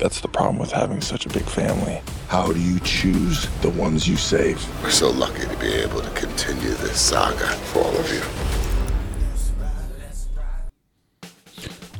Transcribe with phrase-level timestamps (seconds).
[0.00, 2.00] That's the problem with having such a big family.
[2.28, 4.58] How do you choose the ones you save?
[4.82, 8.22] We're so lucky to be able to continue this saga for all of you.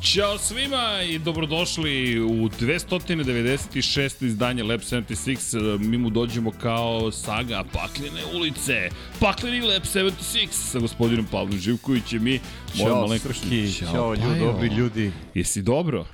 [0.01, 4.25] Ćao svima i dobrodošli u 296.
[4.25, 5.79] izdanje Lab 76.
[5.79, 8.89] Mi mu dođemo kao saga Pakljene ulice.
[9.19, 12.39] Pakleni Lab 76 sa gospodinom Pavlom Živkovićem i
[12.75, 15.11] mojom Ćao Srki, čao ljudi, dobri ljudi.
[15.33, 16.05] Jesi dobro?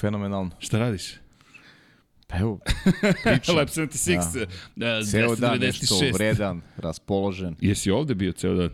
[0.00, 0.50] Fenomenalno.
[0.58, 1.27] Šta radiš?
[2.30, 2.60] Pa evo,
[3.24, 3.56] pričam.
[3.56, 4.46] Lab 76,
[4.76, 5.02] da.
[5.04, 7.56] Ceo dan nešto vredan, raspoložen.
[7.60, 8.70] Jesi ovde bio ceo dan?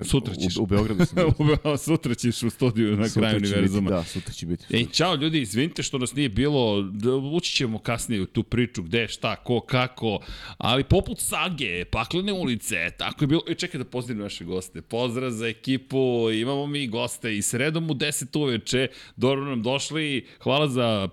[0.00, 0.56] Sutra ćeš.
[0.56, 1.16] U, u Beogradu sam
[1.64, 1.76] bio.
[1.76, 3.90] sutra ćeš u studiju na sutra kraju univerzuma.
[3.90, 4.76] Biti, da, sutra će biti.
[4.76, 8.82] Ej, čao ljudi, izvinite što nas nije bilo, da ući ćemo kasnije u tu priču,
[8.82, 10.20] gde, šta, ko, kako,
[10.58, 13.42] ali poput sage, paklene ulice, tako je bilo.
[13.48, 14.82] E, čekaj da pozdravim naše goste.
[14.82, 20.68] Pozdrav za ekipu, imamo mi goste i sredom u 10 uveče, dobro nam došli, hvala
[20.68, 21.08] za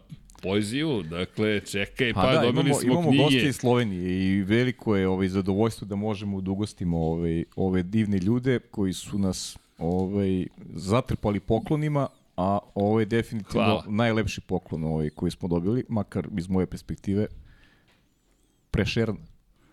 [0.46, 3.24] poeziju, dakle, čekaj, pa, pa da, dobili imamo, smo imamo knjige.
[3.24, 8.18] goste iz Slovenije i veliko je ovaj, zadovoljstvo da možemo da ugostimo ovaj, ove divne
[8.18, 12.08] ljude koji su nas ovaj, zatrpali poklonima,
[12.38, 13.84] a ovo je definitivno Hvala.
[13.88, 17.28] najlepši poklon ovaj, koji smo dobili, makar iz moje perspektive,
[18.72, 19.18] prešern.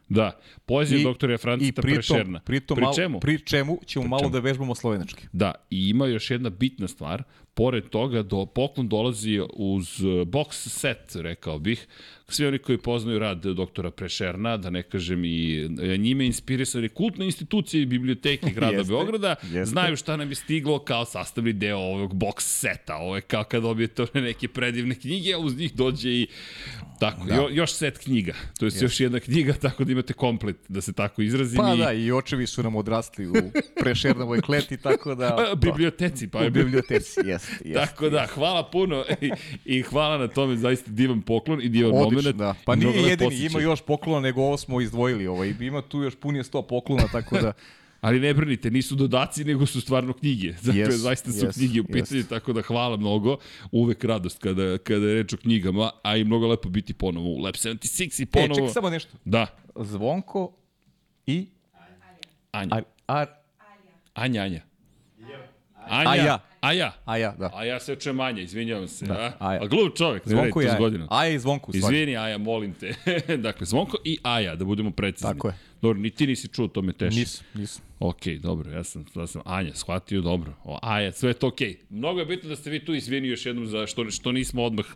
[0.09, 2.41] Da, poezija doktora Francita pritom, Prešerna.
[2.41, 3.21] Pritom, pri čemu?
[3.21, 4.33] Pri čemu ćemo pri malo čemu?
[4.33, 5.27] da vežbamo slovenački.
[5.33, 7.23] Da, i ima još jedna bitna stvar.
[7.55, 11.87] Pored toga, do, poklon dolazi uz uh, box set, rekao bih.
[12.29, 17.25] Svi oni koji poznaju rad doktora Prešerna, da ne kažem i e, njime inspirisane kultne
[17.25, 19.65] institucije i biblioteke grada Jeste, Beograda, jeste.
[19.65, 22.97] znaju šta nam je stiglo kao sastavni deo ovog box seta.
[22.97, 26.27] Ovo je kao kad dobijete neke predivne knjige, a uz njih dođe i
[27.01, 27.35] tako, Da.
[27.35, 28.35] jo, još set knjiga.
[28.59, 31.57] To je još jedna knjiga, tako da imate komplet, da se tako izrazim.
[31.57, 31.79] Pa i...
[31.79, 33.35] da, i očevi su nam odrasli u
[33.81, 35.27] Prešernovoj kleti, tako da...
[35.53, 37.42] A, biblioteci, pa u biblioteci, jeste.
[37.65, 39.31] Jest, Tako da, hvala puno i,
[39.65, 42.37] i hvala na tome, zaista divan poklon i divan Odlično, moment.
[42.37, 42.55] da.
[42.65, 45.27] Pa nije jedini, ima još poklona, nego ovo smo izdvojili.
[45.27, 45.55] Ovaj.
[45.61, 47.53] Ima tu još punije 100 poklona, tako da...
[48.03, 50.53] Ali ne brinite, nisu dodaci, nego su stvarno knjige.
[50.63, 52.29] Dakle, Yes, zaista su yes, knjige u pitanju, yes.
[52.29, 53.37] tako da hvala mnogo.
[53.73, 57.39] Uvek radost kada, kada je reč o knjigama, a i mnogo lepo biti ponovo u
[57.39, 58.55] Lab 76 i E, ponovo...
[58.55, 59.11] čekaj samo nešto.
[59.25, 59.47] Da,
[59.77, 60.53] Zvonko
[61.27, 61.47] i...
[62.53, 62.75] Anja.
[62.75, 63.27] Ar, ar,
[64.15, 64.61] Anja, Anja.
[65.89, 66.11] Anja.
[66.13, 66.39] Aja.
[66.61, 66.93] Aja.
[67.05, 67.51] Aja, da.
[67.55, 69.07] A ja se očem Anja, izvinjavam se.
[69.07, 69.49] Da, a?
[69.49, 69.63] Aja.
[69.63, 70.79] A glup čovjek, Zvonko i Aja.
[71.11, 71.97] Aja i Zvonko, u stvari.
[71.97, 72.95] Izvini, Aja, molim te.
[73.39, 75.29] dakle, Zvonko i Aja, da budemo precizni.
[75.29, 75.55] Tako je.
[75.83, 77.19] Dobro, ni ti nisi čuo, to me teši.
[77.19, 77.85] Nisam, nisam.
[78.01, 80.53] Ok, dobro, ja sam, ja sam Anja, shvatio, dobro.
[80.65, 81.77] O, Aja, sve je to okej.
[81.91, 84.87] Mnogo je bitno da ste vi tu izvini još jednom za što, što nismo odmah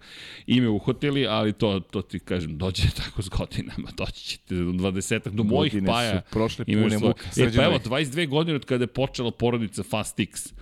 [0.46, 5.28] ime uhotili, ali to, to ti kažem, dođe tako s godinama, doći ćete do 20
[5.28, 6.20] do mojih Godine su paja.
[6.30, 7.42] prošle imaš pune svoje- muke.
[7.42, 10.52] E, pa evo, 22 godine od kada je počela porodica Fast X.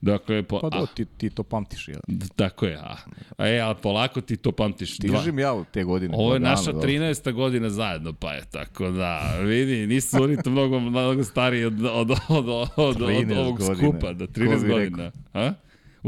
[0.00, 1.88] Dakle, po, Pa a, da, ti, ti to pamtiš.
[1.88, 1.98] Ja.
[2.36, 2.96] tako je, a,
[3.38, 4.98] a e, ali polako ti to pamtiš.
[4.98, 6.14] Dva- Stižem ja u te godine.
[6.16, 6.80] Ovo je lagano, naša da.
[6.80, 7.32] 13.
[7.32, 12.10] godina zajedno, pa je tako da, vidi, nisu oni to mnogo, mnogo stariji od, od,
[12.10, 13.76] od, od, od, od 13 ovog godina.
[13.90, 15.10] skupa, da, Ko 13 bi godina.
[15.32, 15.52] A?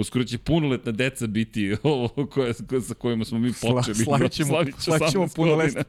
[0.00, 3.94] Uskoro će punoletna deca biti ovo koje, koje, sa kojima smo mi Sla- počeli.
[3.96, 5.82] slavit ćemo- Slavit će slavit ćemo 18 punoletstvo.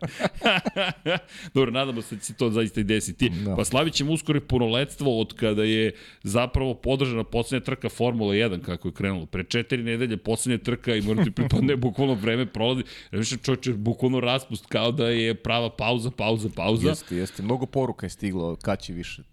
[1.53, 3.30] Dobro, nadamo se da će to zaista i desiti.
[3.30, 3.56] Da.
[3.56, 5.91] Pa slavit ćemo uskoro i punoletstvo od kada je
[6.23, 9.25] zapravo podržana poslednja trka Formula 1 kako je krenulo.
[9.25, 12.83] Pre četiri nedelje poslednja trka i mora ti pripadne bukvalno vreme prolazi.
[13.11, 16.89] Reviše čovječe, bukvalno raspust kao da je prava pauza, pauza, pauza.
[16.89, 17.44] Jeste, jeste.
[17.44, 19.23] Mnogo poruka je stiglo, kad će više.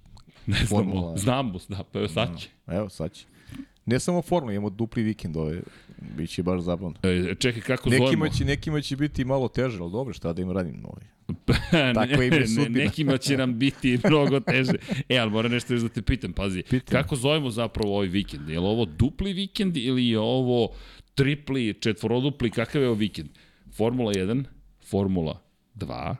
[0.46, 1.16] Ne znamo, Formula.
[1.16, 2.48] znamo, da, pa evo sad će.
[2.68, 3.24] Evo, sad će.
[3.88, 5.60] Ne samo formula, imamo dupli vikend ove.
[6.16, 6.96] Biće baš zabavno.
[7.02, 8.04] E, čekaj, kako zovemo?
[8.04, 11.04] Nekima će, nekima će biti malo teže, ali dobro, šta da im radim ovaj.
[11.94, 12.84] Tako im je ne, sudbina.
[12.84, 14.72] nekima će nam biti mnogo teže.
[15.08, 16.62] E, ali moram nešto još da te pitam, pazi.
[16.62, 17.02] Pitam.
[17.02, 18.48] Kako zovemo zapravo ovaj vikend?
[18.48, 20.68] Je li ovo dupli vikend ili je ovo
[21.14, 22.50] tripli, četvorodupli?
[22.50, 23.28] Kakav je ovo vikend?
[23.76, 24.44] Formula 1,
[24.90, 25.40] Formula
[25.74, 26.16] 2,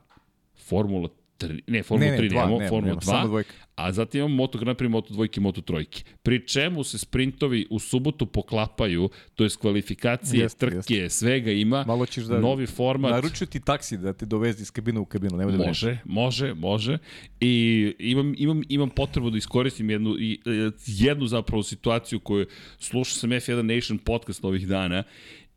[0.68, 1.08] Formula
[1.38, 3.52] 3, ne, Formula Ne, ne, 3 dva, nemamo, nema, Formula nema, 2, samo dvojka.
[3.76, 6.02] a zatim imamo Moto Grand Prix, Moto dvojke, Moto trojke.
[6.22, 12.06] Pri čemu se sprintovi u subotu poklapaju, to je kvalifikacije, Jeste, trke, svega ima, Malo
[12.06, 12.40] ćeš da...
[12.40, 13.10] novi format.
[13.10, 15.66] Naručio ti taksi da te dovezi iz kabine u kabinu, nemoj da.
[15.66, 16.98] Može, može, može.
[17.40, 22.46] I imam, imam, imam potrebu da iskoristim jednu, i, e, jednu zapravo situaciju koju
[22.78, 25.02] slušao sam F1 Nation podcast ovih dana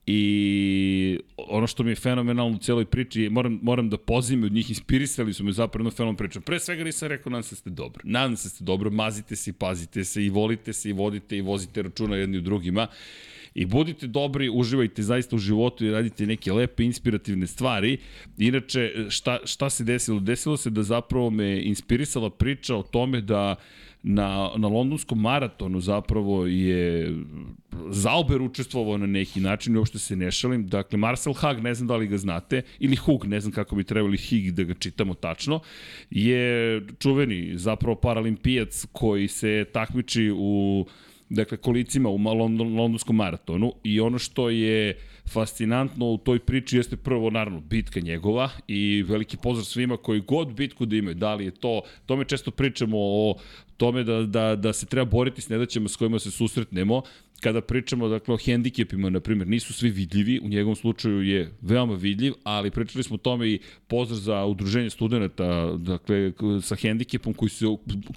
[0.05, 4.70] i ono što mi je fenomenalno u cijeloj priči, moram, moram da pozivim od njih,
[4.70, 6.41] inspirisali su me zapravo jednu fenomenalnu priču.
[6.41, 8.01] Pre svega nisam rekao, nadam se da ste dobro.
[8.03, 11.38] Nadam se da ste dobro, mazite se i pazite se i volite se i vodite
[11.38, 12.88] i vozite računa jedni u drugima.
[13.53, 17.98] I budite dobri, uživajte zaista u životu i radite neke lepe, inspirativne stvari.
[18.38, 20.20] Inače, šta, šta se desilo?
[20.20, 23.55] Desilo se da zapravo me inspirisala priča o tome da
[24.03, 27.15] na, na londonskom maratonu zapravo je
[27.89, 30.67] Zauber učestvovao na neki način, uopšte se ne šalim.
[30.67, 33.84] Dakle, Marcel Hag, ne znam da li ga znate, ili Hug, ne znam kako bi
[33.84, 35.60] trebali Hig da ga čitamo tačno,
[36.10, 40.86] je čuveni zapravo paralimpijac koji se takmiči u
[41.29, 44.98] dakle, kolicima u London, londonskom maratonu i ono što je
[45.32, 50.54] fascinantno u toj priči jeste prvo, naravno, bitka njegova i veliki pozdrav svima koji god
[50.54, 53.36] bitku da imaju, da li je to, tome često pričamo o
[53.78, 57.02] tome da, da, da se treba boriti s nedaćama s kojima se susretnemo,
[57.42, 61.94] kada pričamo dakle, o hendikepima, na primjer, nisu svi vidljivi, u njegovom slučaju je veoma
[61.96, 67.50] vidljiv, ali pričali smo o tome i pozdrav za udruženje studenta, dakle, sa hendikepom koji
[67.50, 67.66] se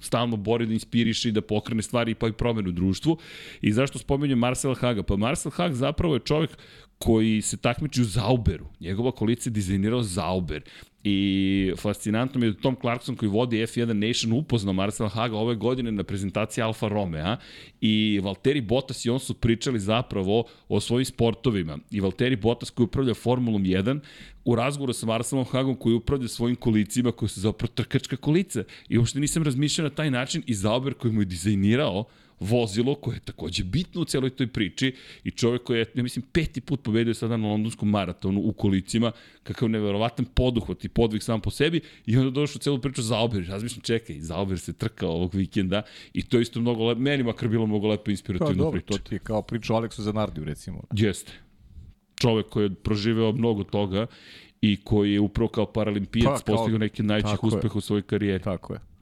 [0.01, 3.17] stalno bori da inspiriše i da pokrene stvari pa i promenu u društvu.
[3.61, 5.03] I zašto spominjem Marcela Haga?
[5.03, 6.57] Pa Marcel Hag zapravo je čovjek
[6.99, 8.65] koji se takmiči u Zauberu.
[8.79, 10.63] Njegova kolica je dizajnirao Zauber.
[11.07, 15.55] I fascinantno mi je da Tom Clarkson koji vodi F1 Nation upoznao Marcela Haga ove
[15.55, 17.37] godine na prezentaciji Alfa Romeo
[17.81, 21.77] i Valtteri Bottas i on su pričali zapravo o svojim sportovima.
[21.91, 23.99] I Valtteri Bottas koji upravlja Formulom 1
[24.45, 28.63] u razgovoru sa Marcelom Hagom koji upravlja svojim kolicima koji su zapravo trkačka kolica.
[28.89, 32.05] I uopšte nisam razmišljao na taj način i Zauber koji mu je dizajnirao
[32.45, 36.25] vozilo koje je takođe bitno u celoj toj priči i čovek koji je, ja mislim,
[36.31, 39.11] peti put pobedio sada na londonskom maratonu u kolicima,
[39.43, 43.45] kakav neverovatan poduhvat i podvig sam po sebi i onda došao celu priču Zauber.
[43.47, 45.81] Razmišljam, čekaj, Zauber se trkao ovog vikenda
[46.13, 48.97] i to isto mnogo lepo, meni makar bilo mnogo lepo inspirativna pa, dobro, priča.
[48.97, 50.81] to ti je kao priča o Aleksu Zanardiju, recimo.
[50.91, 51.31] Jeste.
[52.15, 54.07] Čovek koji je proživeo mnogo toga
[54.61, 58.43] i koji je upravo kao paralimpijac pa, postigao neke najvećih uspeha u svojoj karijeri.
[58.43, 58.94] Tako je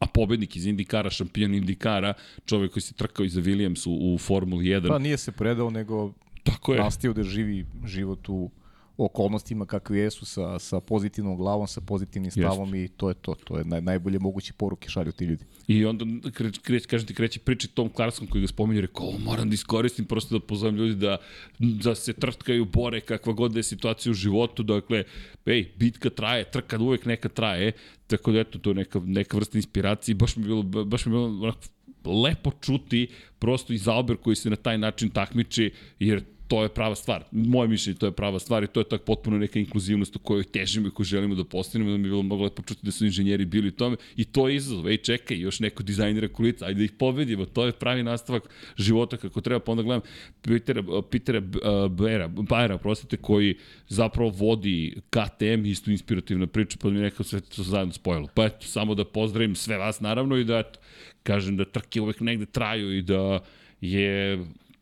[0.00, 2.14] a pobednik iz Indikara, šampion Indikara,
[2.46, 4.88] čovjek koji se trkao iza Williams u, u Formuli 1.
[4.88, 6.80] Pa nije se predao, nego Tako je.
[6.80, 8.50] nastio da živi život u
[8.98, 12.84] okolnostima kakve jesu sa, sa pozitivnom glavom, sa pozitivnim stavom Jeste.
[12.84, 13.34] i to je to.
[13.34, 15.44] To je naj, najbolje moguće poruke šalju ti ljudi.
[15.66, 19.50] I onda, kreć, kreć, kažem ti, kreće priča Tom Clarkson koji ga spominje, rekao, moram
[19.50, 21.16] da iskoristim prosto da pozovem ljudi da,
[21.58, 25.04] da se trtkaju, bore, kakva god da je situacija u životu, dakle,
[25.46, 27.72] ej, bitka traje, trka uvek neka traje,
[28.06, 31.10] tako da eto, to je neka, neka vrsta inspiracije, baš mi je bilo, baš mi
[31.10, 31.60] je bilo onako,
[32.04, 36.94] lepo čuti prosto i Zauber koji se na taj način takmiči, jer to je prava
[36.94, 37.24] stvar.
[37.30, 40.44] Moje mišljenje, to je prava stvar i to je tako potpuno neka inkluzivnost u kojoj
[40.44, 43.04] težimo i koju želimo da postanemo, da mi je bilo mnogo lepo čuti da su
[43.06, 44.88] inženjeri bili u tome i to je izazov.
[44.88, 48.42] Ej, čekaj, još neko dizajnira kulica, ajde da ih pobedimo, to je pravi nastavak
[48.76, 50.02] života kako treba, pa onda gledam
[50.42, 51.40] Petera, Petera
[51.88, 53.56] Bera, Bajera, prostite, koji
[53.88, 58.28] zapravo vodi KTM, isto inspirativna priča, pa mi nekako sve to zajedno spojilo.
[58.34, 60.78] Pa eto, samo da pozdravim sve vas naravno i da eto,
[61.22, 63.40] kažem da trke uvek negde traju i da
[63.80, 64.38] je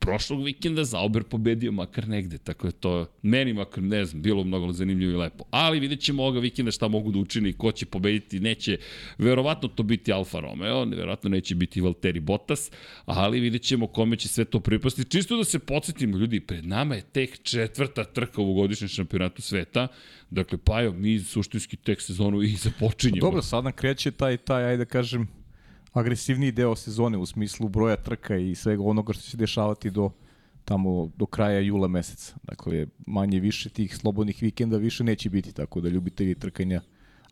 [0.06, 4.72] prošlog vikenda Zauber pobedio makar negde, tako da to meni makar, ne znam, bilo mnogo
[4.72, 5.44] zanimljivo i lepo.
[5.50, 8.78] Ali vidjet ćemo ovoga vikenda šta mogu da učini, ko će pobediti, neće,
[9.18, 12.70] verovatno to biti Alfa Romeo, verovatno neće biti Valtteri Bottas,
[13.04, 15.04] ali vidjet ćemo kome će sve to pripasti.
[15.04, 19.88] Čisto da se podsjetimo, ljudi, pred nama je tek četvrta trka u godišnjem šampionatu sveta,
[20.30, 23.20] dakle, pa jo, mi suštinski tek sezonu i započinjemo.
[23.20, 25.28] Dobro, sad nam kreće taj, taj, ajde da kažem,
[25.98, 30.10] agresivniji deo sezone u smislu broja trka i svega onoga što će se dešavati do
[30.64, 32.34] tamo do kraja jula meseca.
[32.42, 36.80] Dakle, manje više tih slobodnih vikenda više neće biti, tako da ljubitelji trkanja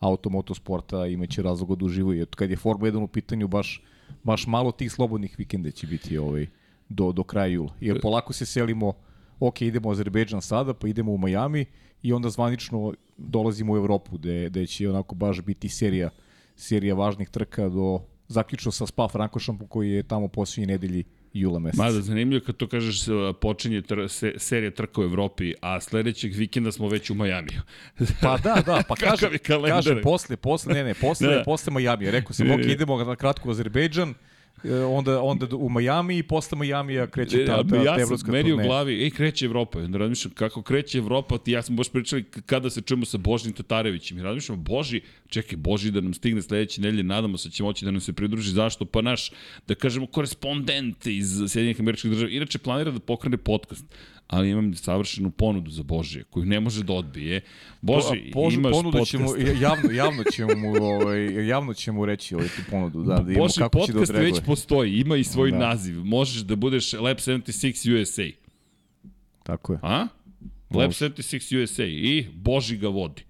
[0.00, 2.23] automoto sporta imaće razloga da uživaju.
[2.23, 3.83] Eto, kad je Formula 1 u pitanju, baš,
[4.23, 6.47] baš malo tih slobodnih vikenda će biti ovaj,
[6.88, 7.75] do, do kraja jula.
[7.80, 8.92] Jer polako se selimo,
[9.40, 11.66] ok, idemo u Azerbejdžan sada, pa idemo u Miami
[12.02, 16.11] i onda zvanično dolazimo u Evropu, gde, gde će onako baš biti serija,
[16.56, 21.83] serija važnih trka do zaključno sa Spa Frankošampom koji je tamo posljednje nedelji jula meseca.
[21.83, 23.00] Mada, zanimljivo kad to kažeš
[23.40, 27.61] počinje tr se, serija trka u Evropi, a sledećeg vikenda smo već u Majamiju.
[28.23, 29.31] pa da, da, pa kažem,
[29.66, 31.43] kažem posle, posle, ne, ne, posle, da.
[31.45, 32.11] posle Majamija.
[32.11, 34.14] Rekao sam, ok, idemo na kratko u Azerbejdžan, e,
[34.88, 38.54] onda, onda u Miami i posle Majamija kreće ta, ta, ja ta evropska meni u
[38.54, 38.68] turneja.
[38.68, 39.78] glavi, ej, kreće Evropa.
[39.78, 43.52] Onda razmišljam kako kreće Evropa, ti ja sam baš pričali kada se čujemo sa Božim
[43.52, 44.18] Tatarevićem.
[44.18, 47.85] I razmišljam, Boži, čekaj, Boži da nam stigne sledeće nedelje, nadamo se da će moći
[47.85, 48.50] da nam se pridruži.
[48.50, 48.85] Zašto?
[48.85, 49.30] Pa naš,
[49.66, 52.30] da kažemo, korespondent iz Sjedinjenih američkih država.
[52.30, 53.85] Inače, planira da pokrene podcast
[54.26, 57.40] ali imam savršenu ponudu za Božije, koju ne može da odbije.
[57.81, 59.11] Boži, Po- požu- imaš ponudu podcast.
[59.11, 59.26] ćemo,
[59.61, 63.78] javno, javno ćemo mu, ovaj, javno ćemo reći ovaj tu ponudu, da, da Boži kako
[63.78, 64.33] da podcast odreaguje.
[64.33, 65.59] već postoji, ima i svoj Da.
[65.59, 65.95] naziv.
[65.97, 68.23] Možeš da budeš Lab 76 USA.
[69.43, 69.78] Tako je.
[69.83, 70.07] A?
[70.71, 70.99] Lab Može.
[71.00, 73.23] 76 USA i Boži ga vodi.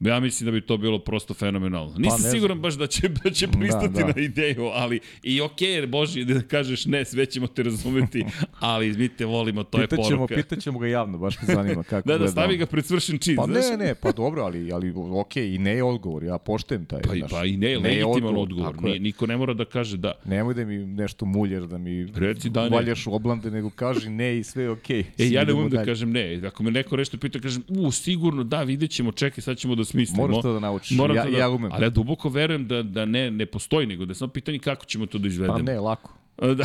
[0.00, 1.94] Ja mislim da bi to bilo prosto fenomenalno.
[1.98, 4.06] Nisam Pa siguran baš da će, da će Da, pristati da.
[4.06, 8.24] na ideju, ali i okej, okay, Boži, da kažeš ne, sve ćemo te razumeti,
[8.60, 10.34] ali mi te volimo, to je Pitaćemo, poruka.
[10.34, 13.36] pitaćemo ga javno, baš me zanima kako da, da gleda stavi ga pred svršen čin,
[13.36, 13.64] Pa znaš?
[13.70, 17.00] ne, ne, pa dobro, ali, ali okej, i ne je odgovor, ja poštujem taj.
[17.02, 17.30] Pa, znaš.
[17.30, 18.74] pa i ne, legitiman odgovor.
[18.74, 18.80] je.
[18.82, 20.12] Nije, niko ne mora da kaže da.
[20.24, 22.76] Nemoj da mi nešto muljer, da mi Reci da ne.
[22.76, 25.00] valjaš u oblande, nego kaži ne i sve je okej.
[25.00, 26.40] E, ja ne umem da kažem ne.
[26.46, 29.84] Ako me neko nešto pita, kažem, u, sigurno, da, vidjet ćemo, čekaj, sad ćemo da
[29.90, 30.22] smislimo.
[30.22, 30.96] Moraš to da naučiš.
[30.96, 31.72] Moram Ja- da, ja umem.
[31.72, 34.84] Ali ja duboko verujem da, da ne, ne postoji, nego da je samo pitanje kako
[34.84, 35.56] ćemo to da izvedemo.
[35.56, 36.16] Pa ne, lako.
[36.40, 36.64] Da.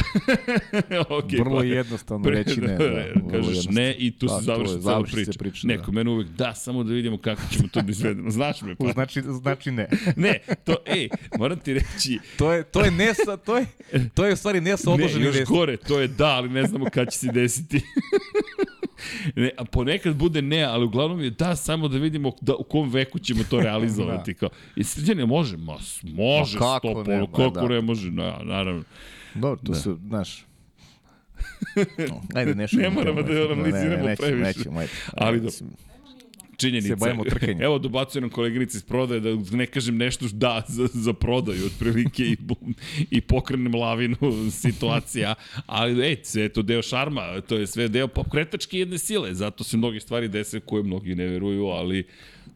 [1.10, 2.80] okay, Vrlo je jednostavno reći ne, da,
[3.32, 5.40] kažeš ne i tu Da, se to završi je, cela završi se priča.
[5.40, 5.92] priča, Neko da.
[5.92, 8.30] mene uvek, da, samo da vidimo kako ćemo to da izvedemo.
[8.32, 8.86] Znaš me, pa.
[8.94, 9.88] Znači, znači ne.
[10.16, 13.66] ne, to, ej, moram ti reći, To je, to je ne sa, to je,
[14.14, 16.64] to je u stvari ne sa ne, odloženim još gore, to je da, ali ne
[16.64, 17.82] znamo kada će se desiti.
[19.36, 22.90] Ne, a ponekad bude ne, ali uglavnom je da, samo da vidimo da, u kom
[22.90, 24.34] veku ćemo to realizovati.
[24.34, 24.50] Kao.
[24.76, 27.68] I srđane može, ma, s- može, Ma kako sto ne, kako da.
[27.68, 28.84] ne može, na, naravno.
[29.36, 29.78] Dobro, to Da.
[29.78, 30.46] su, znaš,
[32.00, 32.78] No, ajde nešto.
[32.78, 34.36] Ne moramo da analiziramo previše.
[34.58, 34.92] Nećemo, ajde.
[35.14, 35.95] Ali Ajde, da-
[36.58, 36.88] Činjenica.
[36.88, 37.62] Se bavimo trkanjem.
[37.62, 42.24] Evo, dobacuje nam koleginica iz prodaje da ne kažem nešto da za, za prodaju otprilike
[42.24, 42.38] i,
[43.12, 44.18] i pokrenem lavinu
[44.52, 45.36] situacija,
[45.66, 49.64] ali ej, sve je to deo šarma, to je sve deo pokretačke jedne sile, zato
[49.64, 52.06] se mnogi stvari dese koje mnogi ne veruju, ali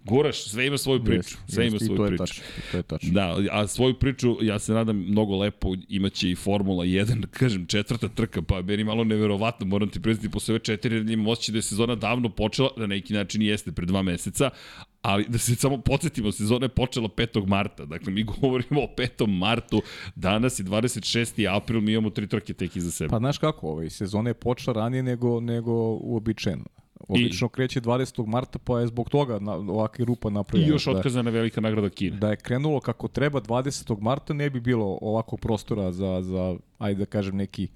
[0.05, 2.23] guraš, sve ima svoju priču, Jeste, sve ima i svoju to je priču.
[2.23, 3.11] tačno, i to je tačno.
[3.11, 8.07] Da, a svoju priču, ja se nadam, mnogo lepo imaće i Formula 1, kažem, četvrta
[8.07, 11.57] trka, pa meni malo neverovatno, moram ti priznati, posle ove četiri, jer imam osjećaj da
[11.57, 14.49] je sezona davno počela, na neki način jeste pre dva meseca,
[15.01, 17.47] ali da se samo podsjetimo, sezona je počela 5.
[17.47, 19.27] marta, dakle mi govorimo o 5.
[19.27, 19.81] martu,
[20.15, 21.55] danas je 26.
[21.55, 23.09] april, mi imamo tri trke tek iza sebe.
[23.09, 26.65] Pa znaš kako, ovaj, sezona je počela ranije nego, nego uobičajeno.
[27.07, 28.25] Obično kreće 20.
[28.25, 30.73] marta, pa je zbog toga na, ovakva rupa I napravljena.
[30.73, 32.17] još da, otkazana velika nagrada Kine.
[32.17, 34.01] da je krenulo kako treba 20.
[34.01, 37.67] marta ne bi bilo ovakvog prostora za, za ajde da kažem, neki,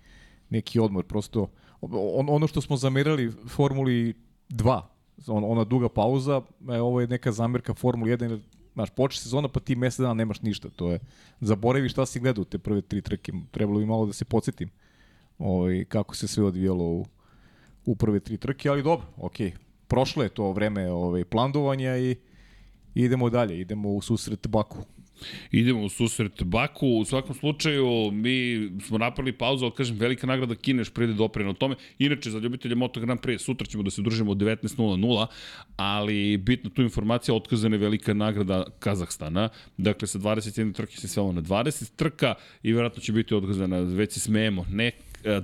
[0.50, 1.06] neki odmor.
[1.06, 1.48] Prosto,
[1.92, 4.14] on, ono što smo zamerali Formuli
[4.50, 4.82] 2,
[5.28, 8.40] on, ona duga pauza, e, ovo je neka zamerka Formuli 1, jer,
[8.74, 10.70] znaš, počne sezona pa ti mesec dana nemaš ništa.
[10.70, 11.00] To je,
[11.40, 13.32] zaboravi šta si gledao te prve tri trke.
[13.52, 14.70] Trebalo bi malo da se podsjetim
[15.38, 17.06] ovaj, kako se sve odvijelo u,
[17.86, 19.52] u prve tri trke, ali dobro, okej.
[19.88, 22.16] Prošlo je to vreme ovaj, plandovanja i
[22.96, 24.78] idemo dalje, idemo u susret Baku.
[25.52, 30.56] Idemo u susret Baku, u svakom slučaju mi smo napravili pauzu, ali kažem velika nagrada
[30.56, 31.76] Kine još pride doprena o tome.
[32.00, 35.26] Inače, za ljubitelje Moto Grand Prix, sutra ćemo da se družimo od 19.00,
[35.76, 39.50] ali bitna tu informacija, otkazana je velika nagrada Kazahstana.
[39.78, 44.14] Dakle, sa 21 trke se svelo na 20 trka i vjerojatno će biti otkazana, već
[44.14, 44.92] se smejemo, ne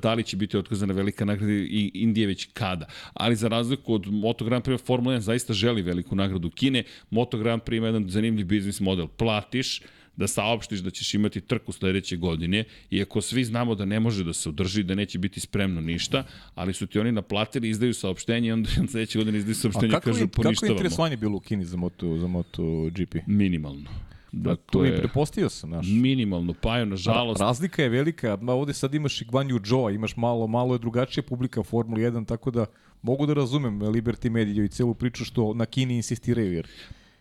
[0.02, 2.86] da li će biti otkazana velika nagrada i Indije već kada.
[3.14, 7.38] Ali za razliku od Moto Grand Prix Formula 1 zaista želi veliku nagradu Kine, Moto
[7.38, 9.08] Grand Prix ima jedan zanimljiv biznis model.
[9.08, 9.82] Platiš,
[10.20, 14.34] da saopštiš da ćeš imati trku sledeće godine, iako svi znamo da ne može da
[14.34, 16.24] se održi, da neće biti spremno ništa,
[16.56, 20.20] ali su ti oni naplatili, izdaju saopštenje i onda sledeće godine izdaju A saopštenje kažu
[20.20, 20.78] je, kako je poništavamo.
[20.78, 23.16] interesovanje bilo u Kini za Moto, za Moto GP?
[23.28, 23.90] Minimalno.
[24.32, 25.88] Da, to mi prepostio sam, znaš.
[25.90, 30.16] Minimalno, pa je, nažalost, Razlika je velika, ma ovde sad imaš i Gvanju Joe, imaš
[30.18, 32.66] malo, malo je drugačija publika Formula 1, tako da
[33.02, 36.68] mogu da razumem Liberty Media i celu priču što na Kini insistiraju, jer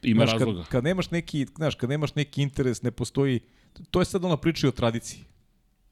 [0.03, 0.63] ima znaš, razloga.
[0.63, 3.41] Kad, kad, nemaš neki, znaš, kad nemaš neki interes, ne postoji,
[3.91, 5.25] to je sad ona priča o tradiciji.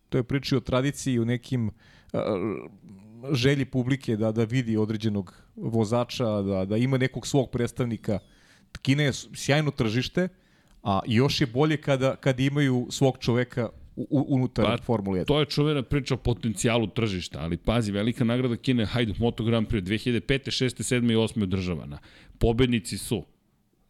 [0.08, 1.66] To je priča o tradiciji o nekim
[2.12, 2.20] uh,
[3.32, 8.18] želji publike da da vidi određenog vozača, da, da ima nekog svog predstavnika.
[8.82, 10.28] Kina je sjajno tržište,
[10.86, 15.26] a još je bolje kada, kada imaju svog čoveka u, unutar Pa, Formule 1.
[15.26, 19.68] To je čuvena priča o potencijalu tržišta, ali pazi, velika nagrada Kine, hajde, Moto Grand
[19.68, 20.64] Prix 2005.
[20.64, 21.00] 6.
[21.00, 21.12] 7.
[21.12, 21.42] i 8.
[21.42, 21.98] održavana.
[22.38, 23.24] Pobednici su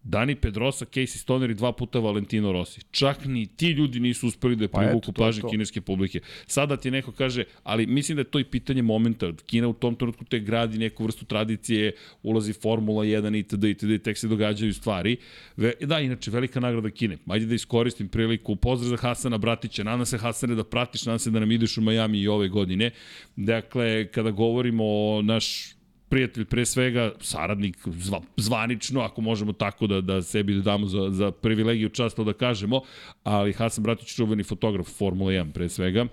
[0.09, 2.81] Dani Pedrosa, Casey Stoner i dva puta Valentino Rossi.
[2.91, 6.21] Čak ni ti ljudi nisu uspeli da Pa privuku je pažnje kineske publike.
[6.47, 9.33] Sada ti neko kaže, ali mislim da je to i pitanje momenta.
[9.47, 11.93] Kina u tom trenutku te gradi neku vrstu tradicije,
[12.23, 13.65] ulazi Formula 1 itd.
[13.65, 13.91] itd.
[13.91, 15.17] i tek se događaju stvari.
[15.57, 17.19] Ve, da, inače, velika nagrada Kine.
[17.27, 18.57] Ajde da iskoristim priliku.
[18.57, 19.85] Pozdrav za Hasana Bratića.
[19.85, 22.91] Nadam se, Hasane, da pratiš, nadam se da nam ideš u Miami i ove godine.
[23.37, 25.76] Dakle, kada govorimo o naš
[26.09, 31.31] prijatelj pre svega, saradnik zva, zvanično, ako možemo tako da, da sebi damo za, za
[31.31, 32.81] privilegiju často da kažemo,
[33.23, 36.07] ali Hasan Bratić čuveni fotograf Formula 1 pre svega,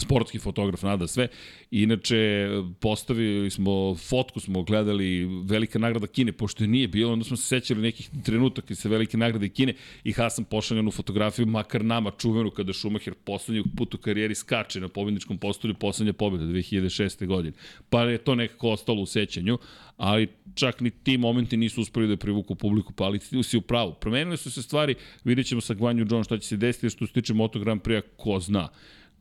[0.00, 1.28] sportski fotograf nada sve.
[1.70, 2.48] Inače,
[2.80, 7.42] postavili smo, fotku smo gledali velika nagrada Kine, pošto je nije bilo, onda smo se
[7.42, 12.72] sećali nekih trenutaka sa velike nagrade Kine i Hasan pošaljenu fotografiju, makar nama čuvenu kada
[12.72, 17.26] Schumacher poslednji put u karijeri skače na pobedničkom postolju, poslednja pobeda 2006.
[17.26, 17.56] godine.
[17.90, 19.58] Pa je to nekako ostalo u sećanju,
[19.96, 23.94] ali čak ni ti momenti nisu uspeli da privuku publiku, pa ali si u pravu.
[24.00, 27.12] Promenile su se stvari, vidjet ćemo sa Gvanju John šta će se desiti, što se
[27.12, 28.68] tiče Moto Grand Prix, ko zna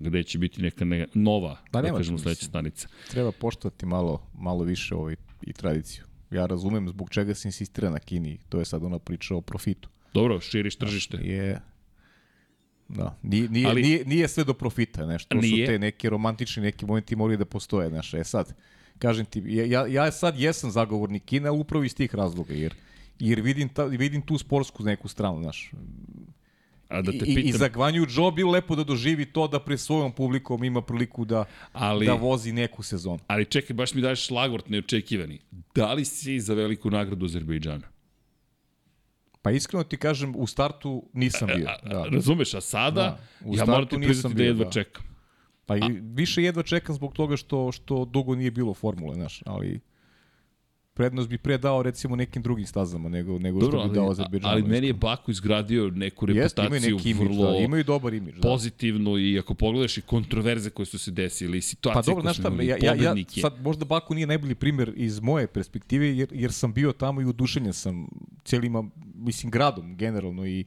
[0.04, 2.88] gde će biti neka ne, nova, Pa da nema kažemo, sledeća stanica.
[3.12, 6.04] Treba poštovati malo, malo više ovaj, i tradiciju.
[6.32, 8.40] Ja razumem zbog čega se insistira na Kini.
[8.50, 9.90] To je sad ona priča o profitu.
[10.14, 11.18] Dobro, širiš tržište.
[11.18, 11.60] Je,
[12.90, 15.66] Da, nije, nije, Ali- nije, nije sve do profita, znaš, to Nije.
[15.66, 18.54] su te neki romantični neki momenti moraju da postoje, znaš, e sad,
[19.00, 22.76] kažem ti, ja, ja sad jesam zagovornik Kina upravo iz tih razloga, jer,
[23.20, 25.72] jer vidim, ta, vidim tu sportsku neku stranu, znaš,
[26.94, 29.60] A da te I, i pitam, za Gvanju Joe bilo lepo da doživi to da
[29.60, 33.20] pre svojom publikom ima priliku da, Ali- da vozi neku sezonu.
[33.28, 35.40] ali čekaj, baš mi daješ šlagvort neočekivani.
[35.76, 37.88] Da li si za veliku nagradu Azerbejdžana?
[39.42, 41.66] Pa iskreno ti kažem, u startu nisam bio.
[41.68, 42.06] A, a, Da.
[42.06, 44.72] Razumeš, a sada, Da, u ja moram ti priznati da jedva da.
[44.72, 45.04] čekam.
[45.66, 49.80] Pa i više jedva čekam zbog toga što, što dugo nije bilo formule, znaš, ali
[50.94, 54.12] prednost bi pre dao recimo nekim drugim stazama nego, nego Dobro, što bi dao ali,
[54.12, 54.52] Azerbejdžanu.
[54.54, 54.94] ali meni je.
[54.94, 58.42] Baku izgradio neku Jeste, imaju reputaciju neki imidž, vrlo da, imaju dobar imidž, da.
[58.42, 62.34] pozitivnu i ako pogledaš i kontroverze koje su se desile i situacije Pa dobro, koje
[62.34, 66.18] znaš su imali, ja, ja, ja, sad možda Baku nije najbolji primer iz moje perspektive,
[66.18, 68.08] jer, jer sam bio tamo i udušenjen sam
[68.46, 68.84] cijelima,
[69.16, 70.66] mislim, gradom generalno i,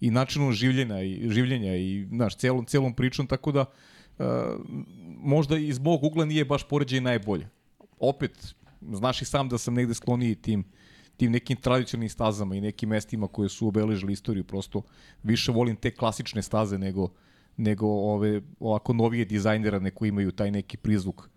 [0.00, 3.64] i načinom življenja i, življenja i, znaš, celom, celom pričom, tako da
[4.18, 4.26] uh,
[5.18, 7.48] možda iz mog ugla nije baš poređaj najbolje.
[7.98, 8.54] Opet,
[8.92, 10.64] znaš i sam da sam negde skloniji tim
[11.18, 14.82] tim nekim tradicionalnim stazama i nekim mestima koje su obeležili istoriju, prosto
[15.22, 17.08] više volim te klasične staze nego,
[17.56, 21.28] nego ove ovako novije dizajnera neko imaju taj neki prizvuk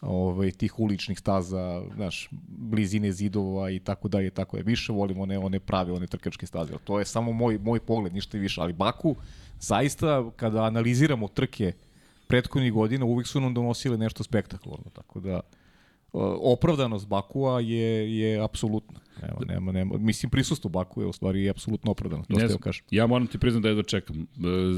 [0.00, 4.62] ovaj, tih uličnih staza, znaš, blizine zidova i tako dalje, tako je.
[4.62, 6.74] Više volim one, one prave, one trkačke staze.
[6.84, 8.60] To je samo moj, moj pogled, ništa više.
[8.60, 9.16] Ali Baku,
[9.60, 11.72] zaista, kada analiziramo trke
[12.26, 14.90] prethodnih godina, uvijek su nam donosile nešto spektakularno.
[14.90, 15.40] Tako da,
[16.12, 19.00] opravdanost Bakua je je apsolutna.
[19.22, 19.98] Nema, nema, nema.
[19.98, 22.24] Mislim, prisustvo Baku je u stvari apsolutno opravdano.
[22.28, 22.84] To Ne znam, kažem.
[22.90, 24.26] ja moram ti priznati da jedva čekam e,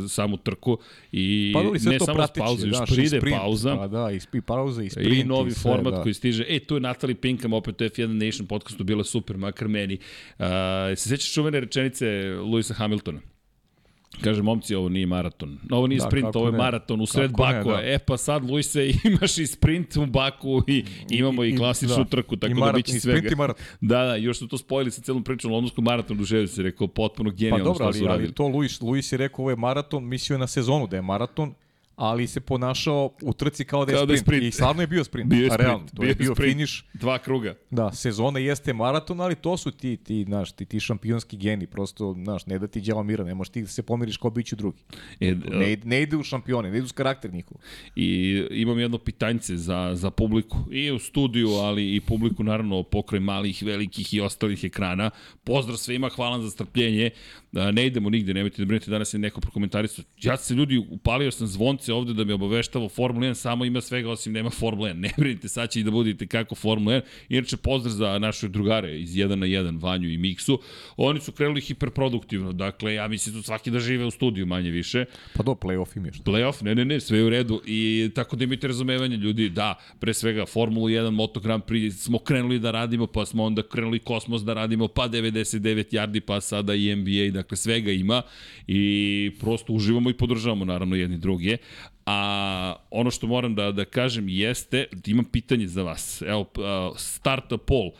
[0.08, 0.78] samu trku
[1.12, 3.76] i Pa dobro, i ne samo s prateći, pauze, još i pride sprint, pauza.
[3.76, 5.14] Pa da, i, i pauza, i sprint.
[5.14, 6.02] I novi sve, format da.
[6.02, 6.44] koji stiže.
[6.48, 9.98] E, tu je Natalie Pinkham, opet u F1 Nation podcastu, bila super, makar meni.
[10.38, 10.44] Uh,
[10.96, 12.06] se sećaš čuvene rečenice
[12.40, 13.20] Luisa Hamiltona?
[14.20, 15.58] Kaže, momci, ovo nije maraton.
[15.70, 16.58] Ovo nije Da, sprint, ovo je ne.
[16.58, 17.76] maraton u sred Kako ne, Bakua.
[17.76, 17.82] da.
[17.84, 22.04] E, pa sad, Luise, imaš i sprint u Baku i imamo i, I- klasičnu da.
[22.04, 23.32] trku, tako I da maraton, biće i sprint svega.
[23.32, 23.64] i maraton.
[23.80, 26.86] Da, da, još su to spojili sa celom pričom o londonskom maratonu, duževio se, rekao,
[26.86, 30.04] potpuno Pa genijalno dobro, što ali, ali to Luis, Luis je rekao ovo je maraton,
[30.04, 31.54] mislio je na sezonu da je maraton,
[31.96, 34.26] ali se ponašao u trci kao da je, Kao da je sprint.
[34.38, 34.48] sprint.
[34.48, 35.30] I stvarno je bio sprint.
[35.30, 36.52] Bio je sprint, realno, to bio je bio sprint.
[36.52, 36.86] finiš.
[36.94, 37.54] Dva kruga.
[37.70, 42.14] Da, sezona jeste maraton, ali to su ti, ti, znaš, ti, ti šampionski geni, prosto,
[42.14, 44.78] znaš, ne da ti djela mira, ne možeš ti da se pomiriš kao biću drugi.
[45.20, 47.56] E, Ne, ide- ne ide u šampione, ne ide uz karakter njihov.
[47.96, 48.08] I
[48.52, 53.62] imam jedno pitanjce za, za publiku i u studiju, ali i publiku naravno pokraj malih,
[53.62, 55.10] velikih i ostalih ekrana.
[55.44, 57.10] Pozdrav svima, hvala za strpljenje.
[57.54, 60.04] Da, Ne idemo nigde, nemojte da brinete, danas je neko prokomentarisao.
[60.22, 64.10] Ja se ljudi, upalio sam zvonce ovde da me obaveštava Formula 1, samo ima svega
[64.10, 64.94] osim nema Formula 1.
[65.04, 67.00] Ne brinite, sad će i da budete kako Formula 1.
[67.28, 70.60] Inače, pozdrav za naše drugare iz 1 na 1, Vanju i Miksu.
[70.96, 75.04] Oni su krenuli hiperproduktivno, dakle, ja mislim da svaki da žive u studiju manje više.
[75.34, 76.32] Pa do, play-off im je što.
[76.32, 79.78] Playoff, ne, ne, ne, sve je u redu i tako da imate razumevanje ljudi, da,
[80.00, 83.98] pre svega Formulu 1, Moto Grand Prix smo krenuli da radimo, pa smo onda krenuli
[83.98, 88.22] Kosmos da radimo, pa 99 yardi, pa sada i NBA, dakle svega ima
[88.66, 91.56] i prosto uživamo i podržavamo naravno jedni druge.
[92.06, 96.22] A ono što moram da, da kažem jeste, imam pitanje za vas.
[96.22, 96.46] Evo,
[96.96, 97.90] starta pol.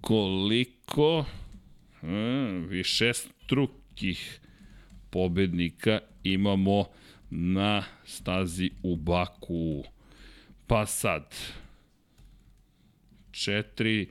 [0.00, 1.24] Koliko
[2.00, 4.40] hmm, više strukih
[5.10, 6.84] pobednika imamo
[7.30, 9.84] na stazi u Baku.
[10.66, 11.34] Pa sad,
[13.30, 14.06] 4,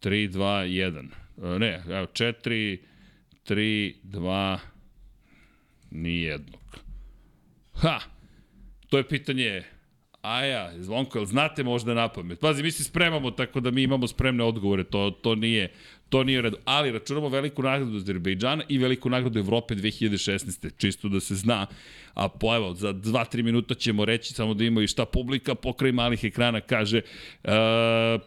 [0.00, 1.08] 3, 2, 1.
[1.42, 2.78] E, Ne, evo, 4,
[3.48, 4.58] 3, 2,
[5.90, 6.78] nijednog.
[7.72, 8.00] Ha!
[8.88, 9.64] To je pitanje
[10.22, 12.40] Aja, Zvonko, jel znate možda na pamet?
[12.40, 15.72] Pazi, mi se spremamo tako da mi imamo spremne odgovore, to, to nije
[16.08, 16.56] to nije redu.
[16.64, 20.70] Ali računamo veliku nagradu Azerbejdžana i veliku nagradu Evrope 2016.
[20.76, 21.66] Čisto da se zna.
[22.18, 25.92] A po evo, za 2-3 minuta ćemo reći samo da ima i šta publika pokraj
[25.92, 27.00] malih ekrana kaže
[27.44, 27.50] uh,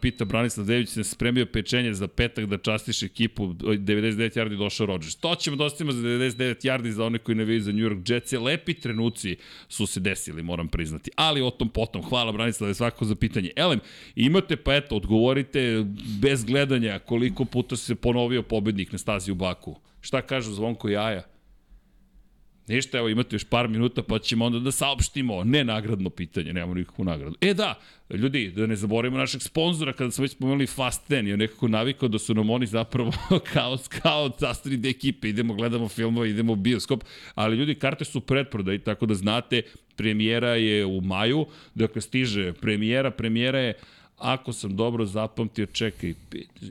[0.00, 5.16] pita Branislav Dević se spremio pečenje za petak da častiš ekipu 99 yardi došao Rodgers.
[5.16, 8.12] To ćemo da ostavimo za 99 yardi za one koji ne vidi za New York
[8.12, 8.32] Jets.
[8.32, 9.36] Lepi trenuci
[9.68, 11.10] su se desili, moram priznati.
[11.16, 12.02] Ali o tom potom.
[12.02, 13.50] Hvala Branislav svako za pitanje.
[13.56, 13.80] Elem,
[14.16, 15.84] imate pa eto, odgovorite
[16.20, 19.80] bez gledanja koliko puta se ponovio pobednik na stazi u Baku.
[20.00, 21.22] Šta kažu Zvonko Jaja?
[22.68, 27.04] Ništa, evo imate još par minuta pa ćemo onda da saopštimo nenagradno pitanje, nemamo nikakvu
[27.04, 27.36] nagradu.
[27.40, 27.74] E da,
[28.10, 32.08] ljudi, da ne zaboravimo našeg sponzora kada smo već spomenuli Fast 10, je nekako navikao
[32.08, 33.12] da su nam oni zapravo
[33.52, 34.30] kao, kao
[34.64, 37.04] de ekipe, idemo, gledamo filmove, idemo u bioskop,
[37.34, 39.62] ali ljudi, karte su predprodaj, tako da znate,
[39.96, 43.74] premijera je u maju, dakle stiže premijera, premijera je
[44.22, 46.14] ako sam dobro zapamtio, čekaj,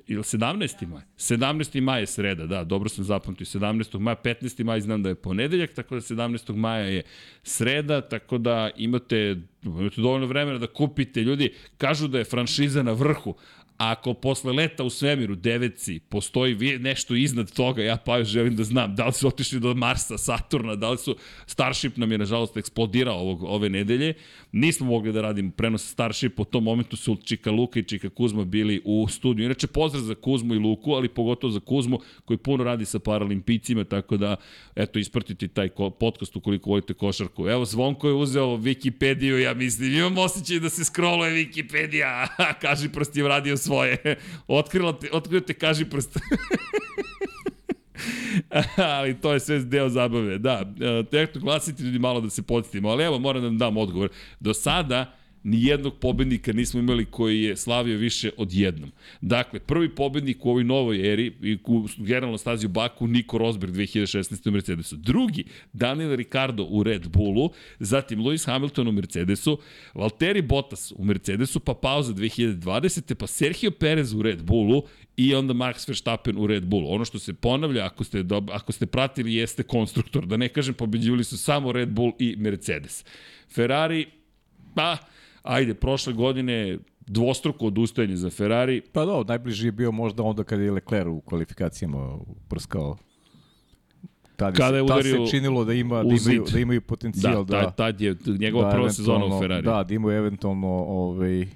[0.08, 0.88] ili 17.
[0.88, 1.02] maj?
[1.18, 1.82] 17.
[1.82, 4.00] maj je sreda, da, dobro sam zapamtio, 17.
[4.00, 4.64] maja, 15.
[4.64, 6.56] maj znam da je ponedeljak, tako da 17.
[6.56, 7.04] maja je
[7.44, 12.92] sreda, tako da imate, imate dovoljno vremena da kupite, ljudi, kažu da je franšiza na
[12.92, 13.36] vrhu,
[13.82, 18.96] ako posle leta u svemiru deveci postoji nešto iznad toga, ja pa želim da znam
[18.96, 21.16] da li su otišli do Marsa, Saturna, da li su
[21.46, 24.14] Starship nam je nažalost eksplodirao ovog, ove nedelje.
[24.52, 28.46] Nismo mogli da radimo prenos Starship, u tom momentu su Čika Luka i Čika Kuzma
[28.46, 29.46] bili u studiju.
[29.46, 33.84] Inače pozdrav za Kuzmu i Luku, ali pogotovo za Kuzmu koji puno radi sa paralimpicima,
[33.84, 34.36] tako da
[34.76, 37.48] eto ispratite taj podcast ukoliko volite košarku.
[37.48, 42.28] Evo Zvonko je uzeo Wikipediju, ja mislim, imam osjećaj da se scrolluje Wikipedija,
[42.62, 43.98] kaži prost je radio svoje.
[44.48, 46.20] Otkrila te, otkrila te kaži prst.
[49.00, 50.38] ali to je sve deo zabave.
[50.38, 50.66] Da,
[51.12, 54.10] tehto glasiti ljudi malo da se podsjetimo, ali evo moram da vam dam odgovor.
[54.40, 58.92] Do sada nijednog pobednika nismo imali koji je slavio više od jednom.
[59.22, 63.74] Dakle, prvi pobednik u ovoj novoj eri i u generalno stazi u Baku Niko Rosberg
[63.74, 64.50] 2016.
[64.50, 64.96] u Mercedesu.
[64.96, 67.50] Drugi, Daniel Ricardo u Red Bullu,
[67.80, 69.60] zatim Lewis Hamilton u Mercedesu,
[69.94, 73.14] Valtteri Bottas u Mercedesu, pa pauza 2020.
[73.14, 74.84] pa Sergio Perez u Red Bullu
[75.18, 76.94] i onda Max Verstappen u Red Bullu.
[76.94, 80.26] Ono što se ponavlja, ako ste, ako ste pratili, jeste konstruktor.
[80.26, 83.06] Da ne kažem, pobeđivali su samo Red Bull i Mercedes.
[83.56, 84.06] Ferrari,
[84.76, 84.98] pa,
[85.44, 86.78] ajde, prošle godine
[87.08, 88.82] dvostruko odustajanje za Ferrari.
[88.94, 92.98] Pa da, najbliži je bio možda onda kada je Leclerc u kvalifikacijama prskao
[94.36, 97.62] Tad, kada je udario tad se činilo da ima da imaju da imaju potencijal da,
[97.62, 99.64] da tad je njegova da, prva sezona u Ferrari.
[99.64, 101.48] Da, da imaju eventualno ovaj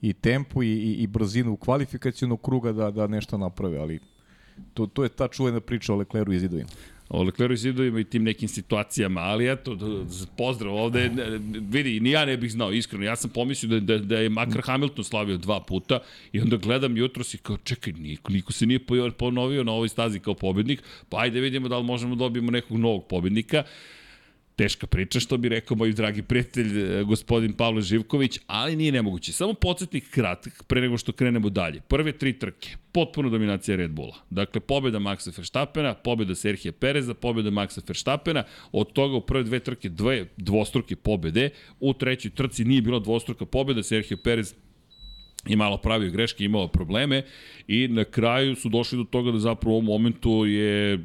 [0.00, 4.00] i tempo i, i, i brzinu kvalifikacionog kruga da da nešto naprave, ali
[4.74, 6.68] to to je ta čuvena priča o Leclercu i zidovima
[7.12, 9.78] o Lecleru zidovima i tim nekim situacijama, ali eto,
[10.36, 11.10] pozdrav ovde,
[11.70, 14.62] vidi, ni ja ne bih znao, iskreno, ja sam pomislio da, da, da je makar
[14.62, 15.98] Hamilton slavio dva puta
[16.32, 18.80] i onda gledam jutro si kao, čekaj, niko, niko se nije
[19.18, 22.78] ponovio na ovoj stazi kao pobednik, pa ajde vidimo da li možemo da dobijemo nekog
[22.78, 23.62] novog pobednika
[24.62, 29.32] teška priča, što bi rekao moj dragi prijatelj, e, gospodin Pavle Živković, ali nije nemoguće.
[29.32, 31.80] Samo podsjetnik kratak, pre nego što krenemo dalje.
[31.88, 34.14] Prve tri trke, potpuno dominacija Red Bulla.
[34.30, 39.58] Dakle, pobjeda Maxa Verstappena, pobjeda Serhija Pereza, pobjeda Maxa Verstappena, od toga u prve dve
[39.58, 44.54] trke dve dvostruke pobjede, u trećoj trci nije bila dvostruka pobjeda, Serhija Perez
[45.48, 47.24] i malo pravio greške, imao probleme
[47.68, 50.98] i na kraju su došli do toga da zapravo u ovom momentu je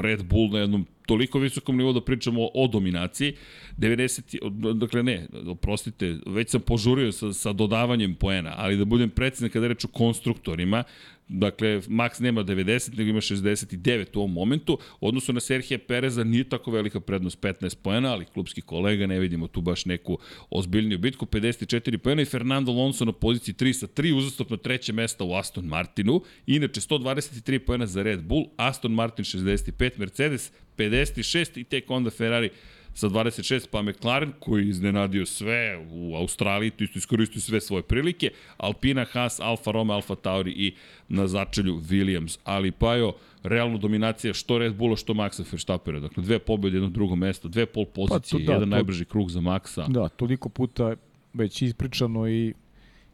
[0.00, 3.34] Red Bull na jednom toliko visokom nivou da pričamo o dominaciji.
[3.78, 9.50] 90, dakle ne, oprostite, već sam požurio sa, sa dodavanjem poena, ali da budem precizan
[9.52, 10.84] kada reč o konstruktorima,
[11.28, 14.78] Dakle, Max nema 90, nego ima 69 u ovom momentu.
[15.00, 19.46] Odnosno na Serhije Pereza nije tako velika prednost 15 poena, ali klubski kolega ne vidimo
[19.48, 20.18] tu baš neku
[20.50, 21.26] ozbiljniju bitku.
[21.26, 25.64] 54 poena i Fernando Alonso na poziciji 3 sa 3 uzastopno treće mesta u Aston
[25.64, 26.22] Martinu.
[26.46, 30.52] Inače, 123 poena za Red Bull, Aston Martin 65, Mercedes
[30.90, 32.50] 56 i tek onda Ferrari
[32.94, 38.30] sa 26, pa McLaren koji iznenadio sve u Australiji, to isto iskoristio sve svoje prilike,
[38.56, 40.74] Alpina, Haas, Alfa Romeo, Alfa Tauri i
[41.08, 42.38] na začelju Williams.
[42.44, 46.00] Ali pa jo, realno dominacija što Red Bulla, što Maxa Verstappena.
[46.00, 49.04] Dakle, dve pobjede, jedno drugo mesto, dve pol pozicije, pa to, da, jedan to, najbrži
[49.04, 49.88] krug za Maxa.
[49.88, 50.94] Da, toliko puta
[51.32, 52.54] već ispričano i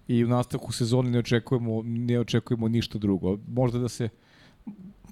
[0.08, 3.38] i u nastavku sezone ne očekujemo ne očekujemo ništa drugo.
[3.48, 4.08] Možda da se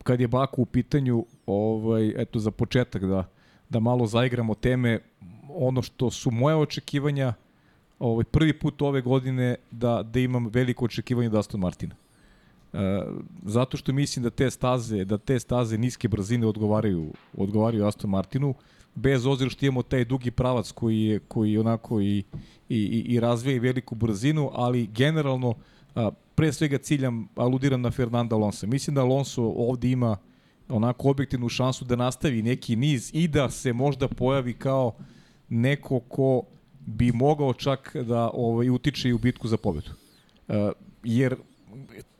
[0.02, 3.24] kad je Baku u pitanju, ovaj eto za početak da
[3.68, 5.00] da malo zaigramo teme
[5.48, 7.34] ono što su moje očekivanja
[7.98, 11.94] ovaj prvi put ove godine da da imam veliko očekivanje da Aston Martina.
[13.42, 18.54] zato što mislim da te staze, da te staze niske brzine odgovaraju, odgovaraju Aston Martinu,
[18.94, 22.24] bez obzira što imamo taj dugi pravac koji je, koji onako i, i,
[22.68, 25.54] i, i razvija veliku brzinu, ali generalno
[25.94, 28.66] a, pre svega ciljam, aludiram na Fernanda Alonso.
[28.66, 30.16] Mislim da Alonso ovde ima
[30.68, 34.94] onako objektivnu šansu da nastavi neki niz i da se možda pojavi kao
[35.48, 36.42] neko ko
[36.86, 39.90] bi mogao čak da ovaj, utiče i u bitku za pobedu.
[40.48, 40.54] Uh,
[41.04, 41.36] jer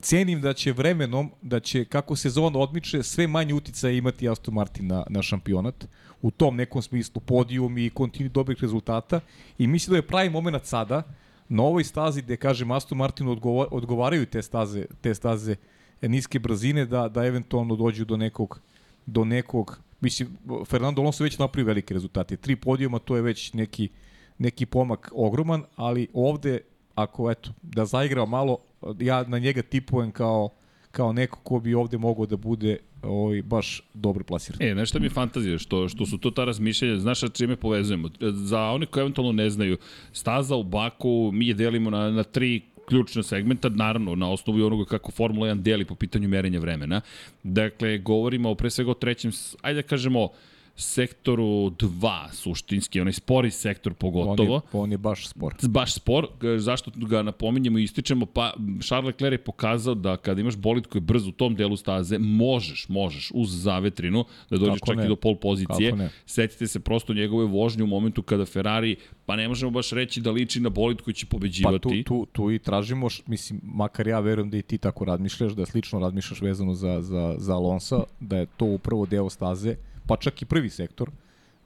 [0.01, 4.87] cenim da će vremenom, da će kako sezona odmiče, sve manje uticaja imati Aston Martin
[4.87, 5.87] na, na šampionat.
[6.21, 9.19] U tom nekom smislu podijum i kontinu dobrih rezultata.
[9.57, 11.03] I mislim da je pravi moment sada,
[11.49, 15.55] na ovoj stazi gde, kažem, Aston Martinu odgovar, odgovaraju te staze, te staze
[16.01, 18.61] niske brzine, da, da eventualno dođu do nekog,
[19.05, 22.37] do nekog Mislim, Fernando Alonso već napravio velike rezultate.
[22.37, 23.89] Tri podijuma, to je već neki,
[24.37, 26.59] neki pomak ogroman, ali ovde,
[26.95, 28.57] ako eto, da zaigrao malo,
[28.99, 30.49] ja na njega tipujem kao,
[30.91, 34.69] kao neko ko bi ovde mogao da bude ovaj, baš dobro plasiran.
[34.69, 38.09] E, nešto mi je fantazija, što, što su to ta razmišljanja, znaš sa čime povezujemo?
[38.33, 39.77] Za one koji eventualno ne znaju,
[40.13, 44.85] staza u Baku mi je delimo na, na tri ključna segmenta, naravno na osnovu onoga
[44.85, 47.01] kako Formula 1 deli po pitanju merenja vremena.
[47.43, 50.29] Dakle, govorimo pre svega o trećem, ajde da kažemo,
[50.77, 54.55] sektoru 2 suštinski, onaj spori sektor pogotovo.
[54.55, 55.55] On je, on je baš spor.
[55.61, 56.27] Baš spor.
[56.57, 58.25] Zašto ga napominjemo i ističemo?
[58.25, 61.77] Pa Charles Leclerc je pokazao da kada imaš bolid koji je brz u tom delu
[61.77, 65.05] staze, možeš, možeš uz zavetrinu da dođeš Kako čak ne?
[65.05, 66.09] i do pol pozicije.
[66.25, 70.31] Setite se prosto njegove vožnje u momentu kada Ferrari, pa ne možemo baš reći da
[70.31, 71.83] liči na bolid koji će pobeđivati.
[71.83, 75.53] Pa tu, tu, tu i tražimo, mislim, makar ja verujem da i ti tako razmišljaš,
[75.53, 79.75] da slično razmišljaš vezano za, za, za Alonso, da je to upravo deo staze
[80.07, 81.11] pa čak i prvi sektor,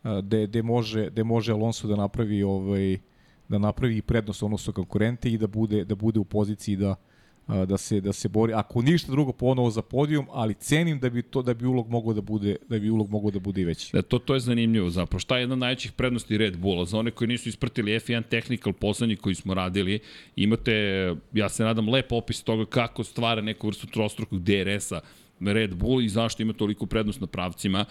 [0.04, 2.98] gde, gde, može, gde može Alonso da napravi ovaj,
[3.50, 6.96] da napravi prednost odnosno konkurente i da bude da bude u poziciji da
[7.48, 11.22] da se da se bori ako ništa drugo ponovo za podijum, ali cenim da bi
[11.22, 13.90] to da bi ulog mogao da bude da bi ulog mogao da bude i veći.
[13.94, 15.20] Da to to je zanimljivo zapravo.
[15.20, 18.74] Šta je jedna od najvećih prednosti Red Bulla za one koji nisu ispratili F1 Technical
[18.74, 20.00] poslednji koji smo radili,
[20.36, 20.74] imate
[21.34, 25.00] ja se nadam lep opis toga kako stvara neku vrstu trostrukog DRS-a
[25.42, 27.86] Red Bull i zašto ima toliko prednost na pravcima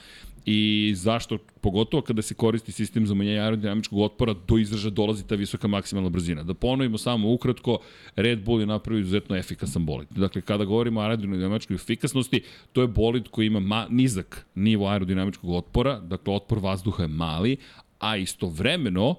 [0.46, 5.34] i zašto, pogotovo kada se koristi sistem za umanjenje aerodinamičkog otpora, do izraža dolazi ta
[5.34, 6.42] visoka maksimalna brzina.
[6.42, 7.78] Da ponovimo samo ukratko,
[8.16, 10.08] Red Bull je napravio izuzetno efikasan bolid.
[10.10, 15.50] Dakle, kada govorimo o aerodinamičkoj efikasnosti, to je bolid koji ima ma, nizak nivo aerodinamičkog
[15.50, 17.56] otpora, dakle, otpor vazduha je mali,
[17.98, 19.14] a istovremeno,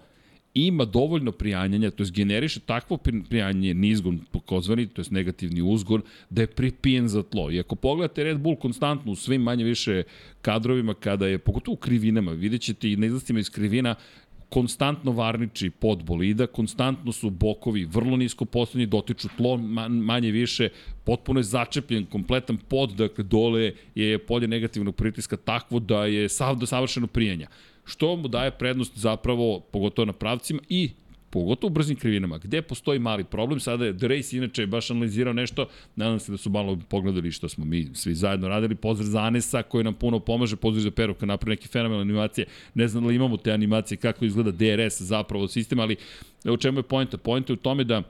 [0.53, 2.97] ima dovoljno prijanjanja, to je generiše takvo
[3.29, 7.51] prijanjanje nizgon pokozvani, to je negativni uzgon, da je pripijen za tlo.
[7.51, 10.03] I ako pogledate Red Bull konstantno u svim manje više
[10.41, 13.95] kadrovima, kada je, pogotovo u krivinama, vidjet ćete i na izlastima iz krivina,
[14.49, 19.57] konstantno varniči pod bolida, konstantno su bokovi vrlo nisko postavljeni, dotiču tlo
[19.89, 20.69] manje više,
[21.03, 26.55] potpuno je začepljen kompletan pod, dakle dole je polje negativnog pritiska takvo da je sav,
[26.55, 27.47] do savršeno prijanja
[27.91, 30.89] što mu daje prednost zapravo, pogotovo na pravcima i
[31.29, 35.67] pogotovo u brzim krivinama, gde postoji mali problem, sada je Race inače baš analizirao nešto,
[35.95, 39.63] nadam se da su malo pogledali što smo mi svi zajedno radili, pozdrav za Anesa
[39.63, 43.13] koji nam puno pomaže, pozdrav za Peru koji napravi neke fenomenalne animacije, ne znam da
[43.13, 45.95] imamo te animacije, kako izgleda DRS zapravo sistem, ali
[46.45, 47.17] u čemu je pojenta?
[47.17, 48.03] Pojenta je u tome da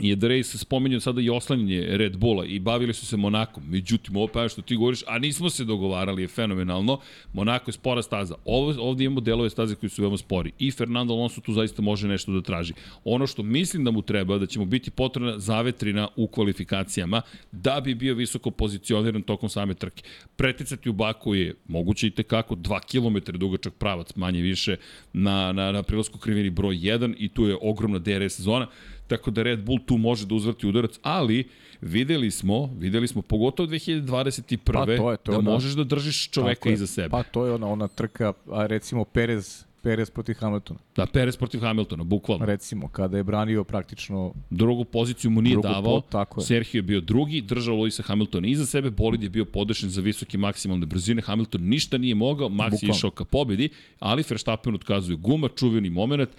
[0.00, 3.62] je da Race spominjao sada i oslanjanje Red Bulla i bavili su se Monakom.
[3.68, 7.00] Međutim, ovo pa što ti govoriš, a nismo se dogovarali, je fenomenalno.
[7.32, 8.34] Monako je spora staza.
[8.44, 10.52] Ovo, ovdje imamo delove staze koji su veoma spori.
[10.58, 12.72] I Fernando Alonso tu zaista može nešto da traži.
[13.04, 17.80] Ono što mislim da mu treba, da će mu biti potrebna zavetrina u kvalifikacijama, da
[17.80, 20.02] bi bio visoko pozicioniran tokom same trke.
[20.36, 24.76] Preticati u Baku je moguće i tekako 2 km dugačak pravac, manje više,
[25.12, 28.66] na, na, na prilazku krivini broj 1 i tu je ogromna DRS zona
[29.10, 31.48] tako da Red Bull tu može da uzvrti udarac, ali
[31.80, 34.58] videli smo, videli smo pogotovo 2021.
[34.64, 37.08] Pa to je, to da ona, možeš da držiš čoveka je, iza sebe.
[37.08, 40.80] Pa to je ona, ona trka, a recimo Perez Perez protiv Hamiltona.
[40.96, 42.46] Da, Perez protiv Hamiltona, bukvalno.
[42.46, 44.32] Recimo, kada je branio praktično...
[44.50, 46.44] Drugu poziciju mu nije davao, pot, tako je.
[46.44, 50.38] Sergio je bio drugi, držao Luisa Hamiltona iza sebe, bolid je bio podešen za visoke
[50.38, 53.68] maksimalne brzine, Hamilton ništa nije mogao, Max je išao ka pobedi,
[53.98, 56.30] ali Verstappen otkazuje guma, čuveni moment,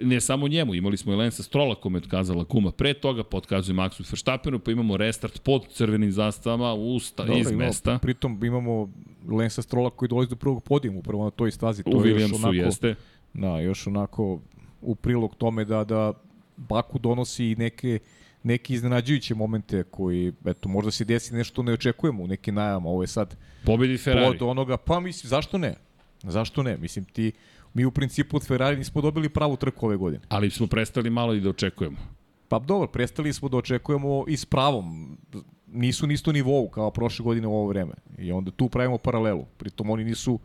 [0.00, 3.74] ne samo njemu, imali smo i Lensa Strola kome je otkazala kuma pre toga, potkazuje
[3.76, 7.98] Maxu Verstappenu, pa imamo restart pod crvenim zastavama usta, Dobre, iz imamo, mesta.
[8.02, 8.88] Pritom imamo
[9.28, 11.82] Lensa Strola koji dolazi do prvog podijuma upravo na toj stazi.
[11.82, 12.94] To U Williamsu onako, jeste.
[13.34, 14.40] Da, još onako
[14.80, 16.12] u prilog tome da, da
[16.56, 17.98] Baku donosi neke
[18.42, 22.88] neke iznenađujuće momente koji, eto, možda se desi nešto ne očekujemo u nekim najama.
[22.88, 24.38] Ovo je sad Pobedi Ferrari.
[24.38, 25.74] Pod onoga, pa mislim, zašto ne?
[26.22, 26.76] Zašto ne?
[26.76, 27.32] Mislim, ti
[27.74, 30.22] mi u principu od Ferrari nismo dobili pravu trku ove godine.
[30.28, 31.96] Ali smo prestali malo i da očekujemo.
[32.48, 35.16] Pa dobro, prestali smo da očekujemo i s pravom.
[35.66, 37.92] nisu ni isto nivou kao prošle godine u ovo vreme.
[38.18, 39.46] I onda tu pravimo paralelu.
[39.56, 40.38] Pritom oni nisu,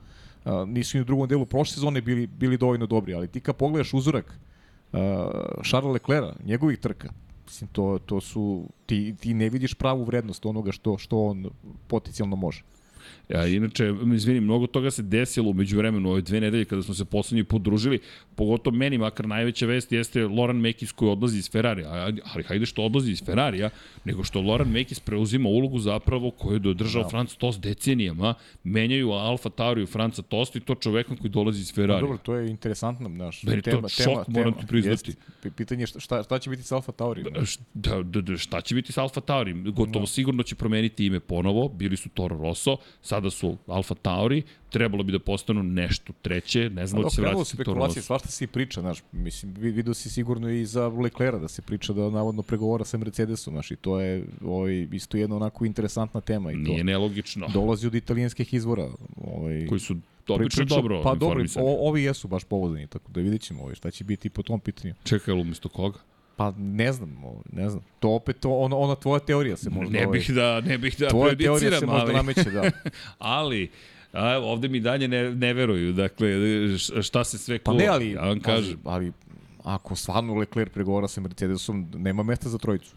[0.46, 3.56] a, nisu i u drugom delu prošle sezone bili, bili dovoljno dobri, ali ti kad
[3.56, 4.40] pogledaš uzorak
[4.94, 5.30] a,
[5.64, 7.10] Charles Leclerca, njegovih trka,
[7.46, 11.50] mislim, to, to su, ti, ti ne vidiš pravu vrednost onoga što, što on
[11.88, 12.64] potencijalno može.
[13.30, 17.06] Ja, inače, izvini, mnogo toga se desilo umeđu vremenu ove dve nedelje kada smo se
[17.06, 18.00] poslednji put družili,
[18.36, 21.90] pogotovo meni, makar najveća vest jeste Loran Mekis koji odlazi iz Ferrarija,
[22.34, 23.70] ali hajde što odlazi iz Ferrarija,
[24.06, 27.10] nego što Loran Mekis preuzima ulogu zapravo koju je dodržao da.
[27.10, 28.34] Franz Tost decenijama,
[28.64, 32.02] menjaju Alfa Tauriju Franca Tost i to čovekom koji dolazi iz Ferrarija.
[32.02, 33.43] Dobro, to je interesantno, znaš.
[33.43, 35.12] Meni tema, to šok, tema, moram ti priznati.
[35.12, 35.56] Jest.
[35.56, 37.34] Pitanje šta, šta, šta će biti sa Alfa Taurijom?
[37.74, 39.64] Da, da, da, šta će biti sa Alfa Taurijom?
[39.64, 40.08] Gotovo da.
[40.08, 42.78] sigurno će promeniti ime ponovo, bili su Toro Rosso,
[43.16, 47.22] sada su Alfa Tauri, trebalo bi da postanu nešto treće, ne znam da će se
[47.22, 51.61] vratiti spekulacije, svašta se priča, znaš, mislim, vidio si sigurno i za Leclerca da se
[51.61, 56.22] priča da navodno pregovora sa Mercedesom, znaš, i to je ovaj, isto jedna onako interesantna
[56.22, 56.51] tema.
[56.51, 57.47] I Nije to nelogično.
[57.53, 58.89] Dolazi od italijanskih izvora.
[59.24, 59.95] Ovaj, koji su
[60.28, 63.91] obično dobro Pa dobro, o, ovi jesu baš povodani, tako da vidit ćemo ovaj, šta
[63.91, 64.93] će biti po tom pitanju.
[65.03, 65.99] Čekaj, umesto koga?
[66.36, 67.18] Pa ne znam,
[67.52, 67.84] ne znam.
[68.00, 71.10] To opet to ona ona tvoja teorija se možda Ne bih da ne bih da
[71.10, 72.72] tvoja teorija se možda nameće, da.
[73.18, 73.70] ali
[74.14, 75.94] a, ovde mi dalje ne, ne veruju.
[75.94, 76.28] Dakle,
[77.02, 77.78] šta se sve kuva?
[77.78, 78.78] Pa ne, ali, ja vam kažem.
[78.84, 79.12] Ali,
[79.64, 82.96] ako stvarno Leclerc pregovara sa Mercedesom, nema mesta za trojicu.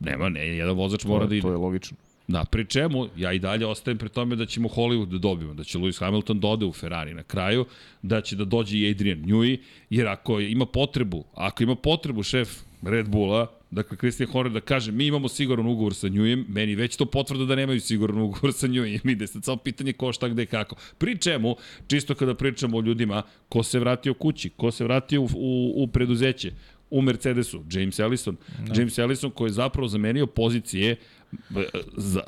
[0.00, 1.42] Nema, ne, jedan vozač mora da ide.
[1.42, 1.96] To je logično.
[2.28, 5.64] Da, pri čemu ja i dalje ostajem pri tome da ćemo Hollywood da dobijemo, da
[5.64, 7.64] će Lewis Hamilton da ode u Ferrari na kraju,
[8.02, 9.58] da će da dođe i Adrian Newey,
[9.90, 12.48] jer ako ima potrebu, ako ima potrebu šef
[12.86, 16.96] Red Bulla, dakle Christian Horner da kaže mi imamo siguran ugovor sa Njujem, meni već
[16.96, 20.46] to potvrda da nemaju siguran ugovor sa Njujem, ide sad samo pitanje ko šta gde
[20.46, 20.76] kako.
[20.98, 21.56] Pri čemu,
[21.86, 25.86] čisto kada pričamo o ljudima, ko se vratio kući, ko se vratio u, u, u
[25.86, 26.52] preduzeće,
[26.94, 28.36] u Mercedesu, James Ellison.
[28.66, 28.80] Da.
[28.80, 30.96] James Ellison koji je zapravo zamenio pozicije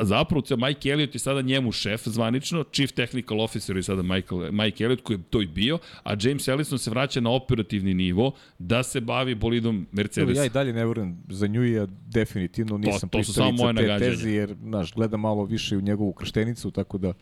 [0.01, 4.85] zapravo Mike Elliot je sada njemu šef zvanično, chief technical officer je sada Michael, Mike
[4.85, 8.83] Elliot koji je to i bio, a James Ellison se vraća na operativni nivo da
[8.83, 10.37] se bavi bolidom Mercedes.
[10.37, 14.31] Ja i dalje ne verujem, za nju je definitivno nisam to, to pristalica te tezi,
[14.31, 17.13] jer znaš, gledam malo više u njegovu krštenicu, tako da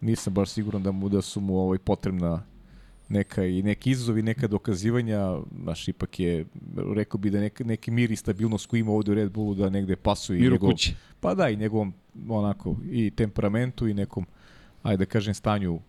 [0.00, 2.42] nisam baš siguran da mu da su mu ovaj potrebna
[3.10, 6.44] neka i neki izazovi, neka dokazivanja, naš ipak je,
[6.94, 9.70] rekao bi da neka, neki mir i stabilnost koji ima ovde u Red Bullu da
[9.70, 10.40] negde pasuje.
[10.40, 10.94] Mir u njegov, kući.
[11.20, 11.94] Pa da, i njegovom
[12.28, 14.26] onako i temperamentu i nekom,
[14.82, 15.80] ajde da kažem, stanju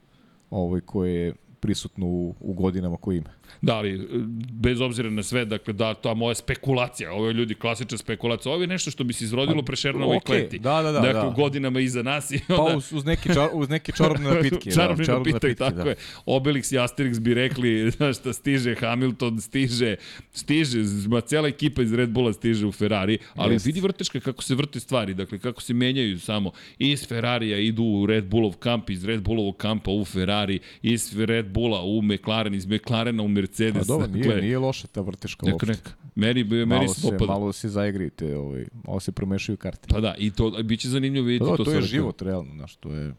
[0.50, 3.30] ovaj, koje je prisutno u, u godinama koje ima.
[3.62, 4.08] Da, ali
[4.52, 8.62] bez obzira na sve, dakle, da, ta moja spekulacija, ovo je ljudi klasična spekulacija, ovo
[8.62, 10.60] je nešto što bi se izrodilo pa, pre Šernovoj okay, kleti.
[10.60, 11.00] Da, da, da.
[11.00, 11.30] Dakle, da.
[11.30, 12.72] godinama iza nas i pa onda...
[12.72, 14.72] Pa uz, uz, neki, čar, uz neki čarobne napitke.
[14.72, 15.90] čarobne da, napitke, napitke, tako da.
[15.90, 15.96] je.
[16.26, 19.96] Obelix i Asterix bi rekli, znaš šta, stiže Hamilton, stiže,
[20.34, 23.66] stiže, ma cijela ekipa iz Red Bulla stiže u Ferrari, ali Jest.
[23.66, 26.52] vidi vrteška kako se vrte stvari, dakle, kako se menjaju samo.
[26.80, 31.51] Iz Ferrarija idu u Red Bullov kamp, iz Red Bullovog kampa u Ferrari, iz Red
[31.54, 33.88] Bulla u McLaren, iz McLarena u Mercedes.
[33.88, 35.72] Pa dobro, nije, dakle, nije loša ta vrteška neka, uopšte.
[35.72, 35.92] Neka.
[36.16, 37.26] Meni, meni malo se, dopada.
[37.26, 39.88] Malo se zaigrite, ovaj, malo se promešaju karte.
[39.90, 41.64] Pa da, i to biće zanimljivo vidjeti pa da, to.
[41.64, 43.14] To je život, realno, znaš, to je...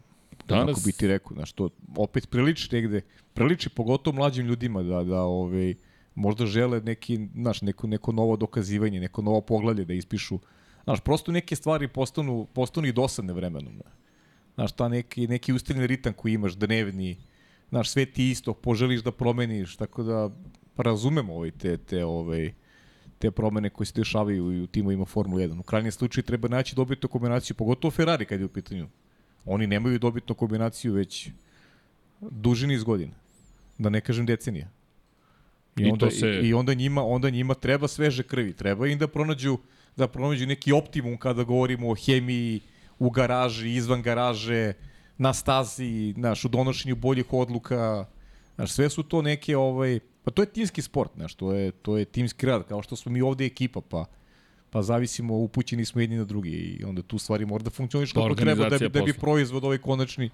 [0.47, 0.75] Danas...
[0.75, 3.01] Kako bi ti rekao, znaš, to opet priliči negde,
[3.33, 5.73] priliči pogotovo mlađim ljudima da, da ovaj,
[6.15, 10.39] možda žele neki, znaš, neko, neko novo dokazivanje, neko novo poglavlje da ispišu.
[10.83, 13.81] Znaš, prosto neke stvari postanu, postanu i dosadne vremenom.
[14.55, 17.17] Znaš, ta neki, neki ustaljeni ritam koji imaš, dnevni,
[17.73, 20.29] znaš, sve ti isto, poželiš da promeniš, tako da
[20.77, 22.51] razumemo ovaj, te, te, ovaj,
[23.19, 25.59] te promene koje se dešavaju u timovima Formula 1.
[25.59, 28.87] U krajnjem slučaju treba naći dobitnu kombinaciju, pogotovo Ferrari kad je u pitanju.
[29.45, 31.29] Oni nemaju dobitnu kombinaciju već
[32.21, 33.13] duži niz godina.
[33.77, 34.69] Da ne kažem decenija.
[35.77, 36.29] I, I onda, se...
[36.29, 39.57] i, i onda njima onda njima treba sveže krvi, treba im da pronađu
[39.97, 42.61] da pronađu neki optimum kada govorimo o hemiji
[42.99, 44.73] u garaži, izvan garaže,
[45.17, 48.05] na stazi, znaš, u donošenju boljih odluka,
[48.55, 51.97] znaš, sve su to neke, ovaj, pa to je timski sport, znaš, to je, to
[51.97, 54.05] je timski rad, kao što smo mi ovde ekipa, pa
[54.73, 58.35] pa zavisimo, upućeni smo jedni na drugi i onda tu stvari mora da funkcioniš kako
[58.35, 60.29] treba da bi, da bi proizvod ovaj konačni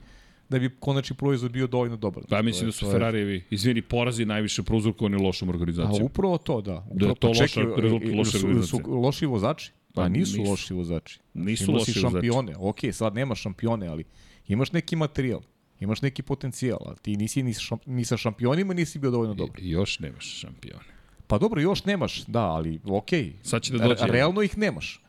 [0.50, 2.24] da bi konačni proizvod bio dovoljno dobar.
[2.30, 6.02] Pa mislim da su Ferrarijevi, izvini, porazi najviše prouzrokovani lošom organizacijom.
[6.02, 6.86] A upravo to, da.
[6.90, 8.84] Upravo, da je to pa loša, rezultat loše organizacije.
[8.84, 9.72] Su loši vozači?
[9.94, 11.20] Pa, pa nisu, nisu loši vozači.
[11.34, 12.00] Nisu loši vozači.
[12.00, 12.56] šampione.
[12.58, 14.04] Ok, sad nema šampione, ali
[14.50, 15.41] imaš neki materijal,
[15.80, 19.60] imaš neki potencijal, a ti nisi ni, šam, ni sa šampionima nisi bio dovoljno dobar.
[19.60, 21.00] I, još nemaš šampione.
[21.28, 23.10] Pa dobro, još nemaš, da, ali ok.
[23.43, 24.06] Sad će da dođe.
[24.08, 25.04] Realno ih nemaš.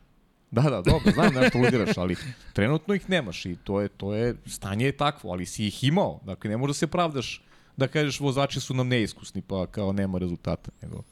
[0.51, 2.17] Da, da, dobro, znam nešto ludiraš, ali
[2.53, 6.21] trenutno ih nemaš i to je, to je, stanje je takvo, ali si ih imao.
[6.25, 7.43] Dakle, ne možeš da se pravdaš
[7.77, 10.71] da kažeš vozači su nam neiskusni pa kao nema rezultata.
[10.83, 11.03] Nego,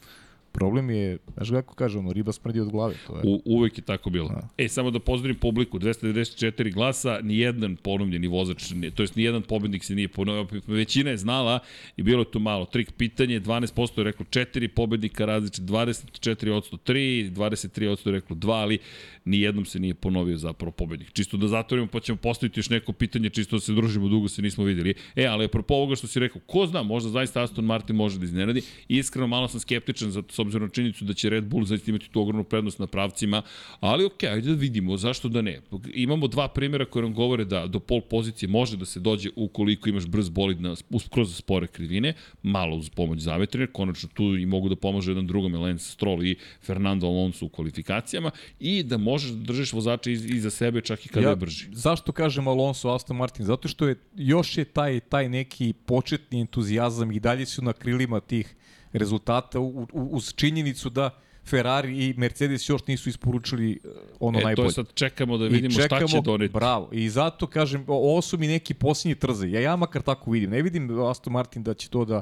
[0.59, 2.95] Problem je, znaš kako kaže, ono, riba smrdi od glave.
[3.07, 3.23] To je.
[3.25, 4.29] U, uvek je tako bilo.
[4.29, 4.49] Da.
[4.59, 9.43] E, samo da pozdravim publiku, 294 glasa, ni jedan ponovljeni vozač, to jest ni jedan
[9.43, 11.59] pobednik se nije ponovio, većina je znala
[11.97, 12.65] i bilo je tu malo.
[12.65, 18.79] Trik pitanje, 12% je reklo 4 pobednika različite, 24% 3, 23% je reklo 2, ali
[19.25, 21.13] ni jednom se nije ponovio zapravo pobednik.
[21.13, 24.43] Čisto da zatvorimo, pa ćemo postaviti još neko pitanje, čisto da se družimo, dugo se
[24.43, 24.95] nismo videli.
[25.17, 28.25] E, ali apropo ovoga što si rekao, ko zna, možda zaista Aston Martin može da
[28.25, 28.63] iznenadi.
[28.89, 32.11] Iskreno, malo sam skeptičan za, s obzirom na činjenicu da će Red Bull zaista imati
[32.11, 33.43] tu ogromnu prednost na pravcima,
[33.81, 35.61] ali ok, ajde da vidimo, zašto da ne.
[35.95, 39.89] Imamo dva primjera koje nam govore da do pol pozicije može da se dođe ukoliko
[39.89, 40.75] imaš brz bolid na,
[41.11, 45.55] kroz spore krivine, malo uz pomoć zavetrine, konačno tu i mogu da pomože jedan drugom
[45.55, 48.31] Lance Stroll i Fernando Alonso u kvalifikacijama
[48.61, 51.67] i da možeš da držiš vozača iz, iza sebe čak i kada ja, je brži.
[51.73, 53.47] Zašto kažem Alonso Aston Martin?
[53.47, 58.21] Zato što je još je taj taj neki početni entuzijazam i dalje su na krilima
[58.21, 58.55] tih
[58.93, 61.11] rezultata u, u, uz činjenicu da
[61.47, 63.89] Ferrari i Mercedes još nisu isporučili e,
[64.21, 64.67] ono e, najbolje.
[64.67, 66.53] To je sad čekamo da vidimo čekamo, šta će doneti.
[66.53, 66.89] Bravo.
[66.93, 69.51] I zato kažem, ovo su mi neki posljednji trze.
[69.51, 70.51] Ja ja makar tako vidim.
[70.51, 72.21] Ne vidim Aston Martin da će to da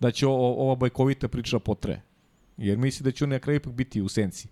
[0.00, 2.00] da će o, ova bajkovita priča potre.
[2.56, 4.48] Jer misli da će on na kraju ipak biti u senci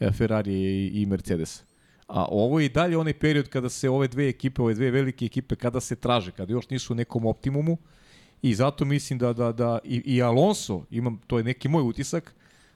[0.00, 1.64] e, Ferrari i, i Mercedes.
[2.06, 5.24] A ovo je i dalje onaj period kada se ove dve ekipe, ove dve velike
[5.24, 7.78] ekipe, kada se traže, kada još nisu u nekom optimumu,
[8.42, 12.34] i zato mislim da, da, da i, i Alonso, imam, to je neki moj utisak,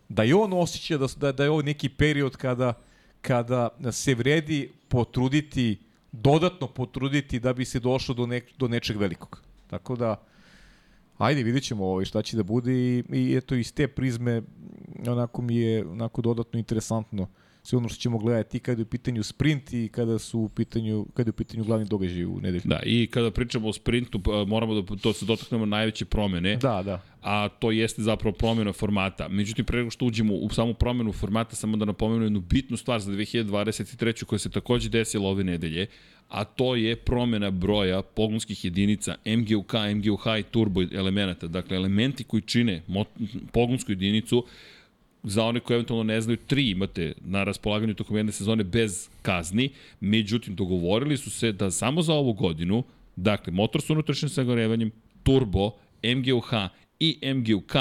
[0.08, 2.74] da i on osjeća da, da, da je ovo neki period kada,
[3.20, 5.78] kada se vredi potruditi,
[6.12, 9.42] dodatno potruditi da bi se došlo do, ne, do nečeg velikog.
[9.66, 10.22] Tako da,
[11.18, 14.42] ajde, vidjet ćemo ovaj, šta će da bude i, i eto iz te prizme
[15.08, 17.28] onako mi je onako dodatno interesantno uh,
[17.66, 21.06] sve ono što ćemo gledati kada je u pitanju sprint i kada su u pitanju
[21.14, 22.62] kada je u pitanju glavni događaj u nedelju.
[22.64, 26.56] Da, i kada pričamo o sprintu, pa, moramo da to se dotaknemo najveće promene.
[26.56, 27.02] Da, da.
[27.22, 29.28] A to jeste zapravo promjena formata.
[29.28, 33.00] Međutim, pre nego što uđemo u samu promjenu formata, samo da napomenu jednu bitnu stvar
[33.00, 34.24] za 2023.
[34.24, 35.86] koja se takođe desila ove nedelje,
[36.28, 41.46] a to je promjena broja pogonskih jedinica MGUK, MGUH i turbo elemenata.
[41.46, 42.82] Dakle, elementi koji čine
[43.52, 44.44] pogonsku jedinicu
[45.26, 49.70] za one koji eventualno ne znaju, tri imate na raspolaganju tokom jedne sezone bez kazni,
[50.00, 52.84] međutim dogovorili su se da samo za ovu godinu,
[53.16, 54.90] dakle, motor sa unutrašnjim sagorevanjem,
[55.22, 55.70] turbo,
[56.02, 56.52] MGUH
[57.00, 57.74] i MGUK,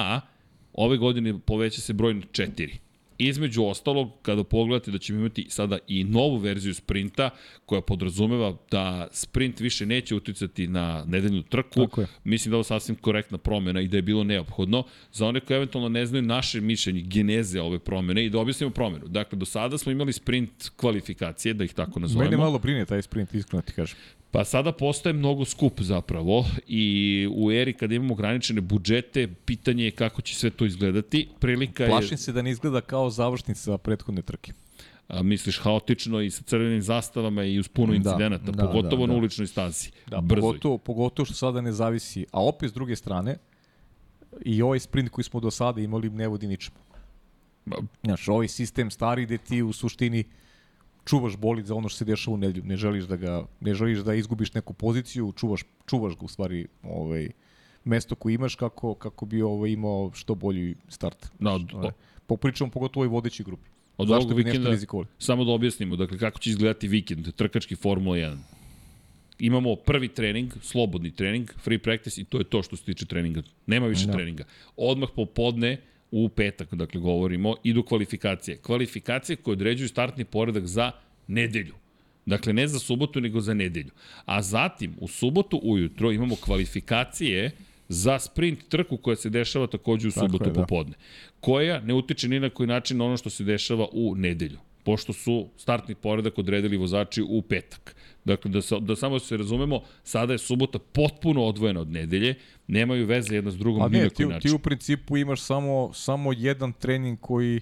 [0.73, 2.84] ove godine poveća se broj na četiri.
[3.17, 7.29] Između ostalog, kada pogledate da ćemo imati sada i novu verziju sprinta,
[7.65, 11.87] koja podrazumeva da sprint više neće uticati na nedeljnu trku,
[12.23, 14.83] mislim da je ovo sasvim korektna promena i da je bilo neophodno.
[15.11, 19.07] Za one koji eventualno ne znaju naše mišljenje, geneze ove promene i da objasnimo promenu.
[19.07, 22.29] Dakle, do sada smo imali sprint kvalifikacije, da ih tako nazovemo.
[22.29, 23.97] Mene malo brine taj sprint, iskreno ti kažem.
[24.35, 29.91] Pa sada postaje mnogo skup zapravo i u eri kada imamo ograničene budžete, pitanje je
[29.91, 31.27] kako će sve to izgledati.
[31.39, 31.89] Prilika je...
[31.89, 34.53] Plašim se da ne izgleda kao završnica prethodne trke.
[35.07, 39.07] A, misliš haotično i sa crvenim zastavama i uz puno da, incidenata, da, pogotovo da,
[39.07, 39.13] da.
[39.13, 39.91] na uličnoj stazi.
[40.07, 42.25] Da, pogotovo, pogotovo što sada ne zavisi.
[42.31, 43.37] A opet s druge strane,
[44.45, 46.77] i ovaj sprint koji smo do sada imali ne vodi ničemu.
[48.03, 50.23] Znaš, ovaj sistem stari gde ti u suštini
[51.05, 52.65] čuvaš bolid za ono što se dešava u nedelju.
[52.65, 56.67] Ne želiš da ga ne želiš da izgubiš neku poziciju, čuvaš čuvaš ga u stvari
[56.83, 57.29] ovaj
[57.83, 61.27] mesto koje imaš kako kako bi ovaj imao što bolji start.
[61.39, 61.91] No, od, ovaj,
[62.27, 63.69] popričamo pogotovo u vodećoj grupi.
[63.97, 64.77] Od Zašto ovog vikenda,
[65.17, 68.37] samo da objasnimo, dakle, kako će izgledati vikend, trkački Formula 1.
[69.39, 73.41] Imamo prvi trening, slobodni trening, free practice i to je to što se tiče treninga.
[73.65, 74.11] Nema više no.
[74.11, 74.17] Da.
[74.17, 74.43] treninga.
[74.77, 75.77] Odmah popodne,
[76.17, 78.57] u petak, dakle govorimo, idu kvalifikacije.
[78.57, 80.91] Kvalifikacije koje određuju startni poredak za
[81.27, 81.73] nedelju.
[82.25, 83.91] Dakle, ne za subotu, nego za nedelju.
[84.25, 87.51] A zatim, u subotu ujutro imamo kvalifikacije
[87.89, 90.61] za sprint trku koja se dešava takođe u subotu je, da.
[90.61, 90.93] popodne.
[91.39, 95.13] Koja ne utiče ni na koji način na ono što se dešava u nedelju pošto
[95.13, 97.95] su startni poredak odredili vozači u petak.
[98.25, 102.35] Dakle, da, sa, da samo se razumemo, sada je subota potpuno odvojena od nedelje,
[102.67, 104.49] nemaju veze jedna s drugom A ne, ti, način.
[104.49, 107.61] ti u principu imaš samo, samo jedan trening koji,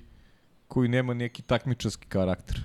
[0.68, 2.60] koji nema neki takmičarski karakter.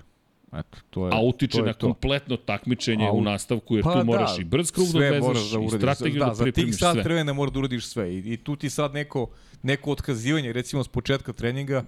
[0.53, 1.87] Eto, to je, a utiče na to.
[1.87, 5.53] kompletno takmičenje a, u nastavku, jer pa tu moraš da, i brz krug da odvezeš,
[5.53, 6.87] da i strategiju da, da pripremiš sve.
[6.87, 8.15] Za tih sad vremena moraš da uradiš sve.
[8.15, 9.31] I, I tu ti sad neko,
[9.63, 11.85] neko otkazivanje, recimo s početka treninga,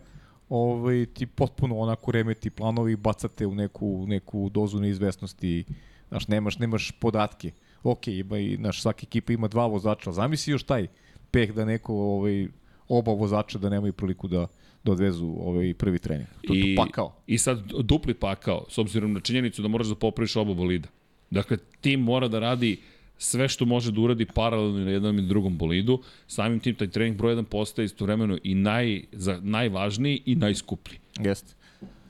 [0.51, 5.65] ovaj, ti potpuno onako remeti planovi, bacate u neku, neku dozu neizvesnosti,
[6.09, 7.51] znaš, nemaš, nemaš podatke.
[7.83, 10.87] Ok, ima i, znaš, svaka ekipa ima dva vozača, zamisli još taj
[11.31, 12.49] peh da neko, ovaj,
[12.89, 14.47] oba vozača da nemaju priliku da,
[14.85, 16.29] da odvezu ovaj prvi trening.
[16.47, 17.13] To je pakao.
[17.27, 20.89] I sad dupli pakao, s obzirom na činjenicu da moraš da popraviš oba bolida.
[21.31, 22.81] Dakle, tim mora da radi
[23.23, 27.16] sve što može da uradi paralelno na jednom i drugom bolidu, samim tim taj trening
[27.16, 30.99] broj 1 postaje istovremeno i naj, za, najvažniji i najskuplji.
[31.18, 31.55] Jeste.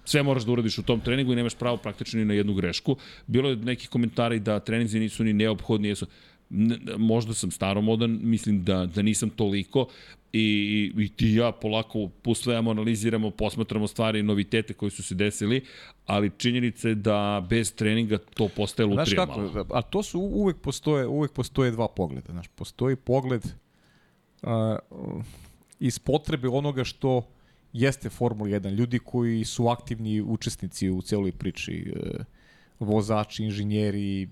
[0.04, 2.96] Sve moraš da uradiš u tom treningu i nemaš pravo praktično ni na jednu grešku.
[3.26, 6.06] Bilo je nekih komentara i da treninzi nisu ni neophodni, jesu
[6.98, 9.86] možda sam staromodan, mislim da, da nisam toliko
[10.32, 15.64] i, i ti i ja polako pustvajamo, analiziramo, posmatramo stvari, novitete koji su se desili,
[16.06, 19.66] ali činjenica je da bez treninga to postaje lutrija kako, malo.
[19.72, 22.32] A to su uvek postoje, uvek postoje dva pogleda.
[22.32, 23.44] Znaš, postoji pogled
[24.42, 24.50] uh,
[25.80, 27.28] iz potrebe onoga što
[27.72, 28.74] jeste Formula 1.
[28.74, 32.24] Ljudi koji su aktivni učesnici u celoj priči, uh,
[32.78, 34.28] vozači, inženjeri,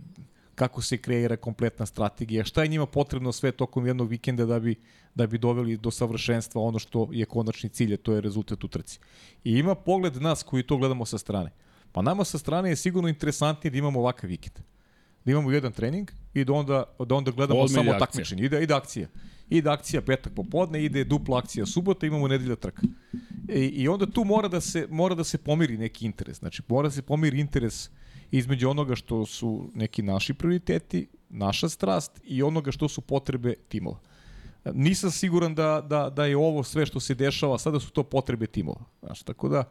[0.59, 4.75] kako se kreira kompletna strategija, šta je njima potrebno sve tokom jednog vikenda da bi,
[5.15, 8.99] da bi doveli do savršenstva ono što je konačni cilj, to je rezultat u trci.
[9.45, 11.51] I ima pogled nas koji to gledamo sa strane.
[11.93, 14.59] Pa nama sa strane je sigurno interesantnije da imamo ovakav vikend.
[15.25, 18.45] Da imamo jedan trening i da onda, da onda gledamo Odmah samo takmičenje.
[18.45, 19.09] Ide, ide akcija.
[19.51, 22.83] Ide akcija petak popodne, ide dupla akcija subota, imamo nedelja trka.
[23.49, 26.39] I, I onda tu mora da se mora da se pomiri neki interes.
[26.39, 27.91] Znači mora da se pomiri interes
[28.31, 33.99] između onoga što su neki naši prioriteti, naša strast i onoga što su potrebe timova.
[34.75, 38.47] Nisam siguran da, da, da je ovo sve što se dešava, sada su to potrebe
[38.47, 38.81] timova.
[39.03, 39.65] Znaš, tako da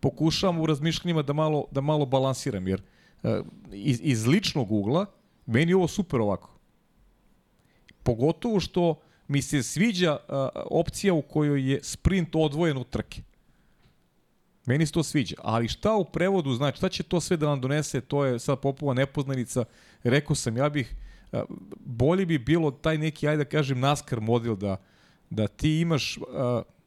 [0.00, 2.82] pokušavam u razmišljanjima da malo, da malo balansiram, jer
[3.22, 3.30] uh,
[3.72, 5.06] iz, iz ličnog ugla
[5.46, 6.50] meni je ovo super ovako.
[8.02, 10.34] Pogotovo što mi se sviđa uh,
[10.70, 13.22] opcija u kojoj je sprint odvojen od trke.
[14.68, 15.36] Meni se to sviđa.
[15.42, 18.60] Ali šta u prevodu znači, šta će to sve da nam donese, to je sad
[18.60, 19.64] popova nepoznanica.
[20.02, 20.94] Rekao sam, ja bih,
[21.80, 24.76] bolje bi bilo taj neki, ajde da kažem, NASCAR model da,
[25.30, 26.18] da ti imaš,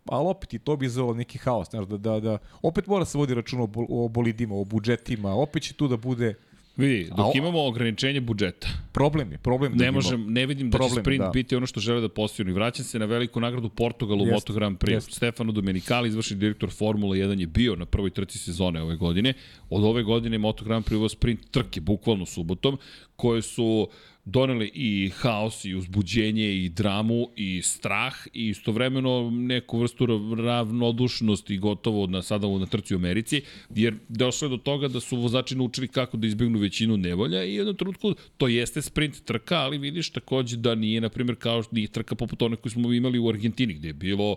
[0.06, 3.18] ali opet i to bi izvelo neki haos, znaš, da, da, da, opet mora se
[3.18, 6.34] vodi račun o bolidima, o budžetima, opet će tu da bude
[6.78, 7.32] Vidi, dok o...
[7.36, 8.68] imamo ograničenje budžeta.
[8.92, 11.30] Problem je, problem ne možem, ne vidim da problem, će sprint da.
[11.30, 12.52] biti ono što žele da postignu.
[12.52, 14.94] I vraćam se na veliku nagradu Portugalu jest, Moto Grand Prix.
[14.94, 15.14] Jest.
[15.14, 19.34] Stefano Domenicali, izvršni direktor Formula 1 je bio na prvoj trci sezone ove godine.
[19.70, 22.78] Od ove godine Moto Grand Prix sprint trke bukvalno subotom
[23.22, 23.88] koje su
[24.26, 30.06] doneli i haos i uzbuđenje i dramu i strah i istovremeno neku vrstu
[30.38, 35.18] ravnodušnosti gotovo na sada na trci u Americi, jer došlo je do toga da su
[35.18, 39.58] vozači naučili kako da izbjegnu većinu nevolja i u jednom trenutku to jeste sprint trka,
[39.58, 43.20] ali vidiš takođe da nije, na primjer, kao nije trka poput one koju smo imali
[43.20, 44.36] u Argentini, gde je bilo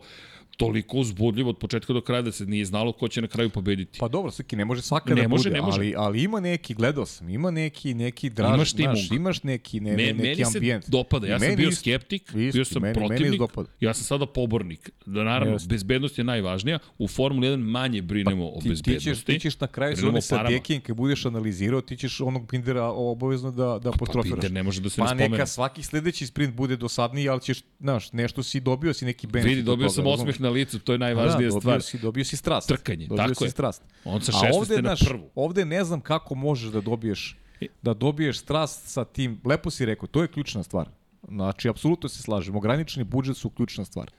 [0.56, 3.98] toliko uzbudljivo od početka do kraja da se nije znalo ko će na kraju pobediti.
[3.98, 5.78] Pa dobro, Srki, ne može svaka ne da može, bude, ne može.
[5.78, 9.90] Ali, ali ima neki, gledao sam, ima neki, neki draž, imaš, znaš, imaš neki, ne,
[9.90, 10.84] Me, neki meni ambijent.
[10.84, 14.26] se dopada, ja sam bio skeptik, isti, bio sam meni, protivnik, meni ja sam sada
[14.26, 14.90] pobornik.
[15.06, 15.68] Da, naravno, Just.
[15.68, 19.10] bezbednost je najvažnija, u Formuli 1 manje brinemo pa, o bezbednosti.
[19.10, 22.50] Ti ćeš, ti ćeš na kraju zone sa Dekijem, kad budeš analizirao, ti ćeš onog
[22.50, 24.30] Bindera obavezno da, da apostrofiraš.
[24.30, 25.28] Pa Binder ne može da se pa ne spomene.
[25.28, 29.50] neka svaki sledeći sprint bude dosadniji, ali ćeš, znaš, nešto si dobio si neki benefit.
[29.50, 31.82] Vidi, dobio sam osmeh na licu, to je najvažnija da, stvar.
[31.82, 32.68] Si, dobio si strast.
[32.68, 33.50] Trkanje, dobio tako si je.
[33.50, 33.82] strast.
[34.04, 34.54] On sa 16.
[34.54, 35.30] ovde, na prvu.
[35.34, 37.36] Ovde ne znam kako možeš da dobiješ
[37.82, 40.88] da dobiješ strast sa tim, lepo si rekao, to je ključna stvar.
[41.28, 44.10] Znači, apsolutno se slažem, ograničeni budžet su ključna stvar.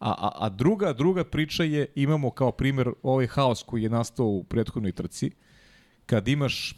[0.00, 4.26] A, a, a druga, druga priča je, imamo kao primer ovaj haos koji je nastao
[4.26, 5.30] u prethodnoj trci,
[6.06, 6.74] kad imaš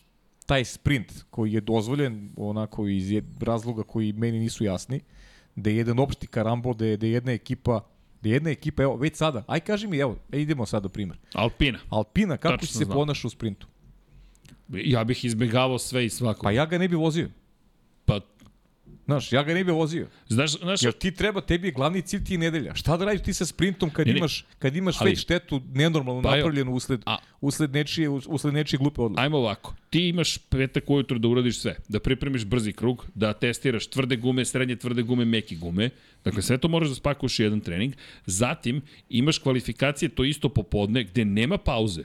[0.47, 5.01] taj sprint koji je dozvoljen onako iz razloga koji meni nisu jasni,
[5.57, 7.81] da je jedan opšti karambol, da je, da je jedna ekipa
[8.31, 11.19] jedna ekipa, evo, već sada, aj kaži mi, evo, e, idemo sad do primjer.
[11.35, 11.79] Alpina.
[11.89, 12.97] Alpina, kako Tačno se znam.
[12.97, 13.67] ponaša u sprintu?
[14.69, 16.43] Ja bih izbegavao sve i svako.
[16.43, 17.29] Pa ja ga ne bih vozio.
[19.07, 20.09] Znaš, ja ga ne bih vozio.
[20.29, 22.75] Znaš, znaš, Jer ti treba, tebi je glavni cilj ti nedelja.
[22.75, 26.23] Šta da radiš ti sa sprintom kad ne, imaš, kad imaš ali, već štetu nenormalno
[26.23, 29.23] pa napravljenu usled, a, usled, nečije, usled nečije glupe odluke?
[29.23, 29.75] Ajmo ovako.
[29.91, 31.77] Ti imaš petak ujutro da uradiš sve.
[31.89, 35.91] Da pripremiš brzi krug, da testiraš tvrde gume, srednje tvrde gume, meki gume.
[36.25, 37.95] Dakle, sve to moraš da spakuješ u jedan trening.
[38.27, 42.03] Zatim, imaš kvalifikacije to isto popodne gde nema pauze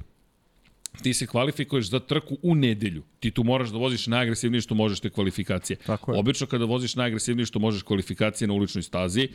[1.01, 3.03] ti se kvalifikuješ za trku u nedelju.
[3.19, 5.77] Ti tu moraš da voziš najagresivnije što možeš te kvalifikacije.
[5.85, 6.19] Tako je.
[6.19, 9.29] Obično kada voziš najagresivnije što možeš kvalifikacije na uličnoj stazi,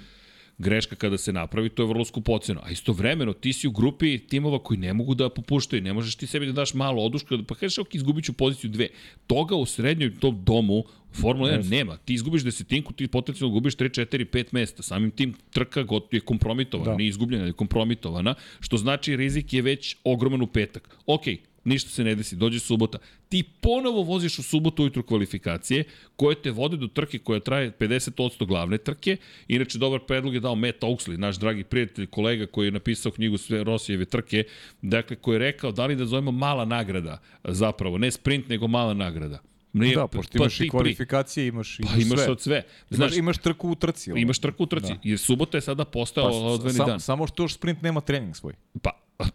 [0.59, 2.61] greška kada se napravi, to je vrlo skupoceno.
[2.65, 6.27] A istovremeno, ti si u grupi timova koji ne mogu da popuštaju, ne možeš ti
[6.27, 8.89] sebi da daš malo oduška, pa kažeš, ok, izgubit ću poziciju dve.
[9.27, 10.85] Toga u srednjoj tom domu
[11.21, 11.97] Formula 1 nema.
[11.97, 14.83] Ti izgubiš desetinku, ti potencijalno gubiš 3, 4, 5 mesta.
[14.83, 16.97] Samim tim trka je kompromitovana, da.
[16.97, 20.97] nije izgubljena, je kompromitovana, što znači rizik je već ogroman u petak.
[21.07, 21.23] Ok,
[21.67, 22.99] ništa se ne desi, dođe subota.
[23.29, 25.85] Ti ponovo voziš u subotu ujutru kvalifikacije,
[26.17, 29.17] koje te vode do trke koja traje 50% glavne trke.
[29.49, 33.39] Inače, dobar predlog je dao Matt Oaksley, naš dragi prijatelj, kolega koji je napisao knjigu
[33.39, 34.45] sve Rosijeve trke,
[34.83, 38.95] dakle, koji je rekao da li da zovemo mala nagrada, zapravo, ne sprint, nego mala
[38.95, 39.43] nagrada
[39.77, 42.31] Nije, Da, pošto pa imaš ti i kvalifikacije, imaš, Pa imaš imaš sve.
[42.31, 42.62] od sve.
[42.91, 44.11] Znaš, Znaš, imaš trku u trci.
[44.12, 44.20] ono.
[44.20, 44.87] Imaš trku u trci.
[44.89, 44.99] Da.
[45.03, 47.01] Jer subota je sada postao Pa, odvojeni sam- dan.
[47.01, 48.55] Samo što još sprint nema trening svoj.
[48.83, 48.91] Pa,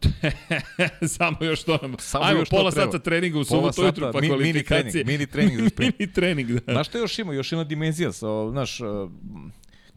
[1.08, 1.96] samo još to nam.
[2.00, 4.92] Samo Ajmo, još pola sata treninga u subotu ujutru, pa mi- mini kvalifikacije.
[4.92, 5.96] trening, mini trening za sprint.
[6.00, 6.74] mini trening, da.
[6.74, 7.34] Znaš šta još ima?
[7.34, 8.12] Još jedna dimenzija.
[8.12, 8.88] Sa, znaš, uh,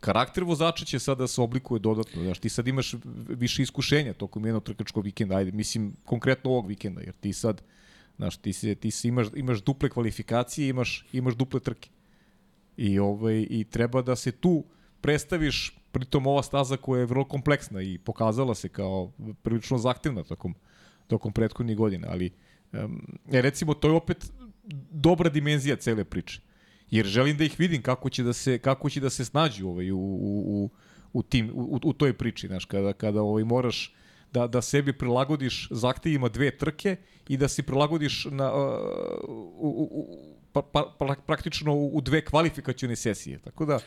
[0.00, 2.22] karakter vozača će sada da se oblikuje dodatno.
[2.22, 2.94] Znaš, ti sad imaš
[3.28, 5.36] više iskušenja tokom jednog trkačkog vikenda.
[5.36, 7.62] Ajde, mislim, konkretno ovog vikenda, jer ti sad,
[8.16, 11.90] znaš, ti, se, ti se imaš, imaš duple kvalifikacije, imaš, imaš duple trke.
[12.76, 14.64] I, ovaj, I treba da se tu
[15.00, 19.12] predstaviš, pritom ova staza koja je vrlo kompleksna i pokazala se kao
[19.42, 20.54] prilično zahtevna tokom,
[21.06, 22.30] tokom prethodnih godina, ali
[22.72, 24.32] um, recimo to je opet
[24.90, 26.40] dobra dimenzija cele priče.
[26.90, 29.90] Jer želim da ih vidim kako će da se kako će da se snađu ovaj
[29.90, 30.70] u u u
[31.12, 33.94] u tim u, u toj priči, znaš, kada kada ovaj moraš
[34.34, 36.96] da da sebi prilagodiš zahtevima dve trke
[37.28, 38.60] i da se prilagodiš na uh,
[39.28, 43.38] u, u, u pa, pa, praktično u, u dve kvalifikacione sesije.
[43.38, 43.78] Tako da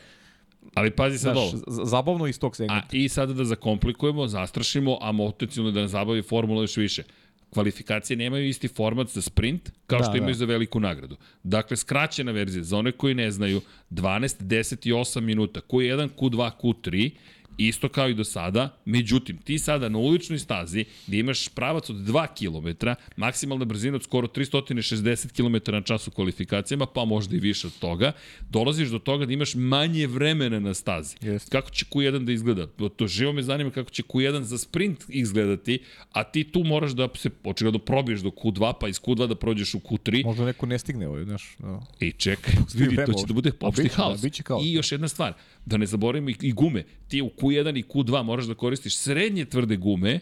[0.74, 1.84] Ali pazi sad znaš, ovo.
[1.84, 2.86] zabavno iz tog segmenta.
[2.86, 7.02] A i sada da zakomplikujemo, zastrašimo, a motacijalno da nas zabavi formula još više.
[7.50, 10.38] Kvalifikacije nemaju isti format za sprint kao Da, što imaju da.
[10.38, 11.16] za veliku nagradu.
[11.42, 16.50] Dakle, skraćena verzija, za one koji ne znaju, 12, 10 i 8 minuta, Q1, Q2,
[16.62, 17.10] Q3,
[17.58, 21.96] isto kao i do sada, međutim, ti sada na uličnoj stazi gde imaš pravac od
[21.96, 22.86] 2 km,
[23.16, 27.78] maksimalna brzina od skoro 360 km na čas u kvalifikacijama, pa možda i više od
[27.78, 28.12] toga,
[28.50, 31.16] dolaziš do toga da imaš manje vremena na stazi.
[31.20, 31.50] Jeste.
[31.50, 32.66] Kako će Q1 da izgleda?
[32.96, 35.78] To živo me zanima kako će Q1 za sprint izgledati,
[36.12, 39.74] a ti tu moraš da se očigledno probiješ do Q2, pa iz Q2 da prođeš
[39.74, 40.24] u Q3.
[40.24, 41.56] Možda neko ne stigne ovaj, znaš.
[41.58, 41.80] Da.
[42.00, 44.20] I čekaj, vidi, to će da bude opšti da, haos.
[44.46, 44.64] haos.
[44.64, 45.32] I još jedna stvar,
[45.66, 46.84] da ne zaboravimo i, i gume.
[47.08, 50.20] Ti u Q1 i Q2 moraš da koristiš srednje tvrde gume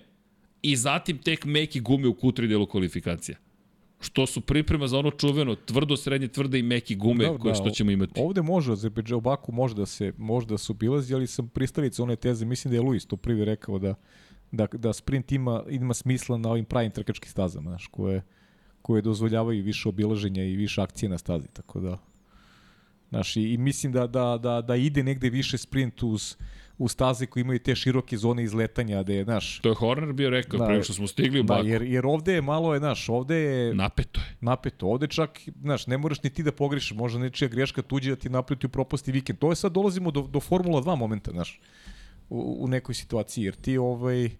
[0.62, 3.38] i zatim tek meki gume u Q3 delu kvalifikacija.
[4.00, 7.70] Što su priprema za ono čuveno tvrdo, srednje tvrde i meki gume Dobro, koje što
[7.70, 8.20] ćemo imati.
[8.20, 12.16] Ovde može, Azerbejdžan, Baku može da se, može da se obilazi, ali sam pristalica one
[12.16, 13.94] teze, mislim da je Luis to prvi rekao da,
[14.52, 18.22] da, da sprint ima, ima smisla na ovim pravim trkačkim stazama, znaš, koje,
[18.82, 21.98] koje dozvoljavaju više obilaženja i više akcije na stazi, tako da
[23.08, 26.36] Znaš, i, i mislim da, da, da, da ide negde više sprint uz,
[26.78, 29.58] u staze koji imaju te široke zone izletanja, da je, znaš...
[29.60, 31.66] To je Horner bio rekao, da, pre nego što smo stigli u da, Baku.
[31.66, 33.74] jer, jer ovde je malo, je, znaš, ovde je...
[33.74, 34.36] Napeto je.
[34.40, 34.86] Napeto.
[34.86, 38.28] Ovde čak, znaš, ne moraš ni ti da pogrešiš, možda nečija greška tuđe da ti
[38.28, 39.38] napreti u propasti vikend.
[39.38, 41.60] To je sad dolazimo do, do Formula 2 momenta, znaš,
[42.28, 44.30] u, u nekoj situaciji, jer ti ovaj...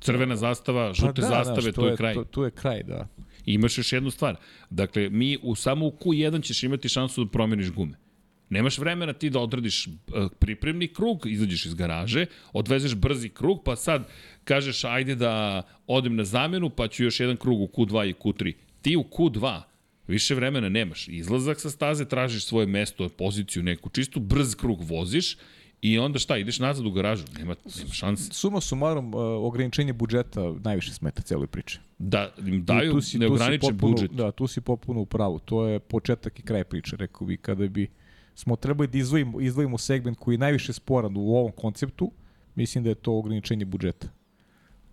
[0.00, 2.14] Crvena zastava, žute da, zastave, znaš, to je kraj.
[2.14, 3.08] To, to je kraj, da.
[3.46, 4.36] I imaš još jednu stvar.
[4.70, 8.01] Dakle, mi u samo u Q1 ćeš imati šansu da promeniš gume.
[8.52, 9.92] Nemaš vremena ti da odradiš uh,
[10.38, 14.08] pripremni krug, izađeš iz garaže, odvezeš brzi krug, pa sad
[14.44, 15.32] kažeš ajde da
[15.86, 18.52] odem na zamenu, pa ću još jedan krug u Q2 i Q3.
[18.82, 19.60] Ti u Q2
[20.06, 21.08] više vremena nemaš.
[21.08, 25.36] Izlazak sa staze, tražiš svoje mesto, poziciju neku, čistu brz krug voziš
[25.82, 27.24] i onda šta, ideš nazad u garažu.
[27.38, 28.32] Nema, nema šanse.
[28.32, 31.78] Suma sumarom, uh, ograničenje budžeta najviše smeta celoj priči.
[31.98, 34.10] Da im daju tu si- tu si neograničen budžet.
[34.10, 35.38] Da, tu si popuno u pravu.
[35.38, 37.88] To je početak i kraj priče, rekao bi, kada bi
[38.34, 42.10] smo trebali da izdvojimo, izdvojimo segment koji je najviše sporan u ovom konceptu,
[42.54, 44.08] mislim da je to ograničenje budžeta.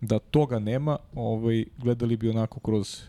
[0.01, 3.01] Da toga nema, ovaj, gledali bi onako kroz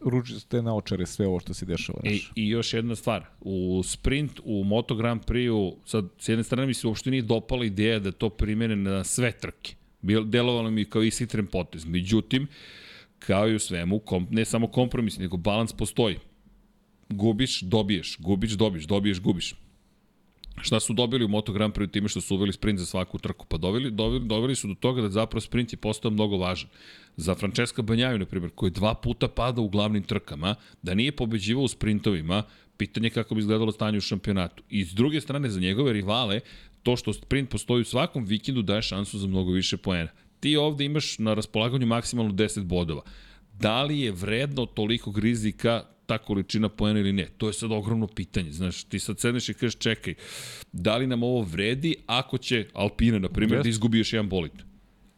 [0.00, 2.00] ružiste naočare sve ovo što se dešava.
[2.04, 2.32] I, Znaš.
[2.34, 6.74] I još jedna stvar, u sprint, u Moto Grand Prix-u, sad, s jedne strane mi
[6.74, 9.74] se uopšte nije dopala ideja da to primene na sve trke.
[10.02, 11.84] Bil, delovalo mi kao isitren potez.
[11.84, 12.46] Međutim,
[13.18, 16.18] kao i u svemu, kom, ne samo kompromis, nego balans postoji.
[17.08, 19.54] Gubiš, dobiješ, gubiš, dobiješ, dobiješ, gubiš.
[20.60, 23.46] Šta su dobili u Moto Grand Prix time što su uveli sprint za svaku trku?
[23.46, 26.68] Pa doveli, doveli, doveli su do toga da zapravo sprint je postao mnogo važan.
[27.16, 31.64] Za Francesca Banjaju, na primjer, koji dva puta pada u glavnim trkama, da nije pobeđivao
[31.64, 32.42] u sprintovima,
[32.76, 34.62] pitanje je kako bi izgledalo stanje u šampionatu.
[34.70, 36.40] I s druge strane, za njegove rivale,
[36.82, 40.08] to što sprint postoji u svakom vikendu daje šansu za mnogo više poena.
[40.40, 43.02] Ti ovde imaš na raspolaganju maksimalno 10 bodova.
[43.52, 47.28] Da li je vredno tolikog rizika ta količina poena ili ne?
[47.38, 48.52] To je sad ogromno pitanje.
[48.52, 50.14] Znaš, ti sad sedneš i kažeš čekaj,
[50.72, 54.52] da li nam ovo vredi ako će Alpina, na primjer, da izgubi još jedan bolid?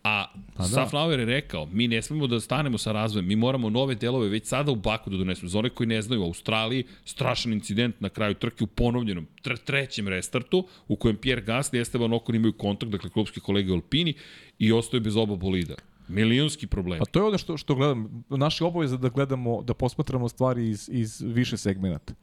[0.05, 0.25] A
[0.57, 0.69] Pa da.
[0.69, 4.47] Safnauer je rekao, mi ne smemo da stanemo sa razvojem, mi moramo nove delove već
[4.47, 5.49] sada u Baku da donesemo.
[5.49, 9.57] Za one koji ne znaju, u Australiji strašan incident na kraju trke u ponovljenom tre
[9.57, 13.75] trećem restartu, u kojem Pierre Gasly i Esteban Ocon imaju kontakt, dakle klubski kolege u
[13.75, 14.15] Alpini,
[14.59, 15.75] i ostaju bez oba bolida.
[16.09, 16.99] Milionski problem.
[16.99, 18.25] Pa to je ono što, što gledam.
[18.29, 22.15] Naša obaveza da gledamo, da posmatramo stvari iz, iz više segmenata.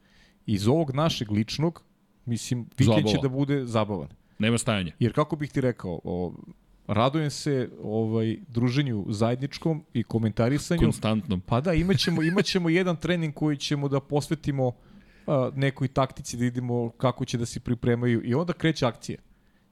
[0.46, 1.82] Iz ovog našeg ličnog,
[2.24, 4.08] mislim, vikend će da bude zabavan.
[4.38, 4.92] Nema stajanja.
[4.98, 6.32] Jer kako bih ti rekao, o,
[6.86, 10.80] radujem se ovaj druženju zajedničkom i komentarisanju.
[10.80, 11.40] Konstantnom.
[11.40, 14.72] Pa da, imaćemo imaćemo jedan trening koji ćemo da posvetimo
[15.26, 19.18] a, nekoj taktici da vidimo kako će da se pripremaju i onda kreće akcija.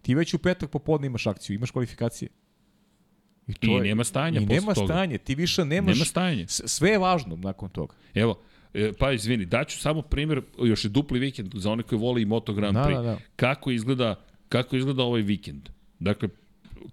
[0.02, 2.28] Ti već u petak popodne imaš akciju, imaš kvalifikacije.
[3.48, 4.86] I, to I je, nema stajanja I posle nema toga.
[4.86, 5.94] stajanje, ti više nemaš...
[5.94, 6.44] Nema stajanje.
[6.48, 7.94] Sve je važno nakon toga.
[8.14, 8.38] Evo,
[8.74, 12.24] e, pa izvini, daću samo primjer, još je dupli vikend za one koji vole i
[12.24, 12.96] Moto Grand Da, Prix.
[12.96, 13.18] da, da.
[13.36, 15.68] Kako izgleda kako izgleda ovaj vikend.
[15.98, 16.28] Dakle,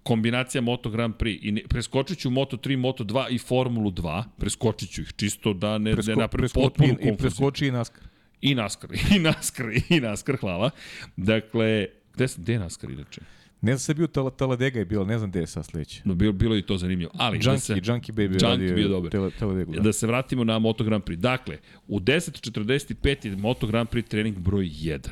[0.02, 4.24] kombinacija Moto Grand Prix i ne, preskočit ću Moto 3, Moto 2 i Formulu 2,
[4.38, 7.16] preskočit ću ih čisto da ne, Presko, ne napravim potpunu i, i konfuziju.
[7.18, 8.02] preskoči i NASCAR.
[8.40, 10.70] I NASCAR, i NASCAR, i NASCAR, hvala.
[11.16, 13.20] Dakle, gde, gde je NASCAR inače?
[13.62, 16.02] Ne znam se bio Tala, Taladega je bilo, ne znam gde je sad sledeće.
[16.04, 17.10] No, bilo, bilo je i to zanimljivo.
[17.14, 19.10] Ali, da Junkie, se, Junkie Baby Junkie radio bio dobar.
[19.10, 19.72] Tele, Taladegu.
[19.72, 19.80] Da.
[19.80, 21.16] Da se vratimo na Moto Grand Prix.
[21.16, 21.58] Dakle,
[21.88, 25.08] u 10.45 je Moto Grand Prix trening broj 1.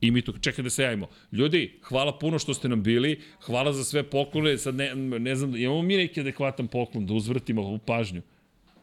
[0.00, 1.06] I mi tu, čekaj da se javimo.
[1.32, 5.56] Ljudi, hvala puno što ste nam bili, hvala za sve poklone, sad ne, ne znam,
[5.56, 8.22] imamo mi neki adekvatan poklon da uzvrtimo ovu pažnju.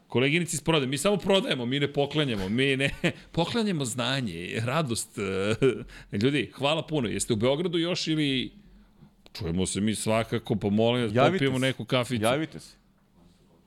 [0.06, 2.90] Koleginici iz prodaje, mi samo prodajemo, mi ne poklanjamo, mi ne,
[3.32, 5.18] poklanjamo znanje, radost.
[6.22, 7.08] Ljudi, hvala puno.
[7.08, 8.52] Jeste u Beogradu još ili
[9.32, 11.60] čujemo se mi svakako, pa molim vas, Javite popijemo se.
[11.60, 12.24] neku kaficu.
[12.24, 12.76] Javite se.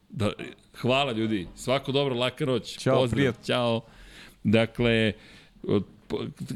[0.09, 0.31] Da,
[0.75, 2.77] hvala ljudi, svako dobro, laka noć.
[2.77, 3.43] Ćao, Pozdrav, prijatno.
[3.45, 3.81] Ćao.
[4.43, 5.13] Dakle,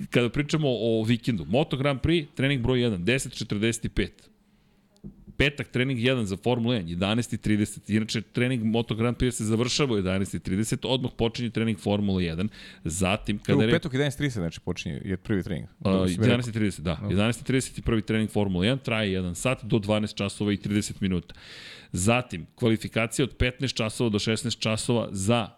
[0.10, 4.10] kada pričamo o vikendu, Moto Grand Prix, trening broj 1, 10.45.
[5.38, 7.95] Petak, trening 1 za Formula 1, 11.30.
[7.95, 12.47] Inače, trening Moto Grand Prix se završava u 11.30, odmah počinje trening Formula 1.
[12.83, 13.71] Zatim, Kada u je...
[13.71, 15.67] petok 11.30 znači počinje je prvi trening.
[15.79, 16.41] Uh, Dobro si mi rekao.
[16.41, 16.99] 11.30, da.
[17.03, 21.35] 11.30 je prvi trening Formula 1, traje 1 sat do 12 časova i 30 minuta.
[21.91, 25.49] Zatim, kvalifikacija od 15 časova do 16 časova za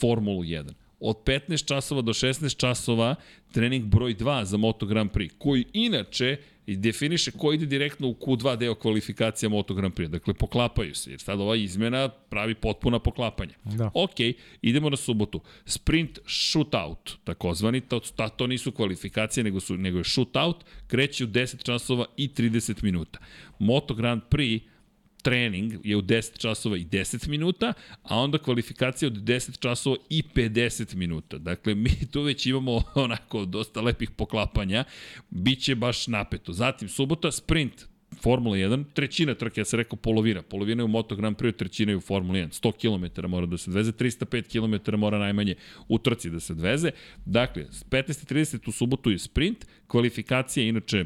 [0.00, 0.72] Formulu 1.
[1.00, 3.14] Od 15 časova do 16 časova
[3.52, 6.36] trening broj 2 za Moto Grand Prix, koji inače
[6.66, 10.10] i definiše ko ide direktno u Q2 deo kvalifikacija Moto Grand Prix.
[10.10, 13.54] Dakle, poklapaju se, jer sad ova izmena pravi potpuna poklapanja.
[13.64, 13.90] Da.
[13.94, 14.20] Ok,
[14.62, 15.40] idemo na subotu.
[15.64, 21.26] Sprint shootout, takozvani, to, to, to nisu kvalifikacije, nego, su, nego je shootout, kreće u
[21.26, 23.18] 10 časova i 30 minuta.
[23.58, 24.71] Moto Grand Prix
[25.22, 30.22] trening je u 10 časova i 10 minuta, a onda kvalifikacija od 10 časova i
[30.34, 31.38] 50 minuta.
[31.38, 34.84] Dakle, mi tu već imamo onako dosta lepih poklapanja.
[35.30, 36.52] Biće baš napeto.
[36.52, 37.86] Zatim, subota, sprint,
[38.20, 40.42] Formula 1, trećina trke, ja sam rekao polovina.
[40.42, 42.60] Polovina je u Moto Grand Prix, trećina je u Formula 1.
[42.62, 45.54] 100 km mora da se odveze, 305 km mora najmanje
[45.88, 46.90] u trci da se odveze.
[47.24, 51.04] Dakle, 15.30 u subotu je sprint, kvalifikacija inače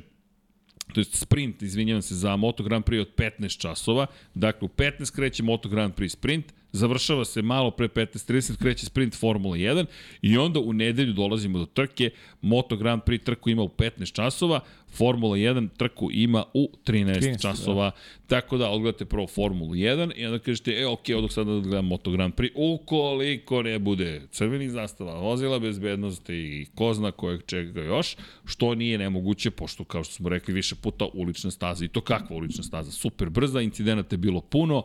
[0.92, 4.06] to je sprint, izvinjavam se, za Moto Grand Prix od 15 časova.
[4.34, 9.14] Dakle, u 15 kreće Moto Grand Prix sprint, završava se malo pre 15.30, kreće sprint
[9.14, 9.86] Formula 1
[10.22, 12.10] i onda u nedelju dolazimo do trke.
[12.40, 17.42] Moto Grand Prix trku ima u 15 časova, Formula 1 trku ima u 13, 13,
[17.42, 17.84] časova.
[17.84, 17.96] Da.
[18.26, 21.86] Tako da odgledate prvo Formulu 1 i onda kažete, e, ok, odog sada da gledam
[21.86, 22.50] Moto Grand Prix.
[22.54, 28.98] Ukoliko ne bude crvenih zastava, vozila bezbednosti i ko zna kojeg čega još, što nije
[28.98, 31.84] nemoguće, pošto, kao što smo rekli više puta, ulična staza.
[31.84, 32.92] I to kakva ulična staza?
[32.92, 34.82] Super brza, incidenata je bilo puno.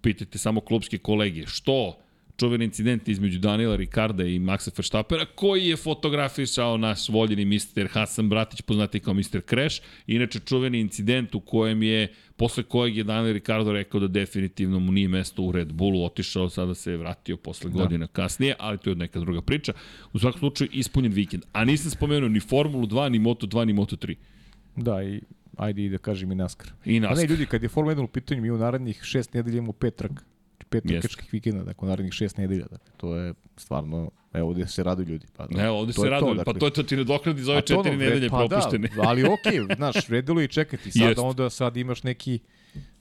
[0.00, 1.98] Pitajte samo klubske kolege, što
[2.36, 8.28] čuven incident između Daniela Ricarda i Maxa Verstappera, koji je fotografišao naš voljeni mister Hasan
[8.28, 9.82] Bratić, poznati kao mister Crash.
[10.06, 14.92] Inače, čuveni incident u kojem je, posle kojeg je Daniel Ricardo rekao da definitivno mu
[14.92, 17.78] nije mesto u Red Bullu, otišao, sada se je vratio posle Da.
[17.78, 19.72] godina kasnije, ali to je neka druga priča.
[20.12, 21.42] U svakom slučaju, ispunjen vikend.
[21.52, 24.14] A nisam spomenuo ni Formulu 2, ni Moto 2, ni Moto 3.
[24.76, 25.20] Da, i
[25.56, 26.70] ajde i da kažem i NASCAR.
[26.84, 27.30] I A ne, NASCAR.
[27.30, 30.22] ljudi, kad je Formula 1 u pitanju, mi u narednih šest nedelja imamo pet trka.
[30.68, 32.66] Pet trkačkih vikenda, dakle, u narednih šest nedelja.
[32.70, 35.26] Dakle, to je stvarno, evo ovde se raduju ljudi.
[35.36, 36.60] Pa, da, Evo, ovde se raduju, to, pa dakle.
[36.60, 38.88] to je to ti nadoknadi za ove to ono, četiri nedelje pa propuštene.
[38.96, 40.90] Da, ali okej, okay, znaš, vredilo je i čekati.
[40.90, 41.20] Sad Jest.
[41.20, 42.38] onda sad imaš neki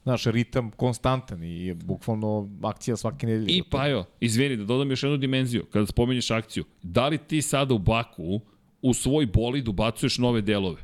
[0.04, 3.58] znaš, ritam konstantan i je bukvalno akcija svake nedelje.
[3.58, 7.42] I pa jo, izvini, da dodam još jednu dimenziju, kada spomenješ akciju, da li ti
[7.42, 8.42] sada u Baku
[8.82, 10.82] u svoj bolid ubacuješ nove delove?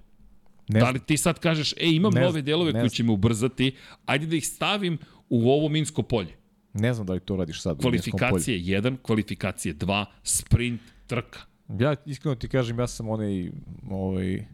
[0.74, 2.96] Ne da li ti sad kažeš, e, imam Ne nove delove ne koji znam.
[2.96, 4.98] će me ubrzati, ajde da ih stavim
[5.30, 6.36] u ovo Minsko polje.
[6.74, 7.86] Ne znam da li to radiš sad.
[7.86, 8.30] u Minskom polju.
[8.30, 11.40] Kvalifikacije 1, kvalifikacije 2, sprint, trka.
[11.80, 13.52] Ja iskreno ti kažem, ja sam onaj,
[13.90, 14.46] ovaj,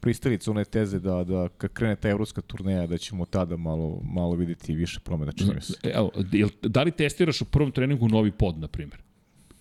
[0.00, 4.34] pristalica one teze da, da kad krene ta evropska turneja da ćemo tada malo, malo
[4.34, 5.74] videti više promena, čini mi se.
[5.82, 6.10] Evo,
[6.62, 9.07] da li testiraš u prvom treningu novi pod, na primjer?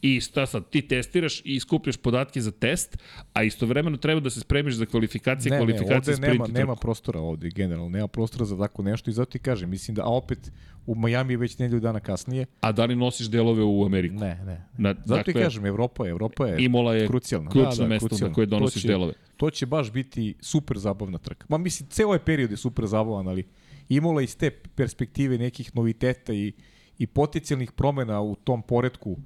[0.02, 2.98] I šta sad, ti testiraš i skupljaš podatke za test,
[3.34, 6.76] a istovremeno treba da se spremiš za kvalifikacije, Ne, ne, kvalifikacije, ovde sprint nema, nema
[6.76, 10.10] prostora ovde, generalno, nema prostora za tako nešto i zato ti kažem, mislim da, a
[10.10, 10.52] opet
[10.86, 12.46] u Miami je već nedelju dana kasnije.
[12.62, 14.16] A da li nosiš delove u Ameriku?
[14.16, 14.66] Ne, ne.
[14.78, 17.50] Na, Zato ti kažem, Evropa je, Evropa je Imola je krucijalna.
[17.50, 18.30] ključno mesto krucijalna.
[18.30, 19.14] na koje donosiš to će, delove.
[19.38, 21.46] To će baš biti super zabavna trka.
[21.50, 23.44] Ma mislim, ceo ovaj period je super zabavan, ali
[23.90, 26.54] Imola iz te perspektive nekih noviteta i,
[26.98, 29.12] i potencijalnih promena u tom poredku.
[29.12, 29.18] Uh,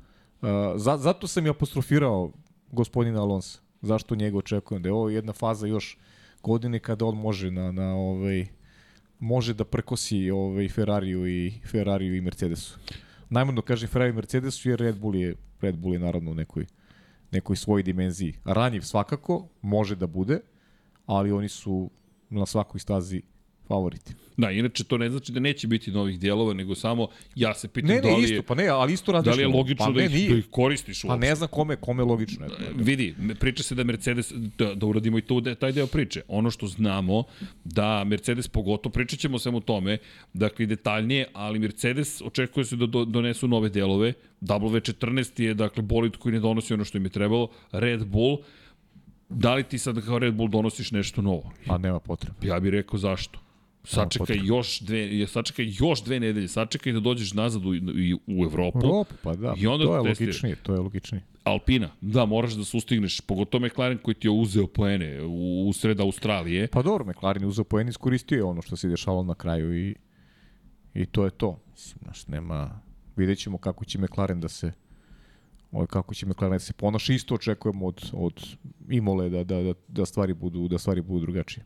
[0.75, 2.31] za, zato sam i apostrofirao
[2.71, 3.59] gospodina Alonso.
[3.81, 4.83] Zašto njega očekujem?
[4.83, 5.97] Da je ovo jedna faza još
[6.43, 8.47] godine kada on može na, na ovaj,
[9.19, 12.79] može da prkosi ovaj Ferrariju i Ferrariju i Mercedesu.
[13.29, 16.65] Najmano kažem Ferrari i Mercedesu jer Red Bull je Red Bull je naravno u nekoj
[17.31, 18.33] nekoj svojoj dimenziji.
[18.45, 20.39] Ranjiv svakako može da bude,
[21.05, 21.89] ali oni su
[22.29, 23.21] na svakoj stazi
[23.71, 24.13] favoriti.
[24.37, 27.89] Da, inače to ne znači da neće biti novih dijelova, nego samo ja se pitam
[27.89, 28.31] ne, ne, da li je...
[28.31, 30.47] isto, pa ne, ali isto Da li je logično pa da, ne, ih, da ih
[30.51, 31.27] koristiš Pa uopšte?
[31.27, 32.45] ne znam kome, kome je logično.
[32.45, 36.21] Eto, Vidi, priča se da Mercedes, da, da uradimo i tu, taj deo priče.
[36.27, 37.23] Ono što znamo,
[37.63, 39.97] da Mercedes pogotovo, pričat ćemo o svemu tome,
[40.33, 44.13] dakle detaljnije, ali Mercedes očekuje se da do, donesu nove delove.
[44.41, 47.49] W14 je, dakle, bolid koji ne donosi ono što im je trebalo.
[47.71, 48.37] Red Bull,
[49.29, 51.51] da li ti sad kao Red Bull donosiš nešto novo?
[51.67, 52.47] A nema potrebe.
[52.47, 53.39] Ja bih rekao zašto.
[53.83, 57.69] Sačekaj još dve, sačekaj još dve nedelje, sačekaj da dođeš nazad u,
[58.27, 58.79] u Evropu.
[58.83, 60.27] Evropu, pa da, I onda to je testiraj.
[60.27, 61.23] logičnije, to je logičnije.
[61.43, 65.99] Alpina, da, moraš da sustigneš, pogotovo McLaren koji ti je uzeo poene u, u sred
[65.99, 66.67] Australije.
[66.67, 69.95] Pa dobro, McLaren je uzeo poen, iskoristio je ono što se dešavalo na kraju i,
[70.93, 71.59] i to je to.
[71.71, 72.81] Mislim, znaš, nema,
[73.15, 74.71] vidjet ćemo kako će McLaren da se
[75.71, 78.47] ovaj, kako će McLaren da se ponaša, isto očekujemo od, od
[78.89, 81.65] Imole da, da, da, da, stvari budu, da stvari budu drugačije.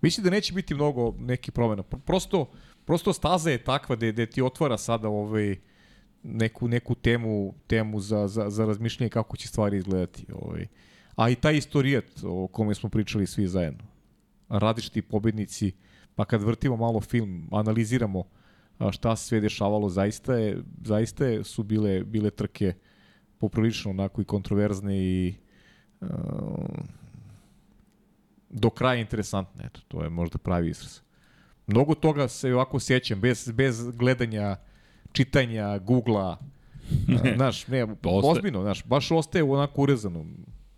[0.00, 1.82] Mislim da neće biti mnogo nekih promena.
[1.82, 2.50] Pr- Prosto,
[2.84, 5.56] prosto staza je takva da, da ti otvara sada ovaj,
[6.22, 10.26] neku, neku temu, temu za, za, za razmišljanje kako će stvari izgledati.
[10.32, 10.66] Ovaj.
[11.16, 13.84] A i taj istorijat o kome smo pričali svi zajedno.
[14.48, 15.72] Različiti pobednici,
[16.14, 18.24] pa kad vrtimo malo film, analiziramo
[18.90, 22.74] šta se sve dešavalo, zaista, je, zaista je, su bile, bile trke
[23.38, 25.34] poprilično onako i kontroverzne i
[26.00, 26.08] uh,
[28.50, 29.64] do kraja interesantne.
[29.66, 31.00] Eto, to je možda pravi izraz.
[31.66, 34.56] Mnogo toga se ovako sjećam, bez, bez gledanja,
[35.12, 36.38] čitanja, googla,
[37.36, 38.32] znaš, ne, Ostaje.
[38.32, 40.24] ozbiljno, znaš, baš ostaje onako urezano.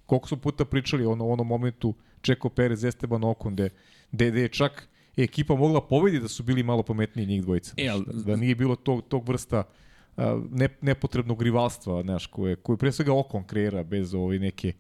[0.07, 3.71] Koliko smo puta pričali ono, o onom momentu Čeko Perez, Esteban Ocon, gde,
[4.13, 7.75] gde, gde je čak ekipa mogla pobedi da su bili malo pametniji njih dvojica.
[7.77, 9.63] E, al- da, da nije bilo tog, tog vrsta
[10.17, 14.73] a, ne, nepotrebnog rivalstva, znaš, koje, koje pre svega Ocon kreira bez ove neke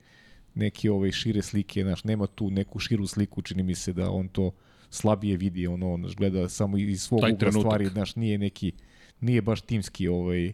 [0.59, 4.29] neke ove šire slike, znaš, nema tu neku širu sliku, čini mi se da on
[4.29, 4.51] to
[4.91, 7.63] slabije vidi, ono, znaš, gleda samo iz svog Taj ugla trenutak.
[7.63, 8.73] stvari, znaš, nije neki,
[9.21, 10.53] nije baš timski, ovaj,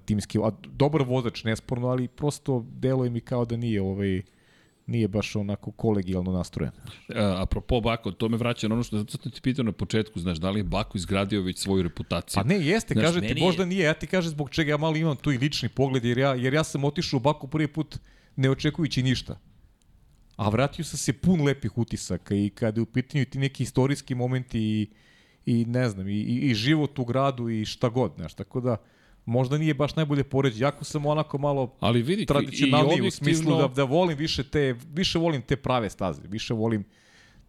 [0.00, 4.22] timski, a dobar vozač, nesporno, ali prosto deluje mi kao da nije, ovaj,
[4.86, 6.72] nije baš onako kolegijalno nastrojen.
[7.08, 10.20] A, apropo Bako, to me vraća na ono što zato sam ti pitao na početku,
[10.20, 12.34] znaš, da li je Bako izgradio već svoju reputaciju?
[12.34, 14.76] Pa ne, jeste, Znaš, kaže ti, možda je- nije, ja ti kažem zbog čega ja
[14.76, 17.68] malo imam tu i lični pogled, jer ja, jer ja sam otišao u Baku prvi
[17.68, 17.98] put
[18.36, 19.40] ne očekujući ništa.
[20.36, 24.14] A vratio sam se pun lepih utisaka i kada je u pitanju ti neki istorijski
[24.14, 24.88] momenti i,
[25.46, 28.76] i ne znam, i, i, i život u gradu i šta god, znaš, tako da
[29.24, 30.64] možda nije baš najbolje poređe.
[30.64, 35.18] Jako sam onako malo Ali vidi, tradicionalniji u smislu da, da volim više te, više
[35.18, 36.84] volim te prave staze, više volim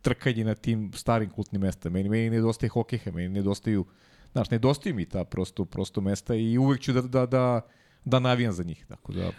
[0.02, 1.90] trkanje na tim starim kultnim mesta.
[1.90, 3.86] Meni, meni nedostaje hokeja, meni nedostaju,
[4.32, 7.62] znaš, nedostaju mi ta prosto, prosto mesta i uvek ću da, da, da,
[8.06, 8.86] da navijam za njih.
[8.88, 9.32] Tako da,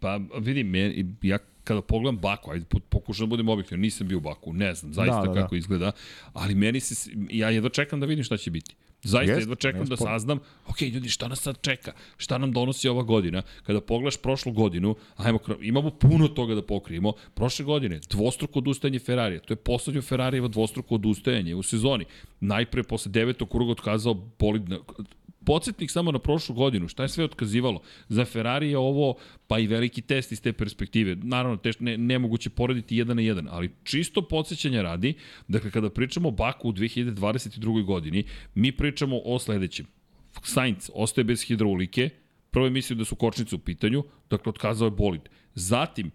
[0.00, 4.18] Pa vidi, meni, ja kada pogledam Baku, ajde po- pokušam da budem objektivan, nisam bio
[4.18, 5.40] u Baku, ne znam zaista Da, da, da.
[5.40, 5.92] kako izgleda,
[6.32, 8.74] ali meni se, ja jedva čekam da vidim šta će biti.
[9.04, 11.92] Zaista Jeste, jedva čekam nema da saznam, ok, ljudi, šta nas sad čeka?
[12.16, 13.42] Šta nam donosi ova godina?
[13.66, 17.12] Kada pogledaš prošlu godinu, ajmo, imamo puno toga da pokrijemo.
[17.34, 19.40] Prošle godine, dvostruko odustajanje Ferrarija.
[19.40, 22.04] To je poslednjo Ferrarijevo dvostruko odustajanje u sezoni.
[22.40, 24.78] Najpre, posle devetog kruga otkazao bolid na,
[25.44, 27.82] Podsjetnik samo na prošlu godinu, šta je sve otkazivalo?
[28.08, 29.14] Za Ferrari je ovo
[29.46, 31.16] pa i veliki test iz te perspektive.
[31.16, 35.14] Naravno, teš, ne, nemoguće porediti jedan na jedan, ali čisto podsjećanja radi,
[35.48, 37.84] dakle, kada pričamo o Baku u 2022.
[37.84, 38.24] godini,
[38.54, 39.86] mi pričamo o sledećem.
[40.42, 42.10] Sainz ostaje bez hidraulike,
[42.50, 45.22] prvo je mislio da su kočnice u pitanju, dakle, otkazao je bolid.
[45.54, 46.10] Zatim,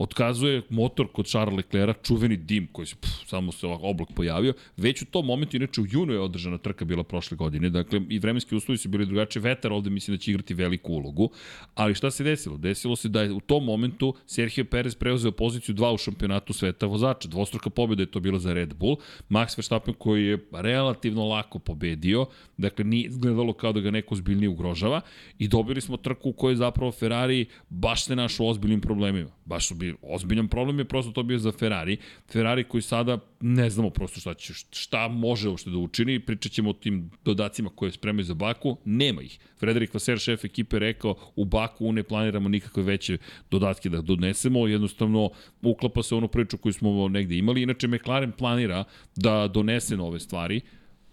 [0.00, 4.54] otkazuje motor kod Charles Leclerca, čuveni dim koji se, pff, samo se ovak oblak pojavio.
[4.76, 8.18] Već u tom momentu, inače u junu je održana trka bila prošle godine, dakle i
[8.18, 11.30] vremenski uslovi su bili drugačiji, vetar ovde mislim da će igrati veliku ulogu,
[11.74, 12.56] ali šta se desilo?
[12.56, 16.86] Desilo se da je u tom momentu Sergio Perez preuzeo poziciju 2 u šampionatu sveta
[16.86, 18.96] vozača, dvostruka pobjeda je to bila za Red Bull,
[19.30, 22.26] Max Verstappen koji je relativno lako pobedio,
[22.56, 25.00] dakle nije izgledalo kao da ga neko zbiljnije ugrožava
[25.38, 29.30] i dobili smo trku u kojoj zapravo Ferrari baš se našao u ozbiljnim problemima.
[29.50, 31.96] Baš ali ozbiljan problem je prosto to bio za Ferrari.
[32.32, 36.70] Ferrari koji sada ne znamo prosto šta, će, šta može uopšte da učini, pričat ćemo
[36.70, 39.38] o tim dodacima koje spremaju za Baku, nema ih.
[39.58, 43.18] Frederik Vaser, šef ekipe, rekao u Baku ne planiramo nikakve veće
[43.50, 45.30] dodatke da donesemo, jednostavno
[45.62, 48.84] uklapa se onu priču koju smo negde imali, inače McLaren planira
[49.16, 50.60] da donese nove stvari,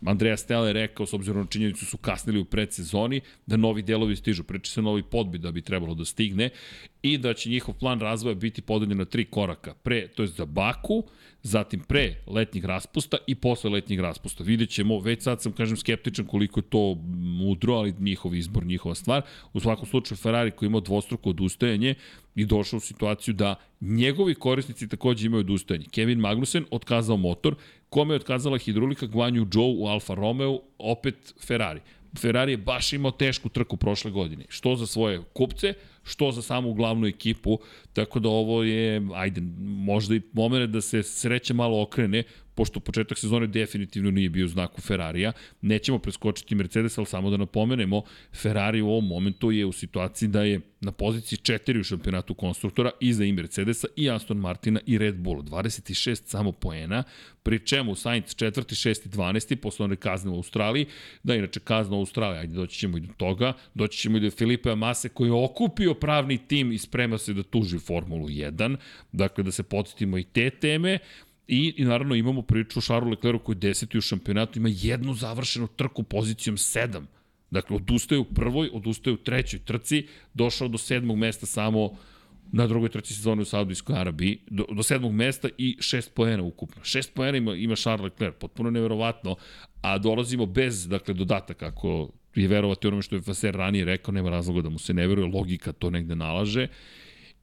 [0.05, 4.15] Andreja Stella je rekao, s obzirom na činjenicu su kasnili u predsezoni, da novi delovi
[4.15, 4.43] stižu.
[4.43, 6.49] Priča se novi podbit da bi trebalo da stigne
[7.01, 9.73] i da će njihov plan razvoja biti podeljen na tri koraka.
[9.73, 11.03] Pre, to je za Baku,
[11.43, 14.43] zatim pre letnjih raspusta i posle letnjih raspusta.
[14.43, 18.95] Vidjet ćemo, već sad sam, kažem, skeptičan koliko je to mudro, ali njihov izbor, njihova
[18.95, 19.21] stvar.
[19.53, 21.95] U svakom slučaju Ferrari koji ima dvostruko odustajanje
[22.35, 25.85] i došao u situaciju da njegovi korisnici takođe imaju odustajanje.
[25.91, 27.55] Kevin Magnussen otkazao motor,
[27.89, 31.81] kome je otkazala hidrolika Guanju Zhou u Alfa Romeo, opet Ferrari.
[32.19, 34.45] Ferrari je baš imao tešku trku prošle godine.
[34.49, 35.73] Što za svoje kupce,
[36.03, 37.59] što za samu glavnu ekipu,
[37.93, 42.23] tako da ovo je, ajde, možda i moment da se sreća malo okrene,
[42.57, 45.31] pošto početak sezone definitivno nije bio u znaku Ferrarija.
[45.61, 48.01] Nećemo preskočiti Mercedes, ali samo da napomenemo,
[48.33, 52.91] Ferrari u ovom momentu je u situaciji da je na poziciji 4 u šampionatu konstruktora
[52.99, 55.41] iza i Mercedesa i Aston Martina i Red Bull.
[55.41, 57.03] 26 samo poena,
[57.43, 58.51] pri čemu Sainz 4.
[58.51, 59.07] 6.
[59.07, 59.55] 12.
[59.55, 60.85] posle one kazne u Australiji,
[61.23, 64.31] da inače kazna u Australiji, ajde doći ćemo i do toga, doći ćemo i do
[64.31, 68.75] Filipe Amase koji je okupio pravni tim i sprema se da tuži Formulu 1,
[69.11, 70.99] dakle da se podsjetimo i te teme,
[71.47, 75.13] I, I naravno imamo priču o Charlesu Leclercu koji je deseti u šampionatu, ima jednu
[75.13, 77.01] završenu trku pozicijom 7.
[77.51, 81.91] Dakle, odustaje u prvoj, odustaje u trećoj trci, došao do sedmog mesta samo
[82.51, 86.83] na drugoj trci sezone u Saudijskoj Arabiji, do, do sedmog mesta i šest poena ukupno.
[86.83, 89.35] Šest poena ima, ima Charles Leclerc, potpuno neverovatno,
[89.81, 94.29] a dolazimo bez, dakle, dodataka, ako je verovati onome što je Vaser ranije rekao, nema
[94.29, 96.67] razloga da mu se ne veruje, logika to negde nalaže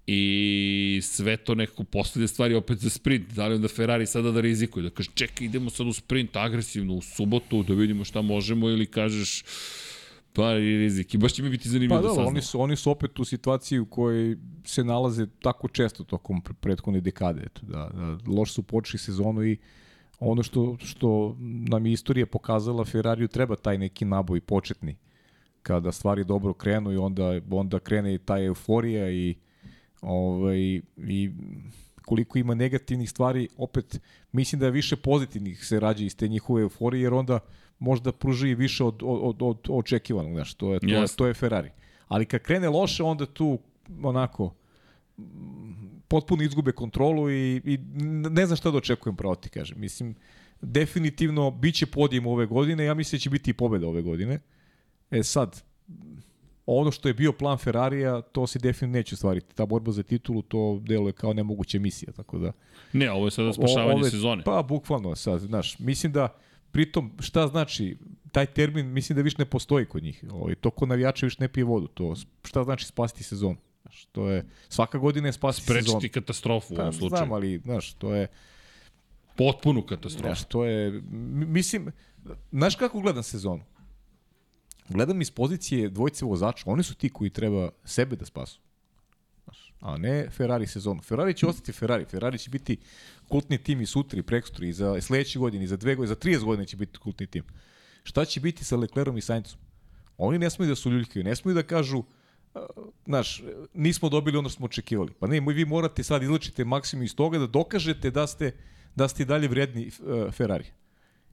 [0.06, 3.32] i sve to nekako posljedne stvari opet za sprint.
[3.32, 6.94] Da li onda Ferrari sada da rizikuje, da kaže čekaj idemo sad u sprint agresivno
[6.94, 9.44] u subotu da vidimo šta možemo ili kažeš
[10.32, 11.14] pa i rizik.
[11.14, 13.24] I baš će mi biti zanimljivo pa, da, da Oni su, oni su opet u
[13.24, 17.42] situaciji u kojoj se nalaze tako često tokom prethodne dekade.
[17.46, 19.56] Eto, da, da, loš su počeli sezonu i
[20.20, 21.36] ono što, što
[21.68, 24.96] nam je istorija pokazala, Ferrariju treba taj neki naboj početni
[25.62, 29.34] kada stvari dobro krenu i onda, onda krene i ta euforija i
[30.04, 31.30] Ovaj, I
[32.04, 34.00] koliko ima negativnih stvari, opet
[34.32, 37.38] mislim da je više pozitivnih se rađa iz te njihove euforije, jer onda
[37.78, 41.16] možda pruži i više od, od, od, od očekivanog, znaš, to je, to, yes.
[41.16, 41.70] to je Ferrari.
[42.08, 43.58] Ali kad krene loše, onda tu
[44.02, 44.54] onako
[46.08, 47.78] potpuno izgube kontrolu i, i
[48.30, 49.80] ne znam šta da očekujem pravo ti kažem.
[49.80, 50.14] Mislim,
[50.60, 54.40] definitivno biće podijem ove godine, ja mislim da će biti i pobeda ove godine.
[55.10, 55.62] E sad,
[56.66, 59.54] ono što je bio plan Ferrarija, to se definitivno neće ostvariti.
[59.54, 62.52] Ta borba za titulu, to deluje kao nemoguća misija, tako da...
[62.92, 64.42] Ne, ovo je sada spašavanje ove, sezone.
[64.44, 66.28] Pa, bukvalno, sad, znaš, mislim da,
[66.70, 67.96] pritom, šta znači,
[68.32, 70.24] taj termin, mislim da više ne postoji kod njih.
[70.30, 71.86] Ovo, ovaj, to ko navijača više ne pije vodu.
[71.86, 73.56] To, šta znači spasiti sezonu?
[73.82, 76.00] Znaš, to je, svaka godina je spasiti Sprečiti sezonu.
[76.00, 77.18] Sprečiti katastrofu u ovom pa, slučaju.
[77.18, 78.26] Znam, ali, znaš, to je...
[79.36, 80.26] Potpunu katastrofu.
[80.26, 81.02] Znaš, to je,
[81.46, 81.92] mislim,
[82.52, 83.62] znaš kako gledam sezonu?
[84.88, 88.60] Gledam iz pozicije dvojce vozača, oni su ti koji treba sebe da spasu.
[89.80, 91.02] A ne Ferrari sezonu.
[91.02, 92.04] Ferrari će ostati Ferrari.
[92.04, 92.76] Ferrari će biti
[93.28, 96.16] kultni tim i sutra i preksutra i za sledeće godine i za dve godine, za
[96.16, 97.44] 30 godina će biti kultni tim.
[98.04, 99.60] Šta će biti sa Leclerom i Saincom?
[100.16, 102.02] Oni ne smiju da su ljuljkaju, ne smiju da kažu
[103.06, 103.42] znaš,
[103.74, 105.12] nismo dobili ono što smo očekivali.
[105.18, 108.52] Pa ne, vi morate sad izlačite maksimum iz toga da dokažete da ste,
[108.94, 110.66] da ste dalje vredni uh, Ferrari.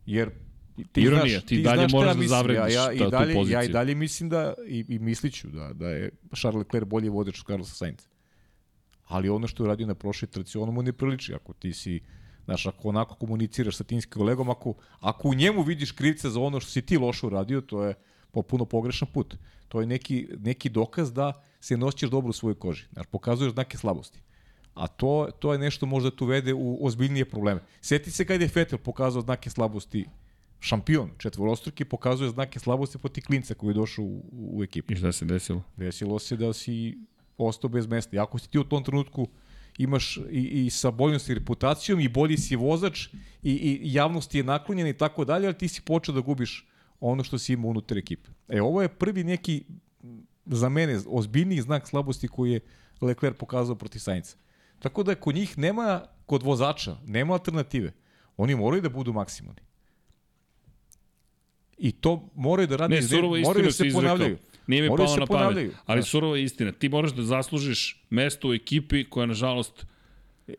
[0.06, 0.32] Jer
[0.92, 3.68] ti Ironija, znaš, ti, ti dalje moraš da zavrediš ja, ja, i dalje, Ja i
[3.68, 7.76] dalje mislim da, i, i misliću da, da je Charles Leclerc bolji vodeč od Carlosa
[7.76, 8.08] Sainz.
[9.08, 11.34] Ali ono što je radio na prošloj trci, ono mu ne priliči.
[11.34, 12.00] Ako ti si,
[12.46, 16.60] znaš, ako onako komuniciraš sa timskim kolegom, ako, ako u njemu vidiš krivca za ono
[16.60, 17.94] što si ti loše uradio, to je
[18.32, 19.36] popuno pogrešan put.
[19.68, 22.84] To je neki, neki dokaz da se nosiš dobro u svojoj koži.
[22.94, 24.20] Znaš, pokazuješ znake slabosti.
[24.74, 27.62] A to, to je nešto možda tu vede u ozbiljnije probleme.
[27.82, 30.06] Sjeti se kada je Vettel pokazao znake slabosti
[30.62, 34.94] šampion četvorostruki pokazuje znake slabosti poti klinca koji je došao u, u ekipu.
[34.94, 35.64] I šta se desilo?
[35.78, 36.98] Desilo se da si
[37.38, 38.16] ostao bez mesta.
[38.16, 39.28] Jako si ti u tom trenutku
[39.78, 43.08] imaš i, i sa boljom si reputacijom i bolji si vozač
[43.44, 46.68] i, i javnost je naklonjena i tako dalje, ali ti si počeo da gubiš
[47.00, 48.30] ono što si imao unutar ekipe.
[48.48, 49.64] E, ovo je prvi neki,
[50.46, 52.60] za mene, ozbiljniji znak slabosti koji je
[53.02, 54.38] Leclerc pokazao proti Sainca.
[54.80, 57.92] Tako da kod njih nema, kod vozača, nema alternative.
[58.38, 59.62] Oni moraju da budu maksimalni.
[61.84, 64.38] I to moraju da radi, ne, surovo moraju da se ponavljaju.
[64.68, 66.72] Nije mi palo na pamet, ali surova istina.
[66.72, 69.86] Ti moraš da zaslužiš mesto u ekipi koja, nažalost,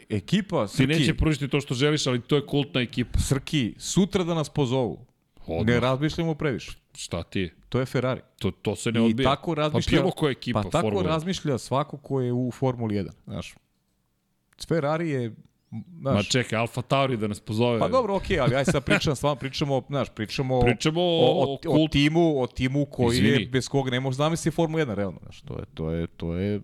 [0.08, 3.18] Ekipa, Ti Srki, neće pružiti to što želiš, ali to je kultna ekipa.
[3.18, 5.06] Srki, sutra da nas pozovu.
[5.46, 5.66] Odmah.
[5.66, 6.72] Ne razmišljamo previše.
[6.96, 7.54] Šta ti je?
[7.68, 8.20] To je Ferrari.
[8.38, 9.30] To, to se ne I odbija.
[9.30, 11.06] tako razmišlja, Pa bilo koja ekipa pa tako Formule 1.
[11.06, 13.54] razmišlja svako ko je u Formuli 1, znaš.
[14.68, 15.34] Ferrari je,
[15.92, 17.78] znaš, Ma čekaj, Alfa Tauri da nas pozove.
[17.78, 21.84] Pa dobro, okej, ali aj sad pričam, stvarno pričamo, znaš, pričamo, Pričamo o, o- o,
[21.84, 23.40] o timu, o timu koji Izvini.
[23.40, 26.34] je bez kog ne može zamisliti Formula 1 realno, znaš, to je to je to
[26.34, 26.60] je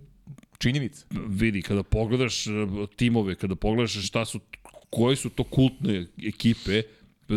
[0.58, 1.06] činjenica.
[1.28, 2.50] vidi, kada pogledaš e,
[2.96, 4.40] timove, kada pogledaš šta su,
[4.90, 6.82] koje su to kultne ekipe,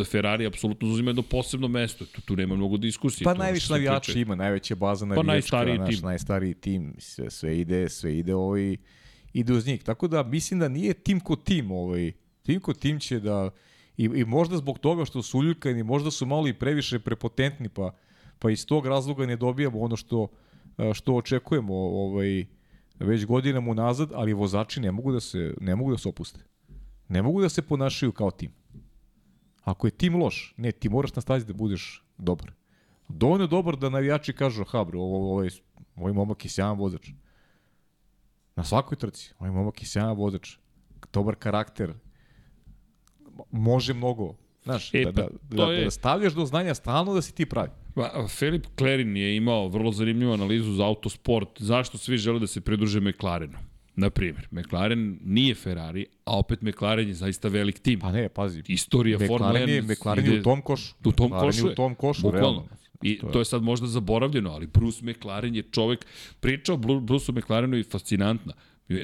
[0.06, 2.06] Ferrari apsolutno zauzima jedno posebno mesto.
[2.06, 3.26] Tu, tu nema mnogo diskusije.
[3.26, 6.06] Pa najviše navijača ima, najveća baza Pa navijačka, najstariji naš, tim.
[6.06, 8.78] najstariji tim, sve, sve ide, sve ide ovaj,
[9.34, 9.84] ide uz njih.
[9.84, 12.12] Tako da mislim da nije tim ko tim, ovaj,
[12.44, 13.50] tim ko tim će da,
[13.98, 17.92] i, i možda zbog toga što su uljuljkani, možda su malo i previše prepotentni, pa,
[18.40, 20.28] pa iz tog razloga ne dobijamo ono što,
[20.94, 22.46] što očekujemo ovaj,
[23.00, 26.40] već godinama unazad, ali vozači ne mogu da se, ne mogu da se opuste.
[27.08, 28.52] Ne mogu da se ponašaju kao tim.
[29.64, 32.52] Ako je tim loš, ne, ti moraš na stazi da budeš dobar.
[33.08, 35.50] Dovoljno dobar da navijači kažu, ha bro, ovo, ovo, je,
[35.96, 37.10] ovaj momak je sjajan vozač.
[38.56, 40.56] Na svakoj trci, ovaj momak je sjajan vozač.
[41.14, 41.94] Dobar karakter.
[43.52, 44.34] Može mnogo.
[44.64, 47.46] Znaš, E, da, pa da, da, je- da stavljaš do znanja stalno da si ti
[47.46, 47.70] pravi.
[47.96, 51.50] Pa, Filip Klerin je imao vrlo zanimljivu analizu za autosport.
[51.58, 53.58] Zašto svi žele da se pridruže McLarenu?
[53.96, 58.00] Na primjer, McLaren nije Ferrari, a opet McLaren je zaista velik tim.
[58.00, 58.64] Pa ne, pazi.
[58.68, 60.96] Istorija Formule McLaren 1 je, McLaren je u tom košu.
[61.06, 62.42] U tom McLaren košu je u tom košu, bukvalno.
[62.42, 62.68] realno.
[63.04, 66.06] I To je- to je sad možda zaboravljeno, ali Bruce McLaren je čovek,
[66.40, 68.54] priča o Bru- Bruceu McLarenu je fascinantna.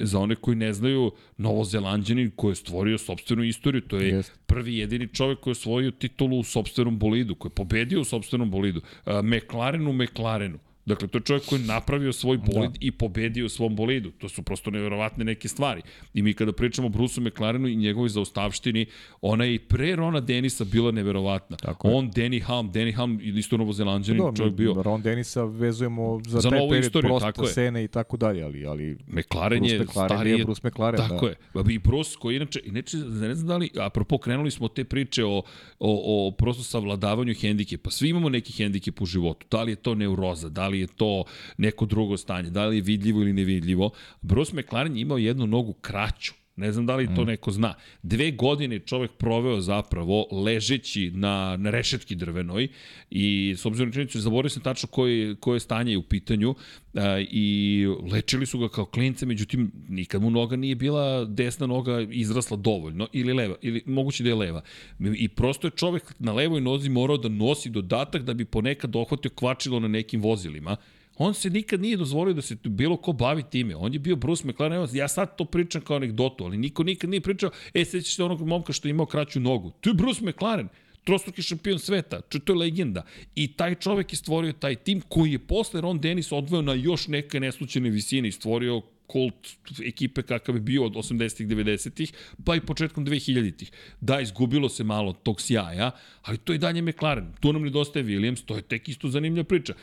[0.00, 4.32] Za one koji ne znaju, Novozelanđanin koji je stvorio sobstvenu istoriju, to je Jeste.
[4.46, 8.50] prvi jedini čovek koji je osvojio titulu u sobstvenom bolidu, koji je pobedio u sobstvenom
[8.50, 8.80] bolidu.
[9.06, 10.58] Uh, McLaren u McLarenu.
[10.88, 12.78] Dakle, to je čovjek koji je napravio svoj bolid da.
[12.80, 14.10] i pobedio u svom bolidu.
[14.10, 15.82] To su prosto neverovatne neke stvari.
[16.14, 18.86] I mi kada pričamo o Brusu McLarenu i njegovoj zaustavštini,
[19.20, 21.56] ona je i pre Rona Denisa bila neverovatna.
[21.56, 21.94] Tako je.
[21.94, 24.82] On, Danny Ham, Danny Ham, isto novozelanđanin, Da, čovjek bio.
[24.82, 28.66] Ron Denisa vezujemo za, Za taj period istoriju, prosta tako sene i tako dalje, ali,
[28.66, 30.38] ali McLaren Bruce je McLaren stariji.
[30.38, 31.70] je Bruce McLaren, Tako da.
[31.70, 31.74] je.
[31.74, 35.42] I Bruce koji inače, inače, ne znam da li, apropo, krenuli smo te priče o,
[35.78, 37.90] o, o prosto savladavanju hendikepa.
[37.90, 39.46] Svi imamo neki hendikep u životu.
[39.50, 41.24] Da li je to neuroza, da li je to
[41.56, 43.90] neko drugo stanje, da li je vidljivo ili nevidljivo.
[44.20, 46.32] Bruce McLaren je imao jednu nogu kraću.
[46.58, 47.74] Ne znam da li to neko zna.
[48.02, 52.68] Dve godine čovek proveo zapravo ležeći na, na rešetki drvenoj
[53.10, 56.54] i s obzirom na činjenicu, zaboravio sam tačno koje, koje stanje je u pitanju
[56.94, 62.00] a, i lečili su ga kao klinca, međutim nikad mu noga nije bila desna noga
[62.10, 64.62] izrasla dovoljno ili leva, ili moguće da je leva.
[64.98, 69.30] I prosto je čovek na levoj nozi morao da nosi dodatak da bi ponekad dohvatio
[69.34, 70.76] kvačilo na nekim vozilima
[71.18, 73.76] On se nikad nije dozvolio da se bilo ko bavi time.
[73.76, 77.20] On je bio Bruce McLaren, ja sad to pričam kao anegdotu, ali niko nikad nije
[77.20, 79.70] pričao, e, sećaš se onog momka što je imao kraću nogu.
[79.80, 80.68] To je Bruce McLaren,
[81.04, 83.02] trostruki šampion sveta, to je legenda.
[83.34, 87.08] I taj čovek je stvorio taj tim koji je posle Ron Dennis odveo na još
[87.08, 89.48] neke neslučene visine i stvorio kult
[89.84, 92.12] ekipe kakav je bio od 80-ih, 90-ih,
[92.44, 93.70] pa i početkom 2000-ih.
[94.00, 95.90] Da, izgubilo se malo tog sjaja,
[96.22, 97.32] ali to je dalje McLaren.
[97.40, 99.74] Tu nam nedostaje Williams, to je tek isto zanimljiva priča.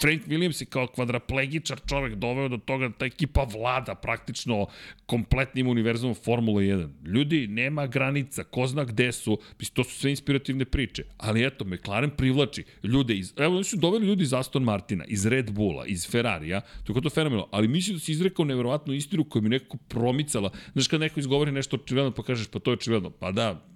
[0.00, 4.66] Frank Williams je kao kvadraplegičar čovek doveo do toga da ta ekipa vlada praktično
[5.06, 6.88] kompletnim univerzumom Formula 1.
[7.04, 9.38] Ljudi, nema granica, ko zna gde su,
[9.72, 11.04] to su sve inspirativne priče.
[11.18, 15.26] Ali eto, McLaren privlači ljude iz, evo, oni su doveli ljudi iz Aston Martina, iz
[15.26, 19.24] Red Bulla, iz Ferrarija, to je to fenomenalno, ali mislim da si izrekao neverovatnu istinu
[19.24, 20.50] koju mi nekako promicala.
[20.72, 23.10] Znaš, kad neko izgovori nešto očigledno, pa kažeš, pa to je očigledno.
[23.10, 23.66] Pa da,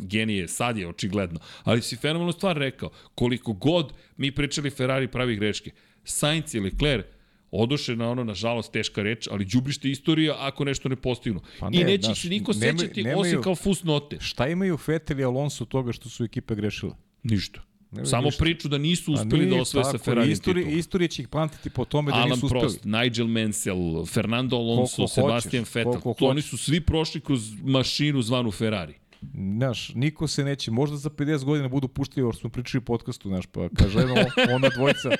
[0.00, 1.40] genije, sad je očigledno.
[1.64, 2.90] Ali si fenomenalnu stvar rekao.
[3.14, 5.70] Koliko god mi pričali Ferrari pravi greške,
[6.04, 7.06] Sainz i Leclerc
[7.50, 11.40] odoše na ono, nažalost, teška reč, ali đubrište istorija ako nešto ne postignu.
[11.60, 14.16] Pa I ne, neće znaš, se niko nemaju- sećati nemaju- osim kao fusnote.
[14.20, 16.92] Šta imaju Vettel i Alonso toga što su ekipe grešile?
[17.22, 17.62] Ništa.
[17.90, 18.44] Nemaju Samo ništa.
[18.44, 20.78] priču da nisu A uspeli da osvoje sa Ferrari istorija, titulu.
[20.78, 22.60] istorija će ih pamtiti po tome da Alan nisu uspeli.
[22.60, 26.00] Prost, Nigel Mansell, Fernando Alonso, Koliko Sebastian hoćeš, Vettel.
[26.00, 26.50] To oni hoćeš.
[26.50, 28.94] su svi prošli kroz mašinu zvanu Ferrari.
[29.34, 33.28] Znaš, niko se neće, možda za 50 godina budu puštili, jer smo pričali u podcastu,
[33.28, 34.14] znaš, pa kaže, eno,
[34.54, 35.10] ona dvojica,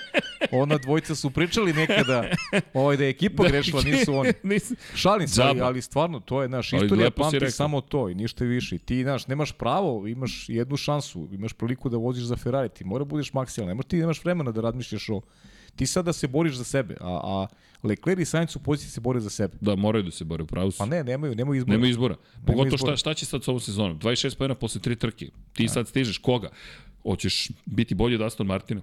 [0.50, 2.24] ona dvojica su pričali nekada,
[2.74, 4.32] ovaj, da je ekipa grešila, nisu oni.
[4.42, 4.74] Nisu.
[4.94, 7.50] Šalim se, ali, ali stvarno, to je, naš, istorija pamti rekao.
[7.50, 8.78] samo to i ništa više.
[8.78, 13.04] Ti, znaš, nemaš pravo, imaš jednu šansu, imaš priliku da voziš za Ferrari, ti mora
[13.04, 15.20] budeš maksijalan, nemaš, ti nemaš vremena da razmišljaš o...
[15.76, 17.46] Ti sad da se boriš za sebe, a, a
[17.82, 19.56] Leclerc i Sainz u poziciji se bore za sebe.
[19.60, 20.78] Da, moraju da se bore, pravo su.
[20.78, 21.76] Pa ne, nemaju, nemaju izbora.
[21.76, 22.16] Nema izbora.
[22.46, 22.96] Pogotovo izbora.
[22.96, 23.98] šta, šta će sad s ovom sezonom?
[23.98, 25.28] 26 pojena posle tri trke.
[25.52, 26.50] Ti sad stižeš koga?
[27.02, 28.80] Hoćeš biti bolji od Aston Martina?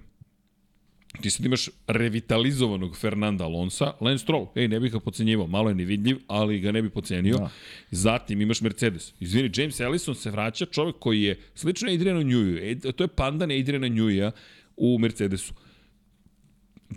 [1.20, 5.74] Ti sad imaš revitalizovanog Fernanda Alonsa, Lance Stroll, ej, ne bih ga pocenjivao, malo je
[5.74, 7.36] nevidljiv, ali ga ne bi pocenio.
[7.36, 7.50] Da.
[7.90, 9.12] Zatim imaš Mercedes.
[9.20, 13.50] Izvini, James Ellison se vraća, čovjek koji je slično Adrianu Njuju, e, to je pandan
[13.50, 14.30] Adriana Njuja
[14.76, 15.54] u Mercedesu.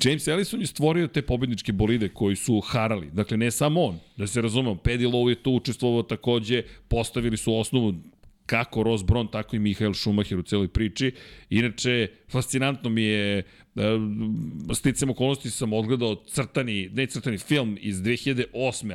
[0.03, 3.10] James Ellison je stvorio te pobedničke bolide koji su harali.
[3.11, 7.56] Dakle, ne samo on, da se razumemo, Paddy Lowe je tu učestvovao takođe, postavili su
[7.56, 7.94] osnovu
[8.45, 11.11] kako Ross Brown, tako i Mihael Schumacher u celoj priči.
[11.49, 13.44] Inače, fascinantno mi je,
[14.74, 18.45] sticam okolnosti sam odgledao crtani, ne crtani film iz 2008.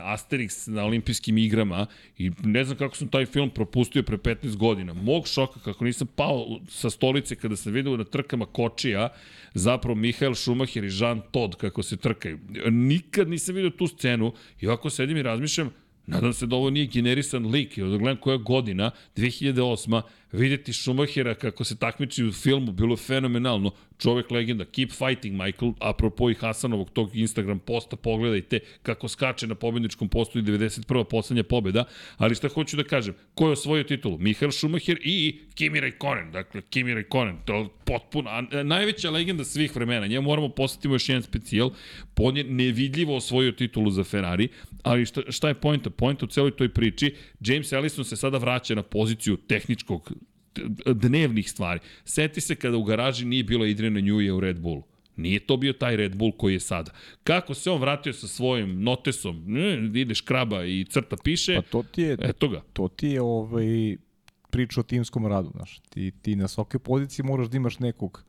[0.03, 1.87] Asterix na olimpijskim igrama
[2.19, 4.93] i ne znam kako sam taj film propustio pre 15 godina.
[4.93, 9.09] Mog šoka kako nisam pao sa stolice kada sam vidio na trkama kočija
[9.55, 12.39] zapravo Mihael Schumacher i Jean Todt kako se trkaju.
[12.71, 15.71] Nikad nisam vidio tu scenu i ovako sedim i razmišljam,
[16.09, 20.03] Nadam se da ovo nije generisan lik, jer da gledam koja godina, 2008.
[20.33, 23.71] videti Schumachera kako se takmiči u filmu, bilo je fenomenalno.
[23.99, 29.55] Čovek legenda, keep fighting Michael, apropo i Hasanovog tog Instagram posta, pogledajte kako skače na
[29.55, 31.05] pobedničkom postu i 91.
[31.05, 31.85] poslednja pobeda,
[32.17, 34.19] ali šta hoću da kažem, ko je osvojio titulu?
[34.19, 39.77] Michael Schumacher i Kimi Raikkonen, dakle Kimi Raikkonen, to je potpuno, a, najveća legenda svih
[39.77, 41.71] vremena, njemu moramo posetimo još jedan specijal,
[42.17, 44.49] on je nevidljivo osvojio titulu za Ferrari,
[44.83, 45.91] ali šta, šta je pojenta?
[45.91, 50.13] Pojenta u celoj toj priči, James Ellison se sada vraća na poziciju tehničkog
[50.87, 51.81] dnevnih stvari.
[52.05, 54.83] Seti se kada u garaži nije bilo Adriana Njuje u Red Bullu.
[55.17, 56.93] Nije to bio taj Red Bull koji je sada.
[57.25, 61.83] Kako se on vratio sa svojim notesom, ne, ide škraba i crta piše, pa to
[61.83, 62.63] ti je, eto ga.
[62.73, 63.97] To ti je ovaj,
[64.51, 65.51] priča o timskom radu.
[65.55, 65.81] Znaš.
[65.91, 68.25] Ti, ti na svakoj poziciji moraš da imaš nekog,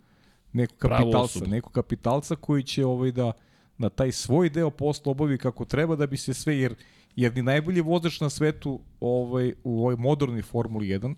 [0.53, 3.31] nekog kapitalca, nekog kapitalca koji će ovaj, da,
[3.77, 6.75] na taj svoj deo posla obavi kako treba da bi se sve, jer,
[7.15, 11.15] jer ni najbolji vozač na svetu ovaj, u ovoj modernoj Formuli 1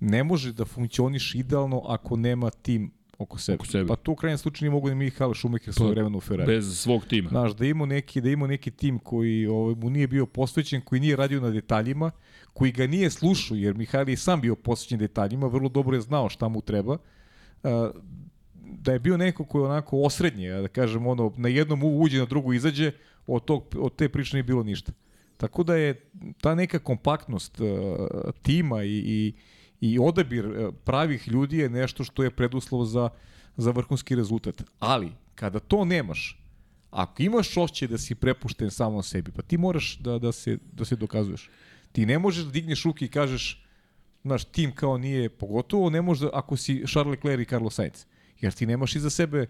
[0.00, 3.54] ne može da funkcioniš idealno ako nema tim oko sebe.
[3.54, 3.88] Oko sebe.
[3.88, 6.52] Pa tu u krajnjem slučaju nije mogu da Mihael svoje pa, vremena u Ferrari.
[6.52, 7.28] Bez svog tima.
[7.28, 11.00] Znaš, da ima neki, da ima neki tim koji ovaj, mu nije bio posvećen, koji
[11.00, 12.10] nije radio na detaljima,
[12.52, 16.28] koji ga nije slušao, jer Mihael je sam bio posvećen detaljima, vrlo dobro je znao
[16.28, 16.98] šta mu treba.
[18.64, 22.24] Da je bio neko koji je onako osrednje, da kažem, ono, na jednom uđe, na
[22.24, 22.92] drugu izađe,
[23.26, 24.92] od, tog, od te priče nije bilo ništa.
[25.36, 26.00] Tako da je
[26.40, 27.68] ta neka kompaktnost uh,
[28.42, 29.32] tima i, i,
[29.80, 33.08] i odabir uh, pravih ljudi je nešto što je preduslov za,
[33.56, 34.62] za vrhunski rezultat.
[34.78, 36.42] Ali, kada to nemaš,
[36.90, 40.84] ako imaš ošće da si prepušten samo sebi, pa ti moraš da, da, se, da
[40.84, 41.50] se dokazuješ.
[41.92, 43.64] Ti ne možeš da digneš ruke i kažeš,
[44.22, 48.06] naš tim kao nije, pogotovo ne možeš da, ako si Charles Leclerc i Carlos Sainz
[48.40, 49.46] jer ti nemaš iza sebe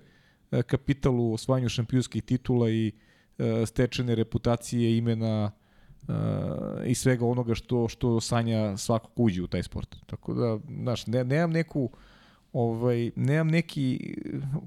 [0.50, 2.92] e, kapital u osvajanju šampionskih titula i
[3.38, 5.52] e, stečene reputacije, imena
[6.08, 6.12] e,
[6.86, 9.96] i svega onoga što što sanja svakog uđe u taj sport.
[10.06, 11.90] Tako da, znaš, ne, nemam neku
[12.52, 14.14] ovaj, nemam neki,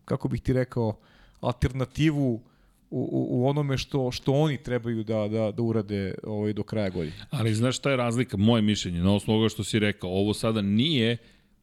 [0.05, 0.93] kako bih ti rekao,
[1.41, 2.39] alternativu u,
[2.91, 7.25] u, u onome što što oni trebaju da da da urade ovaj do kraja godine.
[7.29, 10.61] Ali znaš šta je razlika moje mišljenje na osnovu ovoga što si rekao, ovo sada
[10.61, 11.17] nije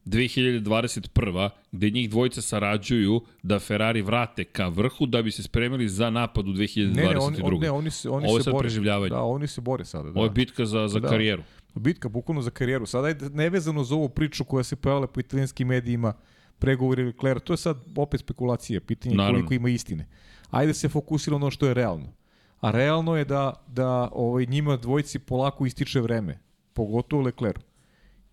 [0.07, 1.49] 2021.
[1.71, 6.47] gde njih dvojica sarađuju da Ferrari vrate ka vrhu da bi se spremili za napad
[6.47, 6.95] u 2022.
[6.95, 8.61] Ne, ne, oni, on, ne, oni se, oni Ovo se bore.
[8.61, 9.09] preživljavanje.
[9.09, 10.09] Da, oni se bore sada.
[10.09, 10.19] Da.
[10.19, 11.07] Ovo je bitka za, za da.
[11.07, 11.43] karijeru.
[11.75, 12.85] Bitka, bukvalno za karijeru.
[12.85, 16.13] Sada je nevezano za ovu priču koja se pojavila po italijanskim medijima,
[16.59, 19.39] pregovori Leclerc, to je sad opet spekulacija, pitanje Naravno.
[19.39, 20.07] koliko ima istine.
[20.49, 22.13] Ajde se fokusira ono što je realno.
[22.59, 26.39] A realno je da, da ovaj, njima dvojici polako ističe vreme,
[26.73, 27.76] pogotovo Leclercu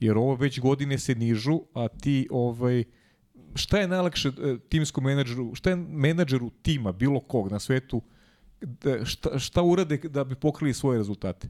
[0.00, 2.84] jer ovo već godine se nižu, a ti ovaj
[3.54, 8.02] šta je najlakše e, timskom menadžeru, šta je menadžeru tima bilo kog na svetu
[8.60, 11.48] da, šta, šta urade da bi pokrili svoje rezultate?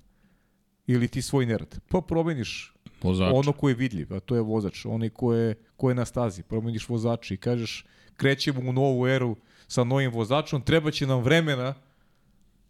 [0.87, 1.81] Ili ti svoj nerad?
[1.89, 3.33] Pa promeniš Vozač.
[3.35, 6.43] ono ko je vidljiv, a to je vozač, onaj ko je, ko je na stazi.
[6.43, 9.37] Promeniš vozača i kažeš krećemo u novu eru
[9.69, 11.75] sa novim vozačom, treba će nam vremena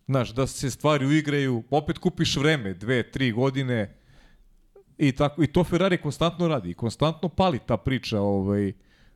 [0.06, 3.96] znaš, da se stvari uigraju, opet kupiš vreme, dve, tri godine,
[4.98, 6.74] I, tako, I to Ferrari konstantno radi.
[6.74, 8.72] Konstantno pali ta priča ovaj,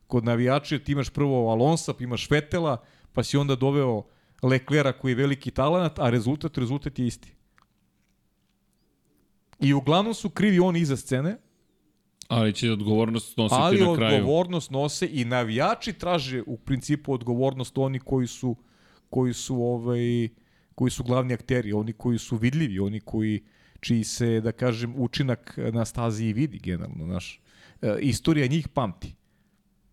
[0.07, 0.79] kod navijača.
[0.79, 2.83] Ti imaš prvo Alonsa, pa imaš Vetela,
[3.13, 4.03] pa si onda doveo
[4.43, 7.35] Leclera koji je veliki talent, a rezultat, rezultat je isti.
[9.61, 11.37] I uglavnom su krivi oni iza scene,
[12.29, 14.15] Ali će odgovornost nositi ali na kraju.
[14.15, 18.57] Ali odgovornost nose i navijači traže u principu odgovornost oni koji su
[19.11, 20.29] koji su ovaj
[20.75, 23.45] koji su glavni akteri, oni koji su vidljivi, oni koji
[23.81, 27.41] čiji se, da kažem, učinak na stazi i vidi generalno, znaš.
[27.83, 29.15] E, istorija njih pamti.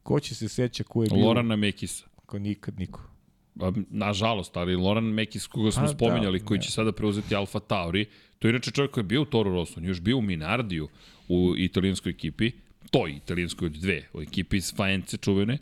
[0.04, 1.26] Ko će se seća ko je bio...
[1.26, 2.06] Lorana Mekisa.
[2.26, 3.16] Ko nikad niko.
[3.60, 7.60] Pa, nažalost, ali Loran Mekis, koga smo A, spominjali, da, koji će sada preuzeti Alfa
[7.60, 8.06] Tauri,
[8.40, 10.22] to je inače čovjek koji je bio u Toro Rosso, on je još bio u
[10.22, 10.88] Minardiju
[11.28, 12.52] u italijanskoj ekipi,
[12.92, 15.58] toj italijanskoj od dve, u ekipi iz Faence čuvene,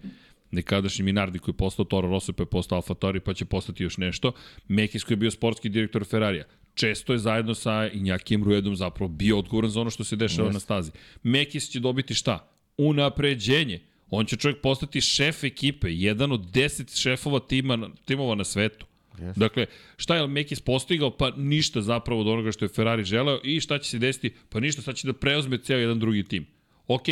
[0.52, 3.84] nekadašnji Minardi koji je postao Toro Rosso pa je postao Alfa Tori pa će postati
[3.84, 4.32] još nešto,
[4.68, 6.44] Mekis koji je bio sportski direktor Ferrarija,
[6.74, 10.54] često je zajedno sa Injakijem Ruedom zapravo bio odgovoran za ono što se dešava yes.
[10.54, 10.92] na stazi.
[11.24, 12.50] Mekis će dobiti šta?
[12.78, 13.80] Unapređenje.
[14.10, 18.86] On će čovjek postati šef ekipe, jedan od deset šefova tima, timova na svetu.
[19.18, 19.38] Yes.
[19.38, 19.66] Dakle,
[19.98, 21.18] šta je Mekis postigao?
[21.18, 24.34] Pa ništa zapravo od onoga što je Ferrari želeo i šta će se desiti?
[24.50, 26.46] Pa ništa, sad će da preuzme ceo jedan drugi tim.
[26.88, 27.04] Ok,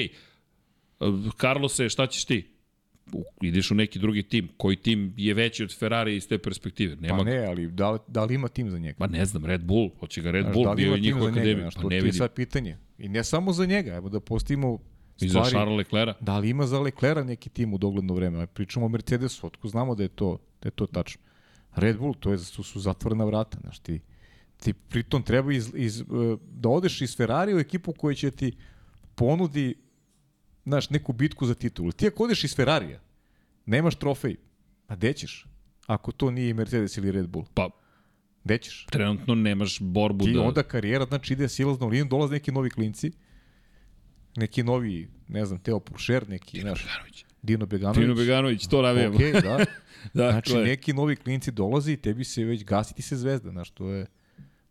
[1.41, 2.50] Carlose, šta ćeš ti?
[3.41, 4.49] Ideš u neki drugi tim.
[4.57, 6.95] Koji tim je veći od Ferrari iz te perspektive?
[6.95, 8.97] Nema pa ne, ali da li, da li ima tim za njega?
[8.99, 11.69] Pa ne znam, Red Bull, hoće ga Red znaš, Bull, da bio je njihova akademija.
[11.75, 12.01] Pa ne vidim.
[12.01, 12.77] To je sad pitanje.
[12.97, 14.79] I ne samo za njega, evo da postavimo
[15.21, 16.17] I za Charles Leclerc?
[16.19, 18.47] Da li ima za Leclerc neki tim u dogledno vreme?
[18.47, 21.21] Pričamo o Mercedesu, otko znamo da je to, da je to tačno.
[21.75, 23.99] Red Bull, to je, su, su zatvorena vrata, znaš ti.
[24.57, 26.03] Ti pritom treba iz, iz,
[26.51, 28.51] da odeš iz Ferrari u ekipu koja će ti
[29.15, 29.75] ponudi
[30.71, 31.91] znaš, neku bitku za titulu.
[31.91, 32.99] Ti ako odeš iz Ferrarija,
[33.65, 34.35] nemaš trofej,
[34.87, 35.45] a gde ćeš?
[35.87, 37.45] Ako to nije Mercedes ili Red Bull.
[37.53, 37.69] Pa,
[38.43, 38.85] gde ćeš?
[38.91, 40.41] Trenutno nemaš borbu Ti da...
[40.41, 43.11] onda karijera, znači ide silaznom linijom, dolaze neki novi klinci,
[44.35, 47.25] neki novi, ne znam, Teo Pušer, neki, Dino znaš, Beganović.
[47.41, 48.01] Dino Beganović.
[48.01, 49.15] Dino Beganović, to navijemo.
[49.15, 49.57] Ok, da.
[50.13, 50.31] dakle.
[50.31, 54.05] Znači, neki novi klinci dolazi i tebi se već gasiti se zvezda, znaš, to je...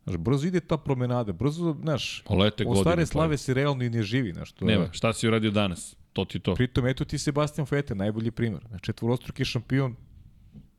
[0.03, 4.03] Znaš, brzo ide ta promenada, brzo, znaš, Lete od stare slave se realno i ne
[4.03, 5.95] živi, znaš, to Nema, šta si uradio danas?
[6.13, 6.55] To ti to.
[6.55, 8.61] Pritom, eto ti Sebastian Vettel, najbolji primer.
[8.67, 9.95] Znači, četvorostruki šampion,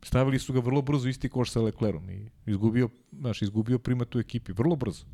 [0.03, 4.19] stavili su ga vrlo brzo isti koš sa Leclerom i izgubio, znaš, izgubio primat u
[4.19, 5.05] ekipi, vrlo brzo.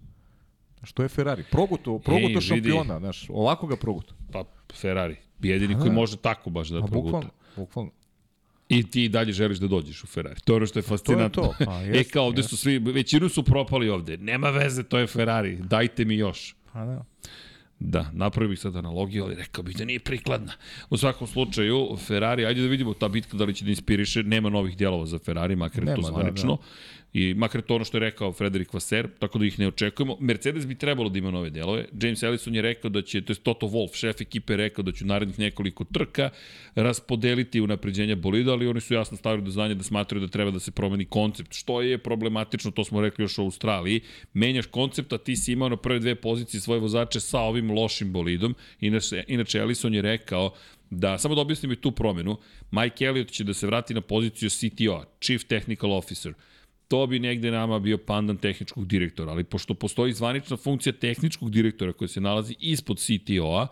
[0.78, 1.44] Znaš, to je Ferrari.
[1.50, 3.04] Proguto, proguto Ej, šampiona, vidi.
[3.04, 4.14] znaš, ovako ga proguto.
[4.32, 4.44] Pa,
[4.74, 5.16] Ferrari.
[5.42, 7.02] Jedini A, koji može tako baš da proguta.
[7.04, 7.90] Bukvalno, bukvalno.
[8.68, 10.40] I ti dalje želiš da dođeš u Ferrari.
[10.40, 11.42] To je ono što je fascinantno.
[11.42, 11.64] To je to.
[11.64, 12.50] Pa, jest, e kao ovde jest.
[12.50, 14.16] su svi, većinu su propali ovde.
[14.16, 15.56] Nema veze, to je Ferrari.
[15.56, 16.54] Dajte mi još.
[16.72, 17.04] Pa da.
[17.80, 20.52] Da, napravio bih sad analogiju, ali rekao bih da nije prikladna.
[20.90, 24.50] U svakom slučaju, Ferrari, ajde da vidimo ta bitka da li će da inspiriše, nema
[24.50, 26.56] novih dijelova za Ferrari, makar je to zvanično.
[26.56, 26.68] Da, da.
[27.18, 30.16] I makar to ono što je rekao Frederik Vaser, tako da ih ne očekujemo.
[30.20, 31.84] Mercedes bi trebalo da ima nove delove.
[32.02, 35.04] James Ellison je rekao da će, to je Toto Wolff, šef ekipe, rekao da će
[35.04, 36.30] u narednih nekoliko trka
[36.74, 40.60] raspodeliti unapređenja bolida, ali oni su jasno stavili do znanja da smatraju da treba da
[40.60, 44.00] se promeni koncept, što je problematično, to smo rekli još u Australiji.
[44.32, 48.12] Menjaš koncept, a ti si imao na prve dve pozicije svoje vozače sa ovim lošim
[48.12, 48.54] bolidom.
[48.80, 50.52] Inače, inače Ellison je rekao
[50.90, 52.36] da, samo da objasnim i tu promenu,
[52.70, 56.34] Mike Elliott će da se vrati na poziciju CTO, Chief Technical Officer
[56.88, 61.92] to bi negde nama bio pandan tehničkog direktora, ali pošto postoji zvanična funkcija tehničkog direktora
[61.92, 63.66] koja se nalazi ispod CTO-a,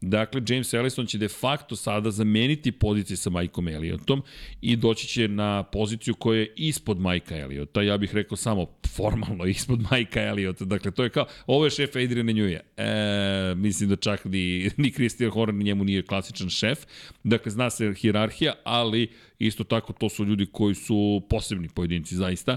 [0.00, 4.22] Dakle, James Ellison će de facto sada zameniti pozicije sa Mikeom Elliotom
[4.60, 7.82] i doći će na poziciju koja je ispod Majka Elliota.
[7.82, 8.66] Ja bih rekao samo
[8.96, 10.64] formalno ispod Majka Elliota.
[10.64, 12.60] Dakle, to je kao, ovo je šef Adriana Njuja.
[12.76, 16.78] E, mislim da čak ni, ni Christian Horner njemu nije klasičan šef.
[17.24, 19.08] Dakle, zna se hirarhija, ali
[19.38, 22.56] isto tako to su ljudi koji su posebni pojedinci zaista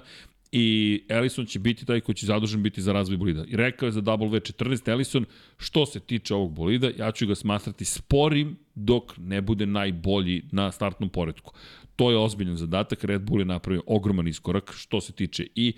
[0.52, 3.44] i Ellison će biti taj koji će zadužen biti za razvoj bolida.
[3.48, 5.26] I rekao je za W14 Ellison,
[5.58, 10.72] što se tiče ovog bolida, ja ću ga smatrati sporim dok ne bude najbolji na
[10.72, 11.54] startnom poredku.
[11.96, 15.74] To je ozbiljan zadatak, Red Bull je napravio ogroman iskorak što se tiče i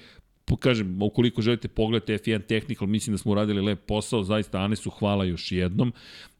[0.58, 5.26] kažem, ukoliko želite pogledati F1 Technical, mislim da smo uradili lep posao, zaista Anesu hvala
[5.26, 5.94] još jednom.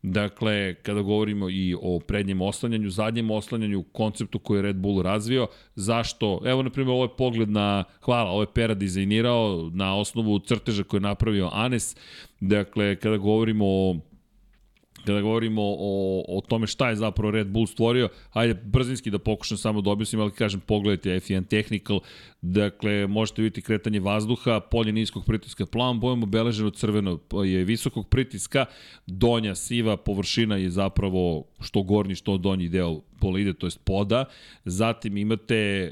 [0.04, 5.48] Dakle, kada govorimo i o prednjem oslanjanju, zadnjem oslanjanju, konceptu koji je Red Bull razvio,
[5.76, 10.40] zašto, evo na primjer ovo je pogled na, hvala, ovo je Pera dizajnirao na osnovu
[10.40, 11.96] crteža koje je napravio Anes,
[12.40, 13.96] dakle, kada govorimo o
[15.06, 19.58] kada govorimo o, o tome šta je zapravo Red Bull stvorio, ajde brzinski da pokušam
[19.58, 22.00] samo da objasnim, ali kažem pogledajte F1 Technical,
[22.42, 28.66] dakle možete vidjeti kretanje vazduha, polje niskog pritiska plavom bojom obeleženo crveno je visokog pritiska,
[29.08, 34.26] donja siva površina je zapravo što gornji što donji deo bolide, to jest poda,
[34.66, 35.92] zatim imate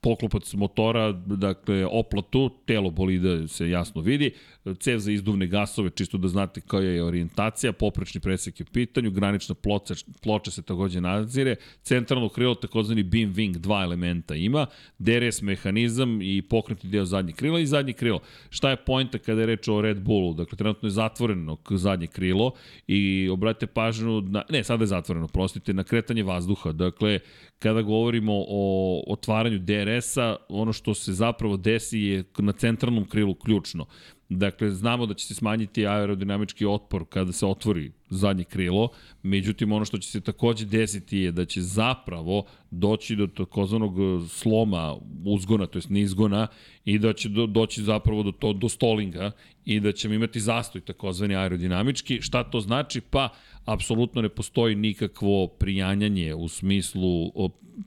[0.00, 4.32] poklopac motora, dakle oplatu, telo bolida se jasno vidi,
[4.80, 9.10] cev za izduvne gasove, čisto da znate koja je orijentacija, poprečni presek je u pitanju,
[9.10, 14.66] granična ploča, ploča se takođe nadzire, centralno krilo, takozvani beam wing, dva elementa ima,
[14.98, 18.20] DRS mehanizam i pokretni deo zadnjeg krila i zadnje krilo.
[18.50, 20.34] Šta je pojenta kada je reč o Red Bullu?
[20.34, 22.52] Dakle, trenutno je zatvoreno zadnje krilo
[22.86, 26.72] i obratite pažnju, na, ne, sada je zatvoreno, prostite, na kretanje vazduha.
[26.72, 27.18] Dakle,
[27.58, 33.86] kada govorimo o otvaranju DRS-a, ono što se zapravo desi je na centralnom krilu ključno.
[34.30, 38.88] Dakle, znamo da će se smanjiti aerodinamički otpor kada se otvori zadnje krilo,
[39.22, 44.28] međutim ono što će se takođe desiti je da će zapravo doći do takozvanog e,
[44.28, 46.46] sloma uzgona, to jest nizgona
[46.84, 49.30] i da će do, doći zapravo do, to, do stolinga
[49.64, 52.22] i da ćemo imati zastoj takozvani aerodinamički.
[52.22, 53.00] Šta to znači?
[53.00, 53.28] Pa
[53.64, 57.32] apsolutno ne postoji nikakvo prijanjanje u smislu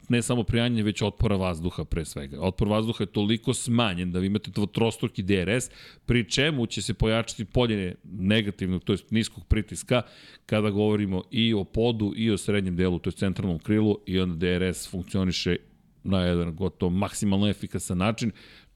[0.09, 2.41] ne samo prijanjanje, već otpora vazduha pre svega.
[2.41, 5.69] Otpor vazduha je toliko smanjen da vi imate trostruki DRS,
[6.05, 10.01] pri čemu će se pojačati polje negativnog, to je niskog pritiska,
[10.45, 14.35] kada govorimo i o podu i o srednjem delu, to je centralnom krilu, i onda
[14.35, 15.55] DRS funkcioniše
[16.03, 18.31] na jedan gotovo maksimalno efikasan način.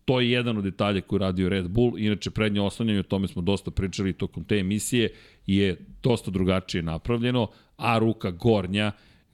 [0.05, 3.41] To je jedan od detalja koji radio Red Bull, inače prednje oslanjanje, o tome smo
[3.41, 5.09] dosta pričali tokom te emisije,
[5.47, 7.47] je dosta drugačije napravljeno,
[7.77, 8.91] a ruka gornja,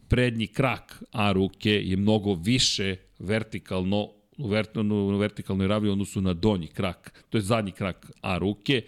[0.07, 4.47] prednji krak A ruke je mnogo više vertikalno u,
[5.17, 8.81] vertikalnoj ravi odnosu na donji krak, to je zadnji krak A ruke.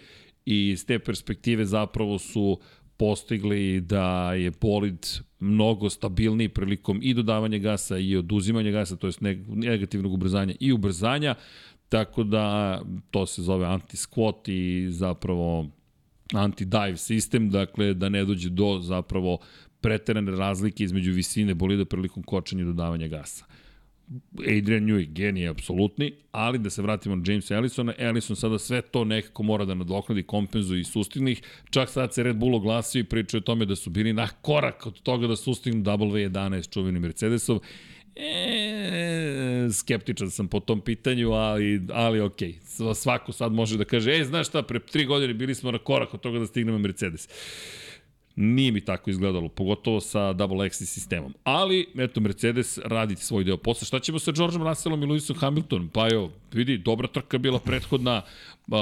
[0.46, 2.60] I iz te perspektive zapravo su
[2.96, 5.06] postigli da je bolid
[5.40, 9.12] mnogo stabilniji prilikom i dodavanja gasa i oduzimanja gasa, to je
[9.48, 11.34] negativnog ubrzanja i ubrzanja,
[11.88, 12.80] tako da
[13.10, 15.66] to se zove anti-squat i zapravo
[16.32, 19.38] anti-dive sistem, dakle da ne dođe do zapravo
[19.80, 23.44] preterane razlike između visine bolida prilikom kočenja i dodavanja gasa.
[24.38, 29.04] Adrian Newey, genij apsolutni, ali da se vratimo na Jamesa Ellisona, Ellison sada sve to
[29.04, 31.42] nekako mora da nadoknadi, kompenzuje i sustigne ih.
[31.70, 34.86] Čak sad se Red Bull oglasio i pričao o tome da su bili na korak
[34.86, 37.58] od toga da sustignu W11 čuveni Mercedesov.
[38.16, 42.38] E, skeptičan sam po tom pitanju, ali, ali ok.
[42.94, 46.14] Svako sad može da kaže, e, znaš šta, pre tri godine bili smo na korak
[46.14, 47.28] od toga da stignemo Mercedes.
[48.36, 51.34] Nije mi tako izgledalo, pogotovo sa double X sistemom.
[51.44, 53.86] Ali, eto, Mercedes radi svoj deo posla.
[53.86, 55.88] Šta ćemo sa Georgeom Russellom i Lewisom Hamiltonom?
[55.88, 58.22] Pa jo, vidi, dobra trka bila prethodna,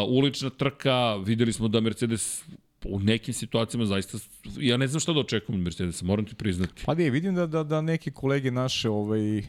[0.09, 2.44] ulična trka, videli smo da Mercedes
[2.85, 4.19] u nekim situacijama zaista,
[4.59, 6.82] ja ne znam šta da očekujem od Mercedesa, moram ti priznati.
[6.86, 9.43] Pa ne, vidim da, da, da neki kolege naše ovaj,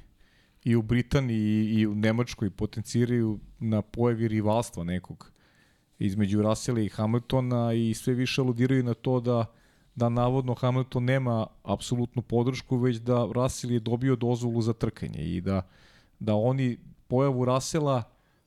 [0.64, 5.32] i u Britaniji i u Nemačkoj potenciraju na pojavi rivalstva nekog
[6.00, 9.46] između Russella i Hamiltona i sve više aludiraju na to da
[9.96, 15.42] da navodno Hamilton nema apsolutnu podršku, već da Russell je dobio dozvolu za trkanje i
[15.42, 15.62] da,
[16.20, 18.04] da oni pojavu Russella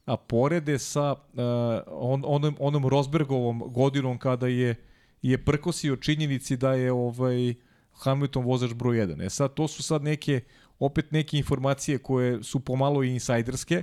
[0.08, 1.18] a porede sa uh,
[1.86, 4.74] on, onom, onom Rosbergovom godinom kada je
[5.22, 7.54] je prkosio činjenici da je ovaj
[7.92, 9.26] Hamilton vozač broj 1.
[9.26, 10.40] E sad, to su sad neke,
[10.78, 13.82] opet neke informacije koje su pomalo i insajderske.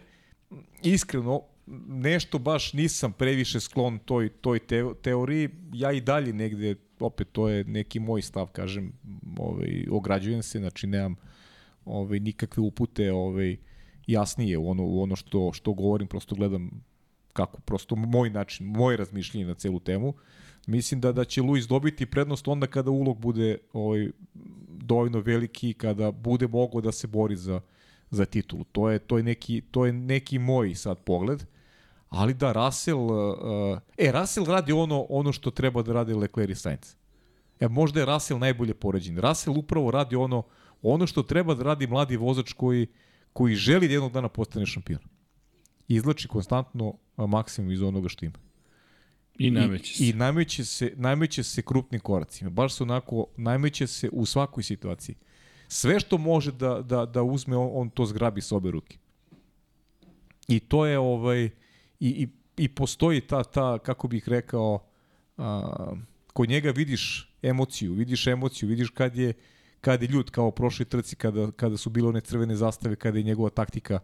[0.83, 1.41] Iskreno,
[1.87, 4.59] nešto baš nisam previše sklon toj, toj
[5.01, 5.49] teoriji.
[5.73, 8.93] Ja i dalje negde opet to je neki moj stav, kažem,
[9.37, 11.15] ovaj, ograđujem se, znači nemam
[11.85, 13.57] ovaj, nikakve upute ovaj,
[14.07, 16.83] jasnije u ono, u ono što, što govorim, prosto gledam
[17.33, 20.13] kako, prosto moj način, moje razmišljenje na celu temu.
[20.67, 24.09] Mislim da da će Luis dobiti prednost onda kada ulog bude ovaj,
[24.69, 27.61] dovoljno veliki, kada bude mogao da se bori za,
[28.09, 28.63] za titulu.
[28.63, 31.43] To je, to je, neki, to je neki moj sad pogled.
[32.09, 36.55] Ali da, Russell, uh, e, Russell radi ono, ono što treba da radi Leclerc i
[36.55, 36.95] Sainz.
[37.59, 39.17] E, možda je Russell najbolje poređen.
[39.17, 40.43] Russell upravo radi ono,
[40.81, 42.87] ono što treba da radi mladi vozač koji,
[43.35, 44.99] koji želi da jednog dana postane šampion.
[45.87, 48.37] Izlači konstantno maksimum iz onoga što ima.
[49.37, 50.03] I nameće se.
[50.03, 52.49] I, i nameće, se, nameće se krupnim koracima.
[52.49, 55.15] Baš se onako, nameće se u svakoj situaciji.
[55.67, 58.97] Sve što može da, da, da uzme, on, on to zgrabi s obe ruke.
[60.47, 61.49] I to je ovaj i,
[61.99, 64.87] i, i postoji ta, ta, kako bih rekao,
[65.37, 65.93] a,
[66.33, 69.33] kod njega vidiš emociju, vidiš emociju, vidiš kad je,
[69.85, 73.23] kad je ljud kao prošli trci, kada, kada su bile one crvene zastave, kada je
[73.23, 73.99] njegova taktika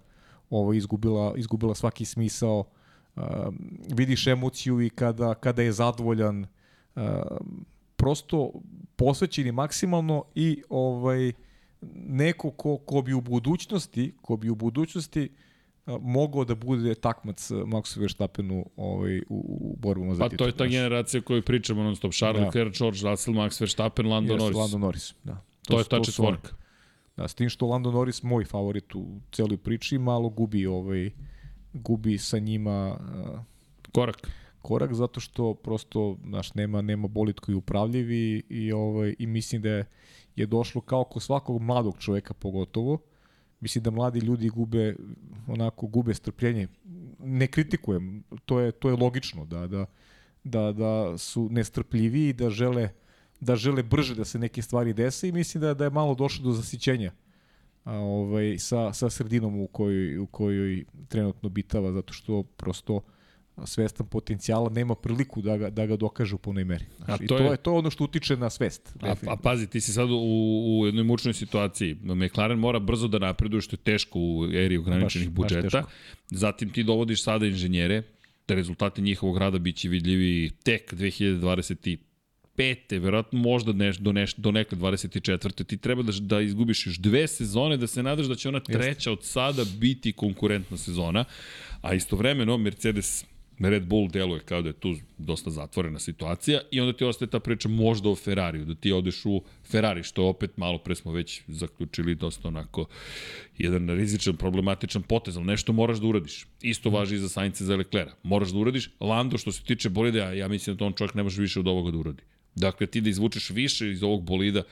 [0.49, 2.63] ovo, izgubila, izgubila svaki smisao,
[3.15, 3.49] a,
[3.95, 6.45] vidiš emociju i kada, kada je zadovoljan,
[6.95, 7.23] a,
[7.95, 8.51] prosto
[8.95, 11.31] posvećen je maksimalno i ovaj
[11.95, 15.35] neko ko, ko bi u budućnosti, ko bi u budućnosti uh,
[16.01, 20.45] mogao da bude takmac Maxu Verstappenu ovaj, u, u borbama za pa, titul.
[20.47, 22.11] Pa to je ta generacija koju pričamo non stop.
[22.11, 22.45] Charles da.
[22.45, 24.57] Leclerc, George Russell, Max Verstappen, Lando yes, Norris.
[24.57, 25.50] Lando Norris, da.
[25.67, 26.49] To, to je ta četvorka.
[27.17, 31.09] Da, s tim što Lando Norris moj favorit u celoj priči, malo gubi ovaj
[31.73, 33.39] gubi sa njima uh,
[33.91, 34.27] korak.
[34.61, 39.61] Korak zato što prosto naš nema nema bolid koji upravljiv i, i ovaj i mislim
[39.61, 39.85] da je,
[40.35, 42.99] je došlo kao kod svakog mladog čoveka pogotovo
[43.61, 44.95] Mislim da mladi ljudi gube
[45.47, 46.67] onako gube strpljenje.
[47.19, 49.85] Ne kritikujem, to je to je logično da da
[50.43, 52.89] da da su nestrpljivi i da žele
[53.41, 56.43] da žele brže da se neke stvari dese i mislim da da je malo došlo
[56.43, 57.11] do zasićenja
[57.83, 63.01] a, ovaj sa sa sredinom u kojoj u kojoj trenutno bitava zato što prosto
[63.65, 66.85] svestan potencijala, nema priliku da ga, da ga dokaže u punoj meri.
[66.97, 67.57] Znači, A I to to, je- je...
[67.57, 68.95] to ono što utiče na svest.
[69.01, 70.15] A, a pazi, ti si sad u,
[70.73, 71.95] u jednoj mučnoj situaciji.
[71.95, 75.61] McLaren mora brzo da napreduje, što je teško u eri ograničenih Baš- baš budžeta.
[75.77, 75.91] teško.
[76.29, 78.03] Zatim ti dovodiš sada inženjere,
[78.47, 81.97] da rezultati njihovog rada biće vidljivi tek 2025.
[82.89, 85.63] verovatno možda neš, do, neš, do nekle 24.
[85.63, 89.11] Ti treba da, da izgubiš još dve sezone, da se nadaš da će ona treća
[89.11, 91.25] od sada biti konkurentna sezona,
[91.81, 93.25] a istovremeno Mercedes
[93.69, 97.39] Red Bull deluje kao da je tu dosta zatvorena situacija i onda ti ostaje ta
[97.39, 101.41] priča možda o Ferrariju, da ti odeš u Ferrari, što opet malo pre smo već
[101.47, 102.85] zaključili dosta onako
[103.57, 106.47] jedan rizičan, problematičan potez, ali nešto moraš da uradiš.
[106.61, 108.15] Isto važi i za Sainca za Leclerca.
[108.23, 108.89] Moraš da uradiš.
[108.99, 111.91] Lando, što se tiče bolida, ja mislim da on čovjek ne može više od ovoga
[111.91, 112.23] da uradi.
[112.55, 114.63] Dakle, ti da izvučeš više iz ovog bolida,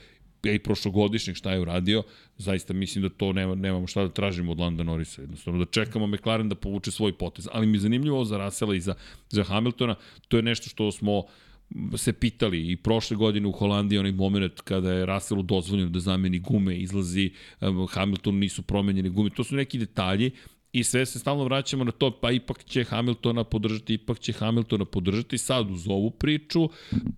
[0.42, 2.02] i prošlogodišnjeg šta je uradio,
[2.38, 5.20] zaista mislim da to nema, nemamo šta da tražimo od Landa Norrisa.
[5.20, 7.48] Jednostavno da čekamo McLaren da povuče svoj potez.
[7.52, 8.94] Ali mi je zanimljivo za Russella i za,
[9.28, 9.94] za Hamiltona.
[10.28, 11.24] To je nešto što smo
[11.96, 16.38] se pitali i prošle godine u Holandiji onaj moment kada je Russellu dozvoljeno da zameni
[16.38, 17.30] gume, izlazi
[17.60, 19.30] um, Hamilton nisu promenjene gume.
[19.30, 20.30] To su neki detalji
[20.72, 24.84] I sve se stalno vraćamo na to, pa ipak će Hamiltona podržati, ipak će Hamiltona
[24.84, 26.68] podržati sad uz ovu priču,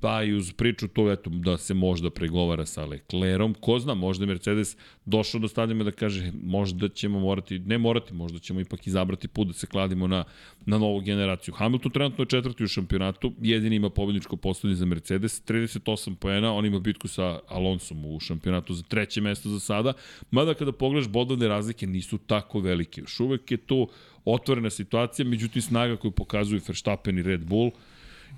[0.00, 3.54] pa i uz priču to eto, da se možda pregovara sa Leclerom.
[3.54, 8.38] Ko zna, možda Mercedes došao do stadima da kaže možda ćemo morati, ne morati, možda
[8.38, 10.24] ćemo ipak izabrati put da se kladimo na,
[10.66, 11.54] na novu generaciju.
[11.54, 16.66] Hamilton trenutno je četvrti u šampionatu, jedini ima pobedničko postavljanje za Mercedes, 38 poena, on
[16.66, 19.92] ima bitku sa Alonsom u šampionatu za treće mesto za sada,
[20.30, 23.00] mada kada pogledaš bodovne razlike nisu tako velike.
[23.00, 23.88] Još uvek je tu
[24.24, 27.70] otvorena situacija, međutim snaga koju pokazuju Verstappen i Red Bull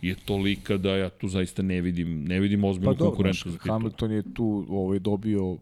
[0.02, 3.62] je tolika da ja tu zaista ne vidim, ne vidim ozbiljnu Pa konkurenciju za znaš,
[3.62, 3.78] titulu.
[3.78, 5.58] Hamilton je tu ovaj, dobio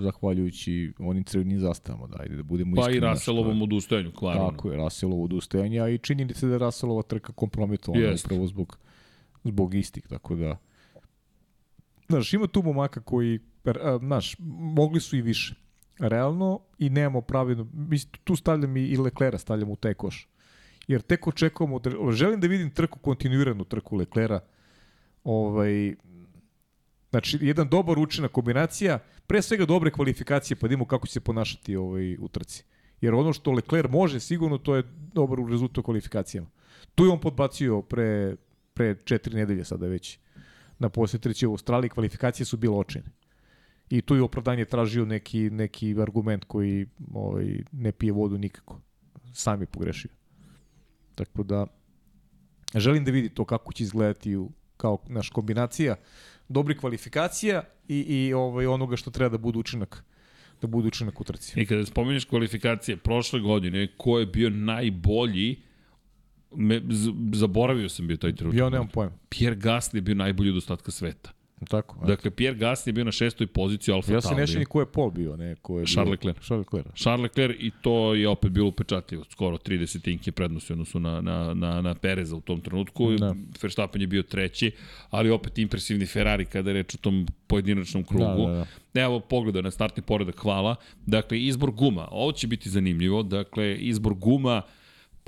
[0.00, 2.96] zahvaljujući onim crvenim zastavama, da, ajde da budemo Pa iskreni.
[2.96, 4.50] i znaš, Russellovom odustajanju, klarno.
[4.50, 8.24] Tako je, Russellovo odustajanje, a i činjenica da je Russellova trka kompromitovana Jest.
[8.26, 8.78] upravo zbog,
[9.44, 10.56] zbog istih, tako da...
[12.08, 15.54] Znaš, ima tu momaka koji, er, znaš, mogli su i više.
[15.98, 20.28] Realno, i nemamo pravilno, mislim, tu stavljam i, Leclera, stavljam u taj koš.
[20.88, 21.80] Jer tek očekujemo,
[22.12, 24.40] želim da vidim trku, kontinuiranu trku Leclera,
[25.24, 25.94] ovaj,
[27.10, 31.20] Znači, jedan dobar učinak kombinacija, pre svega dobre kvalifikacije, pa da vidimo kako će se
[31.20, 32.64] ponašati ovaj, u trci.
[33.00, 36.48] Jer ono što Leclerc može, sigurno, to je dobar rezultat u kvalifikacijama.
[36.94, 38.36] Tu je on podbacio pre,
[38.74, 40.18] pre četiri nedelje sada već
[40.78, 43.04] na poslije treće u Australiji, kvalifikacije su bile očine.
[43.90, 48.80] I tu je opravdanje tražio neki, neki argument koji ovaj, ne pije vodu nikako.
[49.32, 50.10] Sam je pogrešio.
[51.14, 51.66] Tako da,
[52.74, 55.96] želim da vidi to kako će izgledati u, kao naš kombinacija
[56.48, 60.04] dobri kvalifikacija i, i ovaj, onoga što treba da bude učinak
[60.60, 61.60] da bude učinak u trci.
[61.60, 65.62] I kada spominješ kvalifikacije, prošle godine, ko je bio najbolji,
[66.56, 66.82] me,
[67.32, 68.58] zaboravio sam bio taj trenutak.
[68.58, 69.12] Ja nemam pojma.
[69.28, 71.30] Pierre Gasly je bio najbolji od ostatka sveta.
[71.68, 72.06] Tako.
[72.06, 74.40] Dakle, Pierre Gasly je bio na šestoj poziciji Alfa Ja se Tauri.
[74.40, 76.46] ne sjećam ni ko je Pol bio, ne, ko je Charles bio, Leclerc.
[76.46, 76.86] Charles Leclerc.
[76.94, 81.54] Charles Leclerc i to je opet bilo upečatljivo, skoro 30 tinke prednosti odnosu na, na,
[81.54, 83.12] na, na Pereza u tom trenutku.
[83.12, 83.34] Da.
[83.62, 84.70] Verstappen je bio treći,
[85.10, 88.46] ali opet impresivni Ferrari kada je reč o tom pojedinačnom krugu.
[88.46, 89.00] Da, da, da.
[89.00, 90.76] Evo pogleda na startni poredak, hvala.
[91.06, 93.22] Dakle, izbor guma, ovo će biti zanimljivo.
[93.22, 94.62] Dakle, izbor guma,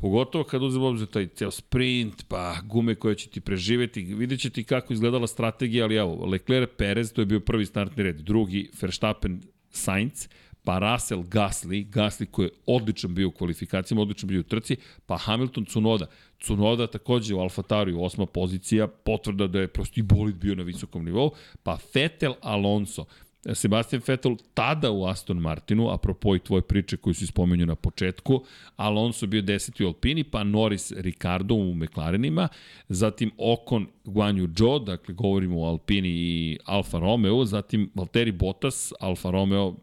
[0.01, 4.51] Pogotovo kad uzem obzir taj ceo sprint, pa gume koje će ti preživeti, vidjet će
[4.51, 8.71] ti kako izgledala strategija, ali evo, Leclerc Perez, to je bio prvi startni red, drugi
[8.83, 9.41] Verstappen
[9.71, 10.29] Sainz,
[10.65, 15.17] pa Russell Gasly, Gasly koji je odličan bio u kvalifikacijama, odličan bio u trci, pa
[15.17, 16.07] Hamilton Cunoda.
[16.43, 20.63] Cunoda takođe u Alfa Tauriju, osma pozicija, potvrda da je prosto i bolid bio na
[20.63, 21.31] visokom nivou,
[21.63, 23.05] pa Vettel Alonso.
[23.55, 28.45] Sebastian Vettel tada u Aston Martinu, apropo i tvoje priče koju si spomenuo na početku,
[28.77, 32.49] Alonso bio deseti u Alpini, pa Norris Ricardo u McLarenima,
[32.89, 38.93] zatim Ocon Guan Yu Zhou, dakle govorimo o Alpini i Alfa Romeo, zatim Valtteri Bottas,
[39.01, 39.75] Alfa Romeo,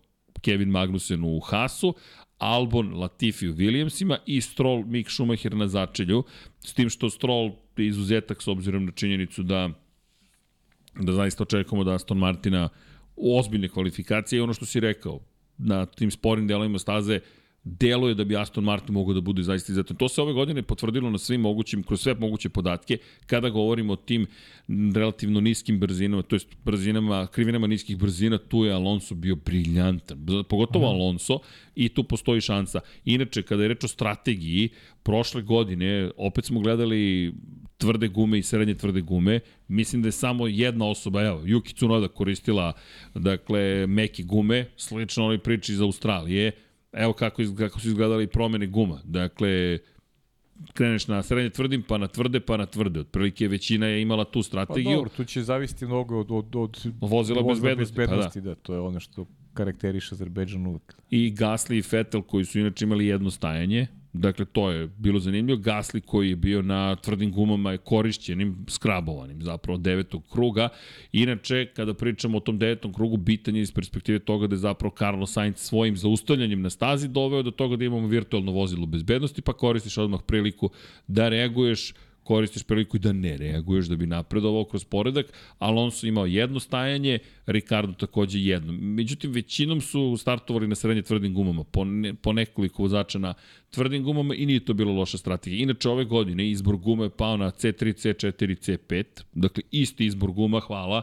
[0.41, 1.93] Kevin Magnussen u Haasu,
[2.37, 6.23] Albon Latifi u Williamsima i Stroll Mick Schumacher na začelju,
[6.59, 9.69] s tim što Stroll je izuzetak s obzirom na činjenicu da
[10.99, 12.86] da zaista očekujemo da Aston Martina u
[13.17, 15.19] ozbiljne kvalifikacije i ono što si rekao,
[15.57, 17.19] na tim sporim delovima staze
[17.67, 19.97] deluje da bi Aston Martin mogao da bude zaista izuzetan.
[19.97, 23.95] To se ove godine potvrdilo na svim mogućim, kroz sve moguće podatke, kada govorimo o
[23.95, 24.27] tim
[24.95, 30.87] relativno niskim brzinama, to jest brzinama, krivinama niskih brzina, tu je Alonso bio briljantan, pogotovo
[30.87, 30.95] Mhm.
[30.95, 31.39] Alonso,
[31.75, 32.79] i tu postoji šansa.
[33.05, 34.69] Inače, kada je reč o strategiji,
[35.03, 37.33] prošle godine opet smo gledali
[37.77, 39.39] tvrde gume i srednje tvrde gume.
[39.67, 42.73] Mislim da je samo jedna osoba, evo, Yuki Tsunoda koristila,
[43.13, 46.51] dakle, meke gume, slično onoj priči iz Australije.
[46.93, 49.01] Evo kako, iz, kako su izgledali promene guma.
[49.03, 49.79] Dakle,
[50.73, 52.99] kreneš na srednje tvrdim, pa na tvrde, pa na tvrde.
[52.99, 54.95] Otprilike većina je imala tu Pa strategiju.
[54.95, 58.55] dobro, tu će zavisiti mnogo od, od, od Vozila bezbednosti, pa bezbednosti da.
[58.55, 60.95] to je ono što karakteriše Azerbejdžan uvek.
[61.09, 63.87] I Gasly i Vettel koji su inače imali jedno stajanje.
[64.17, 65.59] Dakle, to je bilo zanimljivo.
[65.59, 70.69] Gasly koji je bio na tvrdim gumama je korišćenim, skrabovanim zapravo devetog kruga.
[71.11, 74.95] Inače, kada pričamo o tom devetom krugu, bitan je iz perspektive toga da je zapravo
[74.97, 79.53] Carlos Sainz svojim zaustavljanjem na stazi doveo do toga da imamo virtualno vozilo bezbednosti, pa
[79.53, 80.69] koristiš odmah priliku
[81.07, 81.93] da reaguješ
[82.27, 85.25] koristiš priliku i da ne reaguješ da bi napredovao kroz poredak.
[85.59, 88.73] Alonso imao jedno stajanje, Ricardo takođe jedno.
[88.73, 93.33] Međutim, većinom su startovali na srednje tvrdim gumama, po, ne, po nekoliko vozača na
[93.71, 95.63] tvrdim gumama i nije to bilo loša strategija.
[95.63, 100.59] Inače, ove godine izbor guma je pao na C3, C4, C5, dakle isti izbor guma,
[100.59, 101.01] hvala.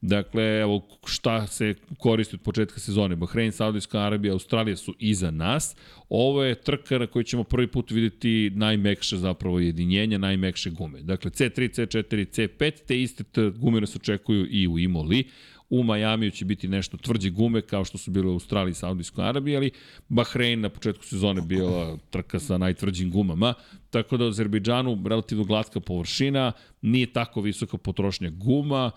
[0.00, 3.16] Dakle, evo šta se koristi od početka sezone.
[3.16, 5.76] Bahrein, Saudijska Arabija, Australija su iza nas.
[6.08, 11.02] Ovo je trka na kojoj ćemo prvi put videti najmekše zapravo jedinjenja, najmekše gume.
[11.02, 13.24] Dakle, C3, C4, C5, te iste
[13.56, 15.24] gume nas očekuju i u Imoli.
[15.70, 19.24] U Majamiju će biti nešto tvrđe gume kao što su bile u Australiji i Saudijskoj
[19.24, 19.70] Arabiji, ali
[20.08, 23.54] Bahrein na početku sezone bila trka sa najtvrđim gumama,
[23.90, 26.52] tako da u Azerbejdžanu relativno glatka površina,
[26.82, 28.90] nije tako visoka potrošnja guma,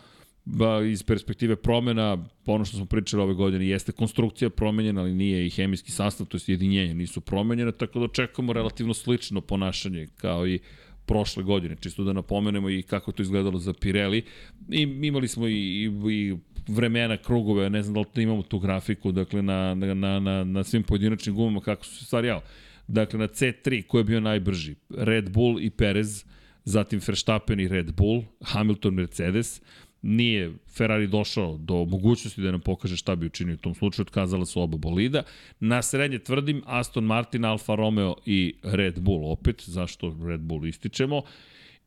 [0.45, 5.48] ba, iz perspektive promena, ono što smo pričali ove godine, jeste konstrukcija promenjena, ali nije
[5.48, 10.48] i hemijski sastav, to je jedinjenje, nisu promenjene, tako da očekujemo relativno slično ponašanje kao
[10.48, 10.60] i
[11.06, 14.24] prošle godine, čisto da napomenemo i kako to izgledalo za Pirelli.
[14.72, 16.38] I imali smo i, i, i
[16.68, 20.84] vremena, krugove, ne znam da li imamo tu grafiku, dakle na, na, na, na svim
[20.84, 22.41] pojedinačnim gumama kako su se stvari jao.
[22.88, 24.76] Dakle, na C3, ko je bio najbrži?
[24.90, 26.26] Red Bull i Perez,
[26.65, 29.61] zatim Verstappen i Red Bull, Hamilton, Mercedes,
[30.03, 34.45] nije Ferrari došao do mogućnosti da nam pokaže šta bi učinio u tom slučaju, otkazala
[34.45, 35.23] su oba bolida.
[35.59, 41.21] Na srednje tvrdim Aston Martin, Alfa Romeo i Red Bull opet, zašto Red Bull ističemo,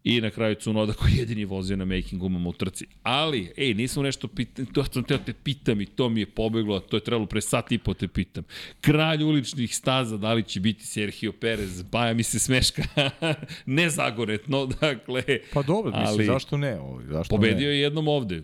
[0.05, 2.86] i na kraju Cunoda koji jedini vozio na making gumama u trci.
[3.02, 6.77] Ali, ej, nisam nešto pitan, to sam teo te pitam i to mi je pobeglo,
[6.77, 8.44] a to je trebalo pre sat i po te pitam.
[8.81, 12.82] Kralj uličnih staza, da li će biti Sergio Perez, Baja mi se smeška,
[13.66, 15.23] nezagonetno, dakle.
[15.52, 16.81] Pa dobro, ali, mislim, zašto ne?
[16.81, 17.74] Ovaj, zašto pobedio ne?
[17.74, 18.43] je jednom ovde.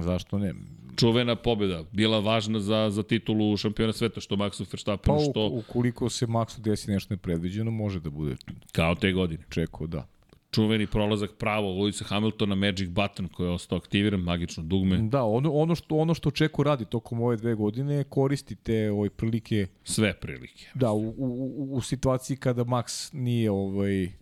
[0.00, 0.54] Zašto ne?
[0.98, 5.32] čuvena pobeda, bila važna za, za titulu šampiona sveta, što Maxu Verstappenu, pa, što...
[5.32, 8.36] Pa ukoliko se Maxu desi nešto nepredviđeno, može da bude...
[8.72, 9.44] Kao te godine.
[9.48, 10.06] Čekao, da
[10.50, 14.98] čuveni prolazak pravo Lewisa Hamiltona, Magic Button koji je ostao aktiviran, magično dugme.
[14.98, 19.10] Da, ono, ono, što, ono što Čeko radi tokom ove dve godine koristi te ovaj,
[19.10, 19.66] prilike...
[19.84, 20.66] Sve prilike.
[20.74, 24.12] Da, u, u, u situaciji kada Max nije, ovaj,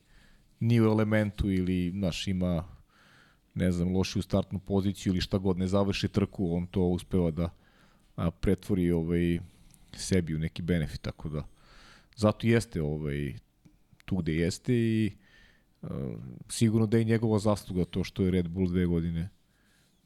[0.60, 2.64] nije u elementu ili, znaš, ima
[3.54, 7.50] ne znam, lošiju startnu poziciju ili šta god, ne završi trku, on to uspeva da
[8.16, 9.38] a, pretvori ovaj,
[9.92, 11.42] sebi u neki benefit, tako da
[12.16, 13.34] zato jeste ovaj,
[14.04, 15.12] tu gde jeste i
[16.48, 19.28] sigurno da je njegova zasluga to što je Red Bull dve godine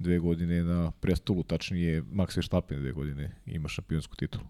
[0.00, 4.44] dve godine na prestolu, tačnije Max Verstappen dve godine ima šampionsku titulu.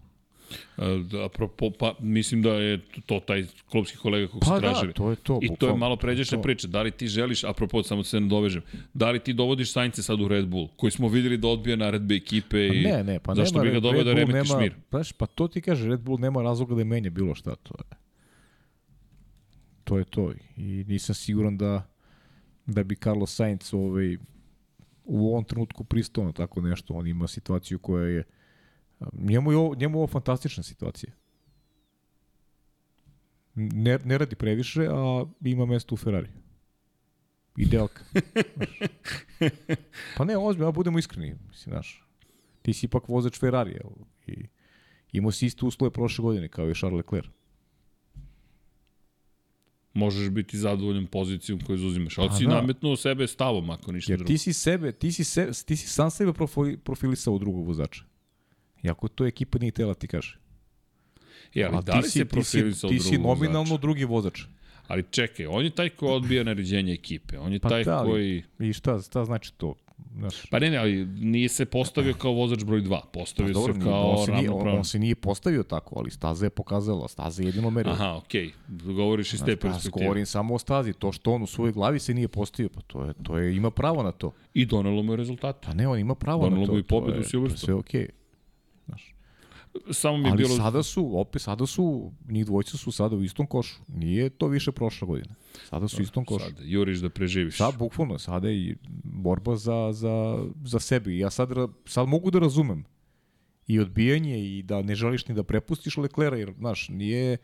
[0.77, 0.83] Uh,
[1.25, 4.87] apropo, pa mislim da je to taj klubski kolega kog pa su tražili.
[4.87, 5.39] Da, to je to.
[5.41, 6.67] I to je malo pređešna priča.
[6.67, 8.61] Da li ti želiš, apropo, samo se ne dovežem,
[8.93, 12.15] da li ti dovodiš Saince sad u Red Bull, koji smo videli da odbija naredbe
[12.15, 14.75] ekipe pa i ne, ne, pa zašto nema, bi ga doveo da remetiš nema, mir?
[14.89, 17.55] Pa, pa to ti kaže, Red Bull nema razloga da menja bilo šta.
[17.55, 18.00] To je
[19.83, 20.33] to je to.
[20.57, 21.91] I nisam siguran da
[22.65, 24.17] da bi Carlos Sainz ovaj,
[25.03, 26.93] u ovom trenutku pristao na tako nešto.
[26.93, 28.23] On ima situaciju koja je
[29.13, 31.13] njemu je ovo, njemu je ovo fantastična situacija.
[33.55, 36.29] Ne, ne radi previše, a ima mesto u Ferrari.
[37.57, 38.03] Idealka.
[40.17, 41.35] pa ne, ozbiljno, ja budemo iskreni.
[41.49, 42.07] Mislim, znaš,
[42.61, 43.91] ti si ipak vozač Ferrari, jel?
[44.27, 44.47] I
[45.11, 47.40] imao si iste uslove prošle godine, kao i Charles Leclerc
[49.93, 52.17] možeš biti zadovoljan pozicijom koju zauzimaš.
[52.17, 52.55] Ali si da.
[52.55, 54.27] nametnuo sebe stavom, ako ništa Jer drugo.
[54.27, 56.31] ti si sebe, ti si, se, ti si sam sebe
[56.83, 58.03] profilisao u drugog vozača.
[58.83, 60.37] Iako to ekipa nije tela ti kaže.
[61.53, 63.81] Ja, ali A da li si, se profilisao ti si, ti si nominalno vozača?
[63.81, 64.41] drugi vozač.
[64.87, 67.39] Ali čekaj, on je taj ko odbija naređenje ekipe.
[67.39, 68.43] On je pa taj da, koji...
[68.59, 69.75] I šta, šta znači to?
[70.17, 70.45] Znaš.
[70.49, 73.79] Pa ne, ne, ali nije se postavio kao vozač broj 2, postavio pa, dobro, se
[73.79, 77.43] kao on se, nije, on, on se nije postavio tako, ali staza je pokazala, staza
[77.43, 77.93] je jedino merilo.
[77.93, 78.95] Aha, okej, okay.
[78.95, 80.05] govoriš iz te pa, perspektive.
[80.05, 83.03] Govorim samo o stazi, to što on u svojoj glavi se nije postavio, pa to
[83.03, 84.31] je, to je, ima pravo na to.
[84.53, 85.65] I donelo mu je rezultat.
[85.65, 86.71] Pa ne, on ima pravo donelo na to.
[86.71, 87.59] Donelo mu i pobedu u Silverstone.
[87.59, 88.01] To je sve okej.
[88.01, 88.09] Okay.
[88.85, 89.13] Znaš.
[89.91, 90.55] Samo mi je Ali bilo...
[90.55, 93.75] sada su, opet sada su, njih dvojca su sada u istom košu.
[93.87, 95.35] Nije to više prošla godina.
[95.69, 96.45] Sada su u istom košu.
[96.45, 97.57] Sada, juriš da preživiš.
[97.57, 101.17] Sad, bukvalno, sada je i borba za, za, za sebe.
[101.17, 101.49] Ja sad,
[101.85, 102.83] sad mogu da razumem
[103.67, 107.37] i odbijanje i da ne želiš ni da prepustiš Leklera, jer, znaš, nije,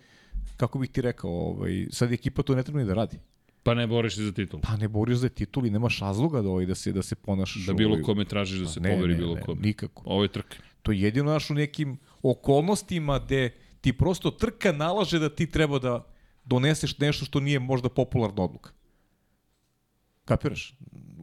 [0.58, 3.18] kako bih ti rekao, ovaj, sad ekipa to ne treba ni da radi.
[3.64, 4.60] Pa ne boriš se za titul.
[4.60, 7.66] Pa ne boriš za titul i nemaš razloga da, ovaj, da, se, da se ponašaš.
[7.66, 9.62] Da bilo ovaj, kome tražiš da Pa se ne, poveri ne, bilo ne, kome.
[9.62, 10.04] nikako.
[10.06, 10.58] Ovo je trka.
[10.82, 13.50] To je jedino naš u nekim okolnostima gde
[13.82, 16.06] ti prosto trka nalaže da ti treba da
[16.48, 18.72] doneseš nešto što nije možda popularna odluka.
[20.26, 20.74] Kapiraš?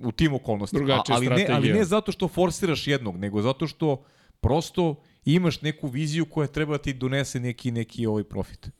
[0.02, 0.78] U tim okolnostima.
[0.78, 1.74] Drugačija ali, ne, ali strategija.
[1.74, 4.04] ne zato što forsiraš jednog, nego zato što
[4.40, 8.70] prosto imaš neku viziju koja treba da ti donese neki, neki ovaj profit.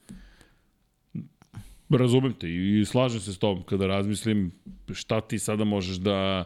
[1.89, 4.51] Razumem te i slažem se s tom kada razmislim
[4.93, 6.43] šta ti sada možeš da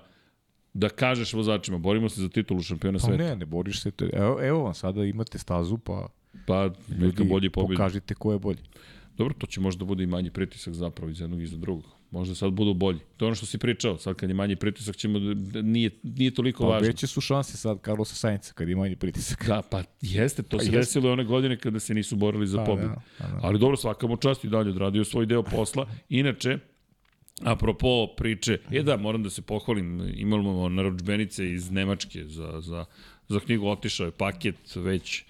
[0.73, 3.23] da kažeš vozačima, borimo se za titulu šampiona Pa sveta.
[3.23, 3.91] ne, ne boriš se.
[4.13, 6.07] Evo, evo vam, sada imate stazu, pa
[6.47, 7.75] Pa neka bolji pobedi.
[7.77, 8.59] pokažite ko je bolji.
[9.19, 11.83] Dobro, to će možda bude i manji pritisak zapravo iz jednog i za drugog.
[12.11, 12.99] Možda sad budu bolji.
[13.17, 15.89] To je ono što si pričao, sad kad je manji pritisak ćemo, da- da nije,
[16.03, 16.87] nije toliko Pa važno.
[16.87, 19.47] veće su šanse sad Carlosa Sainca kad ima manji pritisak.
[19.47, 20.77] Da, pa jeste, to Pa se jeste.
[20.77, 22.87] desilo one godine kada se nisu borili za Pa pobedu.
[22.87, 23.39] da, pa da.
[23.41, 25.87] Ali dobro, svaka mu čast i dalje odradio svoj deo posla.
[26.09, 26.57] Inače,
[27.43, 32.85] apropo priče, je da, moram da se pohvalim, imamo naručbenice iz Nemačke za, za,
[33.27, 35.23] za knjigu, otišao je paket već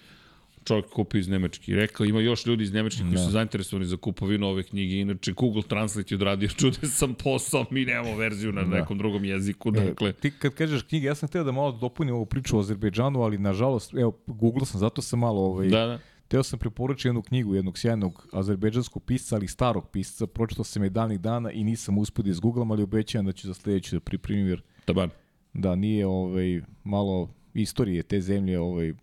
[0.63, 4.47] čovjek kupio iz Nemačke rekao ima još ljudi iz Nemačke koji su zainteresovani za kupovinu
[4.47, 4.95] ove knjige.
[4.95, 9.71] Inače, Google Translate je odradio čudesan posao, mi nemamo verziju na nekom drugom jeziku.
[9.71, 12.59] Dakle, E, ti kad kažeš knjige, ja sam htio da malo dopunim ovu priču o
[12.59, 15.99] Azerbejdžanu, ali nažalost, evo, googlao sam, zato sam malo, ovaj, da, da.
[16.27, 20.89] Teo sam preporučiti jednu knjigu jednog sjajnog azerbejdžanskog pisca, ali starog pisca, pročitao sam je
[20.89, 24.47] davnih dana i nisam uspio da izgooglam, ali obećavam da ću za sledeću da pripremim,
[24.47, 25.09] jer Taban.
[25.53, 28.93] da nije ovaj, malo istorije te zemlje ovaj,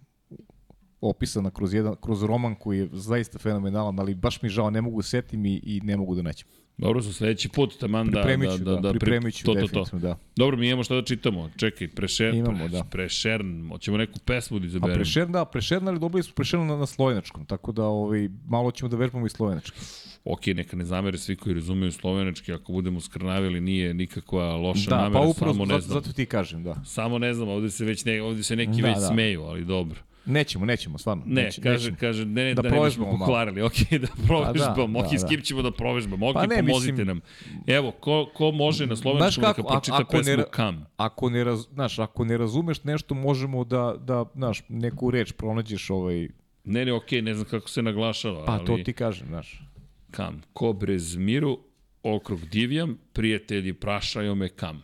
[1.06, 5.02] opisana kroz, jedan, kroz roman koji je zaista fenomenalan, ali baš mi žao, ne mogu
[5.02, 6.48] setim i, i ne mogu da naćem.
[6.78, 8.12] Dobro, za sledeći put, taman da...
[8.12, 9.98] Pripremit da, ću, da, da, da, pri- pripremit ću to, to, to.
[9.98, 10.18] da.
[10.36, 11.50] Dobro, mi imamo šta da čitamo.
[11.56, 12.84] Čekaj, prešer, Imamo, pre, da.
[12.84, 14.94] prešern, hoćemo neku pesmu da A izaberemo.
[14.96, 18.88] prešern, da, prešern, ali dobili smo prešern na, na slovenačkom, tako da ovaj, malo ćemo
[18.88, 19.78] da vežbamo i slovenački.
[20.24, 24.96] Ok, neka ne zamere svi koji razumeju slovenački, ako budemo skrnavili nije nikakva loša Da,
[24.96, 25.94] namera, pa upravo samo ne znam.
[25.94, 26.74] zato ti kažem, da.
[26.84, 29.06] Samo ne znam, ovde se već ne, ovde se neki Da, već da.
[29.06, 30.00] smeju, ali dobro.
[30.27, 31.23] Nećemo, nećemo, stvarno.
[31.27, 31.97] Ne, Neće, kaže, nećemo.
[32.01, 34.53] kaže, ne, ne, da, Da da ne bismo pokvarili, ok, da provežbamo,
[34.93, 35.28] da, ok, da, s da.
[35.28, 37.20] kim ćemo da provežbamo, ok, Pa ne, pomozite mislim- nam.
[37.69, 40.86] Evo, ko, ko može na slovenačkom neka ako- pročita ako ne pesmu ra- Kam.
[40.97, 45.90] Ako ne, raz, znaš, ako ne razumeš nešto, možemo da, da znaš, neku reč pronađeš
[45.90, 46.28] ovaj...
[46.65, 48.66] Ne, ne, ok, ne znam kako se naglašava, Pa ali...
[48.66, 49.62] to ti kažem, znaš.
[50.11, 51.59] Kam, ko brez miru,
[52.05, 54.82] okrug divjam, prijatelji prašaju me kam.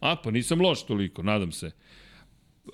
[0.00, 1.70] A, pa nisam loš toliko, nadam se.
[2.64, 2.70] Uh,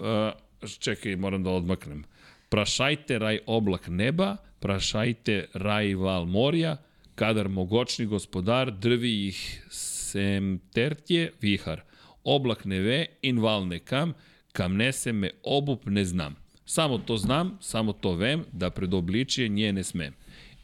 [0.79, 2.05] čekaj, moram da odmaknem.
[2.49, 6.77] Prašajte raj oblak neba, prašajte raj val morja,
[7.15, 11.83] kadar mogočni gospodar drvi ih sem tertje vihar.
[12.25, 14.15] Oblak ne ve in val ne kam,
[14.53, 16.37] kam nese me obup ne znam.
[16.65, 20.15] Samo to znam, samo to vem, da pred obličije nje ne smem.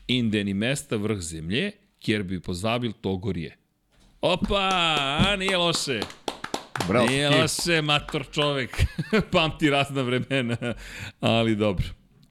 [0.08, 3.56] Inde ni mesta vrh zemlje, kjer bi pozabil to gorje.
[4.20, 4.68] Opa,
[5.28, 6.00] a nije loše.
[6.88, 8.84] Bravo, Nije loše, mator čovek.
[9.32, 10.74] Pamti razna vremena,
[11.20, 11.86] ali dobro.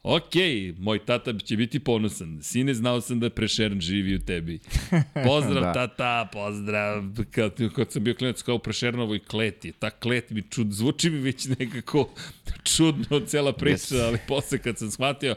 [0.05, 0.33] Ok,
[0.77, 2.39] moj tata će biti ponosan.
[2.41, 4.59] Sine, znao sam da prešern živi u tebi.
[5.27, 5.73] Pozdrav, Da.
[5.73, 7.03] tata, pozdrav.
[7.31, 9.71] Kad, kad sam bio klinac kao u prešernovoj kleti.
[9.71, 12.09] Ta klet mi čud, zvuči mi već nekako
[12.75, 14.03] čudno cela priča, Yes.
[14.03, 15.35] ali posle kad sam shvatio,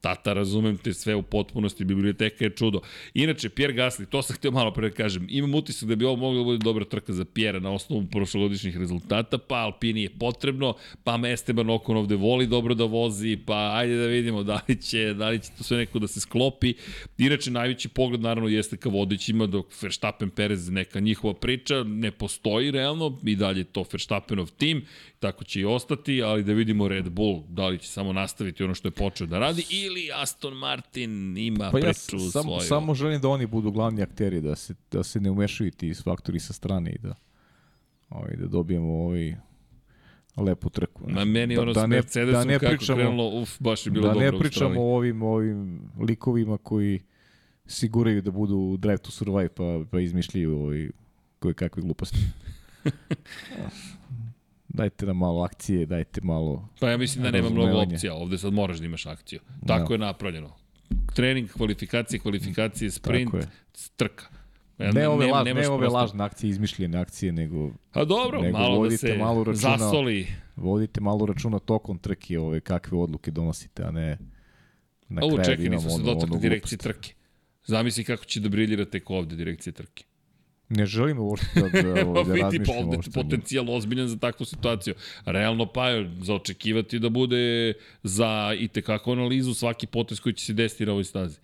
[0.00, 2.80] Tata, razumem te sve u potpunosti, biblioteka je čudo.
[3.14, 6.16] Inače, Pierre Gasly, to sam htio malo pre da kažem, imam utisak da bi ovo
[6.16, 10.74] mogla da bude dobra trka za Pierre na osnovu prošlogodišnjih rezultata, pa Alpini je potrebno,
[11.04, 15.14] pa Esteban Okon ovde voli dobro da vozi, pa ajde da vidimo da li će,
[15.14, 16.74] da li će to sve neko da se sklopi.
[17.18, 22.70] Inače, najveći pogled naravno jeste ka vodićima, dok Verstappen Perez neka njihova priča ne postoji
[22.70, 24.86] realno, i dalje je to Verstappenov tim,
[25.20, 28.74] tako će i ostati, ali da vidimo Red Bull, da li će samo nastaviti ono
[28.74, 32.60] što je počeo da radi, ili Aston Martin ima Pa ja priču samo, svoju.
[32.60, 36.40] samo želim da oni budu glavni akteri, da se, da se ne umešaju ti faktori
[36.40, 37.14] sa strane i da,
[38.10, 39.34] ovaj, da dobijemo ovaj
[40.38, 41.02] lepu trku.
[41.06, 43.90] Ma meni ono da s ne- Mercedesom da ne kako pričamo- krenulo, uf, baš je
[43.90, 47.00] bilo da dobro ne u pričamo o ovim, ovim likovima koji
[47.66, 50.88] siguraju da budu Drive to Survive pa, pa izmišljaju ovaj,
[51.38, 52.18] koje kakve gluposti.
[54.68, 56.68] dajte nam malo akcije, dajte malo...
[56.80, 59.40] Pa ja mislim da nema mnogo opcija, ovde sad moraš da imaš akciju.
[59.66, 59.94] Tako Da.
[59.94, 60.52] je napravljeno.
[61.14, 63.30] Trening, kvalifikacije, kvalifikacije, sprint,
[63.96, 64.24] trka.
[64.78, 68.84] Ja, Ne ove, laž, ne ove lažne akcije, izmišljene akcije, nego, A dobro, nego malo
[68.84, 70.26] da se malo računa- zasoli.
[70.56, 74.18] vodite malo računa tokom trke ove, kakve odluke donosite, a ne
[75.08, 77.14] na Ovo kraju čekaj, da nismo imamo se dotakli direkcije trke.
[77.64, 80.04] Zamisli kako će da briljira tek ovde direkcije trke.
[80.68, 83.10] Ne želim uopšte da, da, da, da pa razmišljam ovde uopšte.
[83.10, 83.28] o njemu.
[83.30, 84.94] potencijal ozbiljan za takvu situaciju.
[85.24, 90.44] Realno pa je za očekivati da bude za i tekako analizu svaki potez koji će
[90.44, 91.38] se desiti na ovoj stazi.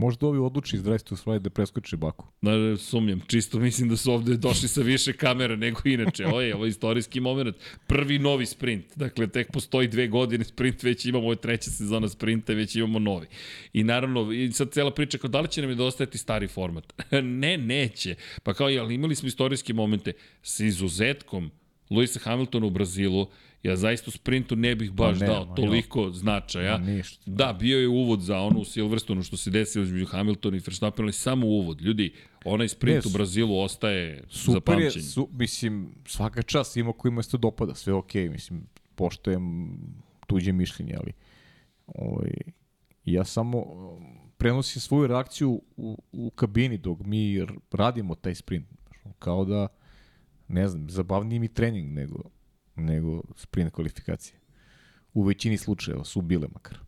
[0.00, 2.26] Možda ovi odluči iz Drive to da preskoče Baku.
[2.42, 6.26] Da, sumnjam, čisto mislim da su ovde došli sa više kamera nego inače.
[6.26, 7.56] Ovo je, ovo je istorijski moment.
[7.86, 8.84] Prvi novi sprint.
[8.96, 12.98] Dakle, tek postoji dve godine sprint, već imamo, ovo je treća sezona sprinta, već imamo
[12.98, 13.26] novi.
[13.72, 16.92] I naravno, i sad cela priča kao da li će nam nedostajati stari format?
[17.42, 18.14] ne, neće.
[18.42, 20.12] Pa kao, ali imali smo istorijske momente
[20.42, 21.50] sa izuzetkom
[21.90, 23.26] Luisa Hamiltona u Brazilu,
[23.62, 26.12] ja zaista sprintu ne bih baš ne, dao toliko jo.
[26.12, 26.78] značaja.
[26.78, 27.22] Ma ništa.
[27.26, 31.04] Da, bio je uvod za onu u Silverstonu što se desilo između Hamiltona i Verstappen,
[31.04, 31.80] ali samo uvod.
[31.80, 32.14] Ljudi,
[32.44, 35.04] onaj sprint Ne, u Brazilu ostaje za Super je, pamćenje.
[35.04, 39.76] su, mislim, svaka čast ima kojima se to dopada, sve okej, mislim, poštojem
[40.26, 41.12] tuđe mišljenje, ali
[41.86, 42.30] ovaj,
[43.04, 43.64] ja samo
[44.36, 48.66] prenosim svoju reakciju u, u kabini dok mi radimo taj sprint.
[49.18, 49.68] Kao da,
[50.48, 52.22] ne znam, zabavniji mi trening nego,
[52.76, 54.36] nego sprint kvalifikacije.
[55.14, 56.78] U većini slučajeva su bile makar.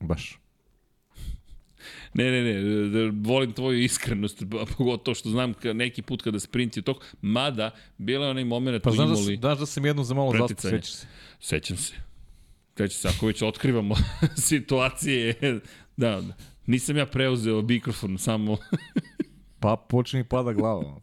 [0.00, 0.38] Baš.
[2.14, 4.42] Ne, ne, ne, da, volim tvoju iskrenost,
[4.76, 8.82] pogotovo što znam ka, neki put kada sprint je tok, mada, bila je onaj moment
[8.82, 11.06] Pa u znaš da, Imoli, s- znaš da sam jednom za malo zastup, sećaš se.
[11.40, 11.94] Sećam se.
[12.76, 13.94] Sećam se, ako već otkrivamo
[14.48, 15.34] situacije,
[15.96, 16.34] da, da,
[16.66, 18.56] nisam ja preuzeo mikrofon, samo...
[19.64, 21.00] Pa počne pada glava.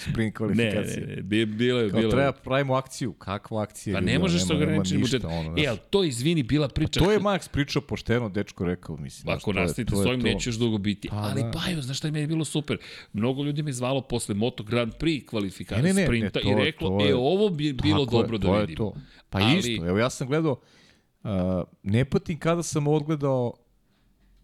[0.00, 1.06] Sprint ne, kvalifikacije.
[1.06, 2.10] ne, ne, bi- bilo je, bilo je.
[2.10, 3.12] treba pravimo akciju.
[3.12, 3.94] Kakva akcija?
[3.94, 4.54] Pa ne ono, možeš ništa,
[4.98, 5.32] budžetom.
[5.32, 7.00] ono, e, ali to, izvini, bila priča...
[7.00, 9.34] To je Max pričao pošteno, dečko rekao, mislim.
[9.34, 10.26] Ako to je- nastavite s ovim, to.
[10.26, 11.08] neće još dugo biti.
[11.08, 11.50] Pa, ali da.
[11.50, 12.78] Bajo, znaš šta mi je bilo super?
[13.12, 16.50] Mnogo ljudi me zvalo posle Moto Grand Prix kvalifikacije Ne, ne, ne, ne, sprinta to
[16.52, 18.90] i reklo, to je- e, ovo bi bilo Tako je, dobro da to je vidimo.
[18.90, 19.00] to.
[19.30, 20.56] Pa Ali- isto, evo ja sam gledao,
[21.22, 21.30] uh,
[21.82, 23.52] ne patim kada sam odgledao,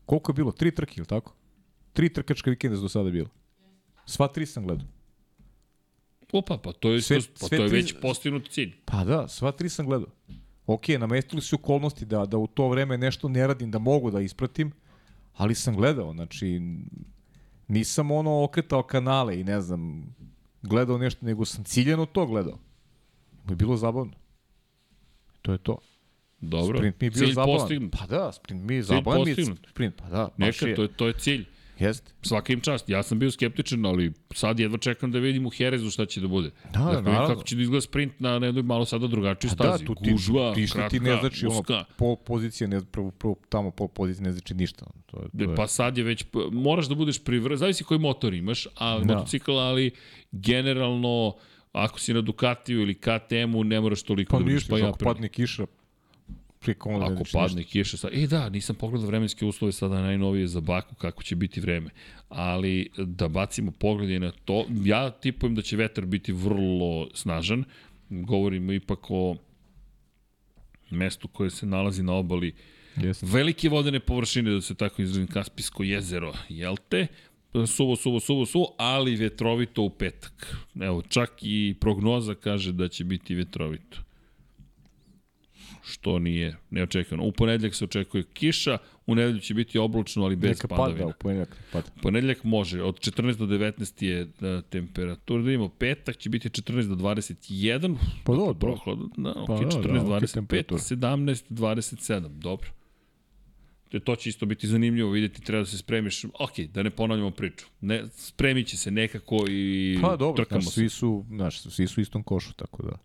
[0.06, 1.34] koliko je bilo, tri trke, ili tako?
[1.93, 3.28] Tri trkačka vikenda do sada bilo.
[4.06, 4.86] Sva tri sam gledao.
[6.32, 8.74] Opa, pa to je, Sve- sve, pa sve to je tri- već postignut cilj.
[8.84, 10.08] Pa da, sva tri sam gledao.
[10.66, 14.20] Ok, namestili su okolnosti da, da u to vreme nešto ne radim, da mogu da
[14.20, 14.72] ispratim,
[15.34, 16.60] ali sam gledao, znači
[17.68, 20.14] nisam ono okretao kanale i ne znam,
[20.62, 22.58] gledao nešto, nego sam ciljeno to gledao.
[23.44, 24.12] Mi je bilo zabavno.
[25.42, 25.78] To je to.
[26.40, 27.58] Dobro, Sprint mi je bio cilj zabavan.
[27.58, 27.92] postignut.
[27.92, 29.22] Pa da, sprint mi je Cilj zabavan.
[29.22, 29.66] mi je postignut.
[29.70, 30.74] Sprint, pa da, Neka, je.
[30.74, 31.46] to je, to je cilj.
[31.82, 32.12] Jeste.
[32.22, 32.88] Svaka im čast.
[32.88, 36.28] Ja sam bio skeptičan, ali sad jedva čekam da vidim u Herezu šta će da
[36.28, 36.50] bude.
[36.64, 37.28] Da, dakle, vidim naravno.
[37.28, 39.84] kako će da izgleda sprint na na jednoj malo sada drugačijoj Pa da, stazi.
[39.84, 41.74] tu ti, Gužva, ti kratka, ti ne znači uska.
[41.74, 44.86] ono, pol pozicije, ne, prvo, prvo, tamo pol pozicije ne znači ništa.
[45.06, 45.56] To je, to je.
[45.56, 47.56] Pa sad je već, moraš da budeš privr...
[47.56, 49.14] Zavisi koji motor imaš, ali Da.
[49.14, 49.90] motocikl, ali
[50.32, 51.34] generalno,
[51.72, 54.54] ako si na Ducatiju ili KTM-u, ne moraš toliko Pa da budeš.
[54.54, 55.66] ništa, Pa pa ja ako padne kiša,
[56.84, 58.10] onda ne Ako znači padne kiša sad.
[58.14, 61.90] E da, nisam pogledao vremenske uslove sada najnovije za Baku, kako će biti vreme.
[62.28, 67.64] Ali da bacimo pogled na to, ja tipujem da će vetar biti vrlo snažan.
[68.10, 69.36] Govorimo ipak o
[70.90, 72.55] mestu koje se nalazi na obali
[72.97, 73.26] Jeste.
[73.26, 77.06] velike vodene površine, da se tako izrazim, Kaspijsko jezero, jel te?
[77.66, 80.56] Suvo, suvo, suvo, suvo, ali vetrovito u petak.
[80.80, 83.98] Evo, čak i prognoza kaže da će biti vetrovito
[85.84, 87.24] što nije neočekano.
[87.24, 90.98] U ponedljak se očekuje kiša, u nedelju će biti oblačno, ali bez Neka padavina.
[90.98, 91.56] pada u ponedjeljak.
[91.72, 91.86] Pada.
[92.02, 96.82] Ponedjeljak može, od 14 do 19 je da, temperatura, da vidimo, petak će biti 14
[96.88, 98.59] do 21, Pa dobro, dobro.
[98.59, 100.80] prohladno, da, Pa da, 14, da, ok 25, temperatura.
[100.80, 102.70] 17, 27, dobro.
[103.90, 106.24] Te to će isto biti zanimljivo videti, treba da se spremiš.
[106.24, 107.66] Ok, da ne ponavljamo priču.
[107.80, 110.80] Ne, spremit će se nekako i Pa dobro, trkamo znaš, se.
[110.80, 112.98] svi su, znaš, svi su u istom košu, tako da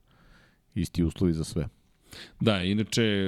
[0.76, 1.68] isti uslovi za sve.
[2.40, 3.28] Da, inače,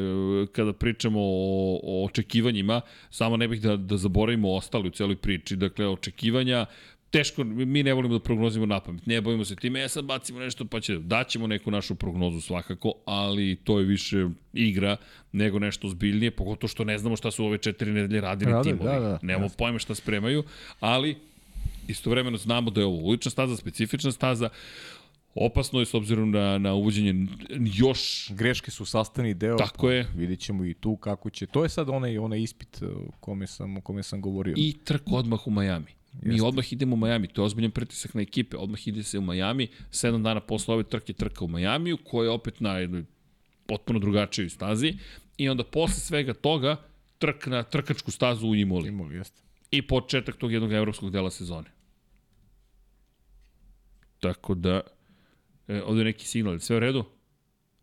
[0.51, 5.55] kada pričamo o, o očekivanjima, samo ne bih da, da zaboravimo ostali u celoj priči.
[5.55, 6.65] Dakle, očekivanja,
[7.11, 9.05] teško, mi ne volimo da prognozimo na pamet.
[9.05, 12.93] Ne bavimo se time, e sad bacimo nešto pa će, daćemo neku našu prognozu svakako,
[13.05, 14.97] ali to je više igra
[15.31, 18.89] nego nešto zbiljnije, pogotovo što ne znamo šta su ove četiri nedelje radili Rade, timovi.
[18.89, 19.57] da, da, Nemamo jasno.
[19.57, 20.43] pojma šta spremaju,
[20.79, 21.15] ali
[21.87, 24.49] istovremeno znamo da je ovo ulična staza, specifična staza,
[25.35, 27.27] Opasno je s obzirom na, na uvođenje
[27.73, 29.57] još Greške su sastavni deo.
[29.57, 30.07] Tako je.
[30.15, 31.45] Vidjet ćemo i tu kako će.
[31.45, 34.53] To je sad onaj, onaj ispit uh, o kome sam, o kome sam govorio.
[34.57, 35.99] i trk odmah u Majami.
[36.21, 36.47] Mi Jeste.
[36.47, 39.67] odmah idemo u Majami, to je ozbiljan pritisak na ekipe, odmah ide se u Majami,
[39.91, 43.03] sedam dana posle ove trke trka u Majamiju, koja je opet na jednoj
[43.65, 44.93] potpuno drugačijoj stazi,
[45.37, 46.75] i onda posle svega toga
[47.17, 48.87] trk na trkačku stazu u Imoli.
[48.89, 49.41] Imali, jeste.
[49.71, 51.67] I početak tog jednog evropskog dela sezone.
[54.19, 54.81] Tako da,
[55.69, 57.03] e, ovde je neki signal, sve u redu?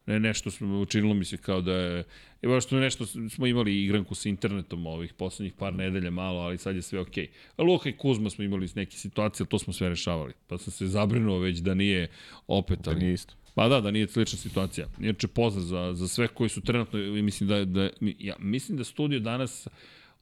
[0.06, 2.04] Ne, nešto smo, učinilo mi se kao da je,
[2.42, 6.58] je baš što nešto smo imali igranku sa internetom ovih poslednjih par nedelja malo, ali
[6.58, 7.26] sad je sve okej.
[7.26, 7.64] Okay.
[7.64, 10.32] Luka i Kuzma smo imali neke situacije, ali to smo sve rešavali.
[10.46, 12.08] Pa sam se zabrinuo već da nije
[12.46, 13.00] opet, Da ali...
[13.00, 13.34] nije isto.
[13.54, 14.86] Pa da, da nije slična situacija.
[15.00, 19.20] Inače, pozdrav za, za sve koji su trenutno, mislim da, da, ja, mislim da studio
[19.20, 19.68] danas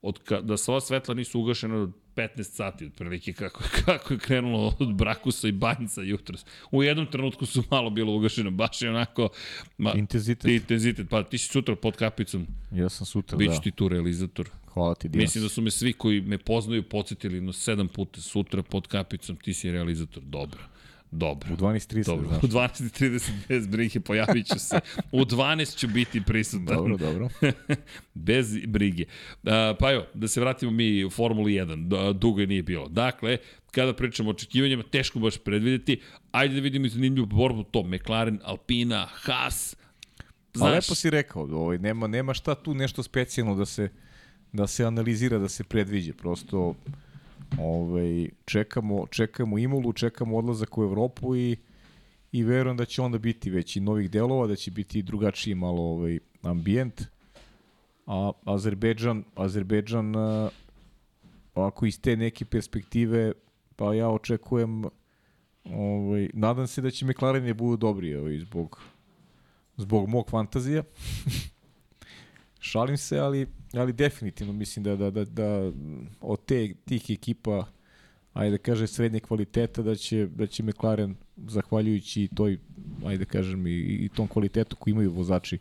[0.04, 4.76] od ka, da sva svetla nisu ugašena od 15 sati, otprilike kako, kako je krenulo
[4.78, 6.44] od Brakusa i Banjca jutros.
[6.70, 9.28] U jednom trenutku su malo bilo ugašeno, baš je onako...
[9.78, 10.50] Ma, intenzitet.
[10.50, 12.46] Intenzitet, pa ti si sutra pod kapicom.
[12.72, 13.60] Ja sam sutra, Biću da.
[13.60, 14.48] ti tu realizator.
[14.74, 15.22] Hvala ti, Dijas.
[15.22, 19.36] Mislim da su me svi koji me poznaju podsjetili no sedam puta sutra pod kapicom,
[19.36, 20.22] ti si realizator.
[20.22, 20.60] Dobro.
[21.14, 21.54] Dobro.
[21.54, 22.28] U 12.30, Dobro.
[22.28, 22.42] znaš.
[22.42, 24.80] U 12.30 bez brige pojavit ću se.
[25.12, 26.76] U 12 ću biti prisutan.
[26.76, 27.28] Dobro, dobro.
[28.14, 29.04] bez brige.
[29.78, 31.88] Pa evo, da se vratimo mi u Formuli 1.
[31.88, 32.88] Da, dugo je nije bilo.
[32.88, 33.38] Dakle,
[33.70, 36.00] kada pričamo o očekivanjima, teško baš predvideti.
[36.32, 37.82] Ajde da vidimo zanimljivu borbu to.
[37.82, 39.76] McLaren, Alpina, Haas.
[40.54, 43.88] Znaš, A lepo si rekao, ovaj, nema, nema šta tu nešto specijalno da se,
[44.52, 46.12] da se analizira, da se predviđa.
[46.12, 46.74] Prosto
[47.58, 51.56] ovaj, čekamo, čekamo Imolu, čekamo odlazak u Evropu i,
[52.32, 55.82] i verujem da će onda biti već i novih delova, da će biti drugačiji malo
[55.82, 57.02] ovaj, ambijent.
[58.06, 60.14] A Azerbejdžan, Azerbejdžan
[61.54, 63.32] ako iz te neke perspektive,
[63.76, 64.84] pa ja očekujem
[65.64, 68.80] ovaj, nadam se da će McLaren je budu dobri ovaj, zbog
[69.76, 70.82] zbog mog fantazija.
[72.64, 75.72] Šalim se, ali, ali definitivno mislim da, da, da, da
[76.20, 77.66] od te, tih ekipa
[78.32, 82.58] ajde da kaže srednje kvaliteta da će, da će McLaren zahvaljujući toj
[83.04, 85.58] ajde da kažem i, i tom kvalitetu koji imaju vozači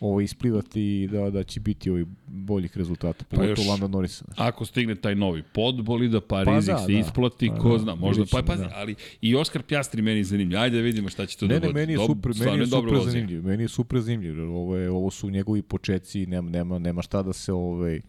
[0.00, 4.24] ovo isplivati i da, da će biti ovi boljih rezultata, pogotovo pa Landa Norrisa.
[4.36, 7.72] Ako stigne taj novi podboli, da pa, pa rizik da, se da, isplati, pa, ko
[7.72, 8.70] da, zna, možda, pa pazi, da.
[8.74, 11.66] ali i Oskar Pjastri meni je zanimljiv, ajde da vidimo šta će to ne, da
[11.66, 14.90] Ne, meni je super, Dob, meni je super zanimljiv, meni je super zanimljiv, ovo, je,
[14.90, 18.00] ovo su njegovi počeci, nema, nema, nema šta da se, ovaj,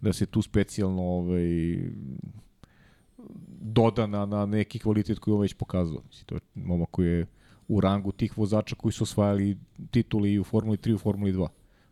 [0.00, 1.76] da se tu specijalno ovaj,
[3.60, 6.02] doda na, na neki kvalitet koji on već pokazao.
[6.08, 7.26] Mislim, to je momak koji je
[7.70, 9.56] u rangu tih vozača koji su osvajali
[9.90, 11.48] tituli i u Formuli 3 i u Formuli 2.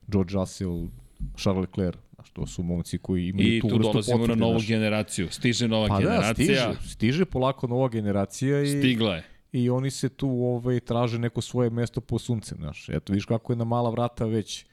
[0.07, 0.89] George Russell,
[1.37, 4.01] Charles Leclerc, znaš, to su momci koji imaju I tu vrstu potvrde.
[4.01, 4.69] I tu dolazimo na novu naš.
[4.69, 5.29] generaciju.
[5.31, 6.67] Stiže nova pa generacija.
[6.67, 8.63] Da, stiže, stiže polako nova generacija.
[8.63, 9.25] I, Stigla je.
[9.53, 12.55] I oni se tu ovaj, traže neko svoje mesto po sunce.
[12.55, 12.89] Znaš.
[12.89, 14.67] Eto, viš kako je na mala vrata već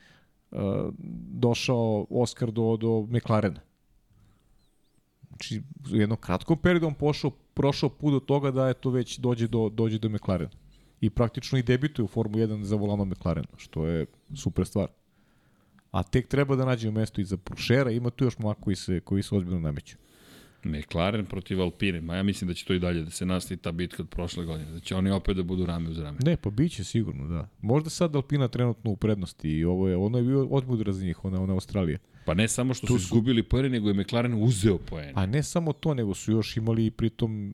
[0.52, 0.60] uh,
[1.32, 3.60] došao Oscar do, do McLarena.
[5.28, 5.62] Znači,
[5.94, 9.48] u jednom kratkom periodu on pošao, prošao put do toga da je to već dođe
[9.48, 10.65] do, dođe do McLarena
[11.02, 14.06] i praktično i debituje u Formu 1 za volanom McLarena, što je
[14.36, 14.88] super stvar.
[15.92, 19.00] A tek treba da nađe mesto i za Prušera, ima tu još mlaka koji se,
[19.00, 19.98] koji se ozbiljno nameću.
[20.66, 23.72] McLaren protiv Alpine, ma ja mislim da će to i dalje da se nastavi ta
[23.72, 26.18] bitka od prošle godine, da će oni opet da budu rame uz rame.
[26.24, 27.50] Ne, pa biće sigurno, da.
[27.62, 31.26] Možda sad Alpina trenutno u prednosti i ovo je, ono je bio odbudra za njih,
[31.26, 31.98] ona, ona Australija.
[32.26, 35.14] Pa ne samo što tu su izgubili poene, nego je McLaren uzeo poene.
[35.14, 37.54] Pa ne samo to, nego su još imali pritom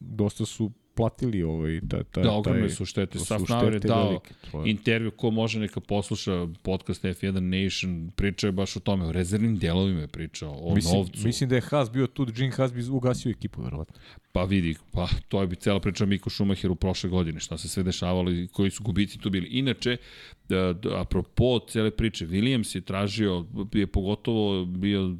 [0.00, 3.18] dosta su platili ovaj ta ta Da, ogromne su štete.
[3.18, 8.76] Safnauer je dao velike, intervju ko može neka posluša podcast F1 Nation, pričao je baš
[8.76, 11.26] o tome, o rezervnim delovima je pričao, o mislim, novcu.
[11.26, 13.94] Mislim da je Haas bio tu, Gene Haas bi ugasio ekipu, verovatno.
[14.32, 17.68] Pa vidi, pa to je bi cela priča o Miku Schumacheru prošle godine, šta se
[17.68, 19.46] sve dešavalo i koji su gubici tu bili.
[19.46, 19.96] Inače,
[20.48, 25.16] da, da, apropo cele priče, Williams je tražio, je pogotovo bio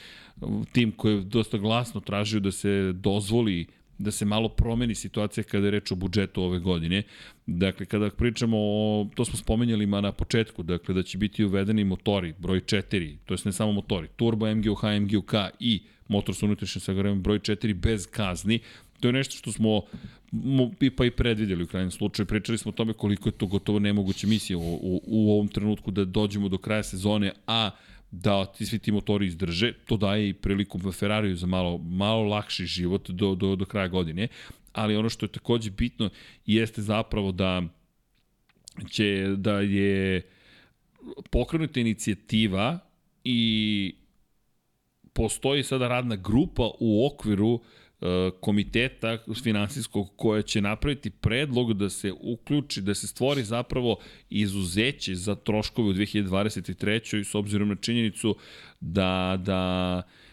[0.72, 3.66] tim koji je dosta glasno tražio da se dozvoli
[3.98, 7.02] da se malo promeni situacija kada je reč o budžetu ove godine.
[7.46, 11.84] Dakle, kada pričamo o, to smo spomenjali ma na početku, dakle da će biti uvedeni
[11.84, 16.80] motori, broj 4, to jest ne samo motori, turbo, MGUH, MGUK i motor sa unutrašnjim
[16.80, 18.58] sagorevom broj 4 bez kazni.
[19.00, 19.82] To je nešto što smo
[20.96, 22.26] pa i predvidjeli u krajnjem slučaju.
[22.26, 25.90] Pričali smo o tome koliko je to gotovo nemoguća misija u, u, u ovom trenutku
[25.90, 27.70] da dođemo do kraja sezone, a
[28.22, 32.66] da ti svi ti motori izdrže, to daje i priliku Ferrariju za malo, malo lakši
[32.66, 34.28] život do, do, do kraja godine,
[34.72, 36.10] ali ono što je takođe bitno
[36.46, 37.62] jeste zapravo da
[38.90, 40.22] će da je
[41.30, 42.78] pokrenuta inicijativa
[43.24, 43.94] i
[45.12, 47.85] postoji sada radna grupa u okviru E,
[48.40, 53.96] komiteta finansijskog koja će napraviti predlog da se uključi, da se stvori zapravo
[54.30, 57.24] izuzeće za troškove u 2023.
[57.24, 58.36] s obzirom na činjenicu
[58.80, 60.25] da, da E,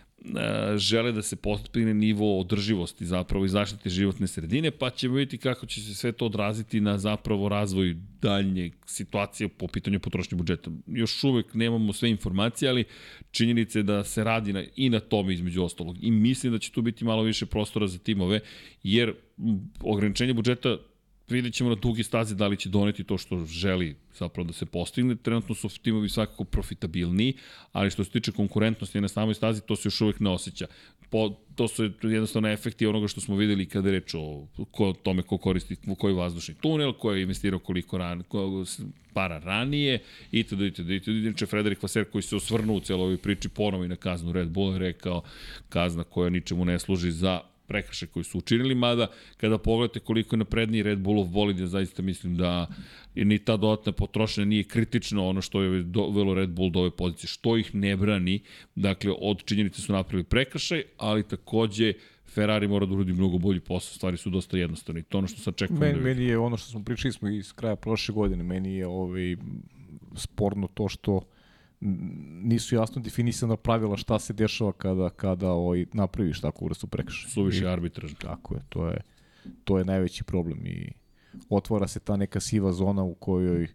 [0.75, 5.65] žele da se postigne nivo održivosti zapravo i zaštite životne sredine, pa ćemo vidjeti kako
[5.65, 10.71] će se sve to odraziti na zapravo razvoj daljnje situacije po pitanju potrošnje budžeta.
[10.87, 12.83] Još uvek nemamo sve informacije, ali
[13.31, 15.97] činjenica je da se radi na, i na tome između ostalog.
[16.01, 18.39] I mislim da će tu biti malo više prostora za timove,
[18.83, 19.13] jer
[19.79, 20.77] ograničenje budžeta
[21.29, 24.65] vidjet ćemo na dugi stazi da li će doneti to što želi zapravo da se
[24.65, 25.15] postigne.
[25.15, 27.33] Trenutno su timovi svakako profitabilniji,
[27.71, 30.67] ali što se tiče konkurentnosti na samoj stazi, to se još uvek ne osjeća.
[31.09, 35.23] Po, to su jednostavno efekti onoga što smo videli kada je reč o ko, tome
[35.23, 38.65] ko koristi koji vazdušni tunel, ko je investirao koliko ran, ko,
[39.13, 39.99] para ranije,
[40.31, 40.61] itd.
[40.61, 40.89] itd.
[40.89, 41.07] itd.
[41.07, 44.49] Inače, Frederik Vaser koji se osvrnuo u celoj ovoj priči ponovo i na kaznu Red
[44.49, 45.21] Bull rekao
[45.69, 49.07] kazna koja ničemu ne služi za prekrše koji su učinili, mada
[49.37, 52.67] kada pogledate koliko je napredniji Red Bullov bolid, ja zaista mislim da
[53.15, 57.27] ni ta dodatna potrošnja nije kritično ono što je dovelo Red Bull do ove pozicije,
[57.27, 58.39] što ih ne brani,
[58.75, 61.93] dakle od činjenice su napravili prekršaj, ali takođe
[62.33, 65.01] Ferrari mora da uradi mnogo bolji posao, stvari su dosta jednostavne.
[65.01, 67.29] I to ono što sad čekamo meni, da Meni je ono što smo pričali smo
[67.29, 69.35] iz kraja prošle godine, meni je ovaj,
[70.15, 71.21] sporno to što
[72.43, 77.31] nisu jasno definisana pravila šta se dešava kada kada ovaj napraviš takvu vrstu prekršaja.
[77.31, 78.17] Suviše arbitražno.
[78.21, 79.01] Tako je, to je
[79.63, 80.91] to je najveći problem i
[81.49, 83.67] otvara se ta neka siva zona u kojoj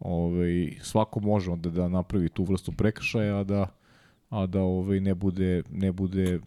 [0.00, 3.68] ovaj svako može onda da napravi tu vrstu prekršaja a da
[4.30, 6.40] a da ovaj ne bude ne bude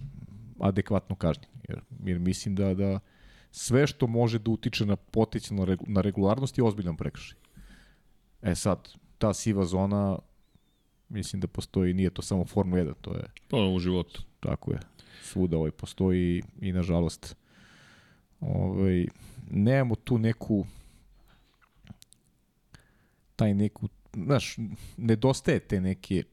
[0.60, 1.50] adekvatno kažnjen.
[1.70, 3.00] Jer, jer mislim da da
[3.52, 7.38] sve što može da utiče na potencijalno na regularnost je ozbiljan prekršaj.
[8.42, 10.20] E sad, ta siva zona
[11.10, 13.24] mislim da postoji, nije to samo Formula 1, to je...
[13.48, 14.24] To u životu.
[14.40, 14.80] Tako je.
[15.24, 17.36] Svuda ovaj postoji i nažalost
[18.40, 19.06] ovaj,
[19.52, 20.66] nemamo tu neku
[23.40, 24.58] taj neku, znaš,
[24.98, 26.24] nedostaje te neke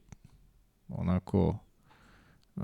[0.89, 1.57] onako
[2.55, 2.63] uh,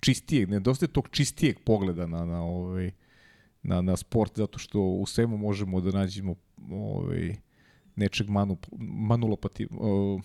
[0.00, 2.90] čistijeg, nedostaje tog čistijeg pogleda na, na, ovaj,
[3.62, 6.34] na, na sport, zato što u svemu možemo da nađemo
[6.70, 7.36] ovaj,
[7.96, 10.22] nečeg manu, manulopativ, uh,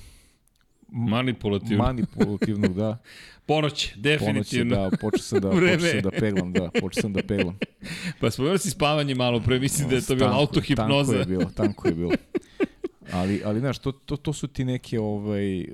[0.87, 1.83] Manipulativno.
[1.83, 2.97] Manipulativnog, da.
[3.47, 4.75] Ponoć, definitivno.
[4.75, 7.57] Ponoć, da, počeo sam da, počeo sam da peglam, da, počeo sam da peglam.
[8.21, 11.11] pa smo si spavanje malo pre, mislim da je to bilo autohipnoza.
[11.13, 12.11] Tanko je bilo, tanko je bilo.
[13.11, 15.67] Ali, ali znaš, to, to, to su ti neke, ovaj, uh,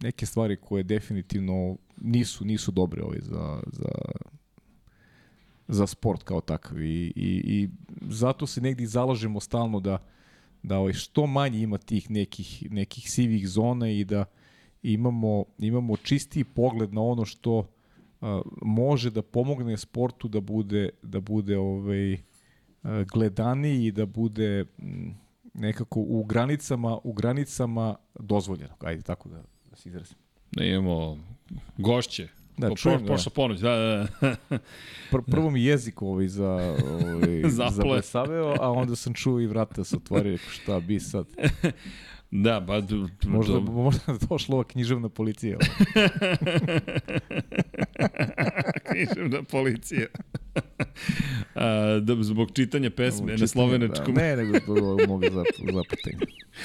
[0.00, 3.88] neke stvari koje definitivno nisu, nisu dobre ovaj, za, za,
[5.68, 6.82] za sport kao takav.
[6.82, 7.68] I, i, i
[8.00, 9.98] zato se negdje zalažemo stalno da
[10.62, 14.24] da ovaj što manje ima tih nekih nekih sivih zona i da
[14.82, 17.66] imamo imamo čisti pogled na ono što uh,
[18.62, 22.20] može da pomogne sportu da bude da bude ovaj uh,
[23.12, 25.14] gledaniji i da bude m,
[25.54, 28.74] nekako u granicama u granicama dozvoljeno.
[28.80, 30.16] Ajde tako da, da se izrazim.
[30.52, 31.18] Da imamo
[31.78, 32.28] gošće
[32.62, 33.30] Da, po, čujem, po, da.
[33.34, 34.58] ponoć, da, da, da.
[35.10, 37.42] Pr prvo mi jezik ovaj za, ovaj,
[37.76, 41.26] zablesaveo, a onda sam čuo i vrata se otvorio, šta bi sad.
[42.34, 42.80] Da, ba...
[42.80, 43.60] Du, možda, do...
[43.60, 45.58] možda došla ova književna policija.
[48.90, 50.06] književna policija.
[51.54, 54.14] A, da, zbog čitanja pesme na slovenačkom.
[54.14, 56.16] Da, ne, nego zbog mogu zaputati.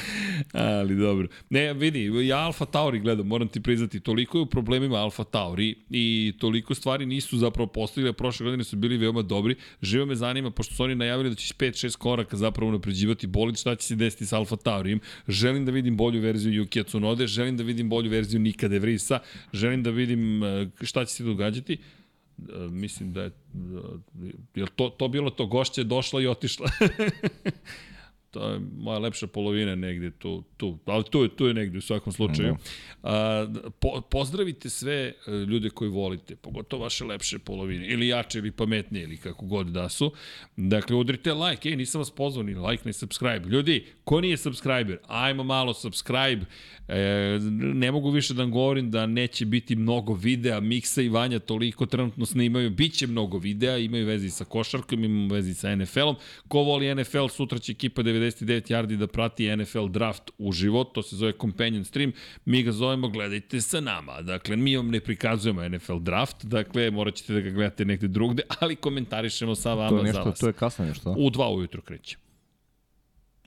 [0.54, 1.28] Ali dobro.
[1.50, 5.76] Ne, vidi, ja Alfa Tauri gledam, moram ti priznati, toliko je u problemima Alfa Tauri
[5.90, 9.56] i toliko stvari nisu zapravo postavili, a prošle godine su bili veoma dobri.
[9.82, 13.76] Živo me zanima, pošto su oni najavili da će 5-6 koraka zapravo napređivati bolid, šta
[13.76, 15.00] će se desiti sa Alfa Taurijem.
[15.28, 19.20] Želim da vidim bolju verziju Yukija Tsunode, želim da vidim bolju verziju Nika De Vrisa,
[19.54, 20.42] želim da vidim
[20.82, 21.78] šta će se događati
[22.70, 23.32] mislim da je,
[24.56, 26.70] je to, to bilo to, gošće došla i otišla.
[28.32, 30.80] to je moja lepša polovina negde tu, tu.
[30.86, 32.56] ali tu je, tu je negde u svakom slučaju.
[33.04, 33.48] A,
[33.80, 39.04] po, pozdravite sve e, ljude koji volite, pogotovo vaše lepše polovine, ili jače ili pametnije,
[39.04, 40.12] ili kako god da su.
[40.56, 43.50] Dakle, udrite like, ej, nisam vas pozvao ni like, ni subscribe.
[43.50, 46.46] Ljudi, ko nije subscriber, ajmo malo subscribe,
[46.88, 51.86] E, ne mogu više da govorim da neće biti mnogo videa, Miksa i Vanja toliko
[51.86, 56.16] trenutno snimaju, bit će mnogo videa, imaju vezi sa košarkom, imaju vezi sa NFL-om.
[56.48, 61.04] Ko voli NFL, sutra će ekipa 99 yardi da prati NFL draft u život, to
[61.04, 62.12] se zove Companion Stream,
[62.46, 64.22] mi ga zovemo gledajte sa nama.
[64.22, 68.44] Dakle, mi vam ne prikazujemo NFL draft, dakle, morat ćete da ga gledate negde drugde,
[68.60, 70.40] ali komentarišemo sa vama to je nešto, za vas.
[70.40, 71.16] To je kasno nešto.
[71.18, 72.18] U dva ujutro kreće.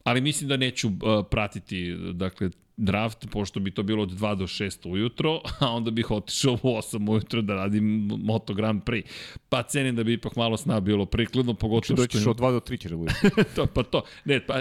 [0.05, 0.95] Ali mislim da neću uh,
[1.31, 2.51] pratiti, dakle,
[2.81, 6.57] draft, pošto bi to bilo od 2 do 6 ujutro, a onda bih otišao u
[6.57, 9.05] 8 ujutro da radim Moto Grand Prix.
[9.49, 12.03] Pa cenim da bi ipak malo sna bilo prikladno, pogotovo što...
[12.03, 13.13] Doćiš od 2 do 3 će da bude.
[13.57, 14.61] to, pa to, ne, pa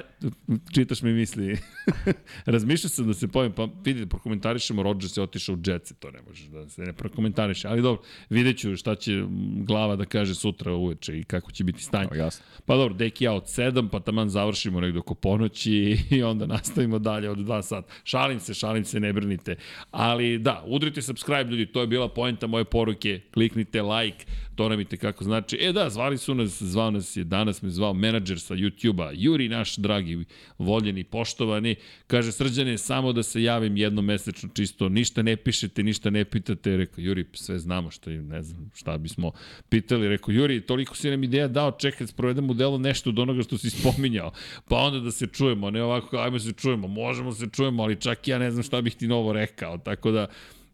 [0.74, 1.58] čitaš mi misli.
[2.46, 6.22] Razmišljao sam da se povijem, pa vidite, prokomentarišemo, Rodgers je otišao u Jetsi, to ne
[6.28, 9.24] možeš da se ne prokomentariše, ali dobro, vidjet ću šta će
[9.56, 12.08] glava da kaže sutra uveče i kako će biti stanje.
[12.12, 12.46] No, jasno.
[12.66, 17.00] Pa dobro, deki ja od 7, pa taman završimo negdje oko ponoći i onda nastavimo
[17.00, 19.56] dalje od 2 sata Šalim se, šalim se, ne brinite.
[19.92, 23.20] Ali da, udrite subscribe ljudi, to je bila poenta moje poruke.
[23.34, 24.26] Kliknite like,
[24.60, 25.58] to nam kako znači.
[25.62, 29.50] E da, zvali su nas, zvao nas je, danas me zvao menadžer sa YouTube-a, Juri
[29.50, 30.26] naš dragi,
[30.58, 31.76] voljeni, poštovani.
[32.08, 36.78] Kaže, srđane, samo da se javim jednom mesečno čisto, ništa ne pišete, ništa ne pitate.
[36.78, 39.32] Rekao, Juri, sve znamo šta, ne znam, šta bismo
[39.70, 40.08] pitali.
[40.08, 43.44] Rekao, Juri, toliko si nam ideja dao, čekaj, da sprovedemo u delo nešto od onoga
[43.44, 44.32] što si spominjao.
[44.68, 48.28] Pa onda da se čujemo, ne ovako, ajmo se čujemo, možemo se čujemo, ali čak
[48.28, 49.78] ja ne znam šta bih ti novo rekao.
[49.78, 50.28] Tako da,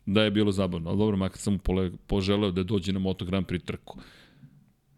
[0.06, 0.89] da je bilo zabavno.
[0.89, 1.60] Ali dobro, makar sam mu
[2.07, 3.99] poželeo da dođe na Moto Grand Prix trku.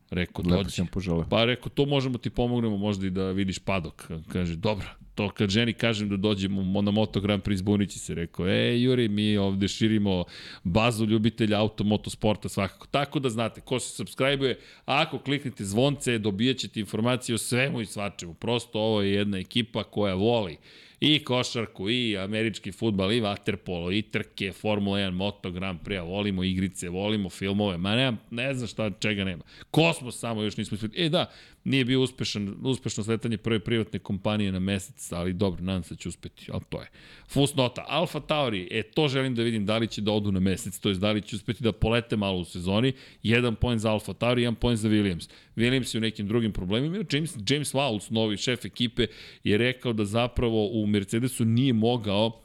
[0.10, 0.72] Rekao, Lepo dođi.
[0.72, 1.26] sam poželeo.
[1.30, 4.12] Pa rekao, to možemo ti pomognemo možda i da vidiš padok.
[4.28, 8.16] Kaže, dobro, to kad ženi kažem da dođemo na Moto Grand Prix zbunići se.
[8.16, 10.24] Rekao, e, Juri, mi ovde širimo
[10.64, 12.88] bazu ljubitelja auto, motosporta svakako.
[12.88, 14.56] Tako da znate, ko se subscribe-uje,
[14.86, 18.34] ako kliknete zvonce, dobijat ćete informacije o svemu i svačemu.
[18.34, 20.58] Prosto ovo je jedna ekipa koja voli
[21.00, 26.44] i košarku, i američki futbal, i vaterpolo, i trke, Formula 1, Moto Grand Prix, volimo
[26.44, 29.44] igrice, volimo filmove, ma ne, ne znam šta, čega nema.
[29.72, 30.92] Kosmos samo još nismo ispred.
[30.96, 31.32] E da,
[31.68, 36.00] nije bio uspešan, uspešno sletanje prve privatne kompanije na mesec, ali dobro, nadam se da
[36.00, 36.88] će uspeti, ali to je.
[37.28, 40.80] Fusnota, Alfa Tauri, e to želim da vidim da li će da odu na mesec,
[40.80, 44.14] to je da li će uspeti da polete malo u sezoni, jedan point za Alfa
[44.14, 45.30] Tauri, jedan point za Williams.
[45.56, 49.08] Williams je u nekim drugim problemima, James, James Wowles, novi šef ekipe,
[49.44, 52.42] je rekao da zapravo u Mercedesu nije mogao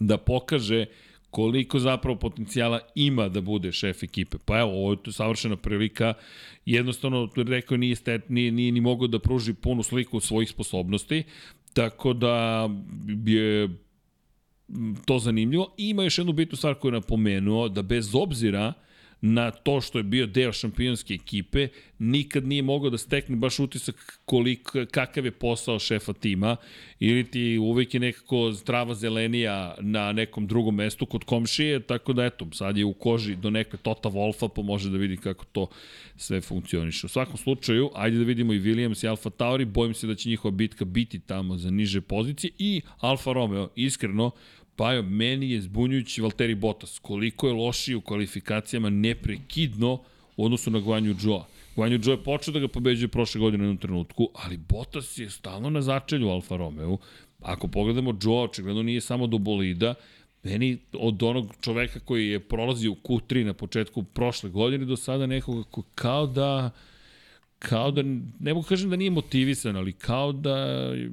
[0.00, 0.86] da pokaže
[1.30, 4.36] koliko zapravo potencijala ima da bude šef ekipe.
[4.44, 6.14] Pa evo, ovo je tu savršena prilika.
[6.66, 11.22] Jednostavno, rekao nije, stet, nije, nije ni mogao da pruži punu sliku svojih sposobnosti,
[11.72, 12.68] tako da
[13.26, 13.68] je
[15.04, 15.74] to zanimljivo.
[15.78, 18.72] I ima još jednu bitnu stvar koju je napomenuo, da bez obzira
[19.20, 21.68] na to što je bio deo šampionske ekipe,
[21.98, 26.56] nikad nije mogao da stekne baš utisak koliko, kakav je posao šefa tima,
[27.00, 32.24] ili ti uvek je nekako zdrava zelenija na nekom drugom mestu kod komšije, tako da
[32.24, 35.66] eto, sad je u koži do neke Tota Wolfa, pa može da vidi kako to
[36.16, 37.06] sve funkcioniše.
[37.06, 40.28] U svakom slučaju, ajde da vidimo i Williams i Alfa Tauri, bojim se da će
[40.28, 44.30] njihova bitka biti tamo za niže pozicije i Alfa Romeo, iskreno,
[44.78, 46.98] Pa jo, meni je zbunjujući Valtteri Bottas.
[46.98, 50.00] Koliko je lošiji u kvalifikacijama neprekidno
[50.36, 51.46] u odnosu na Guanju Joa.
[51.76, 55.30] Guanju Joe je počeo da ga pobeđuje prošle godine u jednom trenutku, ali Bottas je
[55.30, 56.96] stalno na začelju Alfa Romeo.
[57.42, 59.94] Ako pogledamo Joe, očigledno nije samo do bolida,
[60.42, 65.26] meni od onog čoveka koji je prolazio u Q3 na početku prošle godine do sada
[65.26, 66.70] nekoga ko kao da
[67.58, 68.02] kao da,
[68.40, 70.56] ne mogu kažem da nije motivisan, ali kao da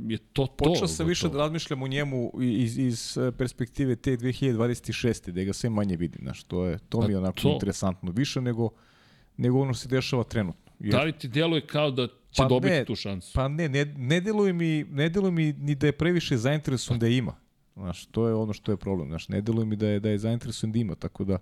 [0.08, 0.56] je to to.
[0.56, 5.32] Počeo sam više da razmišljam o njemu iz, iz perspektive te 2026.
[5.32, 7.54] da ga sve manje vidim, znaš, to, je, to mi je onako to.
[7.54, 8.70] interesantno, više nego,
[9.38, 10.72] nego ono se dešava trenutno.
[10.80, 10.92] Jer...
[10.92, 13.32] Da li ti deluje kao da će pa dobiti ne, tu šansu?
[13.34, 17.08] Pa ne, ne, ne deluje mi, ne deluje mi ni da je previše zainteresovan da
[17.08, 17.36] ima.
[17.76, 19.08] Znaš, to je ono što je problem.
[19.08, 21.38] Znaš, ne deluje mi da je, da je zainteresovan da ima, tako da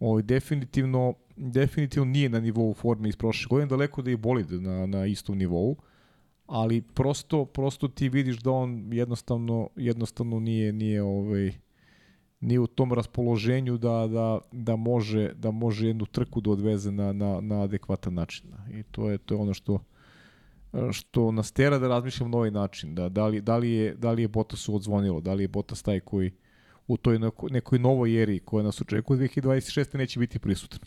[0.00, 4.86] ovaj, definitivno definitivno nije na nivou forme iz prošle godine, daleko da je bolid na,
[4.86, 5.76] na istom nivou,
[6.46, 11.52] ali prosto, prosto ti vidiš da on jednostavno, jednostavno nije, nije ovaj,
[12.40, 17.12] nije u tom raspoloženju da, da, da, može, da može jednu trku da odveze na,
[17.12, 18.52] na, na adekvatan način.
[18.70, 19.78] I to je, to je ono što
[20.92, 24.12] što nas tera da razmišljamo na ovaj način, da, da, li, da, li je, da
[24.12, 26.30] li je Bottasu odzvonilo, da li je Bottas taj koji
[26.88, 29.98] u toj nekoj, nekoj novoj eri koja nas očekuje 2026.
[29.98, 30.80] neće biti prisutan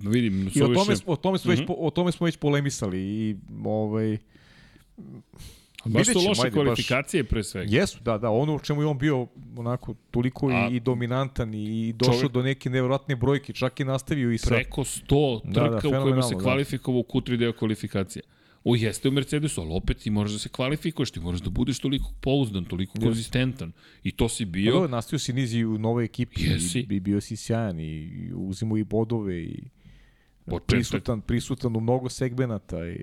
[0.00, 1.60] vidim, I o tome, o tome, smo uh -huh.
[1.60, 4.18] već, o tome smo već polemisali i ovaj,
[5.84, 7.76] Baš su loše kvalifikacije baš, pre svega.
[7.76, 9.26] Jesu, da, da, ono u čemu je on bio
[9.56, 13.84] onako toliko A, i, i dominantan i došao čovjek, do neke nevjerojatne brojke, čak i
[13.84, 14.48] nastavio i sa...
[14.48, 17.18] Preko 100 trka da, da, u kojima se kvalifikovao da.
[17.18, 18.22] u Q3 deo kvalifikacije.
[18.68, 21.78] O, jeste u Mercedesu, ali opet ti moraš da se kvalifikuješ, ti moraš da budeš
[21.78, 23.04] toliko pouzdan, toliko yes.
[23.04, 23.72] konzistentan.
[24.02, 24.80] I to si bio...
[24.80, 26.78] Pa, nastavio si niz i u novoj ekipi Jesi.
[26.78, 29.64] i, i bio si sjajan i uzimo i bodove i
[30.44, 30.66] Početak.
[30.66, 33.00] prisutan, prisutan u mnogo segmenata i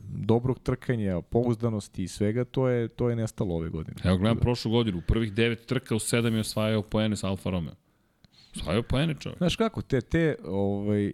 [0.00, 3.96] dobrog trkanja, pouzdanosti i svega, to je, to je nestalo ove godine.
[4.04, 7.50] Evo gledam prošlu godinu, u prvih devet trka u sedam je osvajao poene sa Alfa
[7.50, 7.74] Romeo.
[8.56, 9.38] Osvajao poene čovjek.
[9.38, 11.12] Znaš kako, te, te, ovaj,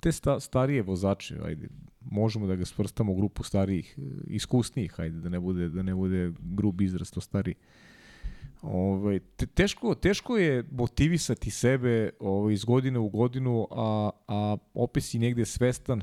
[0.00, 1.68] te sta, starije vozače, ajde,
[2.10, 6.32] možemo da ga svrstamo u grupu starijih, iskusnijih, ajde, da ne bude, da ne bude
[6.40, 7.54] grub izraz to stariji.
[8.62, 15.04] Ovaj, te, teško, teško je motivisati sebe ovaj, iz godine u godinu, a, a opet
[15.04, 16.02] si negde svestan.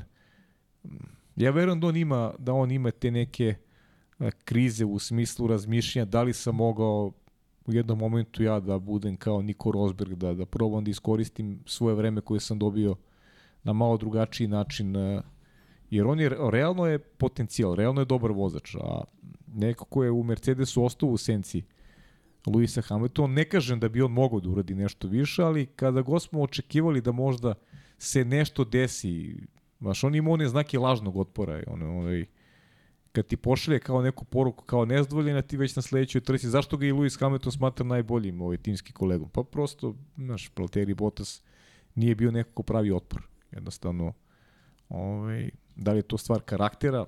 [1.36, 3.54] Ja verujem da on ima, da on ima te neke
[4.44, 7.12] krize u smislu razmišljanja da li sam mogao
[7.66, 11.94] u jednom momentu ja da budem kao Niko Rosberg, da, da probam da iskoristim svoje
[11.94, 12.96] vreme koje sam dobio
[13.62, 14.96] na malo drugačiji način,
[15.90, 19.04] jer on je, realno je potencijal, realno je dobar vozač, a
[19.46, 21.62] neko ko je u Mercedesu ostao u senci
[22.46, 23.34] Luisa Hamiltona.
[23.34, 27.00] Ne kažem da bi on mogao da uradi nešto više, ali kada god smo očekivali
[27.00, 27.54] da možda
[27.98, 29.36] se nešto desi,
[29.80, 32.26] znaš, on ima one znake lažnog otpora, ono, onaj,
[33.12, 36.86] kad ti pošalje kao neku poruku kao nezadovoljena, ti već na sledećoj trci, zašto ga
[36.86, 39.28] i Lewis Hamilton smatra najboljim ovaj timski kolegom?
[39.28, 41.42] Pa prosto, znaš, Valtteri Bottas
[41.94, 43.22] nije bio neko ko pravi otpor.
[43.52, 44.12] Jednostavno,
[44.88, 45.50] ovaj,
[45.80, 47.06] da li je to stvar karaktera,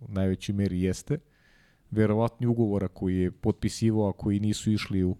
[0.00, 1.18] u najvećoj meri jeste,
[1.90, 5.16] verovatni ugovora koji je potpisivao, a koji nisu išli u,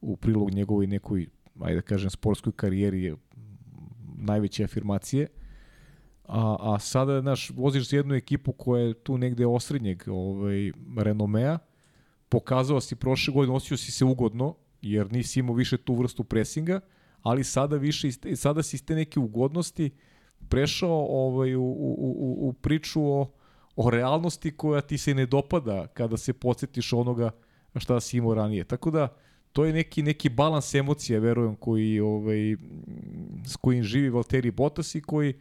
[0.00, 1.26] u prilog njegovoj nekoj,
[1.60, 3.16] ajde da kažem, sportskoj karijeri je
[4.16, 5.26] najveće afirmacije.
[6.24, 11.58] A, a sada, znaš, voziš za jednu ekipu koja je tu negde osrednjeg ovaj, renomea,
[12.28, 16.80] pokazao si prošle godine, osjećao si se ugodno, jer nisi imao više tu vrstu presinga,
[17.22, 19.90] ali sada više sada si iz te neke ugodnosti
[20.48, 23.30] prešao ovaj u, u, u, u priču o,
[23.76, 27.30] o realnosti koja ti se ne dopada kada se podsjetiš onoga
[27.76, 28.64] šta si imao ranije.
[28.64, 29.08] Tako da
[29.52, 32.56] to je neki neki balans emocija, verujem, koji ovaj
[33.46, 35.34] s kojim živi Valtteri Bottas i koji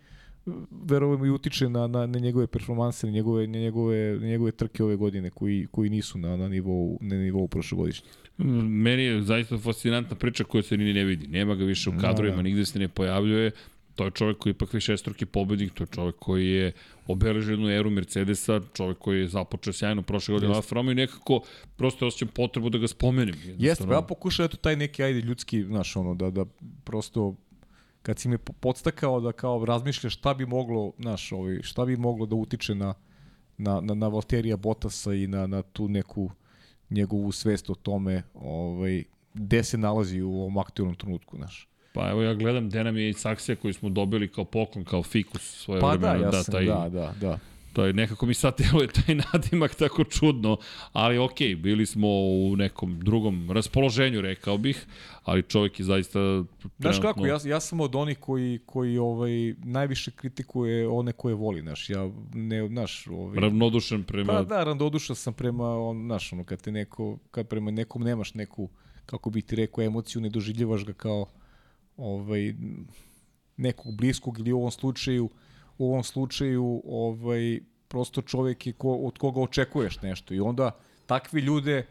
[0.71, 4.83] verujem i utiče na, na, na njegove performanse, na njegove, na njegove, na njegove trke
[4.83, 8.07] ove godine koji, koji nisu na, na nivou, na nivou prošlogodišnje.
[8.37, 11.27] Meni je zaista fascinantna priča koja se ni ne vidi.
[11.27, 12.43] Nema ga više u kadrovima, da, da.
[12.43, 13.51] nigde se ne pojavljuje.
[13.95, 16.71] To je čovjek koji je ipak višestruki pobednik, to je čovjek koji je
[17.07, 21.41] obeležio jednu eru Mercedesa, čovjek koji je započeo sjajno prošle godine Alfa Romeo i nekako
[21.75, 23.35] prosto osjećam potrebu da ga spomenem.
[23.57, 26.45] Jeste, ja pokušam eto taj neki ajde ljudski, znaš, ono, da, da
[26.83, 27.35] prosto
[28.01, 32.25] kad si me podstakao da kao razmišljaš šta bi moglo, znaš, ovaj, šta bi moglo
[32.25, 32.93] da utiče na,
[33.57, 36.31] na, na, na Valterija Botasa i na, na tu neku
[36.89, 39.03] njegovu svest o tome ovaj,
[39.33, 41.70] gde se nalazi u ovom aktualnom trenutku, znaš.
[41.93, 45.03] Pa evo ja gledam gde nam je i saksija koju smo dobili kao poklon, kao
[45.03, 46.13] fikus svoje pa vremena.
[46.13, 47.39] Pa da, ja da, sam, taj, da, da, da.
[47.73, 50.57] To je nekako mi sad deluje taj nadimak tako čudno,
[50.93, 54.85] ali okej, okay, bili smo u nekom drugom raspoloženju, rekao bih,
[55.23, 56.69] ali čovjek je zaista trenutno...
[56.79, 61.61] Znaš kako, ja, ja sam od onih koji, koji ovaj, najviše kritikuje one koje voli,
[61.61, 63.07] znaš, ja ne, znaš...
[63.07, 64.33] Ovaj, ravnodušan prema...
[64.33, 68.33] Pa da, ravnodušan sam prema, on, znaš, ono, kad te neko, kad prema nekom nemaš
[68.33, 68.69] neku,
[69.05, 71.25] kako bih ti rekao, emociju, ne doživljavaš ga kao
[72.01, 72.53] ovaj,
[73.57, 75.29] nekog bliskog ili u ovom slučaju
[75.77, 80.71] u ovom slučaju ovaj prosto čovjek je ko, od koga očekuješ nešto i onda
[81.05, 81.85] takvi ljude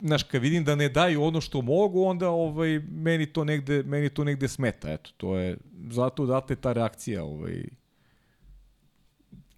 [0.00, 4.08] znaš, kad vidim da ne daju ono što mogu, onda ovaj, meni, to negde, meni
[4.08, 4.92] to negde smeta.
[4.92, 5.56] Eto, to je,
[5.90, 7.64] zato date ta reakcija ovaj,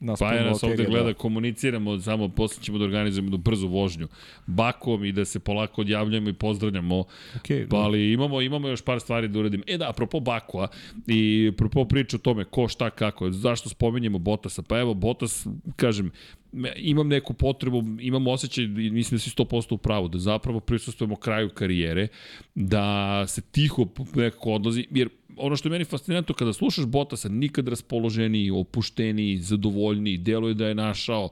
[0.00, 1.14] nas pa nas ovde gleda, da.
[1.14, 4.08] komuniciramo, samo posle ćemo da organizujemo jednu brzu vožnju
[4.46, 7.04] bakom i da se polako odjavljamo i pozdravljamo.
[7.34, 9.64] Okay, pa, ali imamo, imamo još par stvari da uradimo.
[9.66, 10.68] E da, apropo Bakua
[11.06, 14.62] i apropo priče o tome ko, šta, kako, zašto spominjemo Botasa?
[14.62, 15.46] Pa evo, Botas,
[15.76, 16.10] kažem,
[16.76, 21.50] imam neku potrebu, imam osjećaj, mislim da si 100% u pravu, da zapravo prisustujemo kraju
[21.50, 22.08] karijere,
[22.54, 25.08] da se tiho nekako odlazi, jer
[25.38, 30.74] ono što je meni fascinantno kada slušaš Botasa, nikad raspoloženiji, opušteniji, zadovoljniji, deluje da je
[30.74, 31.28] našao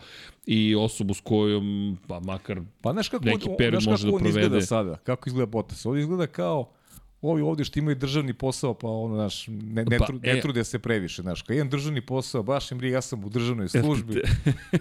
[0.46, 4.40] i osobu s kojom, pa makar pa, znaš kako, neki period znaš može da provede.
[4.40, 5.86] Izgleda sada, kako izgleda Botas?
[5.86, 6.70] Ovo izgleda kao
[7.26, 10.40] ovi ovdje što imaju državni posao, pa ono, znaš, ne, ne, pa, tru, ne e,
[10.40, 14.22] trude se previše, znaš, kad imam državni posao, baš im ja sam u državnoj službi,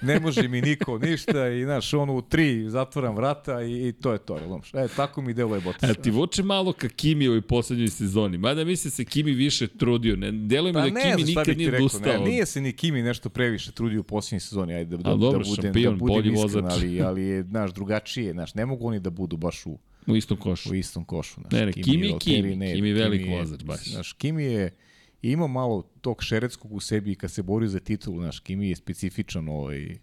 [0.01, 4.13] ne može mi niko ništa i, znaš, ono, u tri zatvoram vrata i, i to
[4.13, 5.89] je to, znaš, e, tako mi deluje Botas.
[5.89, 10.15] E, ti vuče malo ka Kimi ovoj poslednjoj sezoni, mada mislim se Kimi više trudio,
[10.15, 12.13] ne, deluje mi pa, da Kimi nikad nije odustao.
[12.13, 15.39] Ne, nije se ni Kimi nešto previše trudio u poslednjoj sezoni, ajde, da, da, dobro,
[15.39, 18.99] da budem, šampion, da budem iskren, ali, ali je, znaš, drugačije, znaš, ne mogu oni
[18.99, 20.71] da budu baš u U istom košu.
[20.71, 21.41] U istom košu.
[21.41, 23.91] Znaš, ne, ne, Kimi, Kimi, Kimi, ne, Kimi velik vozač, baš.
[23.91, 24.75] Znaš, Kimi je
[25.21, 28.75] imao malo tog šeretskog u sebi i kad se borio za titulu, znaš, Kimi je
[28.75, 29.97] specifičan ovaj,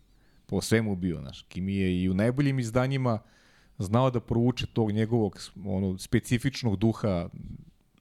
[0.46, 1.42] po svemu bio, znaš.
[1.42, 3.18] Kimi je i u najboljim izdanjima
[3.78, 7.28] znao da provuče tog njegovog ono, specifičnog duha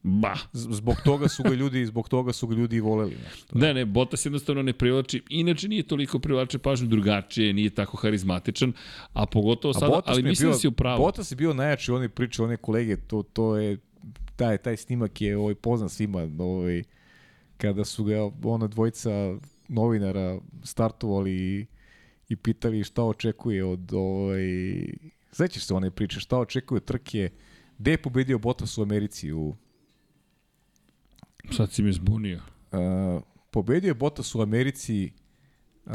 [0.04, 0.34] Ba.
[0.54, 3.16] Zbog toga su ga ljudi, zbog toga su ga ljudi i voleli.
[3.30, 3.60] Nešto.
[3.60, 8.74] Ne, ne, Botas jednostavno ne privlači, inače nije toliko privlači pažnju drugačije, nije tako harizmatičan,
[9.14, 10.98] a pogotovo sada, a ali mislim bio, da si upravo.
[10.98, 13.78] Botas je bio najjači, one priče, one kolege, to, to je,
[14.36, 16.84] taj, taj snimak je ovaj, poznan svima, ovaj,
[17.58, 19.38] kada su ga ona dvojica
[19.68, 21.66] novinara startovali i,
[22.30, 24.42] i pitali šta očekuje od ovaj,
[25.32, 27.30] Sećaš se one priče, šta očekuje trke,
[27.78, 29.56] gde je pobedio Bottas u Americi u
[31.50, 32.40] Sad si mi zbunio.
[32.72, 35.12] Uh, pobedio je Bottas u Americi
[35.86, 35.92] uh,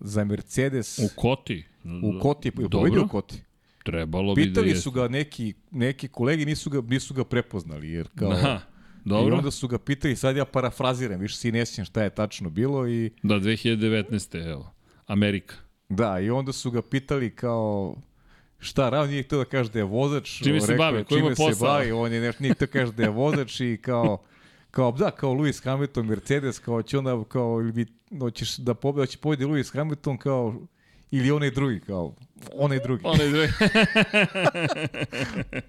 [0.00, 0.98] za Mercedes.
[0.98, 1.64] U Koti?
[2.02, 3.42] U Koti, je pobedio u Koti.
[3.84, 8.08] Trebalo bi Pitali da su ga neki, neki kolegi, nisu ga, nisu ga prepoznali, jer
[8.14, 8.32] kao...
[8.32, 8.60] Aha.
[9.04, 9.34] Dobro.
[9.34, 12.88] I onda su ga pitali, sad ja parafraziram, više si ne šta je tačno bilo
[12.88, 13.10] i...
[13.22, 14.50] Da, 2019.
[14.50, 14.74] evo,
[15.06, 15.54] Amerika.
[15.88, 17.96] Da, i onda su ga pitali kao
[18.58, 20.42] šta radi, nije htio da kaže da je vozač.
[20.42, 21.68] Čime se rekao je bavi, koji ima čime se posao?
[21.68, 24.18] bavi, on je nešto, nije htio da kaže da je vozač i kao,
[24.78, 27.86] kao da, kao Lewis Hamilton, Mercedes, kao će onda, kao, ili bi,
[28.18, 30.60] hoćeš da pobedi, hoće pobedi Lewis Hamilton, kao,
[31.10, 32.14] ili onaj drugi, kao,
[32.52, 33.02] onaj drugi.
[33.06, 33.52] Onaj drugi.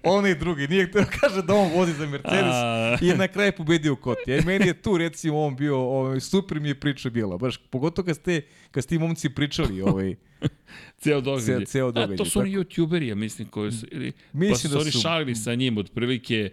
[0.16, 2.98] onaj drugi, nije htio da kaže da on vozi za Mercedes A.
[3.02, 4.32] i je na kraju pobedio Koti.
[4.32, 8.06] E, meni je tu, recimo, on bio, ovaj, super mi je priča bila, baš, pogotovo
[8.06, 10.14] kad ste, kad ste momci pričali, ovaj,
[11.02, 11.56] Ceo događaj.
[11.56, 14.56] Ceo- ceo A, događaj, to su oni youtuberi, ja mislim, koji su, ili, Mislim pa
[14.58, 16.50] su, da oni su- šalili sa njim, otprilike,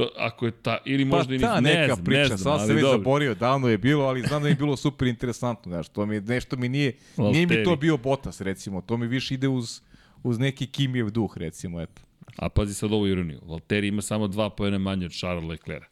[0.00, 2.38] to, ako je ta, ili Pa možda i ta ne neka znam, priča, ne znam,
[2.58, 5.88] sad sam već zaborio, davno je bilo, ali znam da je bilo super interesantno, znaš,
[5.88, 9.48] to mi nešto mi nije, nije mi to bio Botas, recimo, to mi više ide
[9.48, 9.80] uz,
[10.22, 12.02] uz neki Kimijev duh, recimo, eto.
[12.36, 13.40] A pazi sad ovu ironiju.
[13.46, 15.84] Valtteri ima samo dva pojene manje od Charles Leclerc.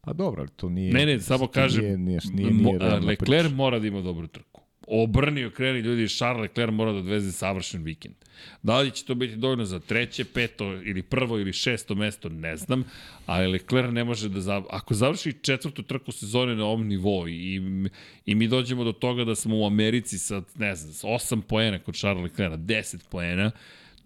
[0.00, 0.92] Pa dobro, ali to nije...
[0.92, 3.54] Ne, ne, samo kažem, Nije, nije, nije, nije realna Leclerc priča.
[3.54, 4.51] mora da ima dobru trku.
[4.86, 8.14] Obrnio kreni ljudi, Charles Leclerc mora da odveze savršen vikend.
[8.62, 12.56] Da li će to biti dovoljno za treće, peto ili prvo ili šesto mesto, ne
[12.56, 12.84] znam,
[13.26, 14.64] ali Leclerc ne može da zav...
[14.70, 17.60] Ako završi četvrtu trku sezone na ovom nivou i,
[18.26, 21.78] i mi dođemo do toga da smo u Americi sa, ne znam, sa 8 poena
[21.78, 23.50] kod Charles Leclerc, 10 poena,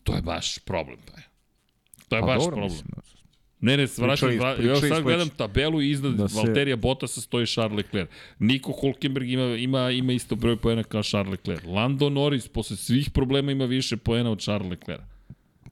[0.02, 0.98] to je baš problem.
[1.06, 1.20] Pa.
[2.08, 2.72] To je Pa baš dobro, problem.
[2.72, 3.15] mislim,
[3.60, 6.36] Ne, ne, svraćam, vra, ja sad gledam tabelu i iznad da da se-.
[6.36, 8.10] Valterija Bottasa stoji Charles Leclerc.
[8.38, 11.64] Niko Hulkenberg ima, ima, ima isto broj poena kao Charles Leclerc.
[11.64, 15.00] Lando Norris posle svih problema ima više poena od Charles Leclerc.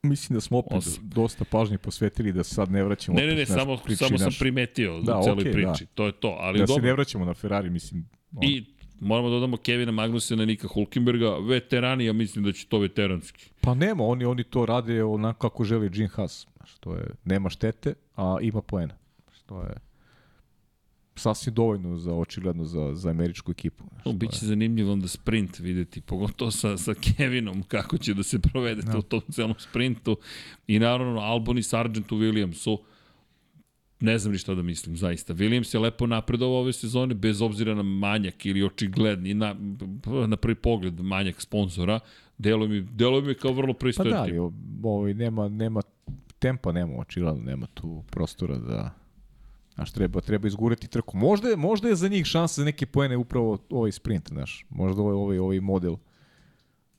[0.02, 1.08] Mislim da smo opet Osam.
[1.08, 3.18] dosta pažnje posvetili da se sad ne vraćamo.
[3.18, 5.84] Ne, ne, ne, samo, samo sam primetio Da, u celoj okej, priči.
[5.84, 5.90] da.
[5.94, 6.80] To je to, ali Da dobro.
[6.82, 8.08] se ne vraćamo na Ferrari, mislim.
[8.36, 8.64] ono, I
[9.00, 13.50] moramo da dodamo Kevina Magnusena, Nika Hulkenberga, veterani, ja mislim da će to veteranski.
[13.60, 16.46] Pa nema, oni, oni to rade onako kako želi Gene Haas.
[16.64, 18.94] Znaš, to je, nema štete, a ima poena.
[19.24, 19.74] Znaš, To je
[21.16, 23.84] sasvim dovoljno za očigledno za, za američku ekipu.
[23.88, 28.14] Znaš, To to biće je- zanimljivo onda sprint videti, pogotovo sa, sa Kevinom, kako će
[28.14, 30.16] da se provede to u tom celom sprintu.
[30.66, 32.78] I naravno Albon i Sargent u Williamsu,
[34.00, 35.34] ne znam ni šta da mislim, zaista.
[35.34, 39.56] Williams je lepo napredovao ove sezone, bez obzira na manjak ili očigledni, na,
[40.26, 42.00] na prvi pogled manjak sponsora,
[42.38, 44.40] deluje mi, deluje mi kao vrlo Pa pristojan da, tim.
[44.40, 44.50] ali,
[44.84, 45.80] ovaj, nema, nema
[46.44, 48.90] tempa, nema očigledno, nema tu prostora da
[49.74, 51.16] Znaš, treba, treba izgurati trku.
[51.16, 54.66] Možda je, možda je za njih šansa za neke poene upravo ovaj sprint, znaš.
[54.68, 55.96] Možda ovaj, ovaj, ovaj model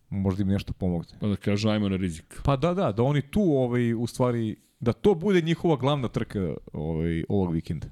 [0.10, 1.18] možda im nešto pomogne.
[1.20, 2.42] Pa da kažu, ajmo na rizik.
[2.44, 6.54] Pa da, da, da oni tu ovaj, u stvari, da to bude njihova glavna trka
[6.74, 7.88] ovaj, ovog vikenda.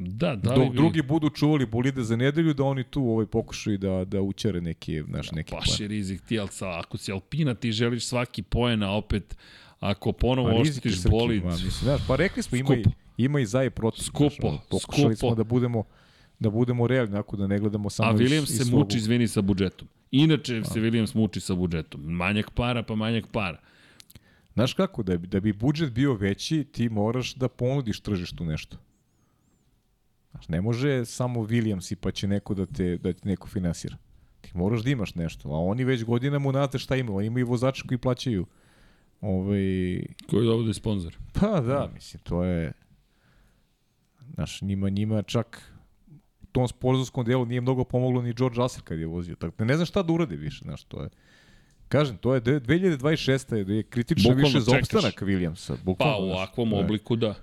[0.00, 3.26] Da, da li Dok bi- drugi budu čuvali bolide za nedelju, da oni tu ovaj,
[3.26, 5.84] pokušaju da, da učare neke, znaš, neke Baš poene.
[5.84, 9.36] je rizik ti, ali sa, ako si Alpina, ti želiš svaki poen, a opet,
[9.80, 12.84] ako ponovo Pa Srki, bolid, ma, mislim, znaš, pa rekli smo, ima i,
[13.16, 14.02] ima i za i protiv.
[14.02, 15.28] Skupo, znaš, ono, pokušali skupo.
[15.28, 15.84] smo da budemo
[16.38, 19.40] da budemo realni, ako da ne gledamo samo a iz se svog- muči, izvini, sa
[19.42, 19.88] budžetom.
[20.10, 22.00] Inače se Williams muči sa budžetom.
[22.02, 23.58] Manjak para, pa manjak para.
[24.54, 28.76] Znaš kako, da bi, da bi budžet bio veći, ti moraš da ponudiš tržištu nešto.
[30.30, 33.96] Znaš, ne može samo Williams i pa će neko da te, da te neko finansira.
[34.40, 37.82] Ti moraš da imaš nešto, a oni već godinama unazad šta imaju, oni imaju vozače
[37.88, 38.46] koji plaćaju
[39.20, 41.18] ovaj, Koji je ovde sponsor?
[41.32, 42.72] Pa da, mislim, to je...
[44.34, 45.72] Znaš, njima, njima čak
[46.42, 49.36] u tom sponzorskom delu nije mnogo pomoglo ni George Russell kad je vozio.
[49.36, 51.08] Tako, da ne znam šta da uradi više, znaš, to je...
[51.88, 53.56] Kažem, to je de- 2026.
[53.56, 55.76] je, da je kritično Bukvalno više za opstanak Williamsa.
[55.76, 57.34] Pa Bukvalno, u znaš, ovakvom obliku da.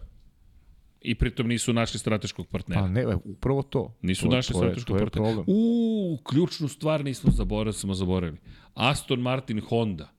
[1.06, 2.82] I pritom nisu našli strateškog partnera.
[2.82, 3.94] Pa ne, e, upravo to.
[4.02, 5.26] Nisu to, našli to je, strateškog to je partnera.
[5.26, 5.46] problem.
[5.48, 8.38] U, ključnu stvar nismo zaboravili, smo zaboravili.
[8.74, 10.10] Aston Martin Honda.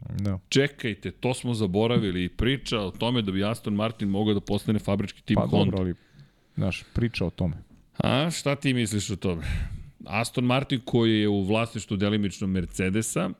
[0.00, 0.38] Da.
[0.48, 4.78] Čekajte, to smo zaboravili i priča o tome da bi Aston Martin mogao da postane
[4.78, 5.64] fabrički tim Pa Honda.
[5.64, 5.94] dobro, ali,
[6.54, 7.56] znaš, priča o tome.
[7.98, 9.42] A, šta ti misliš o tome?
[10.04, 13.30] Aston Martin koji je u vlasništvu delimično Mercedesa,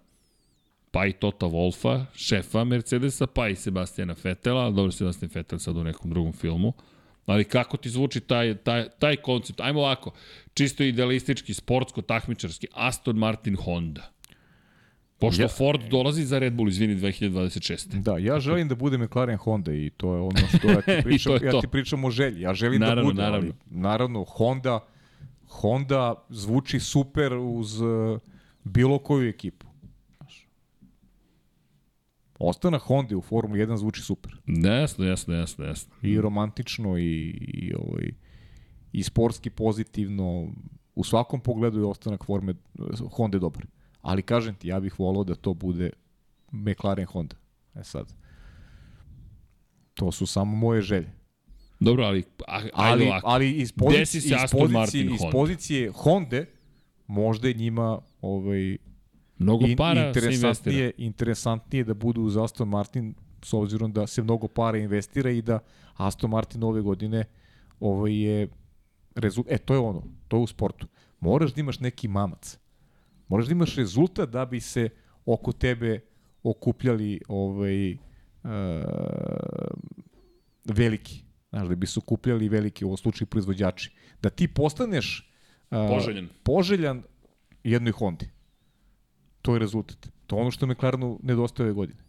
[0.90, 5.84] pa i Tota Wolfa, šefa Mercedesa, pa i Sebastiana Fetela, dobro, Sebastian Vettel sad u
[5.84, 6.72] nekom drugom filmu,
[7.26, 9.60] ali kako ti zvuči taj, taj, taj koncept?
[9.60, 10.12] Ajmo ovako,
[10.54, 14.10] čisto idealistički, sportsko, takmičarski, Aston Martin Honda.
[15.18, 17.88] Pošto Ja- Ford dolazi za Red Bull, izvini, 2026.
[17.94, 21.32] Da, ja želim da bude McLaren Honda i to je ono što ja ti pričam,
[21.34, 21.60] ja to.
[21.60, 22.40] ti pričam o želji.
[22.40, 23.38] Ja želim da Naravno, bude, naravno.
[23.62, 24.80] ali naravno Honda
[25.48, 28.18] Honda zvuči super uz uh,
[28.64, 29.66] bilo koju ekipu.
[32.38, 32.48] Znaš.
[32.48, 34.36] Ostanak Honda u Formuli 1 zvuči super.
[34.46, 35.94] Jasno, jasno, jasno, jasno.
[36.02, 37.02] I romantično i,
[37.40, 38.10] i, ovaj,
[38.92, 40.48] i sportski pozitivno.
[40.94, 42.54] U svakom pogledu je ostanak forme
[43.12, 43.66] Honda dobar.
[44.02, 45.90] Ali kažem ti, ja bih volao da to bude
[46.52, 47.36] McLaren Honda.
[47.74, 48.14] E sad,
[49.94, 51.12] to su samo moje želje.
[51.80, 53.28] Dobro, ali, ajde Ali, ovako.
[53.28, 56.44] ali iz pozicije, iz pozicije, iz pozicije Honda,
[57.06, 58.78] možda je njima ovaj,
[59.38, 61.06] Mnogo para se interesantnije, investira.
[61.06, 65.58] interesantnije da budu uz Aston Martin s obzirom da se mnogo para investira i da
[65.96, 67.24] Aston Martin ove godine
[67.80, 68.48] ovaj je
[69.14, 70.86] rezultat, e to je ono, to je u sportu.
[71.20, 72.58] Moraš da imaš neki mamac.
[73.28, 74.88] Moraš da imaš rezultat da bi se
[75.24, 76.00] oko tebe
[76.42, 77.98] okupljali ovaj uh,
[80.64, 81.24] veliki.
[81.50, 83.92] Znaš, da bi se okupljali veliki, u ovom slučaju proizvođači.
[84.22, 85.30] Da ti postaneš
[85.70, 86.28] uh, Poželjan.
[86.42, 87.02] poželjan
[87.64, 88.30] jednoj Hondi.
[89.42, 90.08] To je rezultat.
[90.26, 92.00] To je ono što McLarenu nedostaje ove godine.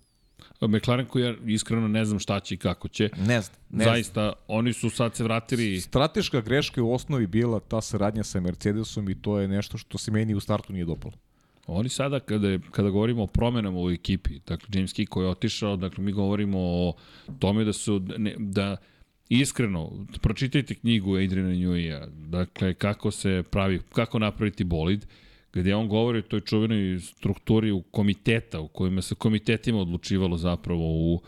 [0.61, 3.09] McLaren koji ja iskreno ne znam šta će i kako će.
[3.17, 3.57] Ne znam.
[3.69, 3.95] Ne znam.
[3.95, 5.81] Zaista, oni su sad se vratili...
[5.81, 9.97] Strateška greška je u osnovi bila ta saradnja sa Mercedesom i to je nešto što
[9.97, 11.13] se meni u startu nije dopalo.
[11.67, 15.75] Oni sada, kada, je, kada govorimo o promenama u ekipi, dakle, James Kiko je otišao,
[15.75, 16.93] dakle, mi govorimo o
[17.39, 18.77] tome da su, ne, da
[19.29, 25.05] iskreno, pročitajte knjigu Adriana Newey-a, dakle, kako se pravi, kako napraviti bolid,
[25.53, 30.83] gde on govori o toj čuvenoj strukturi u komiteta, u kojima se komitetima odlučivalo zapravo
[30.83, 31.21] u,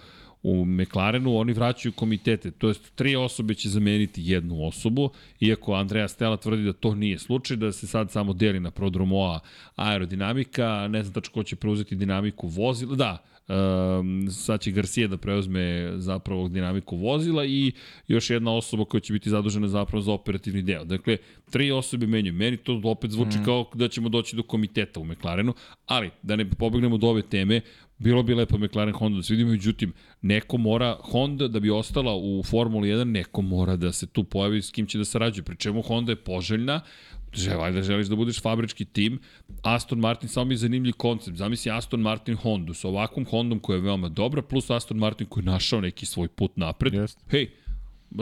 [0.43, 6.07] u McLarenu, oni vraćaju komitete, to jest tri osobe će zameniti jednu osobu, iako Andreja
[6.07, 9.39] Stella tvrdi da to nije slučaj, da se sad samo deli na prodromoa
[9.76, 13.18] aerodinamika, ne znam tačno ko će preuzeti dinamiku vozila, da,
[13.52, 17.72] Um, sad će Garcia da preuzme zapravo dinamiku vozila i
[18.07, 20.86] još jedna osoba koja će biti zadužena zapravo za operativni deo.
[20.86, 21.18] Dakle,
[21.49, 22.34] tri osobe menjaju.
[22.34, 23.45] Meni to opet zvuči mm.
[23.45, 25.53] kao da ćemo doći do komiteta u McLarenu,
[25.86, 27.61] ali da ne pobegnemo do ove teme,
[27.98, 32.15] bilo bi lepo McLaren Honda da se vidimo, međutim, neko mora, Honda da bi ostala
[32.15, 35.44] u Formuli 1, neko mora da se tu pojavi s kim će da sarađuje.
[35.44, 36.82] Pri čemu Honda je poželjna,
[37.33, 39.19] Že, valjda želiš da budeš fabrički tim.
[39.63, 41.37] Aston Martin samo mi je zanimljiv koncept.
[41.37, 45.41] Zamisli Aston Martin Hondu sa ovakvom Hondom koja je veoma dobra, plus Aston Martin koji
[45.41, 46.93] je našao neki svoj put napred.
[46.93, 47.19] Jest.
[47.29, 47.49] Hej,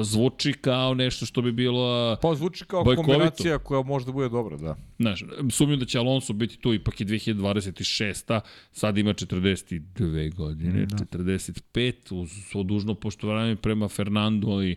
[0.02, 3.12] zvuči kao nešto što bi bilo Pa zvuči kao bojkovito.
[3.12, 4.76] kombinacija koja možda bude dobra, da.
[5.00, 8.40] Znaš, sumnjam da će Alonso biti tu, ipak je 2026.
[8.72, 11.18] Sad ima 42 godine, da.
[11.18, 14.76] 45, uz svo dužno poštovanje prema Fernandu, ali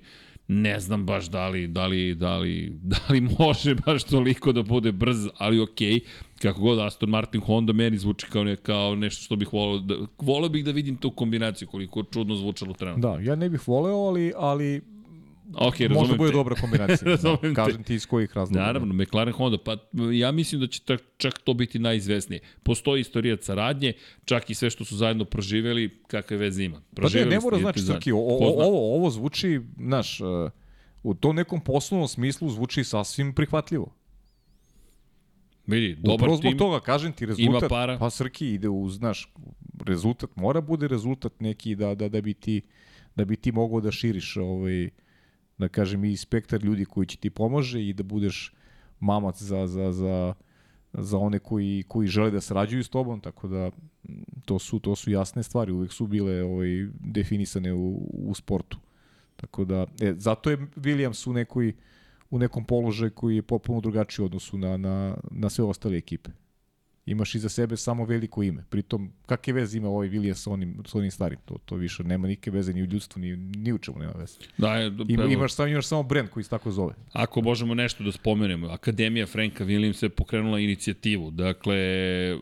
[0.49, 4.63] ne znam baš da li, da li, da li, da li može baš toliko da
[4.63, 6.01] bude brz, ali okej, okay.
[6.43, 9.95] kako god Aston Martin Honda meni zvuči kao, ne, kao nešto što bih volao, da,
[10.19, 13.11] volao bih da vidim tu kombinaciju koliko čudno zvučalo trenutno.
[13.11, 14.92] Da, ja ne bih voleo, ali, ali
[15.55, 16.37] Ok, Možda bude te.
[16.37, 17.09] dobra kombinacija.
[17.11, 18.61] razumem da, kažem ti iz kojih razloga.
[18.61, 19.77] Naravno, McLaren Honda, pa
[20.13, 20.81] ja mislim da će
[21.17, 22.41] čak, to biti najizvesnije.
[22.63, 23.93] Postoji istorija saradnje,
[24.25, 26.83] čak i sve što su zajedno proživeli, kakve veze ima.
[26.95, 30.19] Proživeli pa ne, ne mora znači, Srki, ovo, ovo zvuči, znaš,
[31.03, 33.95] u tom nekom poslovnom smislu zvuči sasvim prihvatljivo.
[35.67, 37.99] Vidi, dobar Upravo zbog tim, toga, kažem ti, rezultat, ima para.
[37.99, 39.33] pa Srki ide u, znaš,
[39.87, 42.63] rezultat, mora bude rezultat neki da, da, da bi ti
[43.15, 44.91] da bi ti mogao da širiš ovaj,
[45.63, 48.53] da kažem i spektar ljudi koji će ti pomože i da budeš
[49.01, 50.35] mamac za, za, za,
[50.93, 53.71] za one koji, koji žele da sarađuju s tobom, tako da
[54.45, 58.79] to su, to su jasne stvari, uvek su bile ovaj, definisane u, u sportu.
[59.37, 61.73] Tako da, e, zato je Williams u, nekoj,
[62.31, 66.31] u nekom položaju koji je potpuno drugačiji u odnosu na, na, na sve ostale ekipe.
[67.07, 68.65] Imaš iza sebe samo veliko ime.
[68.71, 71.39] Pritom, kakve veze ima ovaj Williams sa onim, sa onim starim?
[71.45, 74.35] To, to više nema nikakve veze ni u ljudstvu, ni, ni u čemu nema veze.
[74.59, 76.95] Da, je, Ima, imaš, samo, imaš samo brand koji se tako zove.
[77.13, 81.77] Ako možemo nešto da spomenemo, Akademija Franka Williams je pokrenula inicijativu, dakle,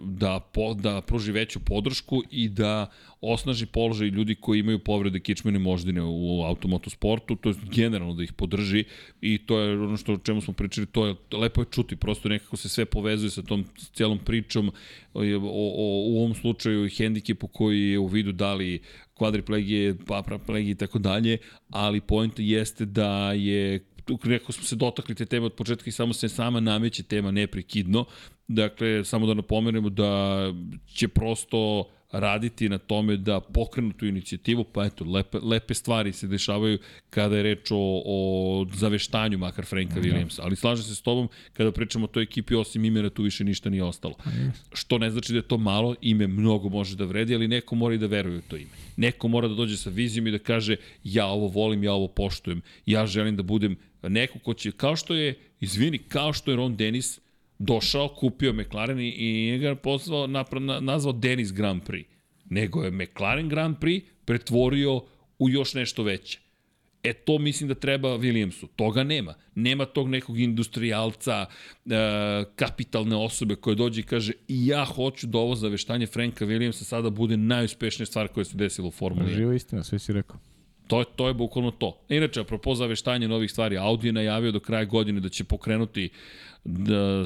[0.04, 5.58] da, po, da pruži veću podršku i da osnaži položaj ljudi koji imaju povrede kičmene
[5.58, 8.84] moždine u automotosportu, to je generalno da ih podrži
[9.20, 12.28] i to je ono što o čemu smo pričali, to je lepo je čuti, prosto
[12.28, 14.68] nekako se sve povezuje sa tom cijelom pričom
[15.14, 18.80] o, o, u ovom slučaju hendikepu koji je u vidu da li
[19.14, 21.38] kvadriplegije, papraplegije i tako dalje,
[21.70, 23.84] ali point jeste da je
[24.24, 28.04] nekako smo se dotakli te teme od početka i samo se sama nameće tema neprekidno.
[28.48, 30.42] Dakle, samo da napomenemo da
[30.94, 36.26] će prosto raditi na tome da pokrenu tu inicijativu, pa eto, lepe, lepe stvari se
[36.26, 36.78] dešavaju
[37.10, 40.00] kada je reč o, o zaveštanju makar Franka da.
[40.00, 40.40] Williamsa.
[40.42, 43.70] Ali slažem se s tobom, kada pričamo o toj ekipi, osim imena tu više ništa
[43.70, 44.14] nije ostalo.
[44.72, 47.94] Što ne znači da je to malo, ime mnogo može da vredi, ali neko mora
[47.94, 48.70] i da veruje u to ime.
[48.96, 52.62] Neko mora da dođe sa vizijom i da kaže ja ovo volim, ja ovo poštujem,
[52.86, 56.76] ja želim da budem neko ko će, kao što je, izvini, kao što je Ron
[56.76, 57.20] Dennis,
[57.60, 60.26] došao, kupio McLaren i ga pozvao,
[60.80, 62.04] nazvao Dennis Grand Prix.
[62.44, 65.02] Nego je McLaren Grand Prix pretvorio
[65.38, 66.40] u još nešto veće.
[67.02, 68.66] E to mislim da treba Williamsu.
[68.76, 69.34] Toga nema.
[69.54, 71.94] Nema tog nekog industrijalca, e,
[72.56, 77.36] kapitalne osobe koja dođe i kaže ja hoću da ovo zaveštanje Franka Williamsa sada bude
[77.36, 79.36] najuspešnija stvar koja se desila u Formuli 1.
[79.36, 80.49] Živa istina, sve si rekao.
[80.90, 82.00] To je, to je bukvalno to.
[82.08, 86.08] Inače, apropo zaveštanja novih stvari, Audi je najavio do kraja godine da će pokrenuti
[86.64, 87.24] da,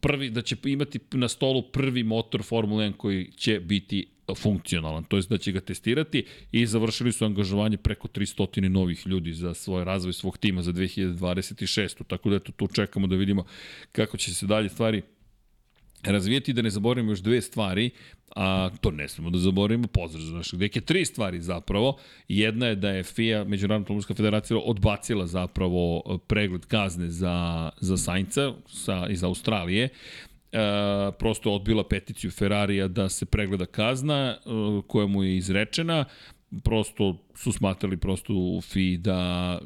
[0.00, 5.16] prvi, da će imati na stolu prvi motor Formula 1 koji će biti funkcionalan, to
[5.16, 9.84] jest da će ga testirati i završili su angažovanje preko 300 novih ljudi za svoj
[9.84, 12.04] razvoj svog tima za 2026.
[12.06, 13.44] Tako da eto, tu čekamo da vidimo
[13.92, 15.02] kako će se dalje stvari
[16.04, 17.90] razvijeti da ne zaboravimo još dve stvari,
[18.36, 21.98] a to ne smemo da zaboravimo, pozdrav za našeg deke, tri stvari zapravo.
[22.28, 28.52] Jedna je da je FIA, Međunarodna automobilska federacija, odbacila zapravo pregled kazne za, za Sainca
[28.68, 29.88] sa, iz Australije.
[30.52, 30.58] E,
[31.18, 34.50] prosto odbila peticiju Ferrarija da se pregleda kazna e,
[34.86, 36.04] koja mu je izrečena
[36.64, 39.58] prosto su smatrali prosto u FI da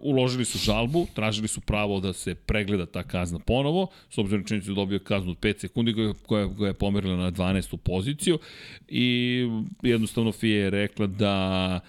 [0.00, 4.66] uložili su žalbu, tražili su pravo da se pregleda ta kazna ponovo, s obzirom činjenicu
[4.66, 5.94] da je dobio kaznu od 5 sekundi
[6.26, 7.76] koja, koja je pomerila na 12.
[7.76, 8.38] poziciju
[8.88, 9.46] i
[9.82, 11.80] jednostavno FI je rekla da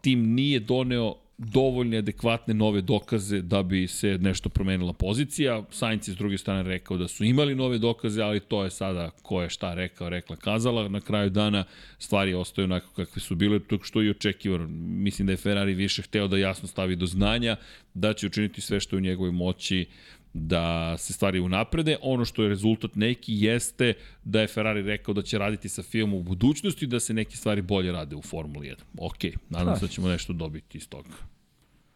[0.00, 5.62] tim nije doneo dovoljne adekvatne nove dokaze da bi se nešto promenila pozicija.
[5.70, 9.10] Sainz je s druge strane rekao da su imali nove dokaze, ali to je sada
[9.22, 10.88] ko je šta rekao, rekla, kazala.
[10.88, 11.64] Na kraju dana
[11.98, 14.68] stvari ostaju onako kakve su bile, tako što i očekivano.
[14.78, 17.56] Mislim da je Ferrari više hteo da jasno stavi do znanja,
[17.94, 19.86] da će učiniti sve što je u njegovoj moći
[20.34, 21.96] da se stvari unaprede.
[22.02, 23.94] Ono što je rezultat neki jeste
[24.24, 27.62] da je Ferrari rekao da će raditi sa filmom u budućnosti da se neke stvari
[27.62, 28.76] bolje rade u Formuli 1.
[28.98, 31.10] Ok, nadam se da ćemo nešto dobiti iz toga.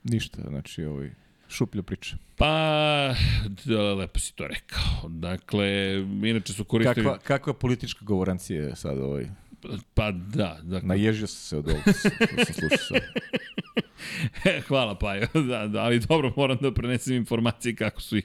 [0.04, 1.10] Ništa, znači ovaj,
[1.48, 2.16] šuplja priča.
[2.36, 3.14] Pa,
[3.64, 5.08] da, lepo si to rekao.
[5.08, 6.94] Dakle, inače su koristili...
[6.94, 9.26] Kakva, kakva politička govorancija je sad ovaj?
[9.94, 10.58] Pa da.
[10.62, 10.88] Dakle...
[10.88, 13.00] Naježio sam se od ovoga, što sam slušao sad.
[14.68, 18.24] Hvala Pajo, da, da, ali dobro, moram da prenesem informacije kako su ih,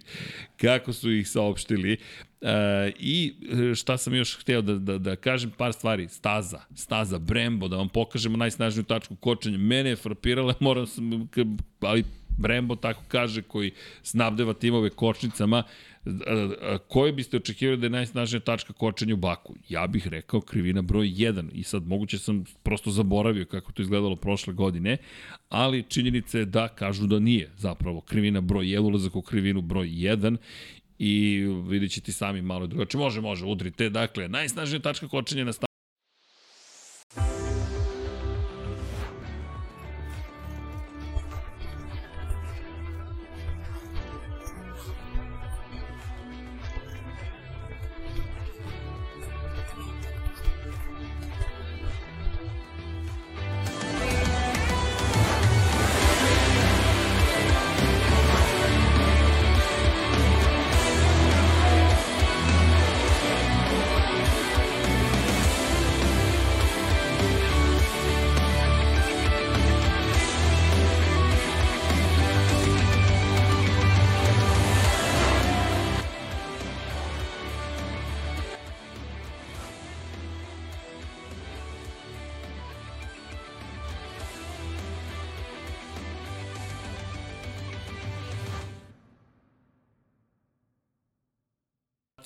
[0.58, 1.98] kako su ih saopštili.
[2.42, 3.34] E, I
[3.76, 7.90] šta sam još hteo da, da, da kažem, par stvari, staza, staza, Brembo, da vam
[7.90, 9.58] pokažemo najsnažniju tačku kočenja.
[9.58, 11.30] Mene je frapirala, moram sam,
[11.80, 12.04] ali
[12.38, 13.72] Brembo tako kaže, koji
[14.04, 15.64] snabdeva timove kočnicama,
[16.88, 19.56] koje biste očekivali da je najsnažnija tačka kočenja u Baku?
[19.70, 24.16] Ja bih rekao krivina broj 1 i sad moguće sam prosto zaboravio kako to izgledalo
[24.16, 24.98] prošle godine,
[25.50, 29.88] ali činjenica je da kažu da nije zapravo krivina broj 1, ulazak u krivinu broj
[29.88, 30.38] 1
[31.00, 32.98] i vidjet ćete sami malo drugače.
[32.98, 33.90] Može, može, udrite.
[33.90, 35.54] Dakle, najsnažnija tačka kočenja na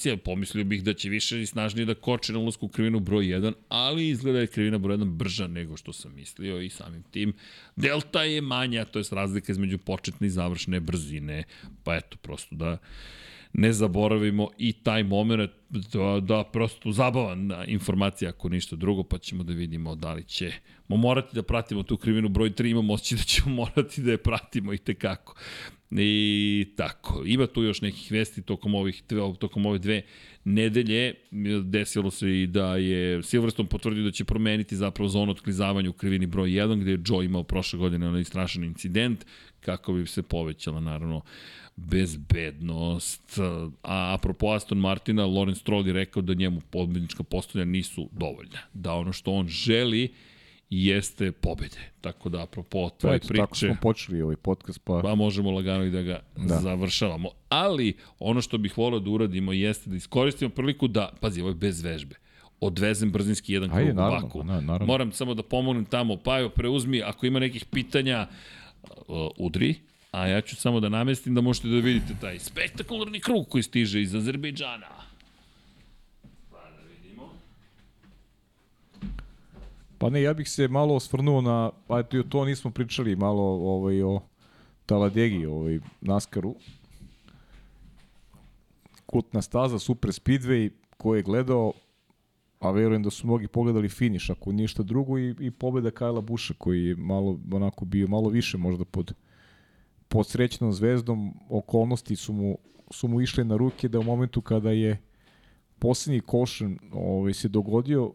[0.05, 3.25] situacija, pomislio bih da će više i snažnije da koče na ulazku u krivinu broj
[3.25, 7.33] 1, ali izgleda je krivina broj 1 brža nego što sam mislio i samim tim
[7.75, 11.43] delta je manja, to je razlika između početne i završne brzine,
[11.83, 12.77] pa eto, prosto da
[13.57, 19.43] ne zaboravimo i taj moment da, da prosto zabavan informacija ako ništa drugo, pa ćemo
[19.43, 20.51] da vidimo da li će
[20.87, 24.17] mo morati da pratimo tu krivinu broj 3, imamo osjećaj da ćemo morati da je
[24.17, 25.35] pratimo i tekako.
[25.91, 29.03] I tako, ima tu još nekih vesti tokom, ovih,
[29.39, 30.01] tokom ove dve
[30.43, 31.13] nedelje.
[31.63, 36.25] Desilo se i da je Silverstone potvrdio da će promeniti zapravo zonu otklizavanja u krivini
[36.25, 39.25] broj 1, gde je Joe imao prošle godine onaj strašan incident,
[39.59, 41.21] kako bi se povećala naravno
[41.75, 43.39] bezbednost.
[43.83, 48.59] A apropo Aston Martina, Lorenz Stroll je rekao da njemu pobednička postavlja nisu dovoljna.
[48.73, 50.13] Da ono što on želi
[50.69, 51.91] jeste pobede.
[52.01, 53.41] Tako da, apropo tvoje Eto, priče...
[53.41, 55.01] Tako smo počeli ovaj podcast, pa...
[55.03, 56.59] Pa možemo lagano i da ga da.
[56.59, 57.29] završavamo.
[57.49, 61.55] Ali, ono što bih volio da uradimo jeste da iskoristimo priliku da, pazi, ovo je
[61.55, 62.15] bez vežbe,
[62.59, 64.43] odvezem brzinski jedan krug Ajde, naravno, u Baku.
[64.43, 64.85] Na, naravno.
[64.85, 68.27] Moram samo da pomognem tamo, pa evo, preuzmi, ako ima nekih pitanja,
[68.83, 69.75] uh, udri,
[70.15, 74.01] a ja ću samo da namestim da možete da vidite taj spektakularni krug koji stiže
[74.01, 74.87] iz Azerbejdžana.
[76.51, 77.33] Pa da vidimo.
[79.97, 84.01] Pa ne, ja bih se malo osvrnuo na, pa eto, to nismo pričali malo ovaj,
[84.01, 84.21] o
[84.85, 86.55] Taladegi, ovaj, Naskaru.
[89.05, 91.73] Kutna staza, Super Speedway, ko je gledao,
[92.59, 96.53] a verujem da su mnogi pogledali finiš, ako ništa drugo, i, i pobeda Kajla Buša,
[96.57, 99.13] koji je malo, onako bio malo više možda pod,
[100.07, 102.57] pod srećnom zvezdom, okolnosti su mu,
[102.91, 105.01] su mu išle na ruke da u momentu kada je
[105.79, 108.11] poslednji košen ovaj, se dogodio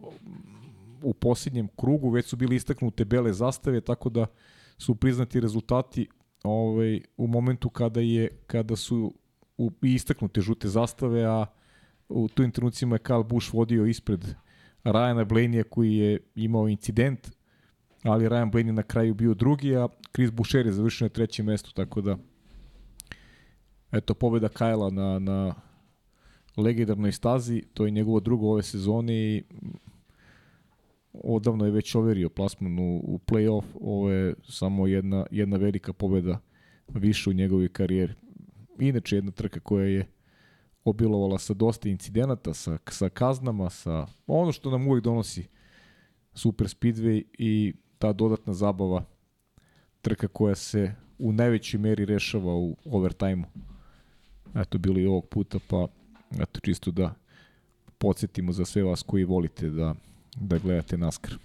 [1.03, 4.27] u posljednjem krugu, već su bili istaknute bele zastave, tako da
[4.79, 6.09] su priznati rezultati
[6.43, 9.15] ovaj, u momentu kada je kada su
[9.59, 11.47] u, istaknute žute zastave, a
[12.09, 14.35] u tim trenucima je Karl Busch vodio ispred
[14.85, 17.31] Ryana Blaney koji je imao incident,
[18.03, 21.73] ali Ryan Blaney na kraju bio drugi, a Chris Boucher je završio na trećem mestu,
[21.73, 22.17] tako da
[23.93, 25.55] eto, pobeda Kajla na, na
[26.57, 29.43] legendarnoj stazi, to je njegovo drugo ove sezone i
[31.13, 36.39] odavno je već overio plasman u, u play-off, ovo je samo jedna, jedna velika pobeda
[36.89, 38.15] više u njegovoj karijeri.
[38.79, 40.07] Inače jedna trka koja je
[40.85, 45.47] obilovala sa dosta incidenata, sa, sa kaznama, sa ono što nam uvijek donosi
[46.35, 49.05] super speedway i ta dodatna zabava
[50.03, 53.45] trka koja se u najvećoj meri rešava u overtime-u.
[54.61, 55.87] Eto, bilo i ovog puta, pa
[56.41, 57.15] eto, čisto da
[57.99, 59.95] podsjetimo za sve vas koji volite da,
[60.37, 61.39] da gledate NASCAR.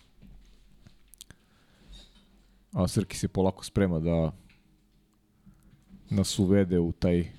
[2.72, 4.32] A Srki se polako sprema da
[6.10, 7.32] nas uvede u taj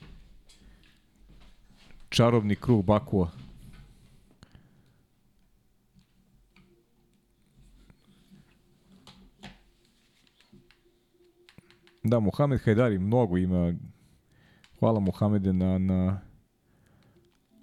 [2.09, 3.31] čarobni krug Bakua.
[12.09, 13.75] Da, Mohamed Hajdari mnogo ima.
[14.78, 16.20] Hvala Mohamede na, na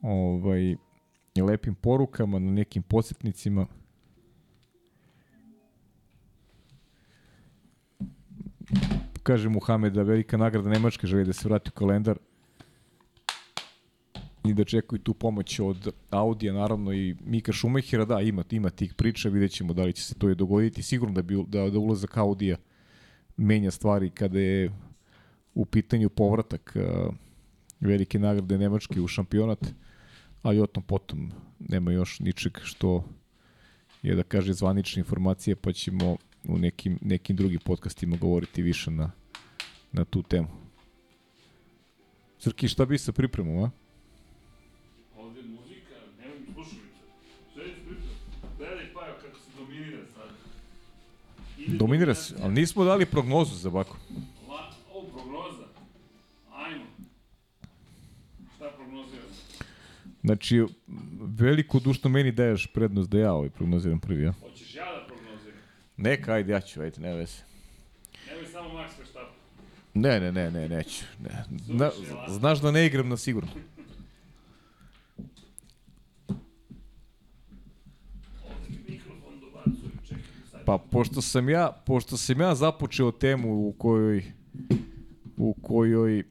[0.01, 0.75] ovaj,
[1.35, 3.65] lepim porukama, na nekim podsjetnicima.
[9.23, 12.17] Kaže Muhamed da velika nagrada Nemačke želi da se vrati u kalendar
[14.45, 18.93] i da čekaju tu pomoć od Audija, naravno i Mika Šumehira, da, ima, ima tih
[18.93, 20.83] priča, vidjet ćemo da li će se to i dogoditi.
[20.83, 22.57] Sigurno da, bi, da, da ulazak Audija
[23.37, 24.71] menja stvari kada je
[25.53, 27.13] u pitanju povratak uh,
[27.79, 29.67] velike nagrade Nemačke u šampionat,
[30.41, 33.03] ali o tom potom nema još ničeg što
[34.01, 39.11] je da kaže zvanična informacija, pa ćemo u nekim, nekim drugim podcastima govoriti više na,
[39.91, 40.47] na tu temu.
[42.39, 43.69] Srki, šta bi sa pripremom, a?
[51.67, 53.97] Dominira se, ali nismo dali prognozu za Baku.
[54.93, 55.63] O, prognoza.
[56.53, 56.85] Ajmo.
[58.55, 59.29] Šta prognoziramo?
[60.23, 60.63] Znači,
[61.39, 64.33] veliko dušno meni daješ prednost da ja ovaj prognoziram prvi, ja?
[64.41, 65.57] Hoćeš ja da prognoziram?
[65.97, 67.37] Neka, ajde, ja ću, ajde, nema veze.
[68.27, 69.33] Nemoj samo Max Verstappen.
[69.93, 71.05] Ne, ne, ne, ne, neću.
[71.19, 71.43] Ne.
[71.65, 71.91] Zna,
[72.27, 73.49] znaš da ne igram na sigurno.
[80.65, 84.23] Pa pošto sam ja, pošto sam ja započeo temu u kojoj
[85.37, 86.23] u kojoj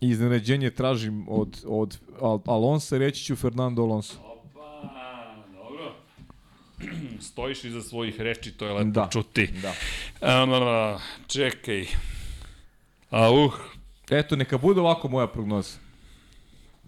[0.00, 4.14] iznenađenje tražim od, od Al Alonso, reći ću Fernando Alonso.
[4.24, 4.92] Opa,
[5.52, 5.92] dobro.
[7.28, 9.48] Stojiš iza svojih reči, to je lepo Da, čuti.
[9.62, 9.74] da.
[10.20, 11.86] A, čekaj.
[13.10, 13.52] A, uh.
[14.10, 15.78] Eto, neka bude ovako moja prognoza.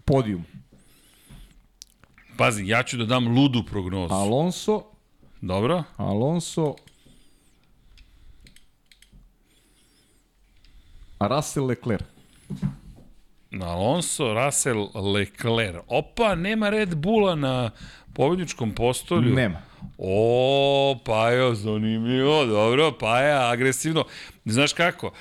[0.05, 0.43] Podijum.
[2.37, 4.13] Pazi, ja ću da dam ludu prognozu.
[4.13, 4.83] Alonso,
[5.43, 5.83] Dobro.
[5.97, 6.75] Alonso,
[11.19, 12.03] Russell Leclerc.
[13.61, 15.83] Alonso, Russell, Leclerc.
[15.87, 17.71] Opa, nema Red Bulla na
[18.13, 19.35] pobedničkom postolju.
[19.35, 19.61] Nema.
[19.97, 24.05] O, pa je zanimljivo, dobro, pa je agresivno.
[24.45, 25.11] Znaš kako?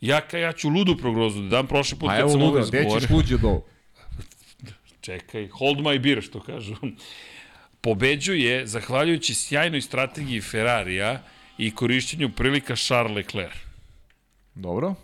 [0.00, 2.68] Ja, ja ću ludu prognozu da dam prošli put Pa kad evo, sam ludo luda,
[2.68, 3.16] gde ćeš izgovorio.
[3.16, 3.66] luđe ovo?
[5.00, 6.74] Čekaj, hold my beer, što kažu.
[7.80, 11.22] Pobeđuje, zahvaljujući sjajnoj strategiji Ferrarija
[11.58, 13.54] i korišćenju prilika Charles Leclerc.
[14.54, 14.94] Dobro.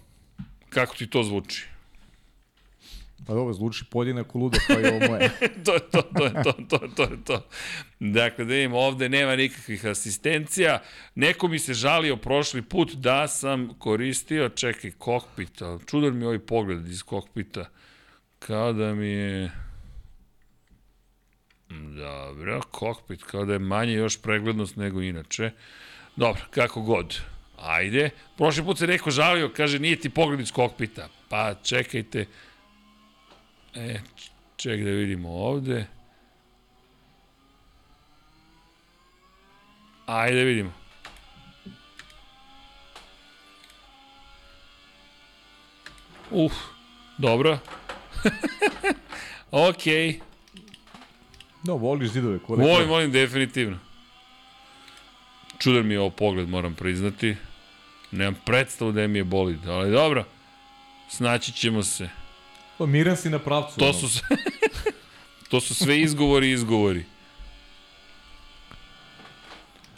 [0.68, 1.66] Kako ti to zvuči?
[3.26, 5.30] Pa dobro, zvuči podjednako ludo, pa i ovo moje.
[5.64, 7.46] to je to, to je to, to je to, je to.
[8.00, 10.82] Dakle, da vidimo, ovde nema nikakvih asistencija.
[11.14, 16.26] Neko mi se žalio prošli put da sam koristio, čekaj, kokpit, ali čudan mi je
[16.26, 17.68] ovaj pogled iz kokpita.
[18.38, 19.63] Kao da mi je...
[21.96, 25.50] Dobro, kokpit, kao da je manje još preglednost nego inače.
[26.16, 27.20] Dobro, kako god.
[27.58, 28.10] Ajde.
[28.36, 31.08] Prošli put se neko žalio, kaže, nije ti pogled iz kokpita.
[31.28, 32.26] Pa, čekajte.
[33.74, 34.00] E,
[34.56, 35.86] ček da vidimo ovde.
[40.06, 40.72] Ajde vidimo.
[46.30, 46.52] Uf,
[47.18, 47.58] dobro.
[49.68, 50.20] Okej.
[51.64, 52.38] Da, voliš zidove.
[52.38, 53.78] Ko Volim, volim, definitivno.
[55.58, 57.36] Čudan mi je ovo pogled, moram priznati.
[58.10, 60.24] Nemam predstavu da mi je bolid, ali dobro.
[61.10, 62.08] Snaći ćemo se.
[62.78, 63.78] Pa miran si na pravcu.
[63.78, 64.36] To su sve,
[65.50, 67.04] to su sve izgovori izgovori.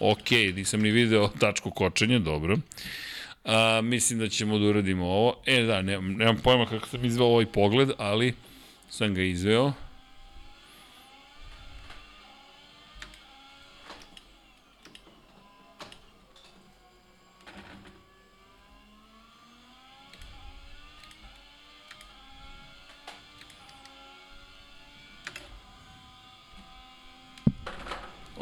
[0.01, 2.57] Ok, nisam ni video tačku kočenja, dobro.
[3.45, 5.37] A, mislim da ćemo da uradimo ovo.
[5.47, 8.35] E, da, nemam, nemam pojma kako sam izveo ovaj pogled, ali
[8.91, 9.73] sam ga izveo.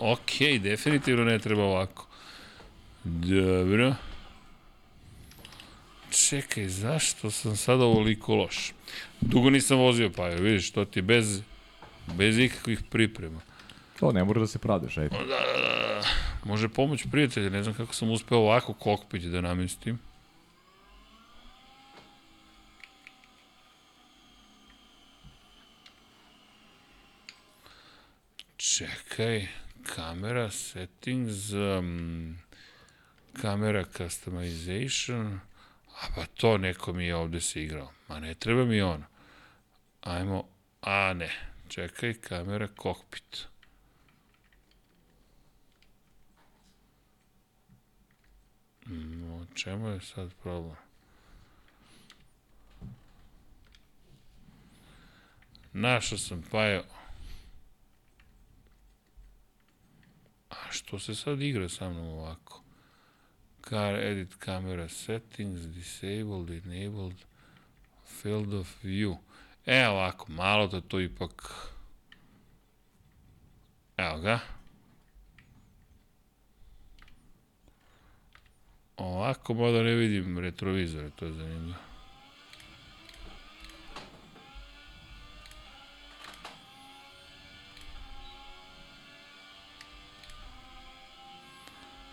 [0.06, 2.06] Ok, definitivno ne treba ovako.
[3.04, 3.94] Dobro.
[6.10, 8.72] Čekaj, zašto sam sad ovoliko loš?
[9.20, 11.40] Dugo nisam vozio, pa je, vidiš, to ti bez,
[12.14, 13.40] bez ikakvih priprema.
[14.00, 15.16] To ne mora da se pravdaš, ajde.
[15.16, 16.02] Da, da, da.
[16.44, 19.98] Može pomoć prijatelja, ne znam kako sam uspeo ovako kokpit da namestim.
[28.56, 29.48] Čekaj,
[29.84, 32.38] kamera settings, um,
[33.42, 35.40] kamera customization,
[36.02, 37.92] a pa to neko mi je ovde se igrao.
[38.08, 39.04] Ma ne treba mi ono.
[40.00, 40.48] Ajmo,
[40.80, 41.30] a ne,
[41.68, 43.46] čekaj, kamera kokpit.
[49.32, 50.76] O čemu je sad problem?
[55.72, 56.82] Našao sam, pa je...
[60.50, 62.62] A što se sad igra sa mnom ovako?
[63.68, 67.14] Car edit camera settings, disabled, enabled,
[68.06, 69.16] field of view.
[69.66, 71.52] E, ovako, malo da to ipak...
[73.96, 74.40] Evo ga.
[78.96, 81.93] Ovako, mada ne vidim retrovizore, to je zanimljivo.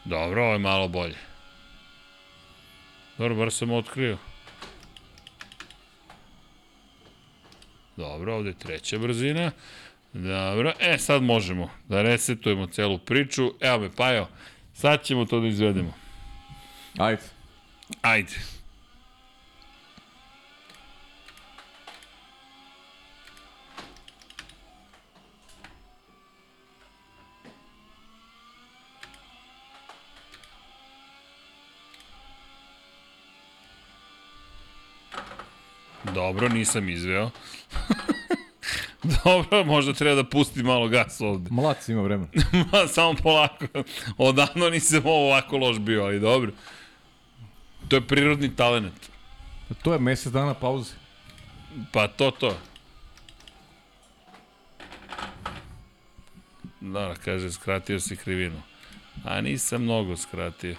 [0.06, 1.16] Dobro, ovo je malo bolje.
[3.18, 4.18] Dobro, bar sam otkrio.
[7.98, 9.52] Dobro, ovde je treća brzina.
[10.14, 13.54] Dobro, e sad možemo da resetujemo celu priču.
[13.60, 14.28] Evo me, Pajo,
[14.74, 15.94] sad ćemo to da izvedemo.
[16.98, 17.22] Ajde.
[18.02, 18.34] Ajde.
[36.22, 37.30] Dobro, nisam izveo.
[39.24, 41.50] Dobro, možda treba da pusti malo gas ovde.
[41.82, 42.30] Si ima vremena.
[42.96, 43.66] Samo polako.
[44.18, 46.52] Odavno nisam ovo ovako loš bio, ali dobro.
[47.88, 49.10] To je prirodni talent.
[49.82, 50.94] To je mesec dana pauze.
[51.92, 52.58] Pa to, to.
[56.82, 58.62] Da, kaže, skratio si krivinu.
[59.26, 60.76] A nisam mnogo skratio.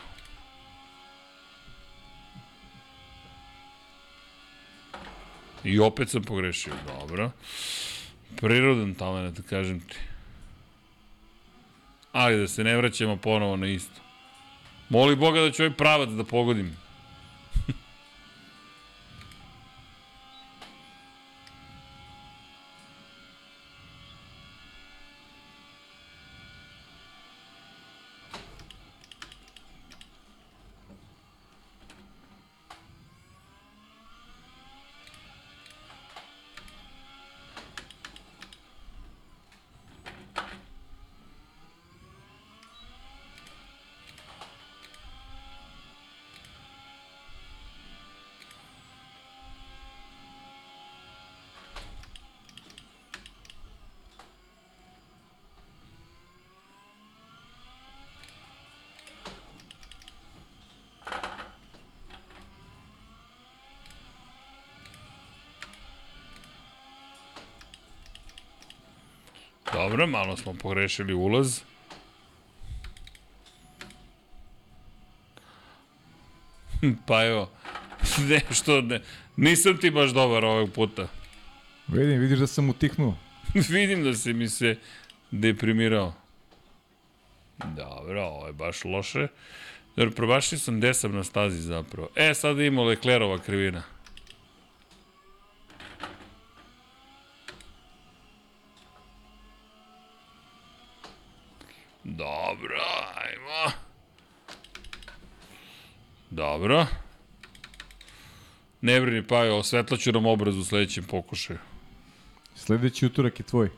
[5.64, 6.72] I opet sam pogrešio.
[6.86, 7.30] Dobro.
[8.36, 9.96] Prirodan talent, kažem ti.
[12.12, 14.00] Ali da se ne vraćamo ponovo na isto.
[14.88, 16.76] Moli Boga da ću ovaj pravac da pogodim.
[69.92, 71.60] Dobro, malo smo pogrešili ulaz.
[77.06, 77.50] pa evo,
[78.28, 79.00] nešto, ne,
[79.36, 81.08] nisam ti baš dobar ovog puta.
[81.88, 83.18] Vidim, vidiš da sam utihnuo.
[83.70, 84.76] Vidim da si mi se
[85.30, 86.14] deprimirao.
[87.76, 89.28] Dobro, ovo je baš loše.
[89.96, 92.08] Dobro, probašli sam gde sam na stazi zapravo.
[92.16, 93.82] E, sad imamo Leclerova krivina.
[102.04, 102.80] Dobro,
[103.14, 103.72] ajmo.
[106.30, 106.86] Dobro.
[108.82, 111.58] Ne brini, pa jo, osvetlaću nam obraz u sledećem pokušaju.
[112.54, 113.70] Sledeći utorak je tvoj.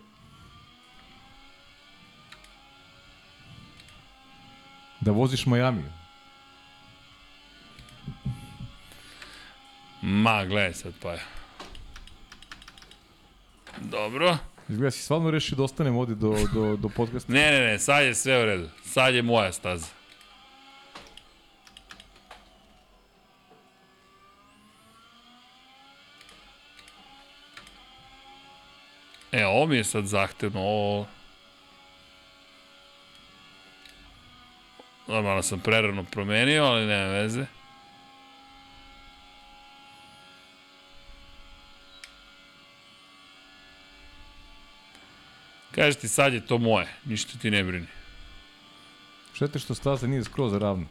[5.00, 5.82] Da voziš Miami.
[10.02, 11.20] Ma, gledaj sad, pa je.
[13.80, 14.38] Dobro.
[14.68, 17.32] Izgleda si stvarno rešio da ostanem ovde do, do, do podcasta.
[17.32, 18.68] Ne, ne, ne, sad je sve u redu.
[18.84, 19.86] Sad je moja staza.
[29.66, 31.06] Mi je sad zahtevno, ovo...
[35.06, 37.46] Normalno sam prerano promenio, ali nema veze.
[45.74, 47.86] Kažeš ti, sad je to moje, ništa ti ne brini.
[49.34, 50.86] Štete što staza nije skroz ravno.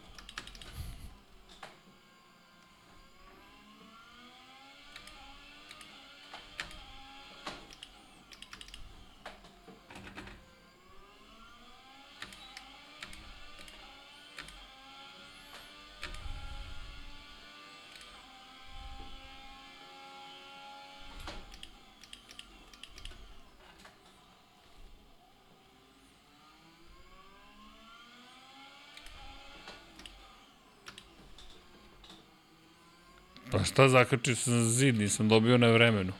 [33.54, 36.14] Pa šta zakačio sam za zid, nisam dobio na vremenu.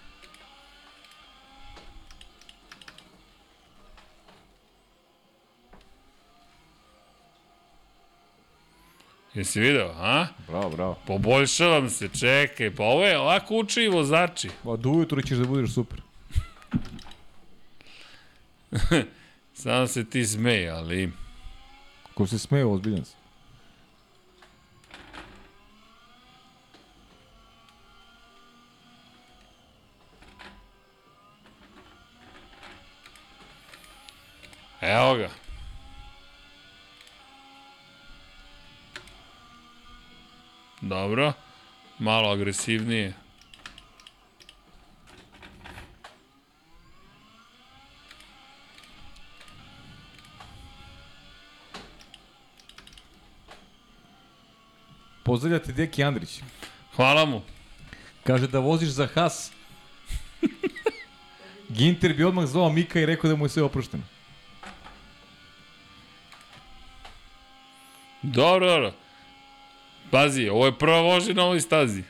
[9.34, 10.28] Jesi video, a?
[10.48, 11.00] Bravo, bravo.
[11.08, 14.50] Poboljšavam se, čekaj, pa ovo je ovako uči i vozači.
[14.64, 16.02] Pa do ujutru ćeš da budeš super.
[19.54, 21.12] Samo se ti smej, ali...
[22.14, 23.23] Ko se smeje, ozbiljan sam.
[42.04, 43.14] Malo agresivnije.
[55.24, 56.42] Pozdravlja te Deki Andrić.
[56.96, 57.42] Hvala mu.
[58.24, 59.52] Kaže da voziš za Haas.
[61.70, 64.04] Ginter bi odmah zvao Mika i rekao da mu je sve oprošteno.
[68.22, 69.03] Dobro, dobro.
[70.14, 72.04] Pazi, ovo je prva vožnja na ovoj stazi.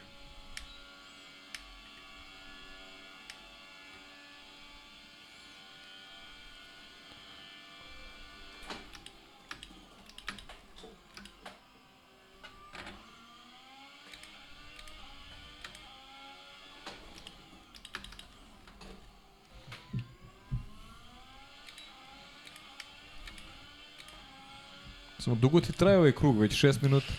[25.19, 27.13] Samo dugo ti traje ovaj krug, već 6 minuta.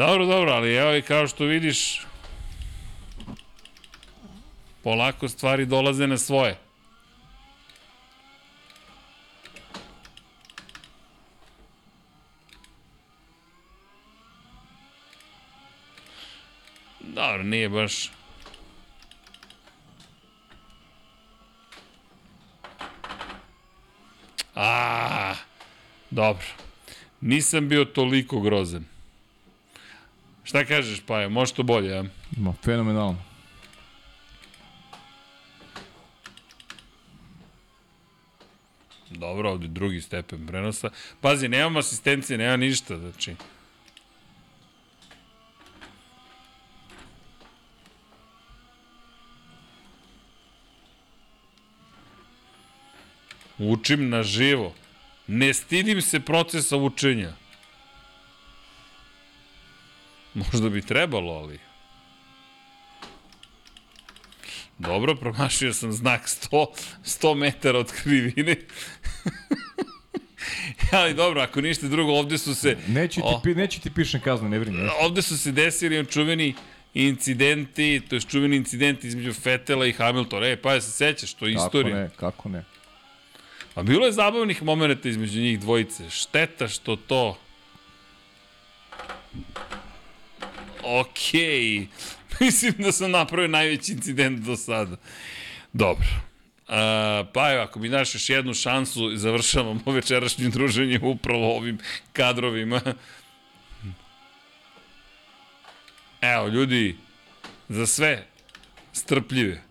[0.00, 2.02] Dobro, dobro, ali evo i kao što vidiš,
[4.82, 6.58] polako stvari dolaze na svoje.
[17.00, 18.10] Dobro, nije baš...
[24.54, 25.34] A,
[26.10, 26.46] dobro.
[27.20, 28.89] Nisam bio toliko grozan.
[30.50, 32.04] Šta kažeš, Paja, može to bolje, a?
[32.36, 33.22] Ma, fenomenalno.
[39.10, 40.90] Dobro, ovde drugi stepen prenosa.
[41.20, 43.34] Pazi, nemam asistencije, nema ništa, znači...
[53.58, 54.74] Učim na živo.
[55.26, 57.32] Ne stidim se procesa učenja.
[60.34, 61.58] Možda bi trebalo, ali...
[64.78, 66.66] Dobro, promašio sam znak 100,
[67.04, 68.56] 100 metara od krivine.
[70.92, 72.76] ali dobro, ako ništa drugo, ovde su se...
[72.88, 74.88] Neće ti, pi, neće ti pišem kaznu, ne brini.
[75.00, 76.54] Ovde su se desili čuveni
[76.94, 80.46] incidenti, to je čuveni incident između Fetela i Hamiltona.
[80.46, 81.96] E, pa je se sećaš, to je kako istorija.
[81.96, 82.64] Ne, kako ne,
[83.74, 86.10] A bilo je zabavnih momenta između njih dvojice.
[86.10, 87.38] Šteta što to...
[90.84, 91.40] Okej.
[91.40, 91.86] Okay.
[92.40, 94.96] Mislim da sam napravio najveći incident do sada.
[95.72, 96.06] Dobro.
[96.68, 101.78] A, pa evo, ako mi daš još jednu šansu, završavamo večerašnje druženje upravo ovim
[102.12, 102.80] kadrovima.
[106.20, 106.96] Evo, ljudi,
[107.68, 108.26] za sve
[108.92, 109.62] strpljive.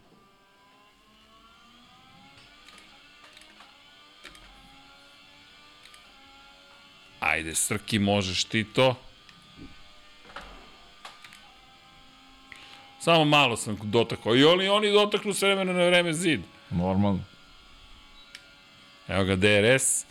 [7.20, 9.09] Ajde, Srki, možeš ti to.
[13.00, 14.36] Samo malo sam dotakao.
[14.36, 16.42] I oni, oni dotaknu s vremena na vreme zid.
[16.70, 17.24] Normalno.
[19.08, 20.06] Evo ga DRS.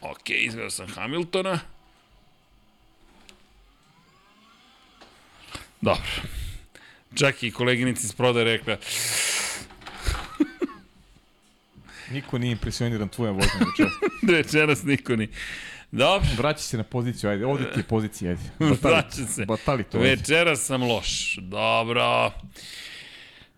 [0.00, 1.60] Ok, izgledao sam Hamiltona.
[5.80, 6.02] Dobro.
[7.14, 8.76] Čak i koleginici iz prodaje rekla,
[12.12, 13.92] Niko nije impresioniran tvojom vožnjom večeras.
[14.36, 15.28] večeras niko ni.
[15.92, 16.28] Dobro.
[16.38, 18.42] Vraći se na poziciju, ajde, ovde ti je pozicija, ajde.
[18.82, 19.44] Vraća se.
[19.44, 19.98] Batali to.
[19.98, 21.36] Večeras sam loš.
[21.36, 22.32] Dobro.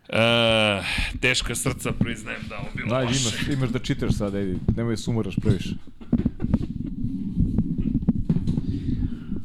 [0.08, 0.82] E,
[1.20, 3.20] teška srca priznajem da ovo bilo Ajde, loše.
[3.22, 5.70] imaš, imaš da čitaš sad, ajde, nemoj da sumaraš previše.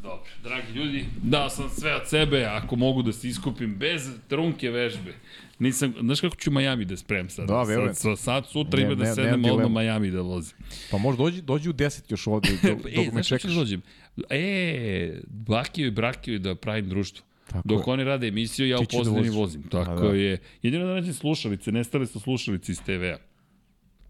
[0.02, 4.70] Dobro, dragi ljudi, dao sam sve od sebe, ako mogu da se iskupim bez trunke
[4.70, 5.14] vežbe.
[5.58, 7.48] Nisam, znaš kako ću Miami da spremam sad?
[7.48, 7.94] Da, verujem.
[7.94, 9.82] Sad, sad sutra Ne- ima da ne- sedem nemam odmah.
[9.84, 10.56] Miami da vozim.
[10.90, 13.38] Pa možda dođi, dođi u 10 još ovde, dok, e, dok me znaš kako ću
[13.38, 13.52] čekaš.
[13.52, 13.82] da dođem?
[14.30, 17.24] E, Bakio i Brakio da pravim društvo.
[17.46, 17.92] Tako Dok je.
[17.92, 19.34] oni rade emisiju, ja u da pozadini voziš.
[19.34, 19.62] vozim.
[19.62, 20.08] Tako A, da.
[20.08, 20.38] je.
[20.62, 23.16] Jedino da nađem slušalice, nestale su slušalice iz TV-a.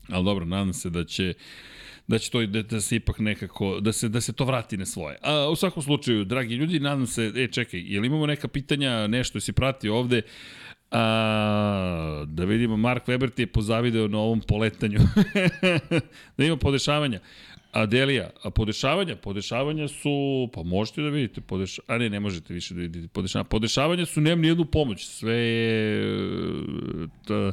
[0.08, 1.34] Ali dobro, nadam se da će
[2.06, 4.86] da će to da, da se ipak nekako, da se, da se to vrati na
[4.86, 5.16] svoje.
[5.22, 9.40] A, u svakom slučaju, dragi ljudi, nadam se, e, čekaj, jel imamo neka pitanja, nešto
[9.40, 10.22] si pratio ovde?
[10.90, 14.98] A, da vidimo, Mark Weber ti je pozavideo na ovom poletanju.
[16.36, 17.20] da ima podešavanja.
[17.72, 19.16] Adelija, a podešavanja?
[19.16, 23.48] Podešavanja su, pa možete da vidite, podeš, a ne, ne možete više da vidite podešavanja.
[23.48, 26.18] Podešavanja su, nemam nijednu pomoć, sve je,
[27.26, 27.52] ta,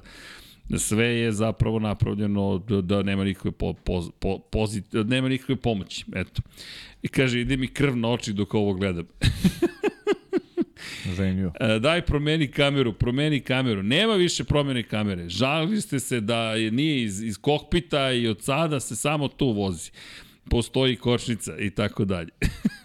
[0.80, 5.56] sve je zapravo napravljeno da, da nema nikakve po, po, po, pozit, da nema nikakve
[5.56, 6.41] pomoći, eto.
[7.01, 9.08] I kaže, ide mi krv na oči dok ovo gledam.
[11.16, 11.53] Zanimljivo.
[11.59, 13.83] E, daj promeni kameru, promeni kameru.
[13.83, 15.30] Nema više promene kamere.
[15.30, 19.51] Žalili ste se da je nije iz, iz kokpita i od sada se samo tu
[19.51, 19.91] vozi.
[20.50, 22.30] Postoji kočnica i tako dalje.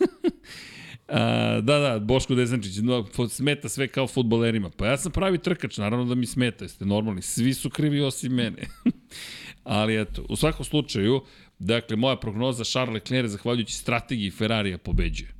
[1.08, 4.70] A, da, da, Boško Desančić, no, smeta sve kao futbolerima.
[4.70, 7.22] Pa ja sam pravi trkač, naravno da mi smeta, jeste normalni.
[7.22, 8.62] Svi su krivi osim mene.
[9.64, 11.20] Ali eto, u svakom slučaju,
[11.58, 15.34] dakle, moja prognoza Charles Leclerc, zahvaljujući strategiji Ferrarija, pobeđuje.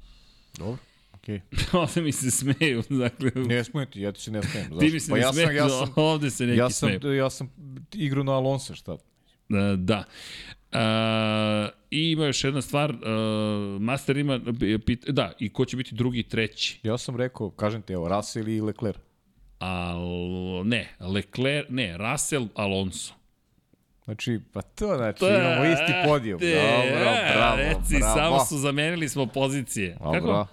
[0.59, 0.79] Dobro,
[1.13, 1.41] okej.
[1.73, 3.31] Ovde mi se smeju, dakle...
[3.35, 4.79] Ne smijem ti, ja ti se ne smijem.
[4.79, 7.15] Ti mi se pa ne ja sam, ja sam, ovde se neki ja sam, smeju.
[7.15, 7.51] ja sam
[7.93, 8.93] igrao na Alonso, šta?
[8.93, 10.05] E, Da.
[11.91, 12.97] I ima još jedna stvar, e,
[13.81, 14.41] Master ima,
[14.87, 16.81] pit, da, i ko će biti drugi treći?
[16.83, 18.99] Ja sam rekao, kažem ti, evo, Russell i Leclerc.
[19.59, 20.03] Al,
[20.65, 23.15] ne, Leclerc, ne, Russell, Alonso.
[24.05, 26.41] Znači, pa to, znači, imamo isti podijum.
[26.41, 28.17] Te, Dobro, e, bravo, reci, bravo.
[28.17, 29.97] samo su zamenili smo pozicije.
[30.01, 30.21] Dobro.
[30.21, 30.47] Kako?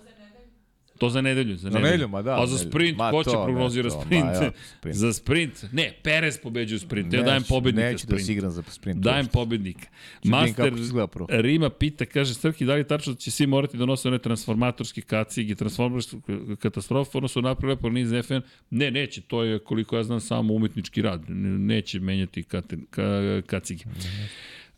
[1.04, 1.86] To za nedelju, za Za nedelju.
[1.86, 2.70] nedelju, ma da, A za nedelju.
[2.72, 4.26] sprint, Ma ko će prognozira to, ma sprint?
[4.26, 4.98] ja, sprint.
[4.98, 5.66] za sprint?
[5.72, 7.14] Ne, Perez pobeđuje sprint.
[7.14, 8.26] Ja Neću- dajem pobednika neću da sprint.
[8.26, 9.88] se igram za sprint Dajem pobednika.
[10.24, 10.74] Master.
[11.30, 14.20] Rima pita, kaže, Strki, da li je tačno da će svi morati da nose one
[14.20, 16.18] transformatorske kacige, transformatorske
[16.60, 18.40] katastrofe, odnosno napravili lepo niz FN?
[18.70, 21.22] Ne, neće, to je, koliko ja znam, samo umetnički rad.
[21.60, 23.04] Neće menjati kate, ka,
[23.42, 23.84] kacige.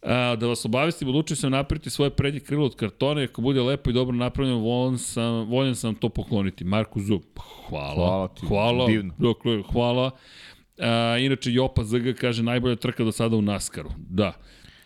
[0.06, 3.90] A, da vas obavestim, odlučio sam napraviti svoje prednje krilo od kartona ako bude lepo
[3.90, 6.64] i dobro napravljeno, voljan sam, voljan sam to pokloniti.
[6.64, 7.22] Marku Zub,
[7.70, 7.96] hvala.
[7.96, 9.14] Hvala ti, hvala, divno.
[9.72, 10.12] Hvala.
[10.80, 13.90] A, inače, Jopa ZG kaže najbolja trka do sada u Naskaru.
[13.98, 14.34] Da.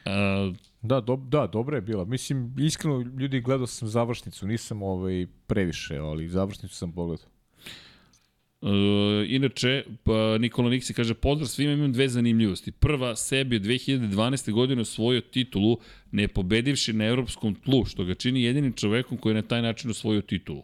[0.06, 2.06] A, Da, do, da, dobra je bila.
[2.06, 7.28] Mislim, iskreno, ljudi, gledao sam završnicu, nisam ovaj, previše, ali završnicu sam pogledao.
[8.62, 12.72] E, inače, pa Nikola Niksi kaže, pozdrav svima, imam dve zanimljivosti.
[12.72, 14.52] Prva, sebi je 2012.
[14.52, 15.78] godine osvojio titulu,
[16.12, 19.90] ne pobedivši na evropskom tlu, što ga čini jedinim čovekom koji je na taj način
[19.90, 20.64] osvojio titulu.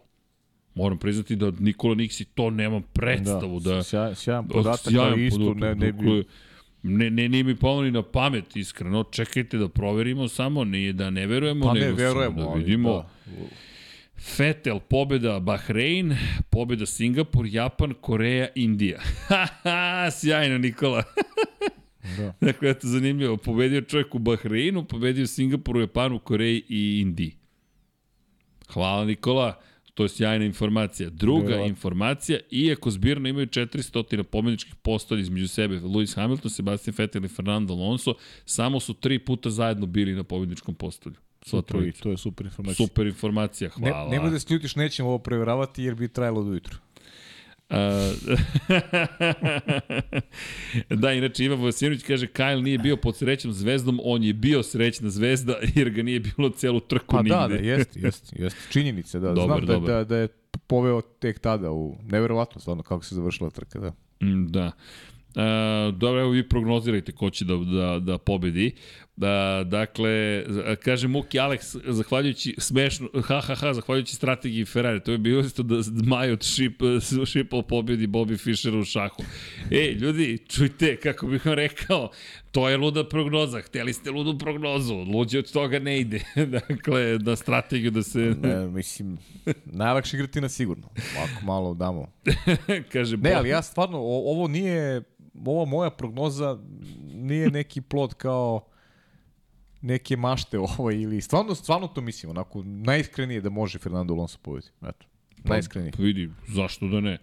[0.75, 3.59] Moram priznati da Nikola Niksi to nema predstavu.
[3.59, 6.23] Da, Sjaj, sjajan podatak, Sjajan ali isto ne, ne bi...
[6.87, 9.03] Ne, ne, nije mi palo ni na pamet, iskreno.
[9.11, 12.93] Čekajte da proverimo samo, nije da ne verujemo, Pa ne, nego samo verujemo, da vidimo.
[12.93, 13.09] da.
[14.17, 16.17] Fetel, pobjeda Bahrein,
[16.49, 19.01] pobjeda Singapur, Japan, Koreja, Indija.
[20.19, 21.03] Sjajno Nikola.
[22.17, 22.33] Da.
[22.47, 23.37] dakle, eto, zanimljivo.
[23.37, 27.35] Pobedio čovjek u Bahreinu, pobedio Singapuru, Japanu, Koreji i Indiji.
[28.73, 29.61] Hvala Nikola,
[29.93, 31.09] to je sjajna informacija.
[31.09, 31.69] Druga Verovatno.
[31.69, 37.73] informacija, iako zbirno imaju 400 pobedničkih postolja između sebe, Lewis Hamilton, Sebastian Vettel i Fernando
[37.73, 38.13] Alonso,
[38.45, 41.15] samo su tri puta zajedno bili na pobedničkom postolju.
[41.45, 42.87] Sva Super, i to je super informacija.
[42.87, 44.03] Super informacija, hvala.
[44.09, 46.77] Ne, nemoj da se ljutiš, nećemo ovo preveravati jer bi trajalo do jutro.
[47.69, 48.11] A,
[51.01, 55.09] da, inače Ivan Vojsinović kaže Kyle nije bio pod srećnom zvezdom, on je bio srećna
[55.09, 57.35] zvezda jer ga nije bilo celu trku Pa nigde.
[57.37, 58.59] da, da, jeste, jeste, jeste.
[58.71, 59.33] Činjenica, da.
[59.33, 59.89] Dobar, Znam da, dobar.
[59.91, 60.27] da, da je
[60.67, 61.95] poveo tek tada u...
[62.03, 63.91] Neverovatno, stvarno, kako se završila trka, da.
[64.27, 64.71] Mm, Da.
[65.35, 68.75] E, dobro, evo vi prognozirajte ko će da, da, da pobedi.
[69.17, 70.43] Da, dakle,
[70.83, 75.63] kaže Muki Alex, zahvaljujući smešno, ha, ha, ha, zahvaljujući strategiji Ferrari, to je bilo isto
[75.63, 76.81] da Majot šip,
[77.31, 79.23] šipao pobedi Bobby Fischer u šahu.
[79.71, 82.09] Ej, ljudi, čujte, kako bih vam rekao,
[82.51, 86.19] to je luda prognoza, hteli ste ludu prognozu, luđe od toga ne ide.
[86.69, 88.19] dakle, da strategiju da se...
[88.19, 89.17] Ne, mislim,
[89.65, 90.89] najlakše igrati na sigurno.
[91.23, 92.07] Ako malo damo.
[92.93, 95.01] kaže, Ne, ali ja stvarno, ovo nije,
[95.45, 96.59] ova moja prognoza
[97.13, 98.74] nije neki plod kao
[99.85, 104.67] neke mašte ovo ili stvarno, stvarno to mislim, onako, najiskrenije da može Fernando Alonso pobedi.
[104.81, 105.05] Eto,
[105.43, 105.91] najiskrenije.
[105.91, 107.17] Pa vidi, zašto da ne?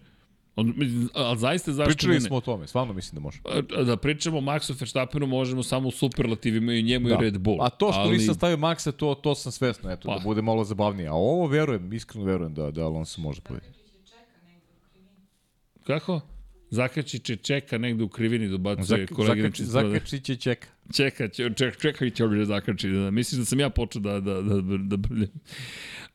[0.55, 2.27] On, mislim, ali zaista zašto Pričali da ne?
[2.27, 3.39] smo o tome, stvarno mislim da može.
[3.77, 7.61] A, Da pričamo o Maxu Verstappenu možemo samo u superlativima i njemu i Red Bull.
[7.61, 8.17] A to što ali...
[8.17, 10.17] nisam stavio Maxa, to, to sam svesno, eto, Pa.
[10.17, 11.09] da bude malo zabavnije.
[11.09, 13.79] A ovo verujem, iskreno verujem da, da Alonso može pobediti.
[15.83, 16.21] Kako?
[16.73, 20.67] Zakačić je čeka negde u krivini dobacuje Zak, kolegin zakači, zakači će čeka.
[20.95, 22.89] Čeka, će, ček, čekaj će ovdje da zakači.
[22.89, 25.29] Da, misliš da sam ja počeo da, da, da, da brljam.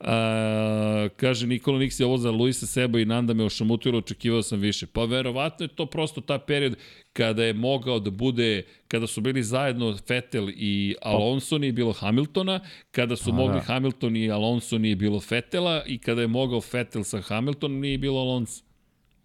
[0.00, 4.86] A, kaže Nikola Niksi, ovo za Luisa Seba i Nanda me ošamutilo, očekivao sam više.
[4.86, 6.76] Pa verovatno je to prosto ta period
[7.12, 12.60] kada je mogao da bude, kada su bili zajedno Vettel i Alonso, nije bilo Hamiltona,
[12.90, 13.60] kada su A, mogli da.
[13.60, 18.20] Hamilton i Alonso, nije bilo Vettela i kada je mogao Vettel sa Hamiltonom, nije bilo
[18.20, 18.67] Alonso.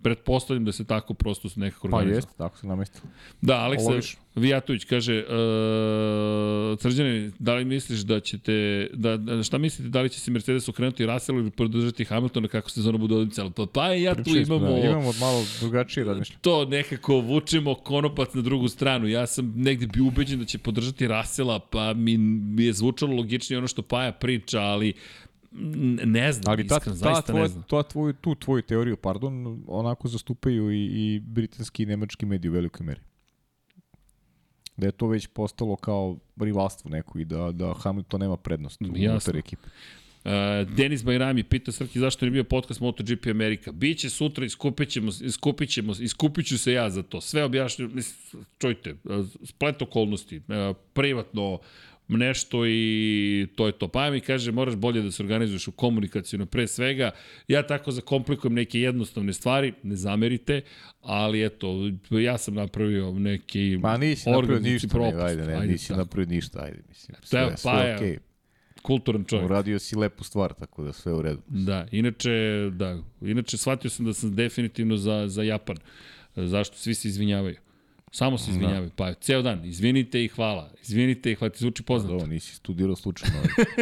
[0.03, 2.17] Pretpostavljam da se tako prosto su nekako Pa organizovali.
[2.17, 3.03] jeste, tako se namestilo.
[3.41, 4.23] Da, Aleksa.
[4.35, 10.09] Vijatović kaže, uh, Srđane, da li misliš da ćete, da, da, šta mislite, da li
[10.09, 13.49] će se Mercedes okrenuti Russell ili podržati Hamiltona kako sezona bude odmicala?
[13.49, 16.39] Pa, pa ja tu Pričali smo, imamo, da, imamo malo drugačije razmišljanje.
[16.41, 19.07] to nekako vučemo konopac na drugu stranu.
[19.07, 23.57] Ja sam negde bio ubeđen da će podržati Rasela, pa mi, mi je zvučalo logičnije
[23.57, 24.93] ono što Paja priča, ali
[26.05, 27.63] ne znam, Ali ta, iskreno, ta, zaista tvoja, ne znam.
[27.69, 32.53] ta tvoju, tu tvoju teoriju, pardon, onako zastupaju i, i britanski i nemački mediji u
[32.53, 33.01] velikoj meri.
[34.77, 38.85] Da je to već postalo kao rivalstvo neko i da, da Hamilton nema prednost u
[38.85, 39.11] Jasno.
[39.11, 39.67] unutar ekipe.
[40.25, 40.31] Uh,
[40.75, 43.71] Denis Bajrami pita Srki zašto nije bio podcast MotoGP Amerika.
[43.71, 47.21] Biće sutra, iskupit ćemo, iskupit ćemo, iskupit ću se ja za to.
[47.21, 51.59] Sve objašnju, mislim, čujte, uh, splet okolnosti, uh, privatno
[52.17, 53.87] nešto i to je to.
[53.87, 57.11] Pa mi kaže, moraš bolje da se organizuješ u komunikacijno pre svega.
[57.47, 60.61] Ja tako zakomplikujem neke jednostavne stvari, ne zamerite,
[61.01, 65.17] ali eto, ja sam napravio neki Ma nisi napravio ništa, propust.
[65.17, 65.97] ne, ajde, ne, Ajde, nisi tako.
[65.97, 67.17] napravio ništa, ajde, mislim.
[67.23, 68.17] Sve, je sve Paja, okej.
[68.81, 69.45] kulturan čovjek.
[69.45, 71.41] Uradio si lepu stvar, tako da sve u redu.
[71.47, 72.31] Da, inače,
[72.73, 75.77] da, inače shvatio sam da sam definitivno za, za Japan.
[76.35, 76.77] Zašto?
[76.77, 77.55] Svi se izvinjavaju.
[78.15, 78.89] Samo se izvinjavaju.
[78.89, 78.95] Da.
[78.95, 80.71] Pa ceo dan, izvinite i hvala.
[80.81, 82.15] Izvinite i hvala, ti zvuči poznato.
[82.15, 83.35] Ovo nisi studirao slučajno.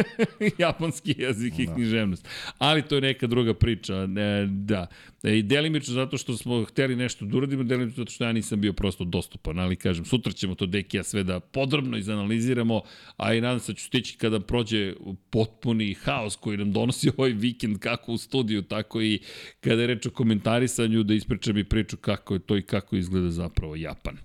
[0.58, 2.28] Japanski jezik i književnost.
[2.58, 3.94] Ali to je neka druga priča.
[3.96, 4.86] E, da.
[5.22, 8.60] E, I delimično zato što smo hteli nešto da uradimo, delimično zato što ja nisam
[8.60, 9.58] bio prosto dostupan.
[9.58, 12.82] Ali kažem, sutra ćemo to Dekija sve da podrobno izanaliziramo,
[13.16, 14.94] a i nadam se da ću stići kada prođe
[15.30, 19.18] potpuni haos koji nam donosi ovaj vikend, kako u studiju, tako i
[19.60, 23.30] kada je reč o komentarisanju, da ispričam i priču kako je to i kako izgleda
[23.30, 24.21] zapravo Japan.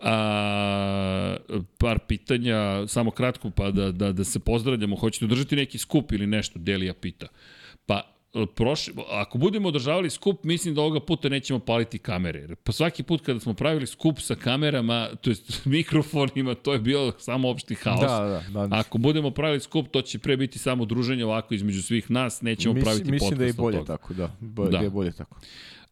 [0.00, 1.36] A,
[1.78, 2.56] par pitanja,
[2.86, 4.96] samo kratko, pa da, da, da se pozdravljamo.
[4.96, 6.58] Hoćete održati neki skup ili nešto?
[6.58, 7.26] Delija pita.
[7.86, 8.02] Pa,
[8.46, 12.56] prošli, ako budemo održavali skup, mislim da ovoga puta nećemo paliti kamere.
[12.56, 17.12] Pa svaki put kada smo pravili skup sa kamerama, to jest mikrofonima, to je bio
[17.18, 18.00] samo opšti haos.
[18.00, 18.76] Da, da, da.
[18.76, 22.74] Ako budemo pravili skup, to će pre biti samo druženje ovako između svih nas, nećemo
[22.74, 23.86] Mislim- praviti mislim podcast da je bolje toga.
[23.88, 24.30] tako, da.
[24.40, 24.70] Bo- Da.
[24.70, 25.36] da je bolje tako.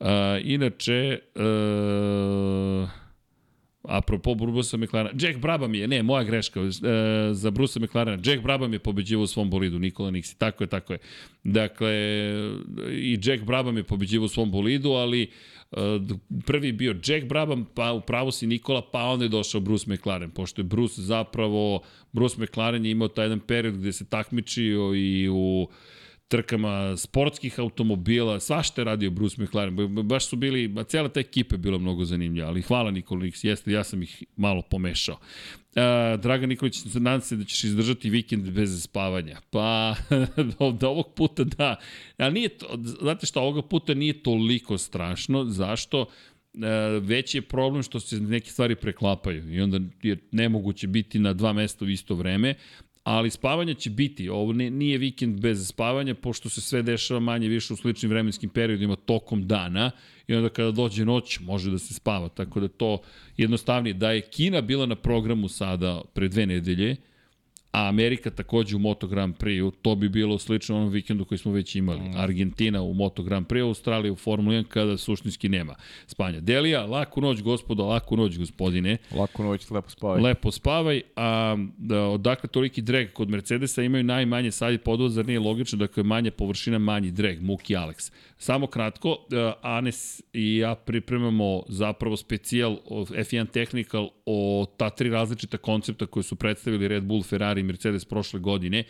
[0.01, 0.07] Uh,
[0.43, 2.89] inače, uh,
[3.89, 6.69] apropo Brusa McLarena, Jack Brabham je, ne, moja greška, uh,
[7.33, 10.93] za Brusa McLarena, Jack Brabham je pobeđivao u svom bolidu, Nikola Niksi, tako je, tako
[10.93, 10.99] je.
[11.45, 11.93] Dakle,
[12.91, 15.31] i Jack Brabham je pobeđivao u svom bolidu, ali
[15.71, 15.79] uh,
[16.47, 20.31] prvi bio Jack Brabham, pa u pravu si Nikola, pa onda je došao Bruce McLaren,
[20.31, 21.83] pošto je Bruce zapravo,
[22.13, 25.69] Bruce McLaren je imao taj jedan period gde se takmičio i u
[26.29, 31.09] trkama sportskih automobila, svašta je radio Bruce McLaren, ba- ba- baš su bili, ba, cijela
[31.09, 34.63] ta ekipa je bila mnogo zanimljiva, ali hvala Nikola Nix, jeste, ja sam ih malo
[34.63, 35.15] pomešao.
[35.15, 39.41] Uh, Dragan Nikolić, nadam se da ćeš izdržati vikend bez spavanja.
[39.51, 39.95] Pa,
[40.59, 41.77] od ovog puta da.
[42.19, 45.45] Ali nije to, znate šta, ovoga puta nije toliko strašno.
[45.45, 46.07] Zašto?
[46.55, 51.33] E, veći je problem što se neke stvari preklapaju i onda je nemoguće biti na
[51.33, 52.55] dva mesta u isto vreme,
[53.05, 54.29] ali spavanja će biti.
[54.29, 58.97] Ovo nije vikend bez spavanja, pošto se sve dešava manje više u sličnim vremenskim periodima
[58.97, 59.91] tokom dana
[60.27, 62.99] i onda kada dođe noć može da se spava, tako da to
[63.37, 63.95] jednostavnije.
[63.95, 66.97] Da je Kina bila na programu sada pre dve nedelje,
[67.75, 71.53] a Amerika takođe u Moto Grand Prix-u, to bi bilo slično onom vikendu koji smo
[71.53, 72.01] već imali.
[72.01, 72.17] Mm.
[72.17, 75.75] Argentina u Moto Grand Prix-u, Australija u Formula 1 kada suštinski nema
[76.07, 76.41] spanja.
[76.41, 78.97] Delija, laku noć gospodo, laku noć gospodine.
[79.11, 80.23] Laku noć, lepo spavaj.
[80.23, 85.41] Lepo spavaj, a da, odakle toliki drag kod Mercedesa imaju najmanje sad podvoz, zar nije
[85.41, 88.13] logično, dakle manja površina, manji drag, Muki Alex.
[88.39, 89.17] Samo kratko,
[89.63, 96.37] Anes i ja pripremamo zapravo specijal F1 Technical o ta tri različita koncepta koje su
[96.37, 98.85] predstavili Red Bull, Ferrari Mercedes prošle godine.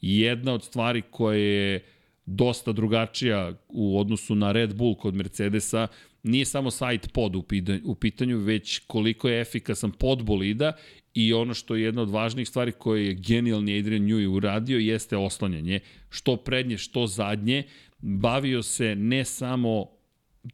[0.00, 1.84] Jedna od stvari koja je
[2.26, 5.86] dosta drugačija u odnosu na Red Bull kod Mercedesa,
[6.22, 7.36] nije samo side pod
[7.84, 10.72] u pitanju, već koliko je efikasan pod bolida
[11.14, 15.16] i ono što je jedna od važnijih stvari koje je genijalni Adrian Newey uradio jeste
[15.16, 17.62] oslanjanje, što prednje, što zadnje,
[17.98, 19.86] bavio se ne samo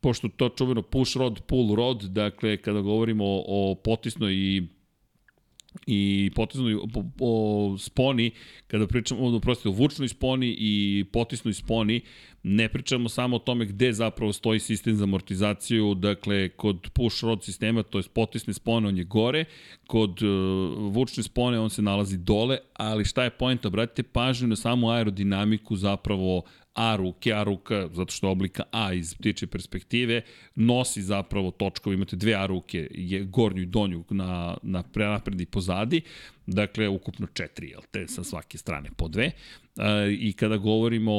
[0.00, 4.62] pošto to čuveno push rod, pull rod, dakle kada govorimo o, o potisnoj i
[5.86, 6.88] i potisnoj o,
[7.20, 8.30] o sponi,
[8.66, 12.00] kada pričamo prosto, o vučnoj sponi i potisnoj sponi,
[12.42, 17.44] ne pričamo samo o tome gde zapravo stoji sistem za amortizaciju, dakle, kod push rod
[17.44, 19.44] sistema, to je potisne spone, on je gore,
[19.86, 20.28] kod uh,
[20.94, 23.68] vučne spone on se nalazi dole, ali šta je pojenta?
[23.68, 26.42] Obratite pažnju na samu aerodinamiku zapravo
[26.74, 30.22] A ruke, A ruka, zato što oblika A iz ptiče perspektive,
[30.54, 35.46] nosi zapravo točkove, imate dve A ruke, je gornju i donju na, na prenapred i
[35.46, 36.00] pozadi,
[36.46, 39.24] dakle, ukupno četiri, jel te, sa svake strane po dve.
[39.24, 39.32] E,
[40.18, 41.12] I kada govorimo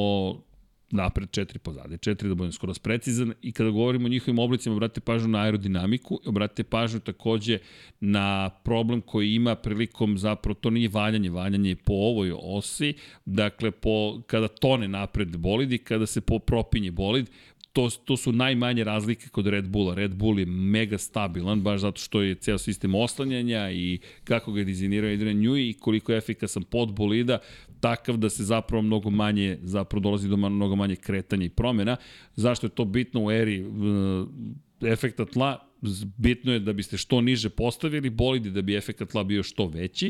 [0.91, 3.33] napred, četiri pozade, četiri da budem skoro precizan.
[3.41, 7.59] I kada govorimo o njihovim oblicima, obratite pažnju na aerodinamiku, obratite pažnju takođe
[7.99, 12.93] na problem koji ima prilikom zapravo, to nije valjanje, valjanje je po ovoj osi,
[13.25, 17.29] dakle po, kada tone napred bolid i kada se po propinje bolid,
[17.75, 19.95] to, to su najmanje razlike kod Red Bulla.
[19.95, 24.59] Red Bull je mega stabilan, baš zato što je ceo sistem oslanjanja i kako ga
[24.59, 27.39] je dizajnirao Adrian Newey i koliko je efikasan pod bolida,
[27.79, 31.97] takav da se zapravo mnogo manje, zapravo dolazi do mnogo manje kretanja i promjena.
[32.35, 34.27] Zašto je to bitno u eri uh,
[34.81, 35.59] efekta tla?
[36.17, 40.07] Bitno je da biste što niže postavili bolidi da bi efekat tla bio što veći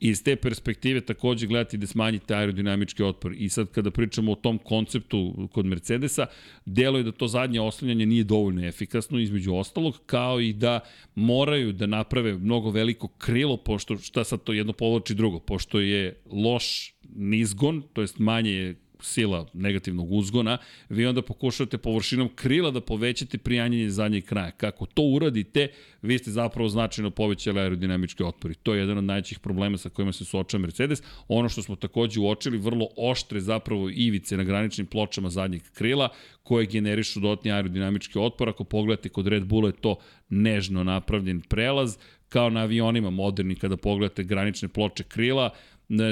[0.00, 3.34] i iz te perspektive takođe gledati da smanjite aerodinamički otpor.
[3.36, 6.26] I sad kada pričamo o tom konceptu kod Mercedesa,
[6.64, 10.80] delo je da to zadnje oslanjanje nije dovoljno efikasno između ostalog, kao i da
[11.14, 16.20] moraju da naprave mnogo veliko krilo, pošto šta sad to jedno povlači drugo, pošto je
[16.30, 23.38] loš nizgon, to jest manje sila negativnog uzgona, vi onda pokušavate površinom krila da povećate
[23.38, 24.50] prijanjanje zadnjeg kraja.
[24.50, 25.68] Kako to uradite,
[26.02, 28.50] vi ste zapravo značajno povećali aerodinamički otpor.
[28.50, 31.02] I to je jedan od najvećih problema sa kojima se suočava Mercedes.
[31.28, 36.08] Ono što smo takođe uočili, vrlo oštre zapravo ivice na graničnim pločama zadnjeg krila,
[36.42, 38.48] koje generišu dodatni aerodinamički otpor.
[38.48, 39.96] Ako pogledate kod Red Bulla je to
[40.28, 41.96] nežno napravljen prelaz,
[42.28, 45.50] kao na avionima moderni kada pogledate granične ploče krila,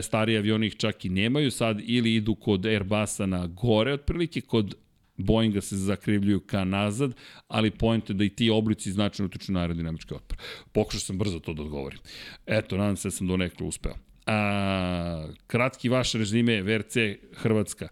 [0.02, 4.74] stari avioni ih čak i nemaju sad ili idu kod Airbusa na gore otprilike, kod
[5.16, 7.14] Boeinga se zakrivljuju ka nazad,
[7.48, 10.38] ali point je da i ti oblici značajno utiču na aerodinamički otpor.
[10.72, 11.98] Pokušao sam brzo to da odgovorim.
[12.46, 13.94] Eto, nadam se da sam do nekle uspeo.
[14.26, 16.96] A, kratki vaš rezime VRC
[17.34, 17.88] Hrvatska.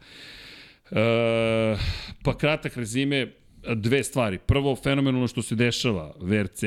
[0.90, 1.76] E,
[2.22, 3.32] pa kratak rezime,
[3.74, 4.38] dve stvari.
[4.38, 6.62] Prvo, fenomenalno što se dešava VRC,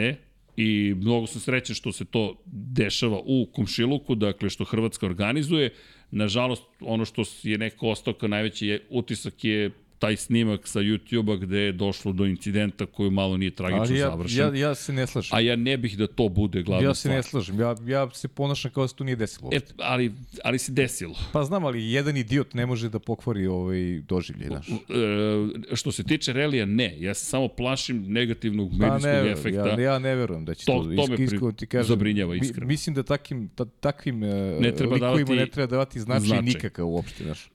[0.58, 5.74] i mnogo sam srećen što se to dešava u Komšiluku, dakle što Hrvatska organizuje.
[6.12, 11.60] Nažalost, ono što je neko ostao kao najveći utisak je taj snimak sa YouTube-a gde
[11.60, 14.56] je došlo do incidenta koji malo nije tragično ja, završen.
[14.56, 15.38] Ja, ja se ne slažem.
[15.38, 17.16] A ja ne bih da to bude glavna Ja se stvar.
[17.16, 17.60] ne slažem.
[17.60, 19.50] Ja, ja se ponašam kao da se to nije desilo.
[19.54, 21.16] E, ali, ali se desilo.
[21.34, 24.70] Pa znam, ali jedan idiot ne može da pokvari ovaj doživljaj naš.
[24.70, 26.96] E, što se tiče relija, ne.
[27.00, 29.68] Ja se samo plašim negativnog medijskog pa ne, efekta.
[29.68, 31.88] Ja, ja ne verujem da će to, to, to me iskreno ti kažem.
[31.88, 32.68] zabrinjava iskreno.
[32.68, 34.20] Mislim da takim, ta, takvim
[34.60, 36.46] ne treba likovima davati ne treba davati značaj, značaj.
[36.46, 37.50] nikakav uopšte, znaš.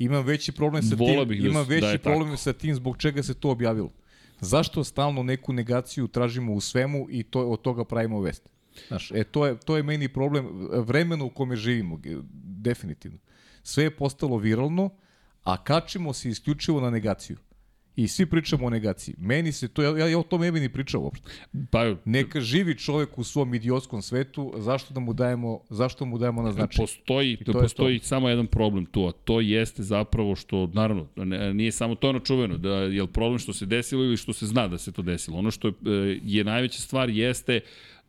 [0.00, 2.42] Imam veći problem sa tim, da, imam veći da problem tako.
[2.42, 3.92] sa tim zbog čega se to objavilo.
[4.40, 8.48] Zašto stalno neku negaciju tražimo u svemu i to od toga pravimo vest?
[8.88, 12.00] Znaš, e, to je, to je meni problem vremena u kome živimo,
[12.32, 13.18] definitivno.
[13.62, 14.90] Sve je postalo viralno,
[15.44, 17.36] a kačimo se isključivo na negaciju.
[17.96, 19.14] I svi pričamo o negaciji.
[19.18, 21.30] Meni se to, ja, ja o tome ne bi ni pričao uopšte.
[21.70, 26.42] Pa, Neka živi čovek u svom idiotskom svetu, zašto da mu dajemo, zašto mu dajemo
[26.42, 26.82] na značaj?
[26.82, 28.06] Postoji, to postoji to.
[28.06, 31.06] samo jedan problem tu, a to jeste zapravo što, naravno,
[31.54, 34.68] nije samo to ono čuveno, da je problem što se desilo ili što se zna
[34.68, 35.38] da se to desilo.
[35.38, 37.60] Ono što je, je najveća stvar jeste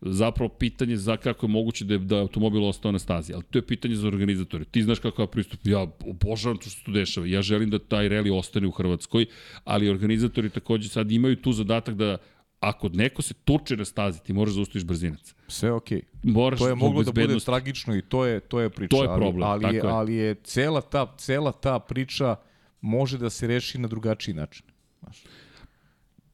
[0.01, 3.43] zapravo pitanje za kako je moguće da je, da je automobil ostao na stazi, ali
[3.43, 4.65] to je pitanje za organizatore.
[4.65, 7.79] Ti znaš kako je pristup, ja obožavam to što se tu dešava, ja želim da
[7.79, 9.25] taj reli ostane u Hrvatskoj,
[9.63, 12.17] ali organizatori takođe sad imaju tu zadatak da
[12.59, 15.33] ako neko se tuče na stazi, ti moraš da zaustaviš brzinac.
[15.47, 16.01] Sve okej.
[16.01, 16.33] Okay.
[16.33, 19.09] Moraš to je moglo da bude tragično i to je to je priča, To je
[19.15, 19.93] problem, ali, ali, tako je.
[19.93, 22.35] ali je cela ta cela ta priča
[22.81, 24.65] može da se reši na drugačiji način.
[24.99, 25.23] Znaš.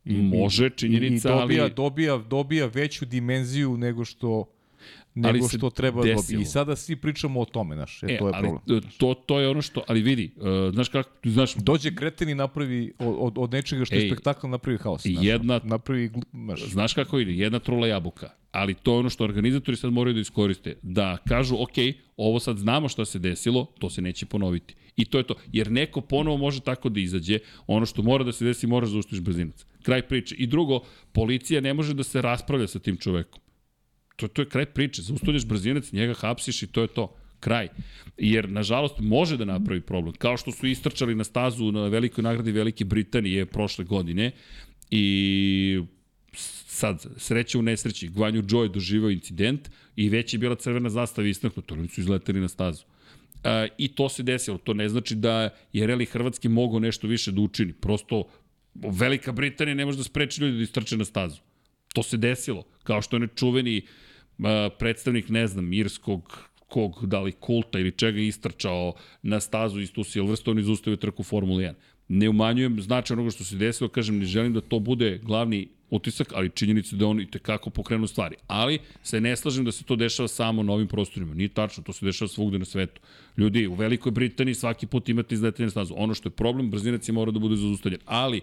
[0.08, 4.46] Može, činjenica, i, i dobija, ali- dobija, dobija veću dimenziju nego što
[5.18, 6.42] nego Ali što treba da desilo.
[6.42, 8.82] I sada svi pričamo o tome, znaš, e, E, to je ali problem.
[8.98, 12.94] to, to je ono što, ali vidi, uh, znaš kako, znaš, Dođe kreten i napravi
[13.00, 15.02] od, od, nečega što je Ej, spektakl napravi haos.
[15.02, 17.32] Znaš, jedna- napravi, znaš, Znaš kako ide?
[17.34, 18.30] Jedna trula jabuka.
[18.52, 20.76] Ali to je ono što organizatori sad moraju da iskoriste.
[20.82, 21.76] Da kažu, ok,
[22.18, 24.76] ovo sad znamo šta se desilo, to se neće ponoviti.
[24.96, 25.36] I to je to.
[25.52, 27.40] Jer neko ponovo može tako da izađe.
[27.68, 29.66] Ono što mora da se desi, moraš da zaustaviš brzinac.
[29.84, 30.36] Kraj priče.
[30.36, 30.80] I drugo,
[31.12, 33.42] policija ne može da se raspravlja sa tim čovekom.
[34.18, 35.02] To, to je kraj priče.
[35.02, 37.16] Zaustavljaš brzinac, njega hapsiš i to je to.
[37.40, 37.68] Kraj.
[38.18, 40.16] Jer, nažalost, može da napravi problem.
[40.18, 44.32] Kao što su istrčali na stazu na velikoj nagradi Velike Britanije prošle godine
[44.92, 45.82] i
[46.68, 51.28] sad, sreća u nesreći, Gvanju Joe je doživao incident i već je bila crvena zastava
[51.28, 52.84] istaknuta, oni su izleteli na stazu.
[53.44, 54.58] E, I to se desilo.
[54.58, 57.74] To ne znači da je Reli Hrvatski mogao nešto više da učini.
[57.74, 58.24] Prosto,
[58.76, 61.42] Velika Britanija ne može da spreči ljudi da istrče na stazu.
[61.94, 62.64] To se desilo.
[62.84, 64.07] Kao što je nečuveni uh,
[64.80, 70.04] predstavnik, ne znam, irskog kog, da li kulta ili čega istrčao na stazu iz tu
[70.04, 71.74] Silverstone i zaustavio trku Formula 1.
[72.08, 76.34] Ne umanjujem značaj onoga što se desilo, kažem, ne želim da to bude glavni utisak,
[76.36, 78.36] ali činjenica da on i tekako pokrenu stvari.
[78.48, 81.34] Ali se ne slažem da se to dešava samo na ovim prostorima.
[81.34, 83.02] Nije tačno, to se dešava svugde na svetu.
[83.38, 85.94] Ljudi, u Velikoj Britaniji svaki put imate izletanje na stazu.
[85.98, 88.02] Ono što je problem, brzinac je mora da bude zaustavljen.
[88.06, 88.42] Ali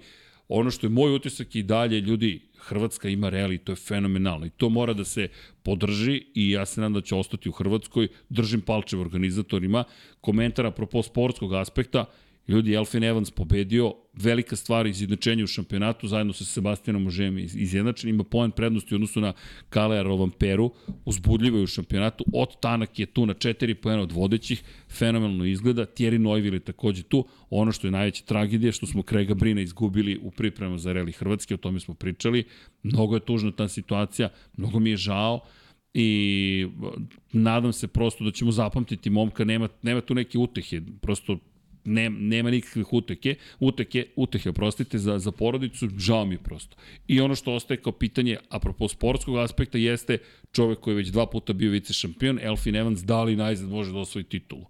[0.48, 4.50] Ono što je moj utisak i dalje, ljudi, Hrvatska ima reali, to je fenomenalno i
[4.50, 5.28] to mora da se
[5.62, 8.08] podrži i ja se nadam da će ostati u Hrvatskoj.
[8.28, 9.84] Držim palčev organizatorima.
[10.20, 12.04] Komentar apropo sportskog aspekta,
[12.48, 18.24] ljudi, Elfin Evans pobedio, velika stvar izjednačenja u šampionatu, zajedno sa Sebastianom Ožem izjednačen, ima
[18.24, 19.32] poen prednosti u odnosu na
[19.68, 20.70] Kalea Rovamperu,
[21.04, 25.86] uzbudljivo je u šampionatu, od Tanak je tu na 4 poena od vodećih, fenomenalno izgleda,
[25.86, 30.18] Thierry Neuville je takođe tu, ono što je najveća tragedija, što smo Krega Brina izgubili
[30.22, 32.44] u pripremama za Reli Hrvatske, o tome smo pričali,
[32.82, 35.40] mnogo je tužna ta situacija, mnogo mi je žao,
[35.96, 36.66] i
[37.32, 41.38] nadam se prosto da ćemo zapamtiti momka, nema, nema tu neke utehe, prosto
[41.84, 46.76] ne, nema nikakvih uteke, uteke, utehe, oprostite, za, za porodicu, žao mi je prosto.
[47.08, 50.18] I ono što ostaje kao pitanje, apropo sportskog aspekta, jeste
[50.52, 53.92] čovek koji je već dva puta bio vice šampion, Elfin Evans, da li najzad može
[53.92, 54.64] da osvoji titulu.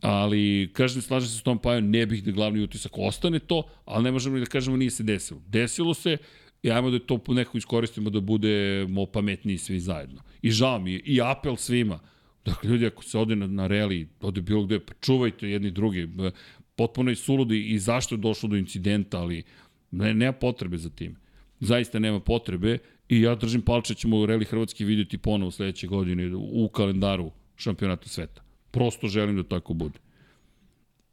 [0.00, 4.04] Ali, kažem, slažem se s tom Pajom, ne bih da glavni utisak ostane to, ali
[4.04, 5.40] ne možemo ni da kažemo nije se desilo.
[5.46, 6.16] Desilo se,
[6.62, 10.22] i ajmo da to nekako iskoristimo da budemo pametniji svi zajedno.
[10.42, 12.00] I žao mi je, i apel svima,
[12.46, 16.08] Dakle, ljudi, ako se ode na, na reli, ode bilo gde, pa čuvajte jedni drugi.
[16.76, 19.42] Potpuno je suludi i zašto je došlo do incidenta, ali
[19.90, 21.16] ne, nema potrebe za tim.
[21.60, 25.86] Zaista nema potrebe i ja držim palče da ćemo u reli Hrvatski vidjeti ponovo sledeće
[25.86, 28.42] godine u kalendaru šampionata sveta.
[28.70, 29.98] Prosto želim da tako bude.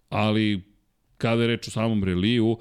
[0.09, 0.61] Ali,
[1.17, 2.57] kada je reč o samom reliju,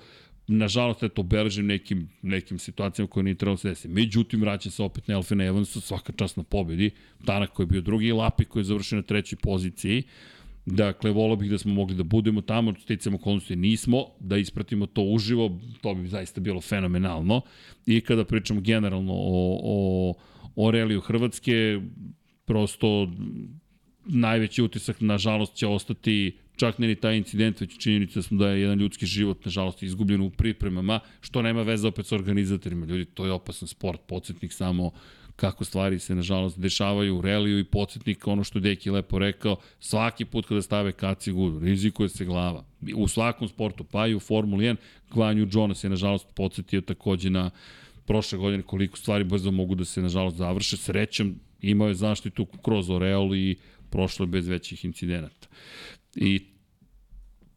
[0.59, 3.89] nažalost, eto, obeležim nekim, nekim situacijama koje nije trebalo se desiti.
[3.89, 6.91] Međutim, vraća se opet na Elfina Evansa, svaka čast na pobedi.
[7.25, 10.03] Tanak koji je bio drugi i Lapi koji je završio na trećoj poziciji.
[10.67, 15.03] Dakle, volao bih da smo mogli da budemo tamo, sticamo okolnosti nismo, da ispratimo to
[15.03, 17.41] uživo, to bi zaista bilo fenomenalno.
[17.87, 20.15] I kada pričamo generalno o, o,
[20.57, 21.81] o reliju Hrvatske,
[22.45, 23.13] prosto
[24.05, 28.49] najveći utisak, nažalost, će ostati čak ne ni taj incident, već činjenica da smo da
[28.49, 32.87] je jedan ljudski život, nažalost, izgubljen u pripremama, što nema veze opet sa organizatorima.
[32.87, 34.93] Ljudi, to je opasan sport, podsjetnik samo
[35.37, 40.25] kako stvari se, nažalost, dešavaju u reliju i podsjetnik, ono što Deki lepo rekao, svaki
[40.25, 42.65] put kada stave kacigu, rizikuje se glava.
[42.95, 44.77] U svakom sportu, pa i u Formuli 1,
[45.11, 47.51] Gvanju Jonas je, nažalost, podsjetio takođe na
[48.07, 50.77] prošle godine koliko stvari brzo mogu da se, nažalost, završe.
[50.77, 53.57] Srećem, imao je zaštitu kroz Oreol i
[53.91, 55.49] prošlo bez većih incidenata.
[56.17, 56.47] I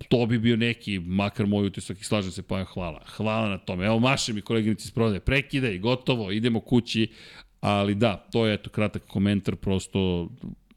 [0.08, 3.02] to bi bio neki, makar moj utisak i slažem se, pa hvala.
[3.06, 3.86] Hvala na tome.
[3.86, 7.08] Evo, maše mi koleginici iz prodaje, prekidaj, gotovo, idemo kući.
[7.62, 10.30] Ali da, to je eto kratak komentar, prosto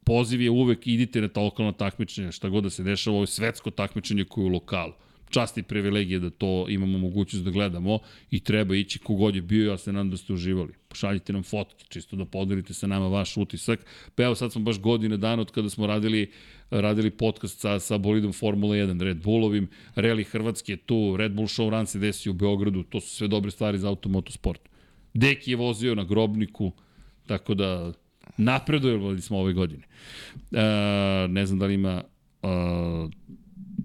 [0.05, 3.27] poziv je uvek idite na ta lokalna takmičenja, šta god da se dešava, ovo je
[3.27, 4.93] svetsko takmičenje koje je u lokalu.
[5.31, 7.99] Čast i privilegije da to imamo mogućnost da gledamo
[8.31, 10.73] i treba ići kogod je bio, ja se nadam da ste uživali.
[10.89, 13.87] Pošaljite nam fotke, čisto da podelite sa nama vaš utisak.
[14.15, 16.31] Pa evo sad smo baš godine dana od kada smo radili
[16.71, 21.71] radili podcast sa, sa bolidom Formula 1, Red Bullovim, Rally Hrvatske tu, Red Bull Show
[21.71, 24.61] Run se desi u Beogradu, to su sve dobre stvari za automotosport.
[25.15, 26.73] Deki je vozio na grobniku,
[27.29, 27.93] Tako da
[28.37, 29.83] napredujemo smo ove godine.
[30.53, 32.03] E, ne znam da li ima
[32.43, 32.49] e,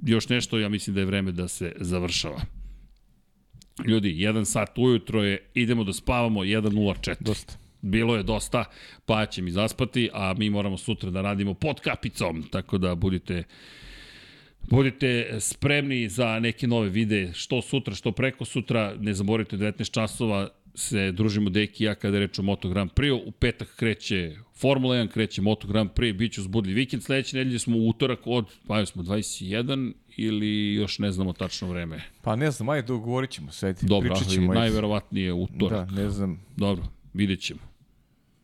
[0.05, 2.41] još nešto, ja mislim da je vreme da se završava.
[3.87, 7.15] Ljudi, jedan sat ujutro je, idemo da spavamo 1.04.
[7.19, 7.53] Dosta.
[7.81, 8.65] Bilo je dosta,
[9.05, 13.43] pa će mi zaspati, a mi moramo sutra da radimo pod kapicom, tako da budite
[14.69, 18.95] Budite spremni za neke nove videe, što sutra, što preko sutra.
[18.99, 23.21] Ne zaboravite, 19 časova se družimo Deki i ja kada reč o Moto Grand Prix.
[23.25, 27.03] U petak kreće Formula 1, kreće Moto Grand Prix, bit će uzbudljiv vikend.
[27.03, 32.01] Sledeće nedelje smo u utorak od, pa smo 21 ili još ne znamo tačno vreme.
[32.21, 34.53] Pa ne znam, ajde dogovorit ćemo se, Dobro, pričat ali ćemo.
[34.53, 35.89] najverovatnije utorak.
[35.89, 36.45] Da, ne znam.
[36.57, 37.59] Dobro, vidjet ćemo.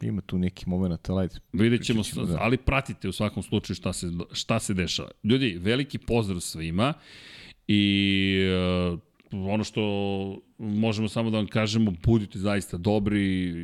[0.02, 1.36] Ima tu neki moment, ali ajde.
[1.54, 2.38] Vidjet ćemo, pričat da.
[2.40, 5.12] ali pratite u svakom slučaju šta se, šta se dešava.
[5.24, 6.94] Ljudi, veliki pozdrav svima
[7.68, 8.36] i
[8.94, 9.00] uh,
[9.32, 9.82] ono što
[10.58, 13.22] možemo samo da vam kažemo, budite zaista dobri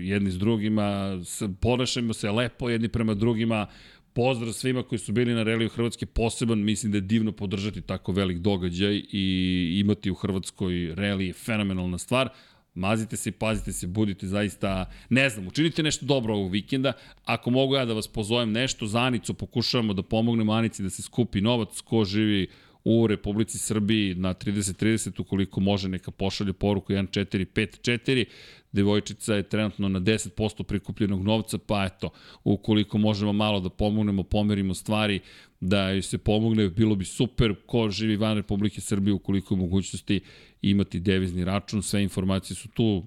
[0.07, 1.19] jedni s drugima,
[1.61, 3.67] ponašajmo se lepo jedni prema drugima,
[4.13, 8.11] pozdrav svima koji su bili na reliju Hrvatske poseban, mislim da je divno podržati tako
[8.11, 12.29] velik događaj i imati u Hrvatskoj reli je fenomenalna stvar,
[12.75, 16.93] mazite se pazite se, budite zaista, ne znam, učinite nešto dobro ovog vikenda.
[17.25, 21.01] Ako mogu ja da vas pozovem nešto, za Anicu pokušavamo da pomognemo Anici da se
[21.01, 22.47] skupi novac, ko živi
[22.85, 28.25] u Republici Srbiji na 30-30, ukoliko može neka pošalje poruku 1454.
[28.71, 32.09] Devojčica je trenutno na 10% prikupljenog novca, pa eto,
[32.43, 35.19] ukoliko možemo malo da pomognemo, pomerimo stvari,
[35.59, 37.55] da joj se pomogne, bilo bi super.
[37.65, 40.19] Ko živi van Republike Srbije, ukoliko je mogućnosti
[40.61, 43.03] imati devizni račun, sve informacije su tu,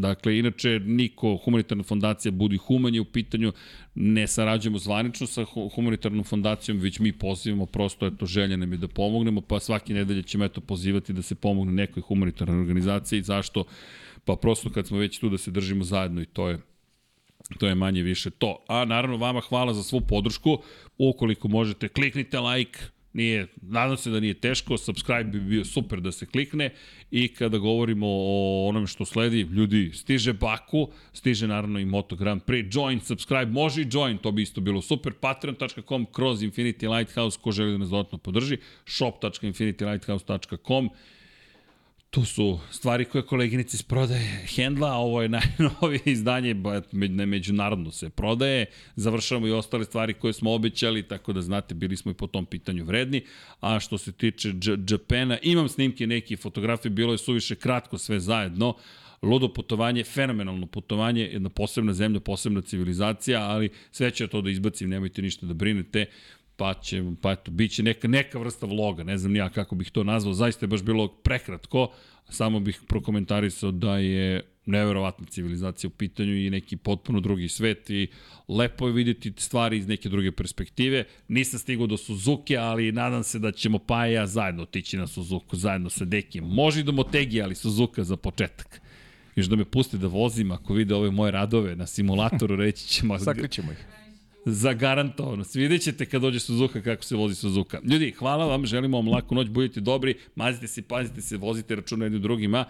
[0.00, 3.52] Dakle, inače, niko, humanitarna fondacija Budi Human je u pitanju,
[3.94, 8.88] ne sarađujemo zvanično sa humanitarnom fondacijom, već mi pozivamo, prosto, eto, želja nam je da
[8.88, 13.22] pomognemo, pa svake nedelje ćemo, eto, pozivati da se pomogne nekoj humanitarnoj organizaciji.
[13.22, 13.64] Zašto?
[14.24, 16.58] Pa prosto kad smo već tu da se držimo zajedno i to je
[17.58, 18.64] To je manje više to.
[18.68, 20.58] A naravno vama hvala za svu podršku.
[20.98, 22.78] Ukoliko možete, kliknite like,
[23.12, 26.70] Nije, nadam se da nije teško, subscribe bi bio super da se klikne
[27.10, 32.42] i kada govorimo o onome što sledi, ljudi, stiže Baku, stiže naravno i Moto Grand
[32.42, 37.38] Prix, join, subscribe, može i join, to bi isto bilo super, patreon.com kroz Infinity Lighthouse,
[37.42, 40.90] ko želi da nas dodatno podrži, shop.infinitylighthouse.com
[42.12, 46.54] Tu su stvari koje koleginici iz prodaje Hendla, ovo je najnovije izdanje,
[46.92, 48.66] ne međunarodno se prodaje,
[48.96, 52.46] završavamo i ostale stvari koje smo obećali, tako da znate, bili smo i po tom
[52.46, 53.24] pitanju vredni,
[53.60, 54.52] a što se tiče
[54.90, 58.74] Japana, imam snimke neke fotografije, bilo je suviše kratko sve zajedno,
[59.22, 64.90] ludo putovanje, fenomenalno putovanje, jedna posebna zemlja, posebna civilizacija, ali sve će to da izbacim,
[64.90, 66.06] nemojte ništa da brinete,
[66.62, 69.90] pa će, pa eto, bit će neka, neka vrsta vloga, ne znam ja kako bih
[69.90, 71.88] to nazvao, zaista je baš bilo prekratko,
[72.28, 78.08] samo bih prokomentarisao da je neverovatna civilizacija u pitanju i neki potpuno drugi svet i
[78.48, 81.04] lepo je vidjeti stvari iz neke druge perspektive.
[81.28, 85.06] Nisam stigao do Suzuki, ali nadam se da ćemo pa i ja zajedno otići na
[85.06, 86.44] Suzuku, zajedno sa Dekijem.
[86.44, 88.80] Može i do Motegi, ali Suzuka za početak.
[89.36, 93.18] Još da me pusti da vozim, ako vide ove moje radove na simulatoru, reći ćemo...
[93.24, 94.01] Sakrićemo ih.
[94.44, 95.44] Zagarantovano.
[95.54, 97.80] Vidjet ćete kad dođe Suzuka kako se vozi Suzuka.
[97.84, 102.04] Ljudi, hvala vam, želimo vam laku noć, budite dobri, mazite se, pazite se, vozite računa
[102.04, 102.64] jednim drugima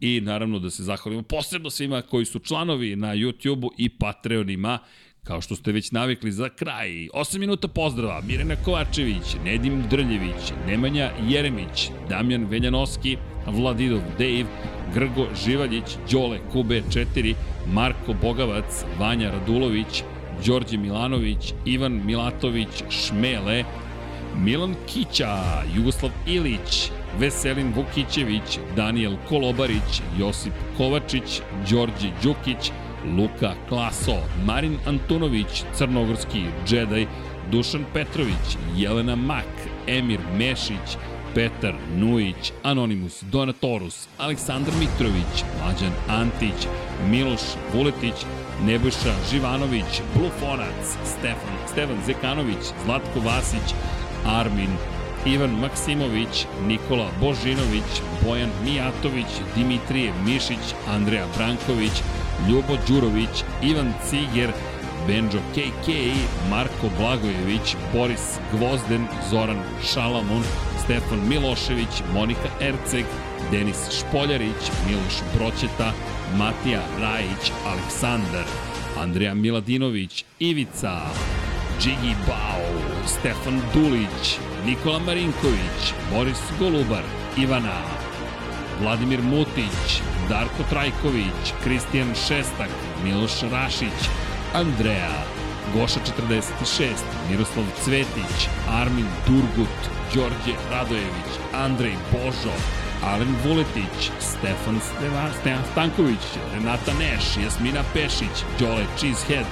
[0.00, 4.78] i naravno da se zahvalimo posebno svima koji su članovi na YouTube-u i Patreonima
[5.28, 11.10] Kao što ste već navikli za kraj, 8 minuta pozdrava, Mirena Kovačević, Nedim Drljević, Nemanja
[11.28, 13.16] Jeremić, Damjan Veljanoski,
[13.46, 14.46] Vladidov Dave,
[14.94, 17.34] Grgo Živaljić, Đole Kube 4,
[17.72, 20.02] Marko Bogavac, Vanja Radulović,
[20.46, 23.64] Đorđe Milanović, Ivan Milatović, Šmele,
[24.36, 32.70] Milan Kića, Jugoslav Ilić, Veselin Vukićević, Daniel Kolobarić, Josip Kovačić, Đorđe Đukić,
[33.16, 37.06] Luka Klaso, Marin Antunović, Crnogorski Džedaj,
[37.50, 40.96] Dušan Petrović, Jelena Mak, Emir Mešić,
[41.34, 46.68] Petar Nujić, Anonimus Donatorus, Aleksandar Mitrović, Mlađan Antić,
[47.10, 47.40] Miloš
[47.74, 48.14] Vuletić,
[48.66, 53.74] Nebojša Živanović, Blufonac, Stefan, Stefan Zekanović, Zlatko Vasić,
[54.26, 54.70] Armin,
[55.26, 61.92] Ivan Maksimović, Nikola Božinović, Bojan Mijatović, Dimitrije Mišić, Andreja Branković,
[62.48, 64.52] Ljubo Đurović, Ivan Ciger,
[65.06, 65.88] Benjo KK,
[66.50, 69.58] Marko Blagojević, Boris Gvozden, Zoran
[69.92, 70.42] Šalamun,
[70.84, 73.04] Stefan Milošević, Monika Erceg,
[73.50, 75.92] Denis Špoljarić, Miloš Broćeta,
[76.36, 78.44] Matija Rajić, Aleksandar,
[78.98, 81.00] Andreja Miladinović, Ivica,
[81.80, 82.66] Džigi Bao,
[83.06, 87.04] Stefan Dulić, Nikola Marinković, Boris Golubar,
[87.36, 87.80] Ivana,
[88.80, 92.70] Vladimir Mutić, Darko Trajković, Kristijan Šestak,
[93.04, 94.08] Miloš Rašić,
[94.54, 95.24] Andrea,
[95.74, 96.86] Goša 46,
[97.30, 99.78] Miroslav Cvetić, Armin Durgut,
[100.14, 102.54] Đorđe Radojević, Andrej Božo,
[103.02, 109.46] Alen Vuletić, Stefan Steva, Stevan Stanković, Renata Neš, Jasmina Pešić, Đole Cheesehead,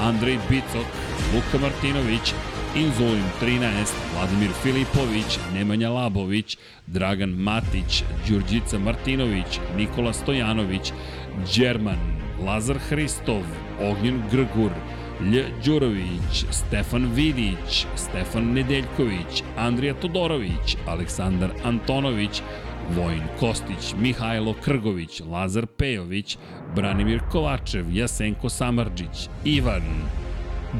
[0.00, 0.86] Andrej Bicok,
[1.34, 2.34] Luka Martinović,
[2.74, 10.92] Inzulin 13, Vladimir Filipović, Nemanja Labović, Dragan Matić, Đurđica Martinović, Nikola Stojanović,
[11.56, 11.98] Đerman,
[12.46, 13.42] Lazar Hristov,
[13.80, 14.72] Ognjen Grgur,
[15.20, 15.44] Lj.
[15.64, 22.42] Đurović, Stefan Vidić, Stefan Nedeljković, Andrija Todorović, Aleksandar Antonović,
[22.96, 26.38] Vojin Kostić, Mihajlo Krgović, Lazar Pejović,
[26.74, 29.82] Branimir Kovačev, Jasenko Samarđić, Ivan,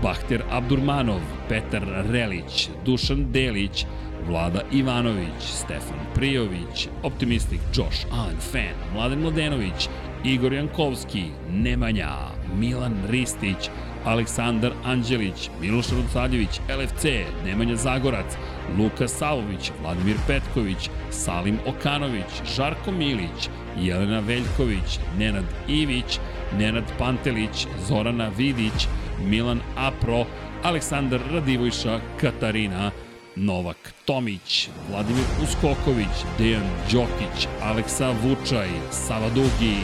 [0.02, 3.86] Bahter Abdurmanov, Petar Relić, Dušan Delić,
[4.28, 9.88] Vlada Ivanović, Stefan Prijović, Optimistik Josh Allen Fan, Mladen Mladenović,
[10.24, 12.10] Igor Jankovski, Nemanja,
[12.58, 13.70] Milan Ristić,
[14.04, 17.04] Aleksandar Anđelić, Miloš Radosavljević, LFC,
[17.44, 18.36] Nemanja Zagorac,
[18.78, 23.48] Luka Savović, Vladimir Petković, Salim Okanović, Žarko Milić,
[23.78, 26.18] Jelena Veljković, Nenad Ivić,
[26.58, 28.88] Nenad Pantelić, Zorana Vidić,
[29.24, 30.26] Milan Apro,
[30.62, 32.90] Aleksandar Radivojša, Katarina,
[33.36, 39.76] Novak Tomić, Vladimir Uskoković, Dejan Đokić, Aleksa Vučaj, Sava Dugi,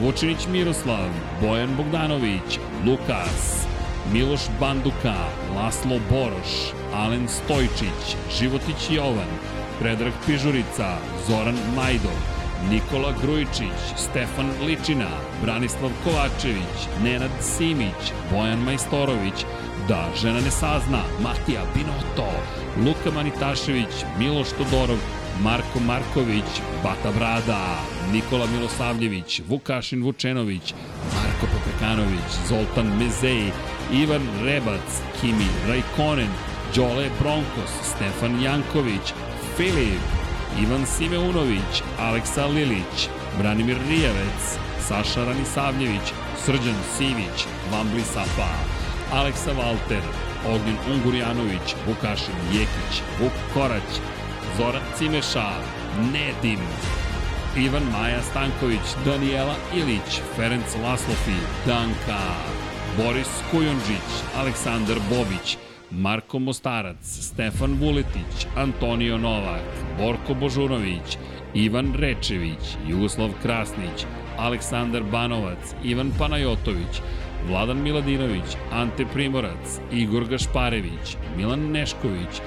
[0.00, 1.08] Vučinić Miroslav,
[1.40, 3.66] Bojan Bogdanović, Lukas,
[4.12, 5.14] Miloš Banduka,
[5.56, 9.30] Laslo Boroš, Alen Stojčić, Životić Jovan,
[9.80, 10.96] Predrag Pižurica,
[11.28, 12.18] Zoran Majdov,
[12.70, 15.10] Nikola Grujičić, Stefan Ličina,
[15.42, 19.44] Branislav Kovačević, Nenad Simić, Bojan Majstorović,
[19.88, 22.32] Da žena ne sazna, Matija Binoto,
[22.86, 24.98] Luka Manitašević, Miloš Todorov,
[25.42, 27.78] Marko Marković, Bata Brada,
[28.12, 30.74] Nikola Milosavljević, Vukašin Vučenović,
[31.14, 33.50] Marko Popekanović, Zoltan Mezej,
[33.92, 36.30] Ivan Rebac, Kimi Rajkonen,
[36.76, 39.12] Đole Bronkos, Stefan Janković,
[39.56, 40.00] Filip,
[40.62, 46.12] Ivan Simeunović, Aleksa Lilić, Branimir Rijavec, Saša Ranisavljević,
[46.44, 48.50] Srđan Sivić, Vambli Sapa,
[49.12, 50.02] Aleksa Valter,
[50.46, 53.90] Ognjen Ungurjanović, Vukašin Jekić, Vuk Korać,
[54.58, 55.50] Zoran Cimeša,
[56.12, 56.60] Nedim,
[57.56, 62.20] Ivan Maja Stanković, Daniela Ilić, Ferenc Laslofi, Danka,
[62.96, 64.08] Boris Kujundžić,
[64.38, 65.56] Aleksandar Bobić,
[65.90, 69.66] Marko Mostarac, Stefan Vuletić, Antonio Novak,
[69.98, 71.18] Borko Božunović,
[71.54, 74.06] Ivan Rečević, Jugoslav Krasnić,
[74.38, 77.02] Aleksandar Banovac, Ivan Panajotović,
[77.48, 82.40] Vladan Miladinović, Ante Primorac, Igor Gašparević, Milan Nešković,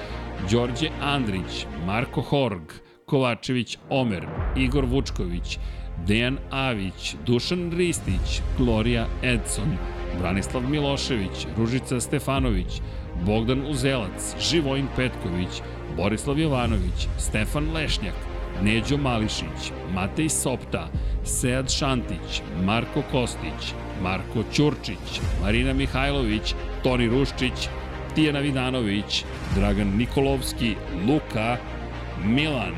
[0.46, 2.72] Đorđe Andrić, Marko Horg,
[3.06, 4.26] Kovačević Omer,
[4.56, 5.58] Igor Vučković,
[6.06, 9.76] Dejan Avić, Dušan Ristić, Gloria Edson,
[10.20, 12.80] Branislav Milošević, Ružica Stefanović,
[13.26, 15.62] Bogdan Uzelac, Živojin Petković,
[15.96, 18.14] Borislav Jovanović, Stefan Lešnjak,
[18.62, 20.88] Neđo Mališić, Matej Sopta,
[21.24, 27.68] Sead Šantić, Marko Kostić, Marko Ćurčić, Marina Mihajlović, Toni Ruščić,
[28.18, 29.24] Tijana Vidanović,
[29.54, 30.74] Dragan Nikolovski,
[31.06, 31.56] Luka,
[32.24, 32.74] Milan,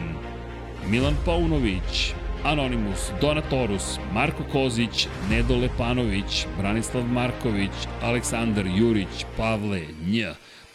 [0.88, 2.12] Milan Paunović,
[2.44, 7.70] Anonimus, Donatorus, Marko Kozić, Nedo Lepanović, Branislav Marković,
[8.02, 10.24] Aleksandar Jurić, Pavle Nj,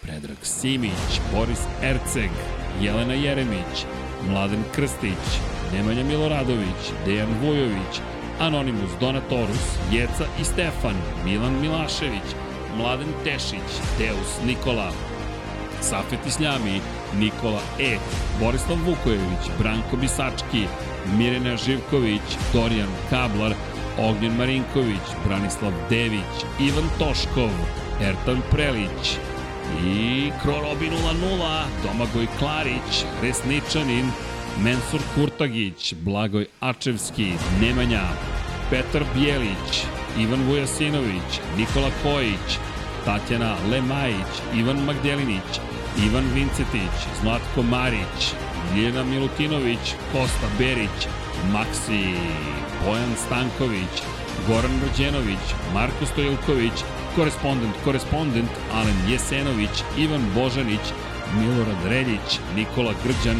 [0.02, 2.32] Predrag Simić, Boris Erceg,
[2.82, 3.86] Jelena Jeremić,
[4.30, 5.26] Mladen Krstić,
[5.74, 8.02] Nemanja Miloradović, Dejan Vujović,
[8.40, 10.96] Anonimus, Donatorus, Jeca i Stefan,
[11.26, 12.45] Milan Milašević,
[12.78, 14.92] Mladen Tešić, Deus Nikola,
[15.82, 16.82] Safet Isljami,
[17.20, 17.98] Nikola E,
[18.40, 20.64] Borislav Vukojević, Branko Bisački,
[21.18, 22.22] Mirjana Živković,
[22.54, 23.54] Dorijan Kablar,
[24.00, 27.50] Ognjen Marinković, Branislav Dević, Ivan Toškov,
[28.02, 29.18] Ertan Prelić
[29.86, 34.06] i Krorobi 00, Domagoj Klarić, Resničanin,
[34.64, 38.04] Mensur Kurtagić, Blagoj Ačevski, Nemanja,
[38.70, 39.86] Petar Bjelić,
[40.20, 42.60] Ivan Vujasinović, Nikola Kojić,
[43.06, 45.60] Tatjana Lemajić, Ivan Magdelinić,
[46.06, 48.34] Ivan Vincetić, Zlatko Marić,
[48.76, 51.08] Ljena Milutinović, Kosta Berić,
[51.54, 52.16] Maksi,
[52.86, 53.94] Bojan Stanković,
[54.48, 56.74] Goran Rođenović, Marko Stojilković,
[57.16, 60.86] korespondent, korespondent, Alen Jesenović, Ivan Božanić,
[61.40, 63.40] Milorad Reljić, Nikola Grđan,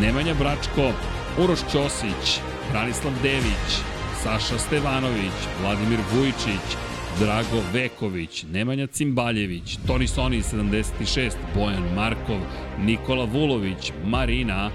[0.00, 0.92] Nemanja Bračko,
[1.38, 2.40] Uroš Ćosić,
[2.72, 3.95] Branislav Dević,
[4.26, 6.76] Saša Stevanović, Vladimir Vujičić,
[7.20, 12.40] Drago Veković, Nemanja Cimbaljević, Toni Soni 76, Bojan Markov,
[12.78, 14.70] Nikola Vulović, Marina,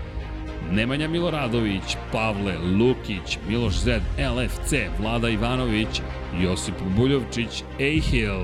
[0.72, 6.02] Nemanja Miloradović, Pavle Lukić, Miloš Zed, LFC, Vlada Ivanović,
[6.42, 8.40] Josip Buljovčić, Ejhil,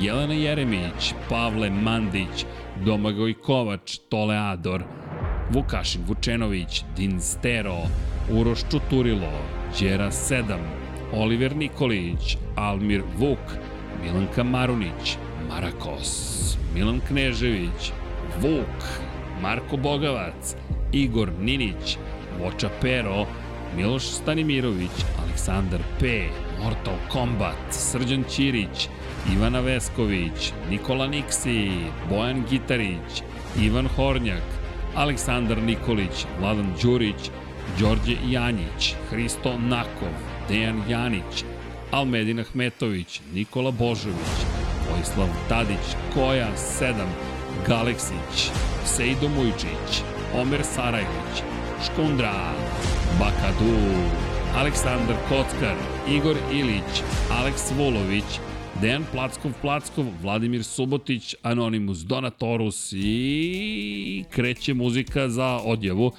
[0.00, 2.46] Jelena Jeremić, Pavle Mandić,
[2.84, 4.84] Domagoj Kovač, Toleador,
[5.50, 7.78] Vukašin Vučenović, Dinstero,
[8.30, 10.58] Uroš Čuturilo, Đera 7,
[11.12, 13.58] Oliver Nikolić, Almir Vuk,
[14.02, 15.16] Milanka Marunić,
[15.48, 17.92] Marakos, Milan Knežević,
[18.40, 18.84] Vuk,
[19.42, 20.54] Marko Bogavac,
[20.92, 21.98] Igor Ninić,
[22.40, 23.26] Voča Pero,
[23.76, 26.28] Miloš Stanimirović, Aleksandar P,
[26.62, 28.88] Mortal Kombat, Srđan Ćirić,
[29.34, 31.70] Ivana Vesković, Nikola Niksi,
[32.10, 33.22] Bojan Gitarić,
[33.60, 34.44] Ivan Hornjak,
[34.94, 37.30] Aleksandar Nikolić, Vladan Đurić,
[37.80, 40.14] Đorđe Janjić, Hristo Nakov,
[40.48, 41.44] Dejan Janić,
[41.90, 44.34] Almedin Ahmetović, Nikola Božović,
[44.90, 46.48] Vojislav Tadić, Koja
[46.80, 46.94] 7,
[47.68, 48.50] Galeksić,
[48.84, 50.02] Sejdo Mujčić,
[50.34, 51.42] Omer Sarajlić,
[51.84, 52.52] Škundra,
[53.18, 53.74] Bakadu,
[54.56, 55.76] Aleksandar Kockar,
[56.08, 58.24] Igor Ilić, Aleks Vulović,
[58.80, 66.12] Dejan Plackov-Plackov, Vladimir Subotić, Anonimus Donatorus i kreće muzika za odjavu.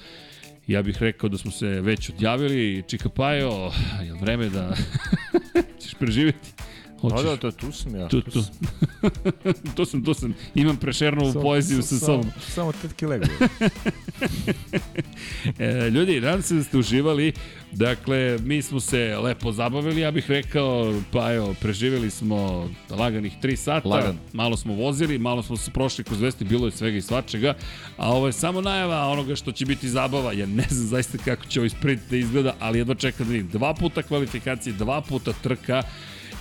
[0.66, 2.84] Ja bih rekao da smo se već odjavili.
[2.86, 3.70] Čika Pajo,
[4.02, 4.76] je vreme da
[5.80, 6.52] ćeš preživjeti?
[7.10, 7.24] Hoćeš?
[7.24, 8.08] Da, da, da, tu sam ja.
[8.08, 8.42] Tu, tu.
[9.76, 10.34] tu sam, tu sam.
[10.54, 12.30] Imam prešernovu Samo- poeziju sa sobom.
[12.48, 13.30] Samo tetke legove.
[15.58, 17.32] e, ljudi, nadam se da ste uživali.
[17.72, 23.56] Dakle, mi smo se lepo zabavili, ja bih rekao, pa evo, preživjeli smo laganih 3
[23.56, 23.88] sata.
[23.88, 24.18] Lagan.
[24.32, 27.54] Malo smo vozili, malo smo se prošli kroz vesti, bilo je svega i svačega.
[27.96, 30.32] A ovo je samo najava onoga što će biti zabava.
[30.32, 33.48] Ja ne znam zaista kako će ovaj sprint da izgleda, ali jedva čekam da vidim.
[33.48, 35.82] Dva puta kvalifikacije, dva puta trka.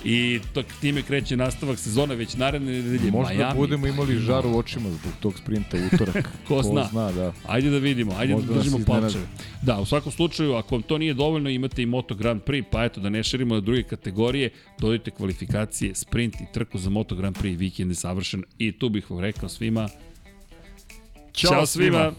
[0.06, 3.12] I to, time kreće nastavak sezone već naredne nedelje.
[3.12, 3.60] Možda Miami.
[3.60, 6.30] budemo imali žar u očima zbog tog sprinta u utorak.
[6.48, 6.84] Ko zna.
[6.84, 7.34] Ko zna, da.
[7.48, 9.28] Ajde da vidimo, ajde Možda da držimo palčeve.
[9.62, 12.84] Da, u svakom slučaju, ako vam to nije dovoljno, imate i Moto Grand Prix, pa
[12.84, 17.38] eto, da ne širimo na druge kategorije, dodajte kvalifikacije, sprint i trku za Moto Grand
[17.38, 19.90] Prix, vikend je savršen i tu bih vam rekao svima,
[21.34, 22.12] Ćao Ćao svima.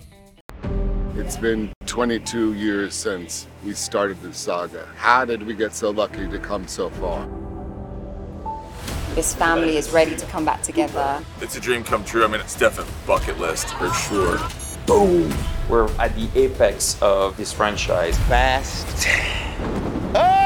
[1.17, 4.85] It's been 22 years since we started the saga.
[5.03, 7.47] How did we get so lucky to come so far?
[9.17, 11.25] This family is ready to come back together.
[11.41, 12.23] It's a dream come true.
[12.23, 14.39] I mean, it's definitely bucket list for sure.
[14.87, 15.35] Boom!
[15.71, 18.19] We're at the apex of this franchise.
[18.29, 19.09] Fast.
[20.15, 20.46] Oh!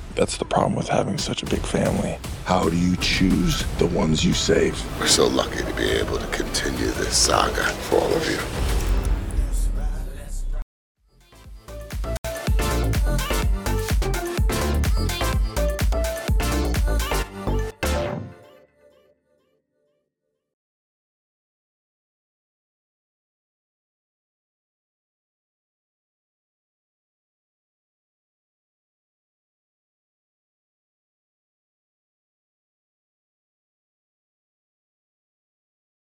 [0.15, 2.17] That's the problem with having such a big family.
[2.45, 4.77] How do you choose the ones you save?
[4.99, 8.90] We're so lucky to be able to continue this saga for all of you.